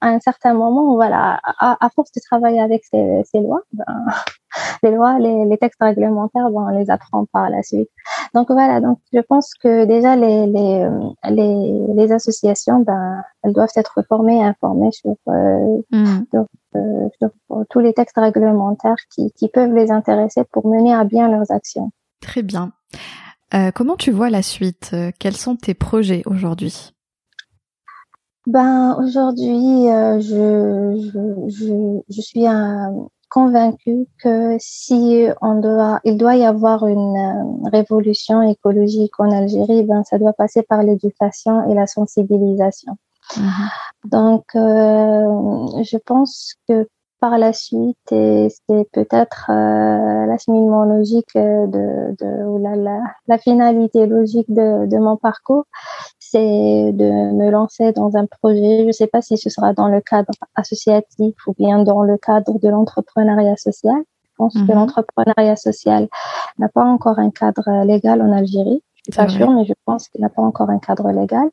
à 0.00 0.08
un 0.08 0.20
certain 0.20 0.54
moment, 0.54 0.94
voilà, 0.94 1.40
à, 1.42 1.84
à 1.84 1.88
force 1.90 2.12
de 2.12 2.20
travailler 2.20 2.60
avec 2.60 2.84
ces, 2.84 3.22
ces 3.24 3.40
lois, 3.40 3.62
ben, 3.72 3.84
les 4.82 4.90
lois, 4.90 5.18
les, 5.18 5.44
les, 5.44 5.58
textes 5.58 5.80
réglementaires, 5.80 6.50
bon, 6.50 6.66
on 6.66 6.68
les 6.68 6.90
apprend 6.90 7.26
par 7.32 7.50
la 7.50 7.62
suite. 7.62 7.88
Donc 8.34 8.50
voilà, 8.50 8.80
donc 8.80 8.98
je 9.12 9.20
pense 9.20 9.52
que 9.54 9.84
déjà 9.84 10.16
les, 10.16 10.46
les, 10.46 10.88
les, 11.30 11.94
les 11.94 12.12
associations, 12.12 12.80
ben, 12.80 13.22
elles 13.42 13.52
doivent 13.52 13.68
être 13.76 14.02
formées 14.08 14.38
et 14.38 14.44
informées 14.44 14.92
sur, 14.92 15.16
euh, 15.28 15.78
mm. 15.90 16.24
sur, 16.32 16.46
euh, 16.76 17.08
sur, 17.18 17.30
tous 17.70 17.80
les 17.80 17.92
textes 17.92 18.18
réglementaires 18.18 18.96
qui, 19.14 19.30
qui 19.32 19.48
peuvent 19.48 19.74
les 19.74 19.90
intéresser 19.90 20.42
pour 20.52 20.66
mener 20.66 20.94
à 20.94 21.04
bien 21.04 21.28
leurs 21.28 21.50
actions. 21.50 21.90
Très 22.20 22.42
bien. 22.42 22.72
Euh, 23.54 23.70
comment 23.74 23.96
tu 23.96 24.10
vois 24.10 24.30
la 24.30 24.42
suite? 24.42 24.94
Quels 25.18 25.36
sont 25.36 25.56
tes 25.56 25.74
projets 25.74 26.22
aujourd'hui? 26.26 26.92
Ben 28.46 28.96
aujourd'hui, 29.00 29.88
euh, 29.90 30.20
je, 30.20 30.94
je, 31.02 31.48
je, 31.48 32.00
je, 32.08 32.20
suis 32.20 32.46
un, 32.46 33.08
convaincu 33.36 34.06
que 34.22 34.56
si 34.58 35.26
on 35.42 35.60
doit, 35.60 36.00
il 36.04 36.16
doit 36.16 36.36
y 36.36 36.44
avoir 36.46 36.86
une 36.86 37.16
euh, 37.18 37.68
révolution 37.70 38.40
écologique 38.40 39.12
en 39.20 39.30
Algérie, 39.30 39.82
ben 39.82 40.02
ça 40.04 40.16
doit 40.16 40.32
passer 40.32 40.62
par 40.62 40.82
l'éducation 40.82 41.68
et 41.68 41.74
la 41.74 41.86
sensibilisation. 41.86 42.96
Mm-hmm. 43.34 43.68
Donc, 44.06 44.44
euh, 44.54 45.82
je 45.82 45.98
pense 45.98 46.54
que 46.66 46.88
par 47.20 47.36
la 47.36 47.52
suite, 47.52 48.10
et 48.10 48.48
c'est 48.48 48.88
peut-être 48.92 49.50
euh, 49.50 50.26
l'acheminement 50.26 50.84
logique 50.84 51.34
de, 51.34 52.16
de 52.18 52.44
ou 52.46 52.56
la, 52.62 52.74
la, 52.74 53.00
la, 53.26 53.36
finalité 53.36 54.06
logique 54.06 54.48
de, 54.48 54.86
de 54.86 54.96
mon 54.96 55.18
parcours, 55.18 55.64
c'est 56.30 56.92
de 56.92 57.32
me 57.32 57.50
lancer 57.50 57.92
dans 57.92 58.16
un 58.16 58.26
projet. 58.26 58.80
Je 58.80 58.86
ne 58.86 58.92
sais 58.92 59.06
pas 59.06 59.22
si 59.22 59.36
ce 59.36 59.50
sera 59.50 59.72
dans 59.72 59.88
le 59.88 60.00
cadre 60.00 60.32
associatif 60.54 61.34
ou 61.46 61.54
bien 61.58 61.82
dans 61.82 62.02
le 62.02 62.16
cadre 62.18 62.58
de 62.58 62.68
l'entrepreneuriat 62.68 63.56
social. 63.56 64.02
Je 64.24 64.36
pense 64.36 64.54
que 64.54 64.60
mhm. 64.60 64.74
l'entrepreneuriat 64.74 65.56
social 65.56 66.08
n'a 66.58 66.68
pas 66.68 66.84
encore 66.84 67.18
un 67.18 67.30
cadre 67.30 67.84
légal 67.84 68.20
en 68.20 68.32
Algérie. 68.32 68.82
Je 69.06 69.12
suis 69.12 69.22
pas 69.22 69.28
sûre, 69.28 69.50
mais 69.52 69.64
je 69.64 69.72
pense 69.84 70.08
qu'il 70.08 70.20
n'a 70.20 70.28
pas 70.28 70.42
encore 70.42 70.68
un 70.68 70.80
cadre 70.80 71.12
légal. 71.12 71.48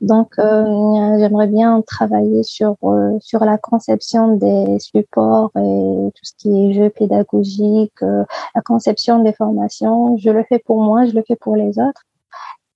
Donc, 0.00 0.32
euh, 0.40 1.18
j'aimerais 1.18 1.46
bien 1.46 1.80
travailler 1.82 2.42
sur 2.42 2.74
euh, 2.82 3.16
sur 3.20 3.44
la 3.44 3.56
conception 3.56 4.36
des 4.36 4.78
supports 4.80 5.52
et 5.56 6.10
tout 6.12 6.24
ce 6.24 6.32
qui 6.36 6.50
est 6.50 6.72
jeux 6.72 6.90
pédagogiques, 6.90 8.02
euh, 8.02 8.24
la 8.54 8.62
conception 8.62 9.20
des 9.20 9.32
formations. 9.32 10.16
Je 10.18 10.30
le 10.30 10.42
fais 10.42 10.58
pour 10.58 10.82
moi, 10.82 11.06
je 11.06 11.12
le 11.12 11.22
fais 11.22 11.36
pour 11.36 11.54
les 11.54 11.78
autres 11.78 12.02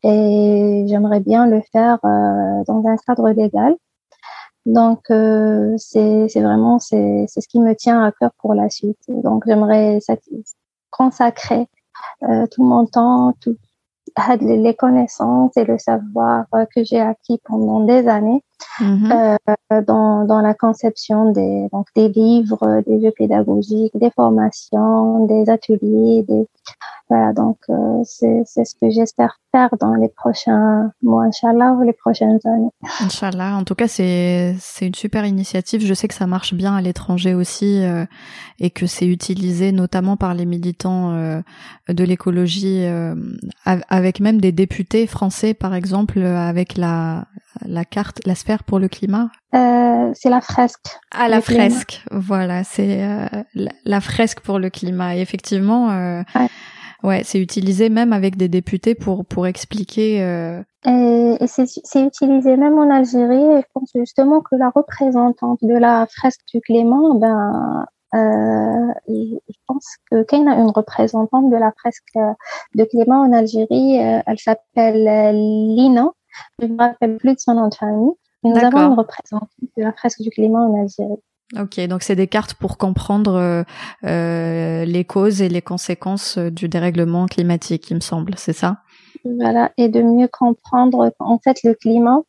et 0.03 0.85
j'aimerais 0.89 1.20
bien 1.20 1.47
le 1.47 1.61
faire 1.73 1.99
euh, 2.05 2.65
dans 2.66 2.83
un 2.87 2.97
cadre 2.97 3.31
légal. 3.31 3.77
Donc 4.66 5.11
euh, 5.11 5.74
c'est 5.77 6.29
vraiment 6.37 6.79
c'est 6.79 7.27
ce 7.27 7.49
qui 7.49 7.59
me 7.61 7.74
tient 7.74 8.03
à 8.05 8.12
cœur 8.12 8.31
pour 8.39 8.55
la 8.55 8.70
suite. 8.70 8.99
Donc 9.09 9.45
j'aimerais 9.47 9.99
consacrer 10.91 11.66
euh, 12.23 12.47
tout 12.51 12.65
mon 12.65 12.87
temps, 12.87 13.33
tout, 13.41 13.57
les 14.41 14.74
connaissances 14.74 15.57
et 15.57 15.65
le 15.65 15.79
savoir 15.79 16.47
que 16.74 16.85
j'ai 16.85 17.01
acquis 17.01 17.41
pendant 17.45 17.81
des 17.81 18.09
années 18.09 18.45
mm-hmm. 18.80 19.36
euh, 19.72 19.82
dans, 19.82 20.24
dans 20.24 20.40
la 20.40 20.55
conception 20.55 21.32
des, 21.32 21.68
donc 21.72 21.86
des 21.97 22.09
livres, 22.09 22.82
des 22.86 23.01
jeux 23.01 23.12
pédagogiques, 23.16 23.97
des 23.97 24.10
formations, 24.10 25.26
des 25.26 25.48
ateliers, 25.51 26.24
des, 26.28 26.47
voilà, 27.12 27.34
donc 27.34 27.59
euh, 27.68 28.02
c'est 28.05 28.44
ce 28.47 28.74
que 28.80 28.89
j'espère 28.90 29.39
faire 29.51 29.68
dans 29.78 29.93
les 29.93 30.09
prochains 30.09 30.90
mois, 31.02 31.24
Inch'Allah, 31.24 31.72
ou 31.72 31.82
les 31.82 31.93
prochaines 31.93 32.39
années. 32.47 32.70
Inch'Allah, 33.01 33.55
en 33.56 33.64
tout 33.64 33.74
cas, 33.74 33.86
c'est 33.86 34.56
une 34.80 34.94
super 34.94 35.26
initiative. 35.26 35.84
Je 35.84 35.93
sais 35.93 36.09
que 36.09 36.14
ça 36.14 36.26
marche 36.26 36.55
bien 36.55 36.74
à 36.74 36.80
l'étranger 36.80 37.34
aussi 37.34 37.84
euh, 37.84 38.06
et 38.60 38.70
que 38.70 38.86
c'est 38.86 39.06
utilisé 39.06 39.72
notamment 39.72 40.16
par 40.16 40.32
les 40.32 40.47
militants 40.47 41.10
euh, 41.10 41.43
de 41.89 42.02
l'écologie, 42.02 42.86
avec 43.66 44.20
même 44.20 44.40
des 44.40 44.52
députés 44.52 45.06
français, 45.06 45.52
par 45.52 45.74
exemple, 45.74 46.18
avec 46.20 46.78
la, 46.78 47.26
la 47.66 47.85
carte, 47.85 48.20
la 48.27 48.35
sphère 48.35 48.65
pour 48.65 48.79
le 48.79 48.89
climat? 48.89 49.31
c'est 50.15 50.29
la 50.29 50.41
fresque. 50.43 50.99
Ah, 51.11 51.29
la 51.29 51.41
fresque, 51.41 52.05
voilà, 52.11 52.65
c'est 52.65 53.03
la, 53.55 54.01
fresque 54.01 54.41
pour 54.41 54.59
le 54.59 54.70
climat. 54.70 55.16
Et 55.16 55.20
effectivement... 55.20 55.89
Ouais 56.35 56.49
Ouais, 57.03 57.23
c'est 57.24 57.41
utilisé 57.41 57.89
même 57.89 58.12
avec 58.12 58.37
des 58.37 58.49
députés 58.49 58.95
pour 58.95 59.24
pour 59.24 59.47
expliquer. 59.49 60.23
Euh... 60.23 60.62
Et, 60.85 61.37
et 61.41 61.47
c'est 61.49 62.03
utilisé 62.03 62.57
même 62.57 62.79
en 62.79 62.91
Algérie. 62.91 63.59
Et 63.59 63.61
je 63.61 63.66
pense 63.74 63.91
justement 63.95 64.41
que 64.41 64.55
la 64.55 64.70
représentante 64.70 65.59
de 65.62 65.74
la 65.74 66.07
fresque 66.07 66.43
du 66.53 66.61
Clément, 66.61 67.15
ben, 67.16 67.87
euh, 68.15 68.93
je 69.09 69.57
pense 69.66 69.87
que 70.11 70.23
quand 70.29 70.47
a 70.47 70.55
une 70.55 70.70
représentante 70.70 71.51
de 71.51 71.57
la 71.57 71.73
fresque 71.73 72.15
de 72.74 72.85
Clément 72.85 73.23
en 73.23 73.33
Algérie, 73.33 73.99
euh, 74.01 74.20
elle 74.24 74.39
s'appelle 74.39 75.09
euh, 75.09 75.33
Lina. 75.33 76.11
Je 76.61 76.67
ne 76.67 76.73
me 76.73 76.79
rappelle 76.79 77.17
plus 77.17 77.35
de 77.35 77.39
son 77.41 77.55
nom 77.55 77.69
de 77.69 77.75
famille. 77.75 78.13
Mais 78.43 78.51
nous 78.51 78.57
avons 78.59 78.93
une 78.93 78.99
représentante 78.99 79.51
de 79.77 79.83
la 79.83 79.93
fresque 79.93 80.21
du 80.21 80.31
Clément 80.31 80.67
en 80.67 80.83
Algérie. 80.83 81.23
Ok, 81.61 81.79
donc 81.87 82.03
c'est 82.03 82.17
des 82.17 82.29
cartes 82.29 82.55
pour 82.55 82.79
comprendre 82.79 83.35
euh, 83.35 83.63
euh, 84.05 84.85
les 84.87 85.05
causes 85.05 85.43
et 85.43 85.51
les 85.51 85.61
conséquences 85.61 86.39
euh, 86.39 86.51
du 86.51 86.67
dérèglement 86.69 87.27
climatique, 87.27 87.91
il 87.91 87.97
me 87.97 88.01
semble, 88.01 88.35
c'est 88.39 88.55
ça? 88.55 88.79
Voilà, 89.25 89.71
et 89.77 89.89
de 89.89 90.01
mieux 90.01 90.29
comprendre 90.29 91.13
en 91.19 91.39
fait 91.39 91.63
le 91.63 91.75
climat. 91.75 92.23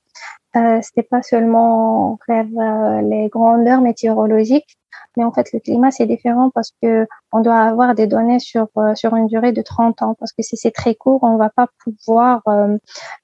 Euh, 0.55 0.79
c'était 0.83 1.03
pas 1.03 1.23
seulement 1.23 2.19
euh, 2.29 3.01
les 3.01 3.27
grandeurs 3.29 3.81
météorologiques, 3.81 4.77
mais 5.17 5.23
en 5.23 5.31
fait 5.31 5.51
le 5.53 5.59
climat 5.59 5.91
c'est 5.91 6.05
différent 6.05 6.49
parce 6.53 6.71
que 6.81 7.07
on 7.31 7.41
doit 7.41 7.59
avoir 7.59 7.95
des 7.95 8.07
données 8.07 8.39
sur 8.39 8.67
sur 8.95 9.15
une 9.15 9.27
durée 9.27 9.51
de 9.51 9.61
30 9.61 10.01
ans 10.01 10.15
parce 10.19 10.33
que 10.33 10.43
si 10.43 10.57
c'est 10.57 10.71
très 10.71 10.95
court, 10.95 11.19
on 11.23 11.37
va 11.37 11.49
pas 11.49 11.67
pouvoir 11.83 12.41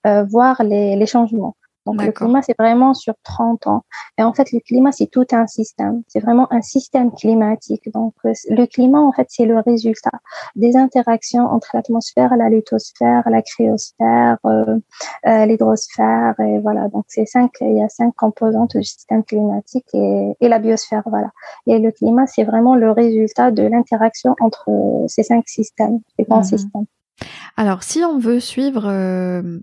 voir 0.03 0.63
les, 0.63 0.95
les 0.95 1.05
changements. 1.05 1.55
Donc 1.93 2.05
le 2.05 2.11
climat, 2.11 2.41
c'est 2.41 2.55
vraiment 2.57 2.93
sur 2.93 3.13
30 3.23 3.67
ans. 3.67 3.83
Et 4.17 4.23
en 4.23 4.33
fait, 4.33 4.51
le 4.51 4.59
climat, 4.59 4.91
c'est 4.91 5.07
tout 5.07 5.25
un 5.31 5.47
système. 5.47 6.03
C'est 6.07 6.19
vraiment 6.19 6.51
un 6.51 6.61
système 6.61 7.11
climatique. 7.11 7.91
Donc 7.93 8.13
euh, 8.25 8.33
le 8.49 8.65
climat, 8.65 8.99
en 8.99 9.11
fait, 9.11 9.27
c'est 9.29 9.45
le 9.45 9.59
résultat 9.59 10.11
des 10.55 10.75
interactions 10.75 11.45
entre 11.45 11.69
l'atmosphère, 11.73 12.35
la 12.35 12.49
lithosphère, 12.49 13.23
la 13.29 13.41
cryosphère, 13.41 14.37
euh, 14.45 14.77
euh, 15.25 15.45
l'hydrosphère. 15.45 16.35
Et 16.39 16.59
voilà, 16.59 16.87
donc 16.89 17.05
c'est 17.07 17.25
cinq, 17.25 17.51
il 17.61 17.77
y 17.77 17.83
a 17.83 17.89
cinq 17.89 18.13
composantes 18.15 18.77
du 18.77 18.83
système 18.83 19.23
climatique 19.23 19.87
et, 19.93 20.35
et 20.39 20.47
la 20.47 20.59
biosphère. 20.59 21.03
Voilà. 21.05 21.31
Et 21.67 21.79
le 21.79 21.91
climat, 21.91 22.27
c'est 22.27 22.43
vraiment 22.43 22.75
le 22.75 22.91
résultat 22.91 23.51
de 23.51 23.63
l'interaction 23.63 24.35
entre 24.39 24.69
ces 25.07 25.23
cinq 25.23 25.47
systèmes, 25.47 26.01
ces 26.17 26.25
grands 26.25 26.37
mhm. 26.37 26.43
systèmes. 26.43 26.85
Alors, 27.57 27.83
si 27.83 28.03
on 28.03 28.17
veut 28.17 28.39
suivre 28.39 28.87
euh, 28.87 29.59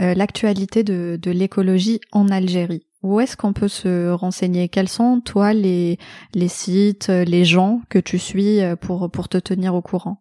euh, 0.00 0.14
l'actualité 0.14 0.82
de, 0.82 1.18
de 1.20 1.30
l'écologie 1.30 2.00
en 2.12 2.28
Algérie. 2.28 2.86
Où 3.02 3.20
est-ce 3.20 3.36
qu'on 3.36 3.52
peut 3.52 3.68
se 3.68 4.10
renseigner? 4.10 4.68
Quels 4.68 4.88
sont, 4.88 5.20
toi, 5.20 5.52
les, 5.52 5.98
les 6.34 6.48
sites, 6.48 7.08
euh, 7.08 7.24
les 7.24 7.44
gens 7.44 7.80
que 7.88 7.98
tu 7.98 8.18
suis 8.18 8.60
euh, 8.60 8.76
pour, 8.76 9.10
pour 9.10 9.28
te 9.28 9.38
tenir 9.38 9.74
au 9.74 9.82
courant? 9.82 10.18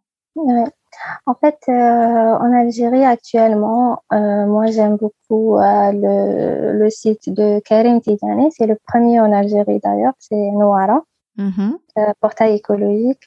En 1.25 1.33
fait, 1.35 1.57
euh, 1.67 1.71
en 1.73 2.53
Algérie 2.53 3.03
actuellement, 3.03 4.01
euh, 4.11 4.45
moi 4.45 4.67
j'aime 4.67 4.95
beaucoup 4.95 5.57
euh, 5.57 5.91
le, 5.93 6.73
le 6.77 6.89
site 6.89 7.29
de 7.29 7.59
Karim 7.59 8.01
Tidjani. 8.01 8.49
C'est 8.57 8.67
le 8.67 8.77
premier 8.87 9.19
en 9.19 9.31
Algérie 9.31 9.79
d'ailleurs, 9.83 10.13
c'est 10.19 10.35
Noara. 10.35 11.03
Mm-hmm. 11.39 11.77
Euh, 11.97 12.13
portail 12.19 12.55
écologique. 12.55 13.23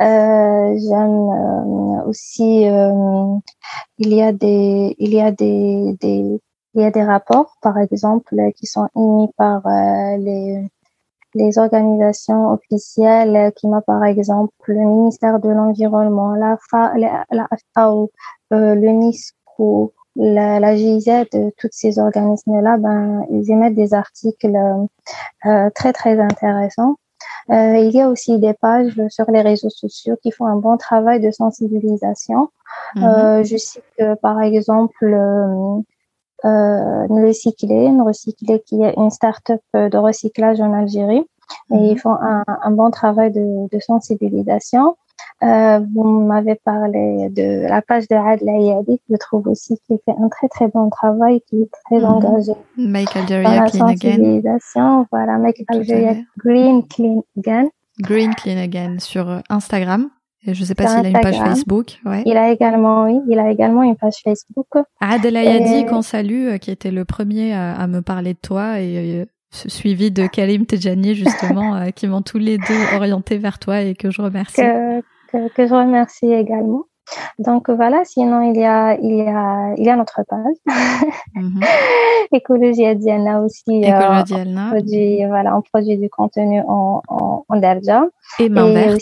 Euh, 0.00 0.76
J'aime 0.78 1.28
euh, 1.30 2.08
aussi, 2.08 2.68
euh, 2.68 3.38
il 3.98 4.12
y 4.12 4.20
a 4.20 4.32
des, 4.32 4.96
il 4.98 5.14
y 5.14 5.20
a 5.20 5.30
des, 5.30 5.96
des, 6.00 6.40
il 6.74 6.80
y 6.80 6.84
a 6.84 6.90
des 6.90 7.04
rapports, 7.04 7.56
par 7.62 7.78
exemple, 7.78 8.34
qui 8.56 8.66
sont 8.66 8.88
émis 8.96 9.28
par 9.36 9.62
les 10.18 10.68
les 11.34 11.56
organisations 11.56 12.50
officielles 12.52 13.52
qui 13.56 13.66
m'ont 13.66 13.80
par 13.80 14.04
exemple 14.04 14.52
le 14.66 14.84
ministère 14.84 15.40
de 15.40 15.48
l'environnement, 15.48 16.34
la, 16.34 16.58
FA, 16.68 16.92
la, 16.98 17.24
la 17.30 17.48
FAO, 17.74 18.10
euh, 18.52 18.74
la, 20.16 20.60
la 20.60 20.76
GIZ, 20.76 21.10
tous 21.30 21.68
ces 21.70 21.98
organismes-là, 21.98 22.76
ben, 22.76 23.24
ils 23.30 23.50
émettent 23.50 23.74
des 23.74 23.94
articles 23.94 24.56
euh, 25.46 25.70
très 25.74 25.92
très 25.92 26.20
intéressants. 26.20 26.96
Euh, 27.50 27.76
il 27.76 27.90
y 27.90 28.00
a 28.00 28.08
aussi 28.08 28.38
des 28.38 28.54
pages 28.54 29.00
sur 29.08 29.30
les 29.30 29.40
réseaux 29.40 29.70
sociaux 29.70 30.16
qui 30.22 30.30
font 30.30 30.46
un 30.46 30.56
bon 30.56 30.76
travail 30.76 31.20
de 31.20 31.30
sensibilisation. 31.30 32.50
Mhm. 32.96 33.04
Euh, 33.04 33.44
je 33.44 33.56
sais 33.56 33.82
que 33.98 34.14
par 34.14 34.40
exemple 34.40 35.04
euh, 35.04 35.80
euh, 36.44 37.06
Recycler, 37.08 37.90
Recycler 38.00 38.62
qui 38.64 38.82
est 38.82 38.94
une 38.96 39.10
start-up 39.10 39.60
de 39.74 39.96
recyclage 39.96 40.60
en 40.60 40.72
Algérie, 40.72 41.26
et 41.70 41.76
ils 41.76 41.92
mhm. 41.92 41.98
font 41.98 42.16
un, 42.20 42.44
un 42.46 42.70
bon 42.70 42.90
travail 42.90 43.30
de, 43.32 43.68
de 43.70 43.80
sensibilisation. 43.80 44.96
Euh, 45.42 45.80
vous 45.92 46.20
m'avez 46.20 46.54
parlé 46.54 47.28
de 47.30 47.66
la 47.68 47.82
page 47.82 48.06
de 48.06 48.14
Adla 48.14 48.52
Yadi, 48.58 49.00
je 49.10 49.16
trouve 49.16 49.48
aussi 49.48 49.76
qu'il 49.86 49.98
fait 50.04 50.14
un 50.16 50.28
très 50.28 50.48
très 50.48 50.68
bon 50.68 50.88
travail, 50.88 51.40
qui 51.48 51.62
est 51.62 51.70
très 51.84 51.98
mm 51.98 52.04
-hmm. 52.04 52.26
engagé. 52.26 52.52
Make 52.76 53.16
Algeria 53.16 53.64
clean 53.70 53.88
again. 53.88 55.06
Voilà, 55.10 55.38
Make 55.38 55.64
Algeria 55.68 56.14
green 56.44 56.86
clean 56.86 57.22
again. 57.38 57.66
Green 58.00 58.34
clean 58.34 58.58
again 58.58 58.98
sur 59.00 59.42
Instagram 59.50 60.10
Et 60.46 60.54
je 60.54 60.64
sais 60.64 60.74
pas 60.74 60.86
s'il 60.86 61.06
a 61.06 61.08
une 61.08 61.20
page 61.20 61.38
Facebook. 61.38 62.00
Ouais. 62.04 62.22
Il 62.26 62.36
a 62.36 62.50
également, 62.50 63.04
oui, 63.04 63.20
il 63.28 63.38
a 63.38 63.50
également 63.50 63.82
une 63.82 63.96
page 63.96 64.18
Facebook. 64.24 64.66
Adel 65.00 65.36
Ayadi, 65.36 65.86
qu'on 65.86 66.02
salue, 66.02 66.56
qui 66.58 66.70
était 66.70 66.90
le 66.90 67.04
premier 67.04 67.54
à, 67.54 67.86
me 67.86 68.00
parler 68.00 68.34
de 68.34 68.38
toi 68.38 68.80
et 68.80 69.26
suivi 69.52 70.10
de 70.10 70.26
Kalim 70.26 70.66
Tejani 70.66 71.14
justement, 71.14 71.90
qui 71.92 72.06
m'ont 72.06 72.22
tous 72.22 72.38
les 72.38 72.58
deux 72.58 72.96
orientés 72.96 73.38
vers 73.38 73.58
toi 73.58 73.82
et 73.82 73.94
que 73.94 74.10
je 74.10 74.22
remercie. 74.22 74.62
Que, 74.62 75.00
que, 75.30 75.48
que 75.52 75.66
je 75.66 75.74
remercie 75.74 76.32
également. 76.32 76.84
Donc 77.38 77.68
voilà, 77.68 78.04
sinon 78.04 78.42
il 78.42 78.58
y 78.58 78.64
a 78.64 78.94
il 78.94 79.16
y 79.16 79.28
a 79.28 79.74
il 79.76 79.84
y 79.84 79.90
a 79.90 79.96
notre 79.96 80.22
page 80.28 80.56
mm-hmm. 81.36 81.64
Écologie 82.32 82.86
Adiana 82.86 83.40
aussi. 83.42 83.84
Euh, 83.84 84.22
Écologie 84.22 84.54
On 84.56 84.70
produit 84.70 85.26
voilà, 85.26 85.56
on 85.56 85.62
produit 85.62 85.98
du 85.98 86.08
contenu 86.08 86.60
en 86.66 87.02
en, 87.08 87.44
en 87.48 87.56
Darja. 87.56 88.06
Et 88.38 88.48
main 88.48 88.72
verte. 88.72 88.92
main 88.92 88.96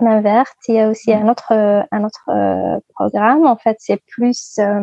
verte. 0.00 0.56
Il 0.68 0.74
y 0.74 0.80
a 0.80 0.88
aussi 0.88 1.12
un 1.12 1.28
autre 1.28 1.52
un 1.52 2.04
autre 2.04 2.28
euh, 2.28 2.78
programme. 2.94 3.46
En 3.46 3.56
fait, 3.56 3.76
c'est 3.80 4.00
plus 4.06 4.58
euh, 4.58 4.80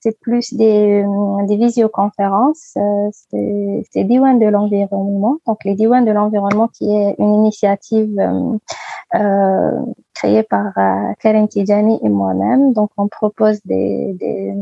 c'est 0.00 0.18
plus 0.20 0.54
des 0.54 1.04
des 1.46 1.56
visioconférences. 1.56 2.76
c'est 3.12 3.84
c'est 3.90 4.04
Diwan 4.04 4.38
de 4.38 4.46
l'environnement. 4.46 5.38
Donc 5.46 5.64
les 5.64 5.74
Diwan 5.74 6.04
de 6.04 6.12
l'environnement 6.12 6.68
qui 6.68 6.94
est 6.94 7.14
une 7.18 7.34
initiative 7.34 8.18
euh, 9.14 9.82
créé 10.14 10.42
par 10.42 10.66
euh, 10.76 11.12
Karen 11.20 11.46
Tijani 11.46 12.00
et 12.02 12.08
moi-même. 12.08 12.72
Donc, 12.72 12.90
on 12.96 13.08
propose 13.08 13.60
des, 13.64 14.14
des, 14.14 14.54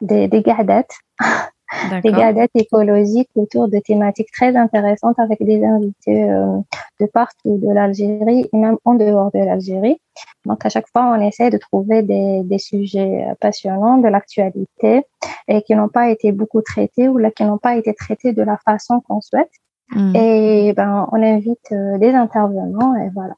des, 0.00 0.28
des 0.28 0.42
gardettes, 0.42 0.98
des 2.02 2.12
gardettes 2.12 2.50
écologiques 2.54 3.30
autour 3.34 3.68
de 3.68 3.78
thématiques 3.78 4.30
très 4.32 4.56
intéressantes 4.56 5.18
avec 5.18 5.42
des 5.44 5.64
invités 5.64 6.30
euh, 6.30 6.58
de 7.00 7.06
partout 7.06 7.58
de 7.58 7.72
l'Algérie 7.72 8.48
et 8.52 8.56
même 8.56 8.76
en 8.84 8.94
dehors 8.94 9.30
de 9.32 9.38
l'Algérie. 9.38 10.00
Donc, 10.46 10.64
à 10.64 10.68
chaque 10.68 10.88
fois, 10.88 11.14
on 11.16 11.20
essaie 11.20 11.50
de 11.50 11.58
trouver 11.58 12.02
des, 12.02 12.42
des 12.44 12.58
sujets 12.58 13.26
passionnants 13.40 13.98
de 13.98 14.08
l'actualité 14.08 15.04
et 15.48 15.62
qui 15.62 15.74
n'ont 15.74 15.88
pas 15.88 16.10
été 16.10 16.32
beaucoup 16.32 16.62
traités 16.62 17.08
ou 17.08 17.18
là, 17.18 17.30
qui 17.30 17.44
n'ont 17.44 17.58
pas 17.58 17.76
été 17.76 17.94
traités 17.94 18.32
de 18.32 18.42
la 18.42 18.56
façon 18.58 19.00
qu'on 19.00 19.20
souhaite. 19.20 19.50
Hmm. 19.92 20.14
Et 20.14 20.72
ben, 20.76 21.08
on 21.12 21.22
invite 21.22 21.72
euh, 21.72 21.98
des 21.98 22.12
intervenants 22.12 22.94
et 22.96 23.10
voilà. 23.12 23.34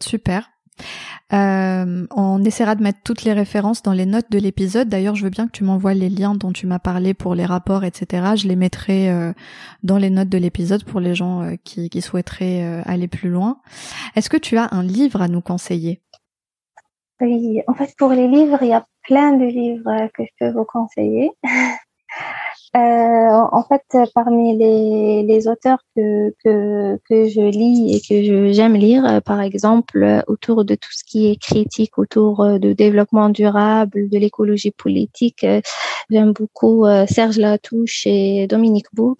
Super. 0.00 0.48
Euh, 1.32 2.06
on 2.14 2.44
essaiera 2.44 2.76
de 2.76 2.82
mettre 2.82 3.00
toutes 3.02 3.24
les 3.24 3.32
références 3.32 3.82
dans 3.82 3.92
les 3.92 4.06
notes 4.06 4.30
de 4.30 4.38
l'épisode. 4.38 4.88
D'ailleurs, 4.88 5.16
je 5.16 5.24
veux 5.24 5.30
bien 5.30 5.46
que 5.46 5.52
tu 5.52 5.64
m'envoies 5.64 5.94
les 5.94 6.08
liens 6.08 6.34
dont 6.34 6.52
tu 6.52 6.66
m'as 6.66 6.78
parlé 6.78 7.14
pour 7.14 7.34
les 7.34 7.44
rapports, 7.44 7.84
etc. 7.84 8.34
Je 8.36 8.46
les 8.46 8.56
mettrai 8.56 9.10
euh, 9.10 9.32
dans 9.82 9.98
les 9.98 10.10
notes 10.10 10.28
de 10.28 10.38
l'épisode 10.38 10.84
pour 10.84 11.00
les 11.00 11.14
gens 11.14 11.42
euh, 11.42 11.54
qui, 11.64 11.90
qui, 11.90 12.00
souhaiteraient 12.00 12.82
aller 12.86 13.08
plus 13.08 13.30
loin. 13.30 13.58
Est-ce 14.14 14.30
que 14.30 14.36
tu 14.36 14.56
as 14.56 14.68
un 14.70 14.82
livre 14.82 15.20
à 15.20 15.28
nous 15.28 15.40
conseiller? 15.40 16.00
Oui, 17.20 17.62
en 17.66 17.74
fait, 17.74 17.94
pour 17.96 18.10
les 18.10 18.28
livres, 18.28 18.58
il 18.62 18.68
y 18.68 18.74
a 18.74 18.86
plein 19.02 19.32
de 19.32 19.46
livres 19.46 20.08
que 20.14 20.22
je 20.22 20.30
peux 20.38 20.52
vous 20.52 20.64
conseiller. 20.64 21.30
Euh, 22.76 22.78
en 23.52 23.62
fait, 23.62 23.84
parmi 24.14 24.56
les, 24.58 25.48
auteurs 25.48 25.78
que, 25.96 26.34
que, 26.44 26.98
que, 27.08 27.26
je 27.26 27.40
lis 27.40 27.94
et 27.96 28.00
que 28.00 28.52
j'aime 28.52 28.74
lire, 28.74 29.06
euh, 29.06 29.20
par 29.20 29.40
exemple, 29.40 30.22
autour 30.26 30.64
de 30.66 30.74
tout 30.74 30.92
ce 30.92 31.02
qui 31.02 31.30
est 31.30 31.40
critique, 31.40 31.96
autour 31.96 32.42
euh, 32.42 32.58
de 32.58 32.74
développement 32.74 33.30
durable, 33.30 34.10
de 34.10 34.18
l'écologie 34.18 34.72
politique, 34.72 35.46
j'aime 36.10 36.32
beaucoup 36.32 36.84
Serge 37.08 37.38
Latouche 37.38 38.06
et 38.06 38.46
Dominique 38.46 38.86
Bourg. 38.92 39.16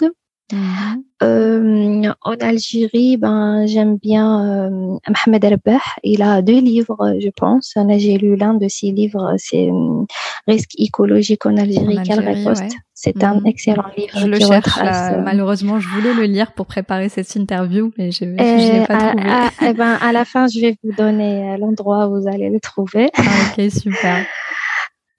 Mhm. 0.53 1.03
Euh, 1.23 2.13
en 2.23 2.35
Algérie, 2.41 3.17
ben 3.17 3.67
j'aime 3.67 3.97
bien 3.97 4.69
euh, 4.69 4.99
Mohamed 5.09 5.45
Arbah. 5.45 5.81
Il 6.05 6.23
a 6.23 6.41
deux 6.41 6.61
livres, 6.61 7.15
je 7.19 7.31
pense. 7.31 7.75
J'ai 7.99 8.17
lu 8.17 8.37
l'un 8.37 8.55
de 8.55 8.69
ses 8.69 8.93
livres, 8.93 9.35
c'est 9.39 9.69
euh, 9.69 10.05
Risque 10.47 10.79
écologique 10.79 11.47
en 11.47 11.57
Algérie, 11.57 11.99
quelle 12.05 12.21
riposte. 12.21 12.77
C'est 12.95 13.25
un 13.25 13.41
mhm. 13.41 13.47
excellent 13.47 13.91
livre. 13.97 14.19
Je 14.19 14.27
le 14.27 14.39
cherche. 14.39 14.79
Euh, 14.79 15.21
malheureusement, 15.23 15.81
je 15.81 15.89
voulais 15.89 16.15
le 16.15 16.25
lire 16.25 16.53
pour 16.53 16.67
préparer 16.67 17.09
cette 17.09 17.35
interview, 17.35 17.93
mais 17.99 18.13
je 18.13 18.25
ne 18.25 18.37
l'ai 18.37 18.87
pas 18.87 19.15
trouvé. 19.15 19.29
À, 19.29 19.51
eh 19.69 19.73
ben, 19.73 19.99
à 20.01 20.13
la 20.13 20.25
fin, 20.25 20.47
je 20.47 20.61
vais 20.61 20.77
vous 20.85 20.93
donner 20.93 21.57
l'endroit 21.59 22.07
où 22.07 22.21
vous 22.21 22.29
allez 22.29 22.51
le 22.51 22.61
trouver. 22.61 23.11
Ah, 23.17 23.23
ok, 23.59 23.71
super. 23.71 24.25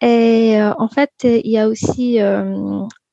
Et 0.01 0.57
en 0.77 0.87
fait, 0.87 1.11
il 1.23 1.51
y 1.51 1.57
a 1.57 1.67
aussi 1.67 2.19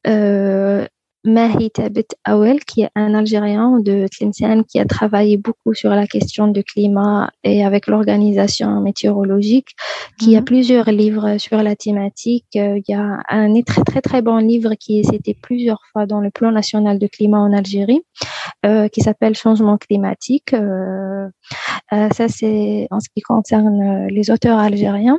euh, 0.07 0.87
Mahi 1.25 1.71
Tabit 1.71 2.09
Awel, 2.25 2.63
qui 2.65 2.83
est 2.83 2.91
un 2.95 3.15
Algérien 3.15 3.79
de 3.81 4.07
Tlemcen 4.09 4.63
qui 4.65 4.79
a 4.79 4.85
travaillé 4.85 5.39
beaucoup 5.39 5.73
sur 5.73 5.91
la 5.91 6.07
question 6.07 6.49
du 6.49 6.63
climat 6.63 7.31
et 7.43 7.65
avec 7.65 7.87
l'organisation 7.87 8.81
météorologique, 8.83 9.75
qui 10.19 10.37
a 10.37 10.41
mhm. 10.41 10.45
plusieurs 10.45 10.91
livres 10.91 11.39
sur 11.39 11.63
la 11.63 11.77
thématique. 11.77 12.45
Euh, 12.57 12.79
il 12.79 12.93
y 12.93 12.95
a 12.95 13.21
un 13.29 13.63
très 13.63 13.83
très 13.83 14.03
très 14.03 14.21
bon 14.21 14.37
livre 14.37 14.75
qui 14.75 15.01
est 15.01 15.11
cité 15.11 15.35
plusieurs 15.41 15.81
fois 15.93 16.05
dans 16.05 16.21
le 16.21 16.31
plan 16.31 16.53
national 16.53 16.99
de 16.99 17.07
climat 17.07 17.41
en 17.41 17.53
Algérie, 17.55 18.03
euh, 18.67 18.89
qui 18.89 19.01
s'appelle 19.01 19.35
Changement 19.35 19.79
climatique. 19.79 20.53
Euh, 20.53 21.29
ça 21.91 22.29
c'est 22.29 22.87
en 22.91 23.01
ce 23.01 23.09
qui 23.15 23.23
concerne 23.23 24.09
les 24.09 24.31
auteurs 24.31 24.59
algériens. 24.59 25.19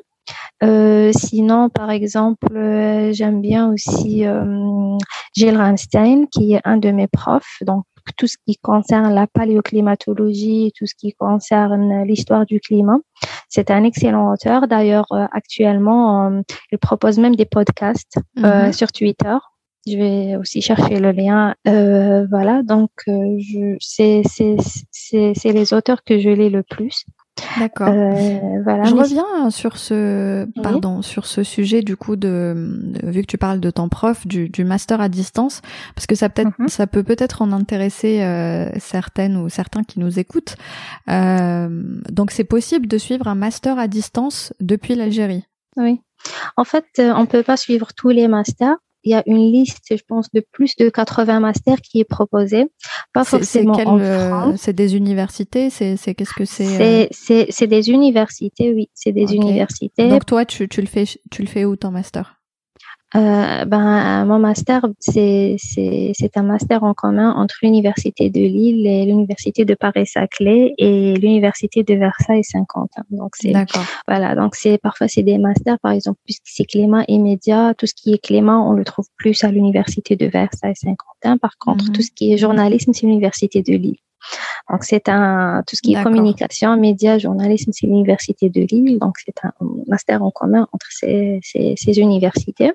Euh, 0.64 1.12
sinon, 1.14 1.70
par 1.70 1.92
exemple, 1.92 2.56
euh, 2.56 3.12
j'aime 3.12 3.42
bien 3.42 3.72
aussi 3.72 4.26
euh, 4.26 4.98
Gilles 5.36 5.58
Reinstein, 5.58 6.28
qui 6.28 6.54
est 6.54 6.62
un 6.64 6.78
de 6.78 6.92
mes 6.92 7.08
profs. 7.08 7.58
Donc, 7.62 7.86
tout 8.18 8.28
ce 8.28 8.38
qui 8.48 8.56
concerne 8.58 9.14
la 9.14 9.28
paléoclimatologie, 9.28 10.72
tout 10.78 10.86
ce 10.86 10.94
qui 10.96 11.14
concerne 11.14 12.04
l'histoire 12.04 12.46
du 12.46 12.60
climat. 12.60 13.00
C'est 13.50 13.72
un 13.72 13.84
excellent 13.84 14.32
auteur. 14.32 14.68
D'ailleurs, 14.68 15.08
actuellement, 15.32 16.42
il 16.72 16.78
propose 16.78 17.18
même 17.18 17.36
des 17.36 17.46
podcasts 17.46 18.20
mm-hmm. 18.38 18.74
sur 18.74 18.92
Twitter. 18.92 19.36
Je 19.88 19.98
vais 19.98 20.36
aussi 20.36 20.62
chercher 20.62 21.00
le 21.00 21.12
lien. 21.12 21.56
voilà, 21.66 22.62
donc 22.62 22.92
c'est 23.80 24.22
les 25.46 25.74
auteurs 25.74 26.04
que 26.04 26.20
je 26.20 26.30
lis 26.30 26.52
le 26.52 26.62
plus. 26.62 27.06
D'accord. 27.60 27.90
Euh, 27.90 28.62
voilà, 28.64 28.84
je 28.84 28.96
reviens 28.96 29.50
sur 29.50 29.78
ce, 29.78 30.48
pardon, 30.62 31.02
sur 31.02 31.26
ce 31.26 31.44
sujet 31.44 31.82
du 31.82 31.98
coup 31.98 32.16
de, 32.16 32.80
vu 33.04 33.22
que 33.22 33.28
tu 33.28 33.38
parles 33.38 33.60
de 33.60 33.70
ton 33.70 33.90
prof, 33.90 34.26
du, 34.26 34.48
du 34.48 34.64
master 34.64 35.02
à 35.02 35.10
distance, 35.10 35.62
parce 35.96 36.08
que 36.08 36.16
ça 36.16 36.30
peut-être, 36.30 36.58
mhm. 36.60 36.70
ça 36.70 36.88
peut 36.88 37.04
peut-être 37.04 37.42
en 37.42 37.52
intéresser 37.52 38.24
euh, 38.24 38.70
certaines 38.80 39.36
ou 39.36 39.50
certains 39.50 39.84
qui 39.84 40.00
nous 40.00 40.18
écoutent. 40.18 40.56
Euh, 41.10 41.68
donc 42.10 42.32
c'est 42.32 42.46
possible 42.46 42.88
de 42.88 42.98
suivre 42.98 43.28
un 43.28 43.36
master 43.36 43.80
à 43.80 43.88
distance 43.88 44.54
depuis 44.62 44.96
l'Algérie? 44.96 45.46
Oui. 45.76 46.02
En 46.58 46.64
fait, 46.64 46.86
euh, 47.00 47.14
on 47.16 47.26
peut 47.26 47.44
pas 47.44 47.58
suivre 47.58 47.94
tous 47.94 48.10
les 48.10 48.28
masters, 48.28 48.78
il 49.06 49.12
y 49.12 49.14
a 49.14 49.24
une 49.28 49.52
liste, 49.52 49.86
je 49.92 50.04
pense, 50.08 50.32
de 50.32 50.44
plus 50.52 50.76
de 50.76 50.90
80 50.90 51.40
masters 51.40 51.80
qui 51.82 52.00
est 52.00 52.06
proposée. 52.06 52.66
Pas 53.14 53.24
forcément 53.24 53.74
en 53.74 54.00
euh, 54.00 54.30
France. 54.30 54.62
C'est 54.62 54.74
des 54.74 54.96
universités, 54.96 55.70
c'est 55.70 55.96
qu'est-ce 56.16 56.34
que 56.34 56.46
c'est 56.46 57.08
C'est 57.12 57.48
c'est 57.52 57.68
des 57.68 57.90
universités, 57.90 58.74
oui, 58.74 58.90
c'est 58.94 59.12
des 59.12 59.36
universités. 59.36 60.10
Donc 60.10 60.26
toi, 60.26 60.46
tu, 60.46 60.68
tu 60.68 60.82
le 60.82 60.88
fais, 60.88 61.06
tu 61.06 61.42
le 61.42 61.48
fais 61.48 61.66
où 61.66 61.76
ton 61.76 61.92
master? 61.92 62.35
Euh, 63.16 63.66
ben, 63.66 64.26
mon 64.26 64.40
master, 64.40 64.86
c'est 65.00 65.58
un 66.36 66.44
master 66.44 66.84
en 66.84 66.94
commun 66.94 67.34
entre 67.34 67.56
l'Université 67.62 68.30
de 68.30 68.42
Lille 68.42 68.86
et 68.86 69.06
l'Université 69.06 69.64
de 69.64 69.74
Paris-Saclay 69.74 70.74
et 70.78 71.14
l'Université 71.16 71.84
de 71.84 71.94
Versailles-Saint-Quentin. 71.94 73.04
Donc, 73.12 73.36
c'est, 73.36 73.54
voilà. 74.08 74.36
Donc, 74.36 74.56
c'est, 74.56 74.78
parfois, 74.78 75.08
c'est 75.08 75.24
des 75.24 75.38
masters, 75.38 75.80
par 75.80 75.94
exemple, 75.94 76.20
puisque 76.26 76.44
c'est 76.46 76.66
climat 76.66 77.06
immédiat, 77.08 77.74
tout 77.78 77.86
ce 77.86 77.94
qui 77.94 78.14
est 78.14 78.18
climat, 78.18 78.60
on 78.60 78.74
le 78.74 78.84
trouve 78.84 79.06
plus 79.18 79.44
à 79.44 79.52
l'Université 79.52 80.16
de 80.16 80.26
Versailles-Saint-Quentin. 80.26 81.38
Par 81.38 81.58
contre, 81.58 81.86
mhm. 81.86 81.92
tout 81.94 82.02
ce 82.02 82.12
qui 82.12 82.34
est 82.34 82.38
journalisme, 82.38 82.92
c'est 82.94 83.06
l'Université 83.06 83.62
de 83.62 83.74
Lille. 83.74 83.98
Donc 84.70 84.84
c'est 84.84 85.10
un 85.10 85.64
tout 85.68 85.76
ce 85.76 85.82
qui 85.82 85.94
est 85.94 86.04
communication, 86.04 86.76
médias, 86.78 87.18
journalisme, 87.18 87.72
c'est 87.74 87.88
l'université 87.88 88.50
de 88.50 88.62
Lille. 88.62 89.00
Donc 89.00 89.16
c'est 89.24 89.36
un 89.44 89.54
master 89.88 90.24
en 90.24 90.32
commun 90.32 90.68
entre 90.72 90.88
ces, 90.90 91.40
ces, 91.44 91.76
ces, 91.78 92.00
universités. 92.00 92.72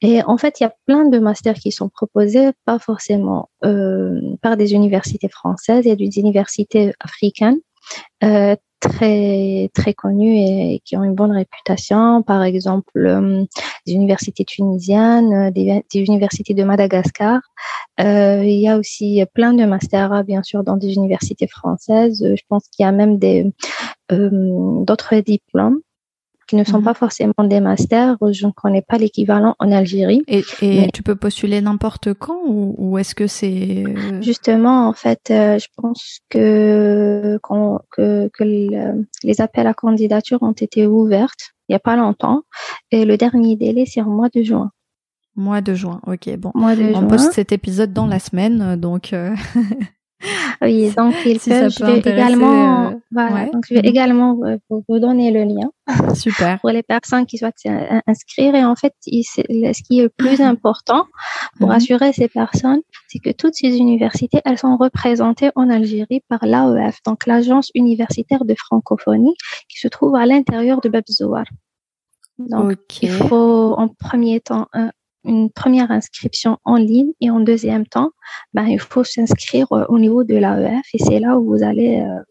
Et 0.00 0.22
en 0.24 0.36
fait, 0.36 0.60
il 0.60 0.64
y 0.64 0.66
a 0.66 0.74
plein 0.86 1.06
de 1.06 1.18
masters 1.18 1.54
qui 1.54 1.72
sont 1.72 1.88
proposés, 1.88 2.50
pas 2.64 2.78
forcément 2.78 3.50
euh, 3.64 4.20
par 4.42 4.56
des 4.56 4.74
universités 4.74 5.28
françaises, 5.28 5.84
il 5.84 5.88
y 5.88 5.92
a 5.92 5.96
des 5.96 6.18
universités 6.18 6.92
africaines. 7.00 7.58
Euh, 8.22 8.54
très 8.80 9.70
très 9.74 9.94
connus 9.94 10.36
et 10.36 10.80
qui 10.84 10.96
ont 10.96 11.04
une 11.04 11.14
bonne 11.14 11.32
réputation. 11.32 12.22
Par 12.22 12.42
exemple, 12.42 12.96
euh, 12.96 13.44
des 13.86 13.92
universités 13.92 14.44
tunisiennes, 14.44 15.32
euh, 15.32 15.50
des, 15.50 15.82
universités 15.94 16.54
de 16.54 16.64
Madagascar. 16.64 17.40
Euh, 18.00 18.42
il 18.44 18.60
y 18.60 18.68
a 18.68 18.78
aussi 18.78 19.24
plein 19.34 19.54
de 19.54 19.64
masters, 19.64 20.24
bien 20.24 20.42
sûr, 20.42 20.62
dans 20.62 20.76
des 20.76 20.94
universités 20.94 21.48
françaises. 21.48 22.24
Je 22.24 22.42
pense 22.48 22.68
qu'il 22.68 22.84
y 22.84 22.86
a 22.86 22.92
même 22.92 23.18
des 23.18 23.46
d'autres 24.10 25.16
diplômes. 25.16 25.80
Qui 26.48 26.56
ne 26.56 26.64
sont 26.64 26.78
Mhm. 26.78 26.84
pas 26.84 26.94
forcément 26.94 27.34
des 27.44 27.60
masters. 27.60 28.16
Je 28.32 28.46
ne 28.46 28.52
connais 28.52 28.82
pas 28.82 28.98
l'équivalent 28.98 29.54
en 29.58 29.70
Algérie. 29.70 30.22
Et, 30.26 30.42
et 30.62 30.80
Mais- 30.80 30.90
tu 30.92 31.02
peux 31.02 31.14
postuler 31.14 31.60
n'importe 31.60 32.14
quand 32.14 32.38
ou, 32.46 32.74
ou 32.78 32.98
est-ce 32.98 33.14
que 33.14 33.26
c'est 33.26 33.84
euh, 33.86 34.20
Justement, 34.22 34.88
en 34.88 34.92
fait, 34.94 35.30
euh, 35.30 35.58
je 35.58 35.68
pense 35.76 36.20
que, 36.30 37.38
qu'on- 37.42 37.78
que, 37.90 38.28
que 38.32 38.44
le- 38.44 39.06
les 39.22 39.40
appels 39.40 39.66
à 39.66 39.74
candidature 39.74 40.42
ont 40.42 40.52
été 40.52 40.86
ouvertes 40.86 41.52
il 41.68 41.72
n'y 41.72 41.76
a 41.76 41.80
pas 41.80 41.96
longtemps. 41.96 42.42
Et 42.90 43.04
le 43.04 43.18
dernier 43.18 43.54
délai, 43.54 43.84
c'est 43.86 44.00
en 44.00 44.08
mois 44.08 44.30
de 44.34 44.42
juin. 44.42 44.70
mois 45.36 45.60
de 45.60 45.74
juin 45.74 46.00
Ok, 46.06 46.34
bon. 46.38 46.50
Mois 46.54 46.74
de 46.74 46.82
On 46.82 47.00
juin. 47.00 47.06
poste 47.06 47.32
cet 47.34 47.52
épisode 47.52 47.92
dans 47.92 48.06
la 48.06 48.18
semaine, 48.18 48.74
donc 48.76 49.12
euh, 49.12 49.34
Oui, 50.60 50.90
donc 50.96 51.14
il 51.24 51.38
Si 51.38 51.50
peut 51.50 51.68
je 51.68 51.84
vais 51.84 51.98
également, 52.00 52.88
euh, 52.88 52.90
voilà, 53.12 53.34
ouais. 53.34 53.50
donc 53.52 53.64
je 53.68 53.74
vais 53.74 53.80
Mhm. 53.82 53.86
également 53.86 54.36
euh, 54.44 54.56
vous, 54.68 54.84
vous 54.88 54.98
donner 54.98 55.30
le 55.30 55.44
lien 55.44 55.70
super. 56.16 56.58
pour 56.60 56.70
les 56.70 56.82
personnes 56.82 57.24
qui 57.26 57.38
souhaitent 57.38 57.58
s'in- 57.58 58.02
inscrire. 58.06 58.54
Et 58.56 58.64
en 58.64 58.74
fait, 58.74 58.94
il- 59.06 59.22
ce 59.24 59.82
qui 59.84 60.00
est 60.00 60.02
le 60.02 60.08
plus 60.08 60.40
important 60.40 61.04
pour 61.58 61.68
Mhm. 61.68 61.74
assurer 61.76 62.12
ces 62.12 62.26
personnes, 62.28 62.80
c'est 63.08 63.20
que 63.20 63.30
toutes 63.30 63.54
ces 63.54 63.76
universités, 63.78 64.40
elles 64.44 64.58
sont 64.58 64.76
représentées 64.76 65.50
en 65.54 65.70
Algérie 65.70 66.22
par 66.28 66.44
l'AEF, 66.44 66.98
donc 67.06 67.24
l'Agence 67.26 67.70
universitaire 67.76 68.44
de 68.44 68.54
francophonie, 68.58 69.34
qui 69.68 69.78
se 69.78 69.86
trouve 69.86 70.16
à 70.16 70.26
l'intérieur 70.26 70.80
de 70.80 70.88
Babzouar. 70.88 71.44
Donc, 72.38 72.76
il 73.02 73.10
faut 73.10 73.74
en 73.78 73.88
premier 73.88 74.40
temps 74.40 74.66
une 75.24 75.50
première 75.50 75.90
inscription 75.90 76.58
en 76.64 76.76
ligne 76.76 77.12
et 77.20 77.30
en 77.30 77.40
deuxième 77.40 77.86
temps, 77.86 78.10
ben, 78.54 78.66
il 78.66 78.78
faut 78.78 79.04
s'inscrire 79.04 79.66
euh, 79.72 79.84
au 79.88 79.98
niveau 79.98 80.24
de 80.24 80.36
l'AEF 80.36 80.86
et 80.94 80.98
c'est 80.98 81.18
là 81.18 81.38
où 81.38 81.44
vous 81.44 81.62
allez 81.62 82.00
euh, 82.00 82.22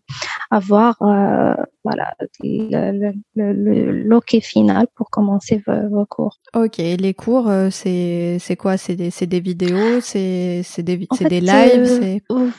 avoir 0.50 1.02
euh, 1.02 1.56
voilà, 1.84 2.14
le, 2.42 2.92
le, 2.92 3.14
le, 3.36 3.54
le 3.54 4.04
loquet 4.04 4.42
final 4.42 4.88
pour 4.96 5.10
commencer 5.10 5.62
vos, 5.68 5.90
vos 5.90 6.06
cours. 6.06 6.38
Ok, 6.56 6.78
les 6.78 7.14
cours, 7.14 7.52
c'est 7.72 8.38
c'est 8.40 8.56
quoi? 8.56 8.78
C'est 8.78 8.96
des 8.96 9.12
c'est 9.12 9.28
des 9.28 9.42
vidéos, 9.42 10.00
c'est 10.02 10.62
c'est 10.64 10.84
des 10.84 11.08
c'est 11.12 11.24
fait, 11.24 11.30
des 11.30 11.42
lives, 11.42 12.22
euh, 12.32 12.50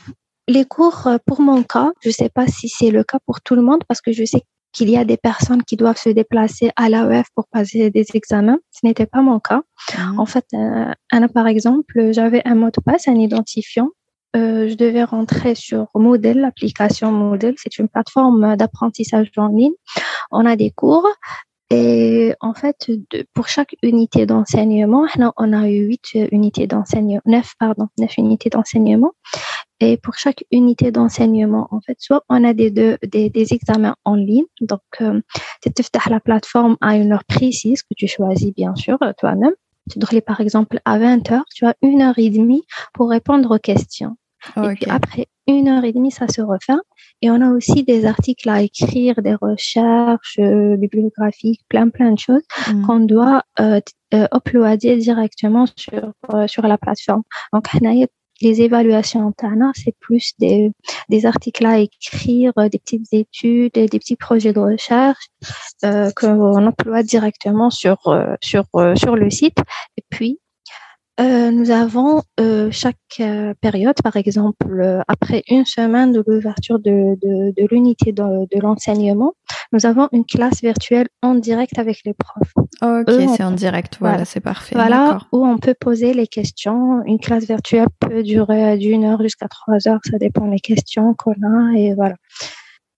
les 0.46 0.64
cours, 0.64 1.08
pour 1.26 1.40
mon 1.40 1.62
cas, 1.62 1.90
je 2.00 2.08
ne 2.08 2.14
sais 2.14 2.30
pas 2.30 2.46
si 2.46 2.68
c'est 2.68 2.90
le 2.90 3.04
cas 3.04 3.18
pour 3.26 3.40
tout 3.40 3.54
le 3.54 3.62
monde 3.62 3.82
parce 3.86 4.00
que 4.00 4.12
je 4.12 4.24
sais 4.24 4.42
qu'il 4.78 4.90
y 4.90 4.96
a 4.96 5.04
des 5.04 5.16
personnes 5.16 5.62
qui 5.64 5.76
doivent 5.76 5.98
se 5.98 6.08
déplacer 6.08 6.70
à 6.76 6.88
l'AEF 6.88 7.26
pour 7.34 7.46
passer 7.48 7.90
des 7.90 8.06
examens. 8.14 8.58
Ce 8.70 8.80
n'était 8.86 9.06
pas 9.06 9.20
mon 9.22 9.40
cas. 9.40 9.62
Mhm. 9.98 10.20
En 10.20 10.26
fait, 10.26 10.46
euh, 10.54 10.92
Anna, 11.10 11.28
par 11.28 11.46
exemple, 11.48 12.12
j'avais 12.12 12.42
un 12.46 12.54
mot 12.54 12.68
de 12.68 12.80
passe, 12.84 13.08
un 13.08 13.16
identifiant. 13.16 13.88
Euh, 14.36 14.68
je 14.68 14.74
devais 14.74 15.02
rentrer 15.04 15.54
sur 15.54 15.86
Moodle, 15.94 16.38
l'application 16.40 17.10
Moodle. 17.10 17.54
C'est 17.56 17.78
une 17.78 17.88
plateforme 17.88 18.56
d'apprentissage 18.56 19.30
en 19.36 19.48
ligne. 19.48 19.72
On 20.30 20.46
a 20.46 20.54
des 20.54 20.70
cours. 20.70 21.06
Et 21.70 22.32
en 22.40 22.54
fait, 22.54 22.76
de- 22.88 23.26
pour 23.34 23.46
chaque 23.48 23.74
unité 23.82 24.24
d'enseignement, 24.24 25.04
on 25.36 25.52
a 25.52 25.68
eu 25.68 25.80
huit 25.88 26.14
unités 26.32 26.66
d'enseignement, 26.66 27.20
neuf, 27.26 27.52
pardon, 27.58 27.88
neuf 27.98 28.16
unités 28.16 28.48
d'enseignement. 28.48 29.12
Et 29.80 29.96
pour 29.96 30.14
chaque 30.14 30.44
unité 30.50 30.90
d'enseignement, 30.90 31.68
en 31.70 31.80
fait, 31.80 31.96
soit 32.00 32.24
on 32.28 32.42
a 32.44 32.52
des, 32.52 32.70
deux, 32.70 32.98
des, 33.06 33.30
des 33.30 33.54
examens 33.54 33.96
en 34.04 34.14
ligne, 34.14 34.46
donc 34.60 34.80
euh, 35.00 35.20
tu 35.62 35.70
ouvres 35.78 36.10
la 36.10 36.20
plateforme 36.20 36.76
à 36.80 36.96
une 36.96 37.12
heure 37.12 37.24
précise 37.24 37.82
que 37.82 37.94
tu 37.96 38.08
choisis, 38.08 38.52
bien 38.54 38.74
sûr, 38.74 38.98
euh, 39.02 39.12
toi-même. 39.16 39.54
Tu 39.90 39.98
dois 39.98 40.10
aller, 40.10 40.20
par 40.20 40.40
exemple, 40.40 40.80
à 40.84 40.98
20h, 40.98 41.42
tu 41.54 41.64
as 41.64 41.74
une 41.82 42.02
heure 42.02 42.18
et 42.18 42.30
demie 42.30 42.62
pour 42.92 43.08
répondre 43.08 43.54
aux 43.54 43.58
questions. 43.58 44.16
Okay. 44.56 44.70
Et 44.70 44.74
puis 44.74 44.90
après 44.90 45.26
une 45.46 45.68
heure 45.68 45.84
et 45.84 45.92
demie, 45.92 46.10
ça 46.10 46.28
se 46.28 46.40
referme. 46.42 46.82
Et 47.22 47.30
on 47.30 47.40
a 47.40 47.50
aussi 47.50 47.82
des 47.82 48.04
articles 48.04 48.48
à 48.48 48.62
écrire, 48.62 49.20
des 49.22 49.34
recherches 49.34 50.38
euh, 50.38 50.76
bibliographiques, 50.76 51.62
plein, 51.68 51.88
plein 51.88 52.12
de 52.12 52.18
choses 52.18 52.42
mm. 52.72 52.86
qu'on 52.86 53.00
doit 53.00 53.42
euh, 53.58 53.80
euh, 54.14 54.26
uploader 54.32 54.96
directement 54.98 55.66
sur, 55.74 56.12
euh, 56.34 56.46
sur 56.46 56.66
la 56.66 56.78
plateforme. 56.78 57.22
Donc, 57.52 57.66
les 58.40 58.62
évaluations 58.62 59.32
TANA, 59.32 59.66
hein, 59.66 59.72
c'est 59.74 59.94
plus 59.98 60.32
des, 60.38 60.72
des, 61.08 61.26
articles 61.26 61.64
à 61.66 61.78
écrire, 61.78 62.52
euh, 62.58 62.68
des 62.68 62.78
petites 62.78 63.12
études, 63.12 63.76
euh, 63.76 63.86
des 63.86 63.98
petits 63.98 64.16
projets 64.16 64.52
de 64.52 64.60
recherche 64.60 65.28
euh, 65.84 66.10
qu'on 66.14 66.66
emploie 66.66 67.02
directement 67.02 67.70
sur, 67.70 68.08
euh, 68.08 68.34
sur, 68.40 68.64
sur 68.96 69.16
le 69.16 69.30
site. 69.30 69.58
Et 69.96 70.04
puis, 70.08 70.38
euh, 71.20 71.50
nous 71.50 71.70
avons 71.70 72.22
euh, 72.38 72.68
chaque 72.70 72.96
euh, 73.20 73.52
période, 73.60 73.96
par 74.02 74.16
exemple, 74.16 74.80
euh, 74.80 75.00
après 75.08 75.42
une 75.48 75.64
semaine 75.64 76.12
de 76.12 76.22
l'ouverture 76.26 76.78
de, 76.78 77.16
de, 77.20 77.52
de 77.60 77.68
l'unité 77.70 78.12
de, 78.12 78.22
de 78.22 78.60
l'enseignement, 78.60 79.34
nous 79.72 79.84
avons 79.84 80.08
une 80.12 80.24
classe 80.24 80.60
virtuelle 80.60 81.08
en 81.22 81.34
direct 81.34 81.78
avec 81.78 82.02
les 82.04 82.14
profs. 82.14 82.52
Ok, 82.82 83.12
c'est 83.36 83.42
en 83.42 83.50
direct. 83.50 83.96
Voilà, 83.98 84.14
voilà. 84.14 84.24
c'est 84.24 84.40
parfait. 84.40 84.74
Voilà, 84.74 85.18
où 85.32 85.44
on 85.44 85.58
peut 85.58 85.74
poser 85.78 86.14
les 86.14 86.26
questions. 86.26 87.02
Une 87.04 87.18
classe 87.18 87.46
virtuelle 87.46 87.88
peut 88.00 88.22
durer 88.22 88.78
d'une 88.78 89.04
heure 89.04 89.20
jusqu'à 89.22 89.48
trois 89.48 89.88
heures, 89.88 90.00
ça 90.08 90.18
dépend 90.18 90.46
des 90.46 90.60
questions 90.60 91.14
qu'on 91.14 91.32
a 91.32 91.76
et 91.76 91.94
voilà. 91.94 92.14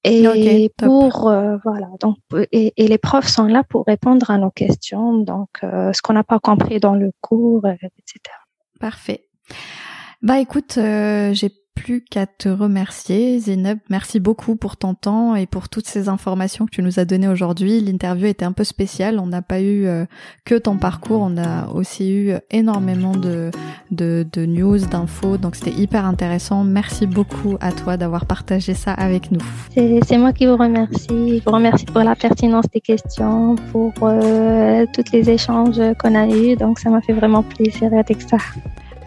Et 0.03 0.71
pour 0.79 1.29
euh, 1.29 1.57
voilà, 1.63 1.89
donc 2.01 2.17
et, 2.53 2.73
et 2.77 2.89
les 2.89 2.99
profs 2.99 3.29
sont 3.29 3.47
là 3.47 3.63
pour 3.69 3.85
répondre 3.87 4.31
à 4.31 4.39
nos 4.39 4.51
questions, 4.51 5.19
donc 5.19 5.51
euh, 5.63 5.93
ce 5.93 6.01
qu'on 6.01 6.15
n'a 6.15 6.25
pas 6.25 6.39
compris 6.39 6.81
dans 6.81 6.95
le 6.95 7.11
cours, 7.21 7.67
etc. 7.67 8.19
Parfait. 8.79 9.27
Bah 10.23 10.39
écoute, 10.39 10.79
euh, 10.79 11.35
j'ai 11.35 11.51
plus 11.83 12.03
qu'à 12.03 12.27
te 12.27 12.49
remercier, 12.49 13.39
Zineb. 13.39 13.79
Merci 13.89 14.21
beaucoup 14.21 14.55
pour 14.55 14.77
ton 14.77 14.95
temps 14.95 15.35
et 15.35 15.47
pour 15.47 15.71
toutes 15.71 15.87
ces 15.87 16.09
informations 16.11 16.67
que 16.67 16.71
tu 16.71 16.83
nous 16.83 17.01
as 17.01 17.07
données 17.07 17.29
aujourd'hui. 17.29 17.81
L'interview 17.81 18.27
était 18.27 18.45
un 18.45 18.53
peu 18.53 18.65
spéciale. 18.65 19.19
On 19.19 19.27
n'a 19.27 19.41
pas 19.41 19.61
eu 19.61 19.87
euh, 19.87 20.05
que 20.45 20.57
ton 20.57 20.77
parcours, 20.77 21.23
on 21.23 21.39
a 21.39 21.69
aussi 21.69 22.13
eu 22.13 22.35
énormément 22.51 23.17
de, 23.17 23.51
de, 23.91 24.27
de 24.31 24.45
news, 24.45 24.79
d'infos. 24.79 25.39
Donc 25.39 25.57
c'était 25.57 25.73
hyper 25.73 26.05
intéressant. 26.05 26.65
Merci 26.65 27.07
beaucoup 27.07 27.57
à 27.61 27.73
toi 27.73 27.97
d'avoir 27.97 28.27
partagé 28.27 28.75
ça 28.75 28.93
avec 28.93 29.31
nous. 29.31 29.41
C'est 29.75 30.19
moi 30.19 30.33
qui 30.35 30.47
vous 30.47 30.57
remercie. 30.57 31.39
Je 31.39 31.45
vous 31.45 31.53
remercie 31.53 31.87
pour 31.87 32.03
la 32.03 32.15
pertinence 32.15 32.67
des 32.75 32.81
questions, 32.81 33.57
pour 33.73 33.93
euh, 34.03 34.85
tous 34.95 35.13
les 35.13 35.31
échanges 35.31 35.81
qu'on 35.99 36.15
a 36.15 36.27
eus. 36.29 36.57
Donc, 36.57 36.79
ça 36.79 36.91
m'a 36.91 37.01
fait 37.01 37.15
vraiment 37.15 37.43
plaisir 37.43 37.91
avec 37.95 38.21
ça. 38.21 38.37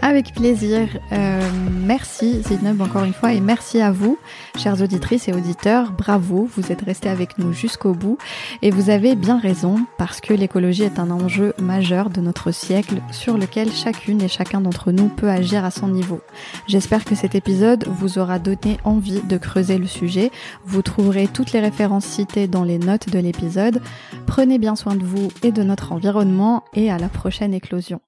Avec 0.05 0.33
plaisir. 0.33 0.89
Euh, 1.13 1.49
merci 1.85 2.41
Zineb 2.43 2.81
encore 2.81 3.05
une 3.05 3.13
fois 3.13 3.31
et 3.31 3.39
merci 3.39 3.79
à 3.79 3.93
vous, 3.93 4.17
chères 4.57 4.81
auditrices 4.81 5.29
et 5.29 5.33
auditeurs. 5.33 5.93
Bravo, 5.93 6.45
vous 6.57 6.73
êtes 6.73 6.81
restés 6.81 7.07
avec 7.07 7.37
nous 7.37 7.53
jusqu'au 7.53 7.93
bout 7.93 8.17
et 8.61 8.69
vous 8.69 8.89
avez 8.89 9.15
bien 9.15 9.39
raison 9.39 9.77
parce 9.97 10.19
que 10.19 10.33
l'écologie 10.33 10.83
est 10.83 10.99
un 10.99 11.09
enjeu 11.09 11.53
majeur 11.57 12.09
de 12.09 12.19
notre 12.19 12.51
siècle 12.51 12.95
sur 13.11 13.37
lequel 13.37 13.71
chacune 13.71 14.21
et 14.21 14.27
chacun 14.27 14.59
d'entre 14.59 14.91
nous 14.91 15.07
peut 15.07 15.29
agir 15.29 15.63
à 15.63 15.71
son 15.71 15.87
niveau. 15.87 16.19
J'espère 16.67 17.05
que 17.05 17.15
cet 17.15 17.33
épisode 17.33 17.85
vous 17.87 18.17
aura 18.19 18.39
donné 18.39 18.79
envie 18.83 19.21
de 19.21 19.37
creuser 19.37 19.77
le 19.77 19.87
sujet. 19.87 20.31
Vous 20.65 20.81
trouverez 20.81 21.29
toutes 21.29 21.53
les 21.53 21.61
références 21.61 22.03
citées 22.03 22.47
dans 22.47 22.65
les 22.65 22.77
notes 22.77 23.09
de 23.09 23.19
l'épisode. 23.19 23.81
Prenez 24.25 24.59
bien 24.59 24.75
soin 24.75 24.95
de 24.95 25.05
vous 25.05 25.29
et 25.43 25.53
de 25.53 25.63
notre 25.63 25.93
environnement 25.93 26.65
et 26.73 26.91
à 26.91 26.97
la 26.97 27.07
prochaine 27.07 27.53
éclosion. 27.53 28.01